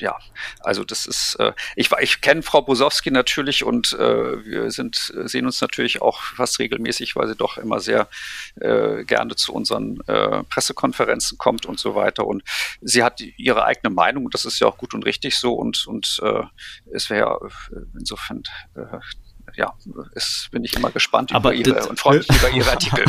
ja, 0.00 0.18
also 0.60 0.84
das 0.84 1.06
ist, 1.06 1.36
äh, 1.38 1.52
ich, 1.76 1.90
ich 2.00 2.20
kenne 2.20 2.42
Frau 2.42 2.62
Bosowski 2.62 3.10
natürlich 3.10 3.64
und 3.64 3.92
äh, 3.92 4.44
wir 4.44 4.70
sind, 4.70 5.12
sehen 5.24 5.46
uns 5.46 5.60
natürlich 5.60 6.02
auch 6.02 6.20
fast 6.20 6.58
regelmäßig, 6.58 7.16
weil 7.16 7.28
sie 7.28 7.36
doch 7.36 7.58
immer 7.58 7.80
sehr 7.80 8.08
äh, 8.60 9.04
gerne 9.04 9.36
zu 9.36 9.52
unseren 9.52 10.00
äh, 10.06 10.42
Pressekonferenzen 10.44 11.38
kommt 11.38 11.66
und 11.66 11.78
so 11.78 11.94
weiter. 11.94 12.26
Und 12.26 12.42
sie 12.80 13.02
hat 13.02 13.20
ihre 13.20 13.64
eigene 13.64 13.94
Meinung 13.94 14.24
und 14.24 14.34
das 14.34 14.44
ist 14.44 14.58
ja 14.60 14.66
auch 14.66 14.76
gut 14.76 14.94
und 14.94 15.04
richtig 15.04 15.36
so 15.36 15.54
und, 15.54 15.86
und 15.86 16.20
äh, 16.22 16.42
es 16.92 17.10
wäre 17.10 17.38
insofern 17.98 18.42
äh, 18.74 18.98
ja, 19.54 19.74
ist, 20.12 20.48
bin 20.50 20.62
ich 20.62 20.74
immer 20.74 20.90
gespannt 20.90 21.30
über 21.30 21.54
ihre 21.54 21.88
und 21.88 21.98
freue 21.98 22.18
mich 22.18 22.28
über 22.28 22.50
ihre 22.50 22.70
Artikel. 22.70 23.04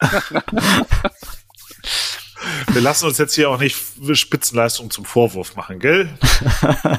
Wir 2.72 2.80
lassen 2.80 3.06
uns 3.06 3.18
jetzt 3.18 3.34
hier 3.34 3.50
auch 3.50 3.58
nicht 3.58 3.76
Spitzenleistung 4.14 4.90
zum 4.90 5.04
Vorwurf 5.04 5.56
machen, 5.56 5.78
gell? 5.78 6.08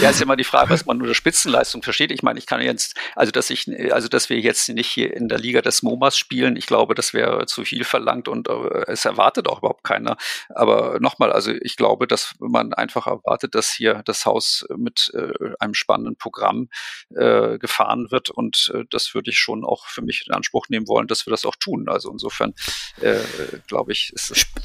Ja, 0.00 0.10
ist 0.10 0.20
immer 0.20 0.36
die 0.36 0.44
Frage, 0.44 0.70
was 0.70 0.86
man 0.86 1.00
unter 1.00 1.14
Spitzenleistung 1.14 1.82
versteht. 1.82 2.10
Ich 2.12 2.22
meine, 2.22 2.38
ich 2.38 2.46
kann 2.46 2.60
jetzt, 2.60 2.96
also 3.14 3.32
dass 3.32 3.50
ich, 3.50 3.68
also 3.92 4.08
dass 4.08 4.30
wir 4.30 4.38
jetzt 4.38 4.68
nicht 4.68 4.88
hier 4.88 5.14
in 5.14 5.28
der 5.28 5.38
Liga 5.38 5.62
des 5.62 5.82
MoMAs 5.82 6.16
spielen, 6.16 6.56
ich 6.56 6.66
glaube, 6.66 6.94
das 6.94 7.14
wäre 7.14 7.46
zu 7.46 7.64
viel 7.64 7.84
verlangt 7.84 8.28
und 8.28 8.48
äh, 8.48 8.84
es 8.86 9.04
erwartet 9.04 9.48
auch 9.48 9.58
überhaupt 9.58 9.84
keiner. 9.84 10.16
Aber 10.48 10.98
nochmal, 11.00 11.32
also 11.32 11.52
ich 11.60 11.76
glaube, 11.76 12.06
dass 12.06 12.34
man 12.38 12.74
einfach 12.74 13.06
erwartet, 13.06 13.54
dass 13.54 13.70
hier 13.70 14.02
das 14.04 14.26
Haus 14.26 14.66
mit 14.76 15.10
äh, 15.14 15.32
einem 15.58 15.74
spannenden 15.74 16.16
Programm 16.16 16.68
äh, 17.14 17.58
gefahren 17.58 18.10
wird 18.10 18.30
und 18.30 18.72
äh, 18.74 18.84
das 18.90 19.14
würde 19.14 19.30
ich 19.30 19.38
schon 19.38 19.64
auch 19.64 19.86
für 19.86 20.02
mich 20.02 20.24
in 20.26 20.34
Anspruch 20.34 20.68
nehmen 20.68 20.88
wollen, 20.88 21.06
dass 21.06 21.26
wir 21.26 21.30
das 21.30 21.44
auch 21.44 21.56
tun. 21.56 21.88
Also 21.88 22.10
insofern 22.10 22.54
äh, 23.00 23.18
glaube 23.66 23.92
ich, 23.92 24.12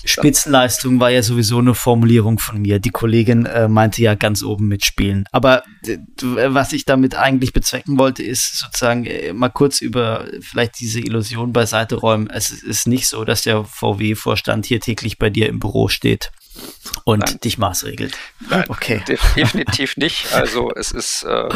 Spitzenleistung 0.05 0.99
war 0.99 1.09
ja 1.09 1.23
sowieso 1.23 1.59
eine 1.59 1.75
Formulierung 1.75 2.39
von 2.39 2.61
mir. 2.61 2.79
Die 2.79 2.89
Kollegin 2.89 3.45
äh, 3.45 3.67
meinte 3.67 4.01
ja 4.01 4.15
ganz 4.15 4.43
oben 4.43 4.67
mitspielen. 5.03 5.25
Aber 5.31 5.63
was 6.25 6.73
ich 6.73 6.85
damit 6.85 7.15
eigentlich 7.15 7.53
bezwecken 7.53 7.97
wollte, 7.97 8.23
ist 8.23 8.59
sozusagen 8.59 9.05
äh, 9.05 9.33
mal 9.33 9.49
kurz 9.49 9.81
über 9.81 10.27
vielleicht 10.41 10.79
diese 10.79 10.99
Illusion 10.99 11.53
beiseite 11.53 11.95
räumen. 11.95 12.29
Es 12.29 12.51
ist 12.51 12.87
nicht 12.87 13.07
so, 13.07 13.25
dass 13.25 13.43
der 13.43 13.63
VW-Vorstand 13.63 14.65
hier 14.65 14.79
täglich 14.79 15.17
bei 15.17 15.29
dir 15.29 15.49
im 15.49 15.59
Büro 15.59 15.87
steht 15.87 16.31
und 17.03 17.25
Nein. 17.25 17.39
dich 17.43 17.57
maßregelt. 17.57 18.15
Nein, 18.49 18.65
okay. 18.69 19.03
Definitiv 19.07 19.97
nicht. 19.97 20.31
Also 20.33 20.71
es 20.75 20.91
ist 20.91 21.23
äh, 21.23 21.49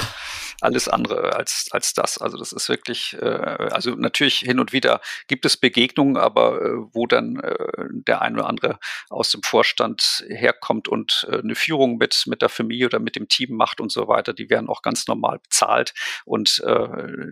alles 0.62 0.88
andere 0.88 1.36
als, 1.36 1.68
als 1.72 1.94
das. 1.94 2.18
Also 2.18 2.38
das 2.38 2.52
ist 2.52 2.70
wirklich, 2.70 3.16
äh, 3.22 3.26
also 3.26 3.92
natürlich 3.92 4.40
hin 4.40 4.60
und 4.60 4.74
wieder 4.74 5.02
gibt 5.28 5.46
es 5.46 5.58
Begegnungen, 5.58 6.18
aber 6.18 6.62
äh, 6.62 6.70
wo 6.94 7.06
dann 7.06 7.40
äh, 7.40 7.56
der 7.90 8.22
eine 8.22 8.40
oder 8.40 8.48
andere 8.48 8.80
aus 9.10 9.30
dem 9.32 9.44
Vorstand 9.44 10.26
herkommt 10.28 10.88
und 10.88 11.28
äh, 11.30 11.40
eine 11.40 11.56
Führung 11.56 11.98
mit, 11.98 12.24
mit 12.26 12.42
der 12.42 12.50
Familie 12.50 12.88
oder 12.88 13.00
mit 13.00 13.16
dem 13.16 13.28
Team 13.28 13.56
macht 13.56 13.80
und 13.80 13.92
so 13.92 14.08
weiter, 14.08 14.34
die 14.34 14.50
werden 14.50 14.70
auch 14.70 14.82
ganz 14.82 15.08
normal 15.08 15.40
bezahlt 15.40 15.94
und 16.26 16.62
äh, 16.66 16.88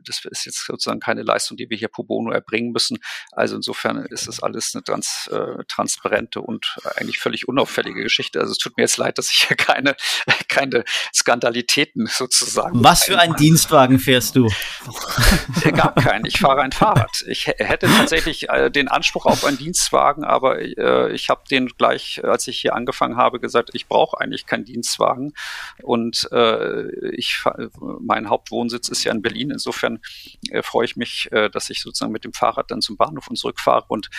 das 0.06 0.24
ist 0.26 0.46
jetzt 0.46 0.66
sozusagen 0.66 1.00
keine 1.00 1.24
Leistung, 1.24 1.58
die 1.58 1.70
wir 1.70 1.78
hier 1.78 1.88
pro 1.88 2.04
bono 2.04 2.32
erbringen 2.32 2.72
müssen. 2.72 3.00
Also 3.32 3.56
insofern 3.56 4.06
ist 4.06 4.28
es 4.28 4.42
alles 4.42 4.76
eine 4.76 4.84
ganz 4.84 5.30
äh, 5.32 5.64
transparente 5.68 6.42
und 6.42 6.78
eigentlich 6.96 7.20
völlig 7.20 7.48
unauffällige 7.48 8.04
Geschichte. 8.04 8.40
Also 8.40 8.52
es 8.52 8.58
tut 8.58 8.78
mir 8.78 8.84
jetzt 8.84 8.98
leid, 8.98 9.18
dass 9.18 9.32
ich 9.32 9.46
hier 9.48 9.58
keine, 9.58 9.96
keine 10.48 10.84
Skandalitäten 11.14 12.06
sozusagen. 12.06 12.84
Was 12.84 13.06
für 13.06 13.15
für 13.16 13.22
einen 13.22 13.36
Dienstwagen 13.36 14.00
fährst 14.00 14.36
du? 14.36 14.50
Gar 15.64 15.94
keinen. 15.96 16.26
Ich 16.26 16.40
fahre 16.40 16.62
ein 16.62 16.72
Fahrrad. 16.72 17.24
Ich 17.28 17.48
hätte 17.48 17.88
tatsächlich 17.88 18.50
äh, 18.50 18.70
den 18.70 18.88
Anspruch 18.88 19.26
auf 19.26 19.46
einen 19.46 19.58
Dienstwagen, 19.58 20.24
aber 20.24 20.60
äh, 20.60 21.12
ich 21.14 21.30
habe 21.30 21.42
den 21.50 21.68
gleich, 21.68 22.22
als 22.24 22.48
ich 22.48 22.60
hier 22.60 22.76
angefangen 22.76 23.18
habe, 23.18 23.40
gesagt, 23.40 23.72
ich 23.74 23.88
brauche 23.88 24.20
eigentlich 24.20 24.46
keinen 24.46 24.66
Dienstwagen. 24.66 25.34
Und 25.82 26.28
äh, 26.32 26.90
ich, 27.16 27.44
mein 28.00 28.30
Hauptwohnsitz 28.30 28.90
ist 28.90 29.04
ja 29.04 29.12
in 29.12 29.22
Berlin. 29.22 29.52
Insofern 29.52 30.00
freue 30.64 30.86
ich 30.86 30.96
mich, 30.96 31.30
dass 31.52 31.70
ich 31.70 31.82
sozusagen 31.82 32.12
mit 32.12 32.24
dem 32.24 32.34
Fahrrad 32.34 32.72
dann 32.72 32.82
zum 32.82 32.98
Bahnhof 32.98 33.28
und 33.28 33.38
zurückfahre. 33.38 33.86
Und 33.88 34.10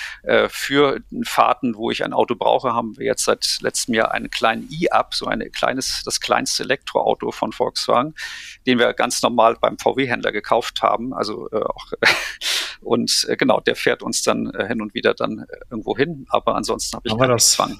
für 0.48 1.00
Fahrten, 1.24 1.76
wo 1.76 1.90
ich 1.90 2.04
ein 2.04 2.12
Auto 2.12 2.34
brauche, 2.34 2.72
haben 2.72 2.96
wir 2.96 3.06
jetzt 3.06 3.24
seit 3.24 3.58
letztem 3.60 3.94
Jahr 3.94 4.12
einen 4.12 4.30
kleinen 4.30 4.68
E-Up, 4.70 5.14
so 5.14 5.26
ein 5.26 5.40
kleines, 5.52 6.02
das 6.04 6.20
kleinste 6.20 6.62
Elektroauto 6.64 7.30
von 7.30 7.52
Volkswagen, 7.52 8.14
den 8.66 8.78
wir 8.78 8.85
wir 8.86 8.94
ganz 8.94 9.22
normal 9.22 9.56
beim 9.60 9.78
VW-Händler 9.78 10.32
gekauft 10.32 10.82
haben. 10.82 11.12
Also 11.12 11.48
äh, 11.50 11.62
auch 11.62 11.92
und 12.80 13.26
äh, 13.28 13.36
genau, 13.36 13.60
der 13.60 13.76
fährt 13.76 14.02
uns 14.02 14.22
dann 14.22 14.50
äh, 14.50 14.66
hin 14.66 14.80
und 14.80 14.94
wieder 14.94 15.14
dann 15.14 15.40
äh, 15.40 15.56
irgendwo 15.70 15.96
hin. 15.96 16.26
Aber 16.28 16.54
ansonsten 16.54 16.96
habe 16.96 17.08
ich 17.08 17.16
keinen 17.16 17.38
Zwang 17.38 17.78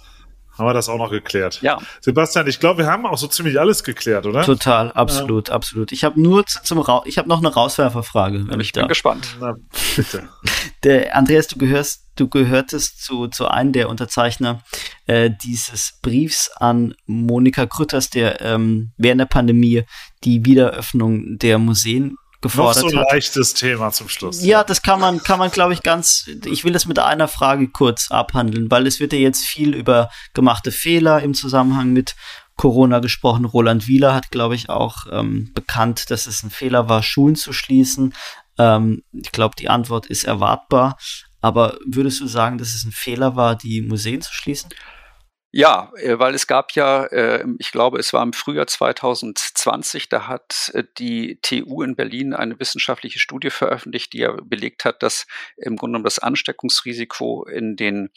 haben 0.59 0.67
wir 0.67 0.73
das 0.73 0.89
auch 0.89 0.99
noch 0.99 1.11
geklärt. 1.11 1.61
Ja. 1.61 1.79
Sebastian, 2.01 2.47
ich 2.47 2.61
glaube, 2.61 2.79
wir 2.85 2.87
haben 2.87 3.05
auch 3.07 3.19
so 3.19 3.27
ziemlich 3.27 3.61
alles 3.61 3.85
geklärt, 3.85 4.27
oder? 4.27 4.43
Total, 4.43 4.91
absolut, 4.93 5.49
ja. 5.49 5.55
absolut. 5.55 5.93
Ich 5.93 6.03
habe 6.05 6.21
nur 6.21 6.47
zum 6.47 6.79
Ra 6.79 7.03
ich 7.05 7.19
habe 7.19 7.29
noch 7.29 7.39
eine 7.39 7.53
Rauswerferfrage, 7.53 8.49
wenn 8.49 8.61
ich, 8.61 8.69
ich 8.69 8.73
bin 8.73 8.83
darf. 8.83 8.89
gespannt. 8.89 9.37
Na, 9.41 9.57
bitte. 9.97 10.29
Der 10.83 11.15
Andreas, 11.15 11.49
du 11.49 11.59
gehörst, 11.59 12.06
du 12.17 12.29
gehörtest 12.29 13.03
zu 13.03 13.29
zu 13.29 13.49
einem 13.49 13.73
der 13.73 13.89
Unterzeichner 13.89 14.63
äh, 15.07 15.31
dieses 15.31 15.99
Briefs 16.03 16.51
an 16.57 16.95
Monika 17.07 17.67
Krütters, 17.67 18.11
der 18.11 18.41
ähm, 18.41 18.93
während 18.97 19.21
der 19.21 19.27
Pandemie 19.27 19.85
die 20.25 20.45
Wiedereröffnung 20.45 21.39
der 21.39 21.59
Museen 21.59 22.17
gefordert 22.41 22.85
Noch 22.85 22.91
so 22.91 22.97
ein 22.97 23.03
hat. 23.03 23.13
leichtes 23.13 23.55
Thema 23.55 23.91
zum 23.93 24.09
Schluss. 24.09 24.45
Ja, 24.45 24.65
das 24.65 24.83
kann 24.83 25.01
man, 25.01 25.23
kann 25.23 25.39
man, 25.39 25.51
glaube 25.51 25.73
ich, 25.73 25.83
ganz. 25.83 26.29
Ich 26.45 26.65
will 26.65 26.73
das 26.73 26.87
mit 26.87 26.99
einer 26.99 27.29
Frage 27.29 27.69
kurz 27.69 28.11
abhandeln, 28.11 28.71
weil 28.71 28.87
es 28.87 29.01
wird 29.01 29.13
ja 29.13 29.19
jetzt 29.19 29.45
viel 29.45 29.75
über 29.75 30.11
gemachte 30.35 30.73
Fehler 30.73 31.23
im 31.23 31.35
Zusammenhang 31.35 31.93
mit 31.93 32.15
Corona 32.57 33.01
gesprochen. 33.01 33.45
Roland 33.45 33.87
Wieler 33.87 34.15
hat, 34.15 34.31
glaube 34.31 34.55
ich, 34.55 34.69
auch 34.71 35.07
ähm, 35.11 35.51
bekannt, 35.55 36.11
dass 36.11 36.27
es 36.27 36.43
ein 36.43 36.51
Fehler 36.51 36.89
war, 36.89 37.03
Schulen 37.03 37.37
zu 37.37 37.53
schließen. 37.53 38.15
Ähm, 38.59 39.03
ich 39.13 39.33
glaube, 39.33 39.55
die 39.59 39.69
Antwort 39.69 40.07
ist 40.07 40.25
erwartbar. 40.25 40.97
Aber 41.41 41.79
würdest 41.87 42.21
du 42.21 42.27
sagen, 42.27 42.59
dass 42.59 42.75
es 42.75 42.85
ein 42.85 42.93
Fehler 42.93 43.37
war, 43.37 43.57
die 43.57 43.83
Museen 43.83 44.21
zu 44.23 44.33
schließen? 44.33 44.71
Ja, 45.53 45.91
äh, 45.97 46.19
weil 46.19 46.35
es 46.35 46.47
gab 46.47 46.73
ja, 46.73 47.05
äh, 47.07 47.47
ich 47.59 47.73
glaube, 47.73 47.99
es 47.99 48.13
war 48.13 48.23
im 48.23 48.33
Frühjahr 48.33 48.67
2020, 48.67 50.09
da 50.09 50.27
hat 50.27 50.71
äh, 50.75 50.85
die 50.99 51.39
TU 51.41 51.83
in 51.83 51.97
Berlin 51.97 52.35
eine 52.35 52.59
wissenschaftliche 52.61 53.21
Studie 53.21 53.51
veröffentlicht, 53.51 54.13
die 54.13 54.19
ja 54.19 54.33
belegt 54.43 54.85
hat, 54.85 55.03
dass 55.03 55.27
im 55.57 55.77
Grunde 55.77 55.93
genommen 55.93 56.05
das 56.05 56.19
Ansteckungsrisiko 56.19 57.45
in 57.47 57.77
den 57.77 58.11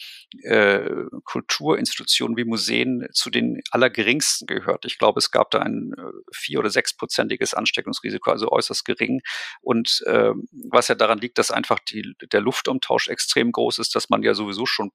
äh, 0.44 0.82
Kulturinstitutionen 1.24 2.36
wie 2.36 2.46
Museen 2.46 3.08
zu 3.14 3.30
den 3.30 3.62
allergeringsten 3.72 4.48
gehört. 4.48 4.84
Ich 4.86 4.98
glaube, 4.98 5.20
es 5.20 5.32
gab 5.32 5.52
da 5.52 5.60
ein 5.60 5.94
vier- 6.34 6.60
oder 6.60 6.70
sechsprozentiges 6.70 7.54
Ansteckungsrisiko, 7.54 8.32
also 8.32 8.52
äußerst 8.52 8.84
gering. 8.86 9.22
Und 9.62 10.04
äh, 10.08 10.32
was 10.70 10.88
ja 10.90 10.96
daran 10.96 11.20
liegt, 11.20 11.38
dass 11.38 11.52
einfach 11.52 11.80
die, 11.80 12.16
der 12.34 12.42
Luftumtausch 12.42 13.08
extrem 13.08 13.52
groß 13.52 13.80
ist, 13.80 13.96
dass 13.96 14.10
man 14.10 14.24
ja 14.24 14.34
sowieso 14.34 14.66
schon 14.66 14.92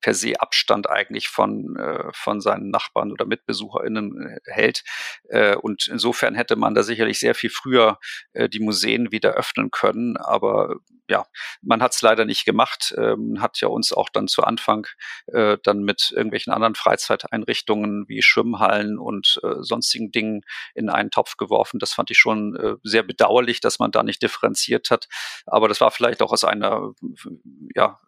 per 0.00 0.14
se 0.14 0.40
Abstand 0.40 0.88
eigentlich 0.88 1.28
von, 1.28 1.76
äh, 1.76 2.10
von 2.12 2.40
seinen 2.40 2.70
Nachbarn 2.70 3.12
oder 3.12 3.26
MitbesucherInnen 3.26 4.38
äh, 4.46 4.52
hält. 4.52 4.84
Äh, 5.28 5.56
und 5.56 5.88
insofern 5.88 6.34
hätte 6.34 6.56
man 6.56 6.74
da 6.74 6.82
sicherlich 6.82 7.18
sehr 7.18 7.34
viel 7.34 7.50
früher 7.50 7.98
äh, 8.32 8.48
die 8.48 8.60
Museen 8.60 9.12
wieder 9.12 9.32
öffnen 9.32 9.70
können. 9.70 10.16
Aber 10.16 10.76
ja, 11.08 11.26
man 11.60 11.82
hat 11.82 11.94
es 11.94 12.02
leider 12.02 12.24
nicht 12.24 12.44
gemacht. 12.44 12.94
Ähm, 12.96 13.40
hat 13.40 13.60
ja 13.60 13.68
uns 13.68 13.92
auch 13.92 14.08
dann 14.08 14.28
zu 14.28 14.44
Anfang 14.44 14.86
äh, 15.26 15.58
dann 15.62 15.82
mit 15.82 16.12
irgendwelchen 16.14 16.52
anderen 16.52 16.74
Freizeiteinrichtungen 16.74 18.08
wie 18.08 18.22
Schwimmhallen 18.22 18.98
und 18.98 19.38
äh, 19.42 19.56
sonstigen 19.60 20.10
Dingen 20.10 20.42
in 20.74 20.88
einen 20.88 21.10
Topf 21.10 21.36
geworfen. 21.36 21.78
Das 21.78 21.92
fand 21.92 22.10
ich 22.10 22.18
schon 22.18 22.56
äh, 22.56 22.76
sehr 22.82 23.02
bedauerlich, 23.02 23.60
dass 23.60 23.78
man 23.78 23.90
da 23.90 24.02
nicht 24.02 24.22
differenziert 24.22 24.90
hat. 24.90 25.08
Aber 25.46 25.68
das 25.68 25.80
war 25.80 25.90
vielleicht 25.90 26.22
auch 26.22 26.32
aus 26.32 26.44
einer 26.44 26.92
ja, 27.74 28.00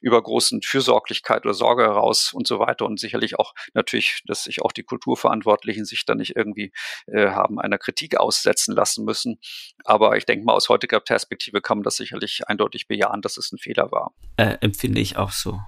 übergroßen 0.00 0.62
Fürsorglichkeit 0.62 1.44
oder 1.44 1.54
Sorge 1.54 1.82
heraus 1.82 2.32
und 2.32 2.46
so 2.46 2.58
weiter 2.58 2.86
und 2.86 3.00
sicherlich 3.00 3.38
auch 3.38 3.54
natürlich, 3.72 4.22
dass 4.26 4.44
sich 4.44 4.62
auch 4.62 4.72
die 4.72 4.82
Kulturverantwortlichen 4.82 5.84
sich 5.84 6.04
da 6.04 6.14
nicht 6.14 6.36
irgendwie 6.36 6.72
äh, 7.06 7.28
haben 7.28 7.58
einer 7.58 7.78
Kritik 7.78 8.16
aussetzen 8.16 8.74
lassen 8.74 9.04
müssen. 9.04 9.38
Aber 9.84 10.16
ich 10.16 10.26
denke 10.26 10.44
mal, 10.44 10.54
aus 10.54 10.68
heutiger 10.68 11.00
Perspektive 11.00 11.60
kann 11.60 11.78
man 11.78 11.84
das 11.84 11.96
sicherlich 11.96 12.42
eindeutig 12.46 12.88
bejahen, 12.88 13.22
dass 13.22 13.36
es 13.36 13.52
ein 13.52 13.58
Fehler 13.58 13.90
war. 13.90 14.12
Äh, 14.36 14.56
empfinde 14.60 15.00
ich 15.00 15.16
auch 15.16 15.32
so. 15.32 15.60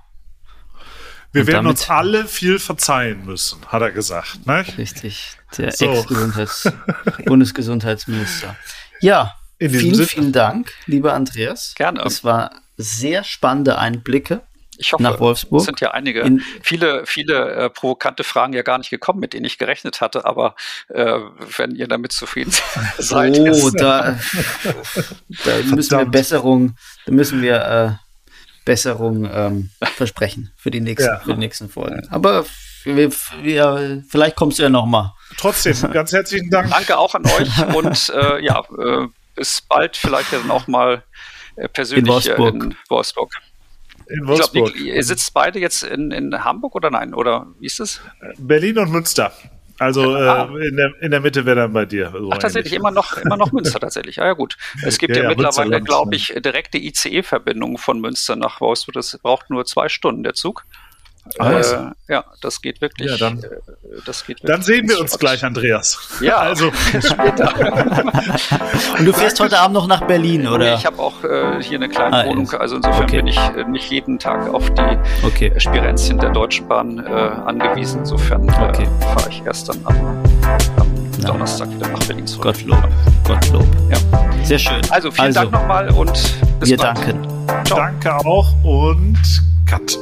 Wir 1.32 1.42
und 1.42 1.48
werden 1.48 1.66
uns 1.66 1.90
alle 1.90 2.26
viel 2.26 2.58
verzeihen 2.58 3.26
müssen, 3.26 3.60
hat 3.66 3.82
er 3.82 3.90
gesagt. 3.90 4.46
Ne? 4.46 4.64
Richtig, 4.78 5.36
der 5.58 5.72
so. 5.72 6.06
Ex-Bundesgesundheitsminister. 6.38 8.56
Ja, 9.02 9.34
vielen, 9.58 9.94
Sinne. 9.94 10.06
vielen 10.06 10.32
Dank, 10.32 10.72
lieber 10.86 11.12
Andreas. 11.12 11.74
Gerne. 11.74 12.00
Es 12.00 12.24
war 12.24 12.50
sehr 12.76 13.24
spannende 13.24 13.78
Einblicke. 13.78 14.42
Ich 14.78 14.92
hoffe, 14.92 15.02
nach 15.02 15.20
Wolfsburg. 15.20 15.60
Es 15.60 15.66
sind 15.66 15.80
ja 15.80 15.92
einige, 15.92 16.20
In, 16.20 16.42
viele, 16.62 17.06
viele 17.06 17.52
äh, 17.54 17.70
provokante 17.70 18.24
Fragen 18.24 18.52
ja 18.52 18.62
gar 18.62 18.78
nicht 18.78 18.90
gekommen, 18.90 19.20
mit 19.20 19.32
denen 19.32 19.46
ich 19.46 19.58
gerechnet 19.58 20.00
hatte, 20.00 20.24
aber 20.24 20.54
äh, 20.88 21.18
wenn 21.56 21.74
ihr 21.74 21.88
damit 21.88 22.12
zufrieden 22.12 22.52
seid. 22.98 23.38
Oh, 23.38 23.70
da, 23.70 24.18
da 25.44 25.56
müssen 25.74 25.98
wir 25.98 26.04
Besserung, 26.04 26.76
da 27.06 27.12
müssen 27.12 27.40
wir 27.42 27.98
äh, 28.00 28.06
Besserung 28.64 29.28
ähm, 29.32 29.70
versprechen 29.94 30.52
für 30.56 30.70
die 30.70 30.80
nächsten, 30.80 31.08
ja. 31.08 31.20
für 31.20 31.32
die 31.32 31.38
nächsten 31.38 31.68
Folgen. 31.68 32.06
Aber 32.10 32.44
wir, 32.84 33.10
wir, 33.42 34.04
vielleicht 34.08 34.36
kommst 34.36 34.58
du 34.58 34.64
ja 34.64 34.68
noch 34.68 34.86
mal. 34.86 35.14
Trotzdem, 35.38 35.74
ganz 35.92 36.12
herzlichen 36.12 36.50
Dank. 36.50 36.70
Danke 36.70 36.98
auch 36.98 37.14
an 37.14 37.24
euch 37.24 37.74
und 37.74 38.12
äh, 38.14 38.44
ja, 38.44 38.60
äh, 38.78 39.06
bis 39.34 39.60
bald, 39.60 39.96
vielleicht 39.96 40.32
ja 40.32 40.38
dann 40.38 40.50
auch 40.50 40.66
mal 40.66 40.94
äh, 40.94 41.00
persönlich 41.72 42.06
in 42.06 42.12
Wolfsburg. 42.12 42.54
in 42.54 42.76
Wolfsburg. 42.88 43.32
In 44.08 44.26
Wolfsburg. 44.26 44.68
Ich 44.68 44.74
glaub, 44.74 44.94
ihr 44.94 45.04
sitzt 45.04 45.34
beide 45.34 45.58
jetzt 45.58 45.82
in, 45.82 46.10
in 46.10 46.44
Hamburg 46.44 46.74
oder 46.74 46.90
nein? 46.90 47.14
Oder 47.14 47.46
wie 47.58 47.66
ist 47.66 47.80
es? 47.80 48.00
Berlin 48.38 48.78
und 48.78 48.90
Münster. 48.90 49.32
Also 49.78 50.14
ah. 50.14 50.48
äh, 50.54 50.68
in, 50.68 50.76
der, 50.76 50.92
in 51.02 51.10
der 51.10 51.20
Mitte 51.20 51.44
wäre 51.44 51.56
dann 51.56 51.72
bei 51.72 51.84
dir. 51.84 52.12
So 52.16 52.30
Ach, 52.32 52.38
tatsächlich, 52.38 52.72
immer 52.72 52.90
noch, 52.90 53.16
immer 53.18 53.36
noch 53.36 53.52
Münster 53.52 53.78
tatsächlich. 53.78 54.16
Ja, 54.16 54.24
ja 54.24 54.32
gut. 54.32 54.56
Es 54.82 54.98
gibt 54.98 55.14
ja, 55.14 55.22
ja, 55.22 55.30
ja 55.30 55.36
mittlerweile, 55.36 55.82
glaube 55.82 56.14
ich, 56.16 56.32
direkte 56.36 56.78
ICE-Verbindungen 56.78 57.76
von 57.76 58.00
Münster 58.00 58.36
nach 58.36 58.60
Wolfsburg. 58.60 58.94
Das 58.94 59.18
braucht 59.18 59.50
nur 59.50 59.66
zwei 59.66 59.88
Stunden, 59.88 60.22
der 60.22 60.34
Zug. 60.34 60.64
Äh, 61.38 61.62
ja, 62.08 62.24
das 62.40 62.62
geht 62.62 62.80
wirklich. 62.80 63.10
Ja, 63.10 63.16
dann, 63.16 63.42
äh, 63.42 63.48
das 64.04 64.24
geht 64.24 64.42
wirklich 64.42 64.52
dann 64.52 64.62
sehen 64.62 64.88
wir 64.88 65.00
uns 65.00 65.18
gleich, 65.18 65.44
Andreas. 65.44 65.98
Ja, 66.20 66.36
also 66.38 66.70
später. 66.72 67.52
Und 68.98 69.04
du 69.04 69.12
fährst 69.12 69.40
heute 69.40 69.58
Abend 69.58 69.74
noch 69.74 69.86
nach 69.86 70.06
Berlin, 70.06 70.46
oder? 70.46 70.74
Ich 70.74 70.86
habe 70.86 70.98
auch 70.98 71.24
äh, 71.24 71.62
hier 71.62 71.78
eine 71.78 71.88
kleine 71.88 72.24
ah, 72.24 72.26
Wohnung, 72.26 72.50
also 72.52 72.76
insofern 72.76 73.04
okay. 73.04 73.16
bin 73.16 73.26
ich 73.26 73.38
äh, 73.38 73.64
nicht 73.64 73.90
jeden 73.90 74.18
Tag 74.18 74.48
auf 74.52 74.70
die 74.74 74.98
okay. 75.24 75.52
Spirenzien 75.58 76.18
der 76.18 76.30
Deutschen 76.30 76.68
Bahn 76.68 76.98
äh, 76.98 77.10
angewiesen. 77.10 78.00
Insofern 78.00 78.48
äh, 78.48 78.52
okay. 78.52 78.88
fahre 79.00 79.28
ich 79.30 79.44
erst 79.44 79.68
dann 79.68 79.80
am, 79.84 79.96
am 80.76 81.22
Donnerstag 81.22 81.70
wieder 81.70 81.88
nach 81.88 82.04
Berlin 82.04 82.26
zurück. 82.26 82.44
Gottlob. 82.44 82.88
Gottlob. 83.24 83.66
Ja. 83.90 84.44
Sehr 84.44 84.58
schön. 84.58 84.80
Also 84.90 85.10
vielen 85.10 85.26
also, 85.26 85.40
Dank 85.40 85.52
nochmal 85.52 85.90
und 85.90 86.12
bis 86.60 86.70
wir 86.70 86.76
bald. 86.76 86.98
danken. 86.98 87.36
Ciao. 87.64 87.78
Danke 87.78 88.16
auch 88.16 88.52
und 88.64 89.18
Cut. 89.66 89.98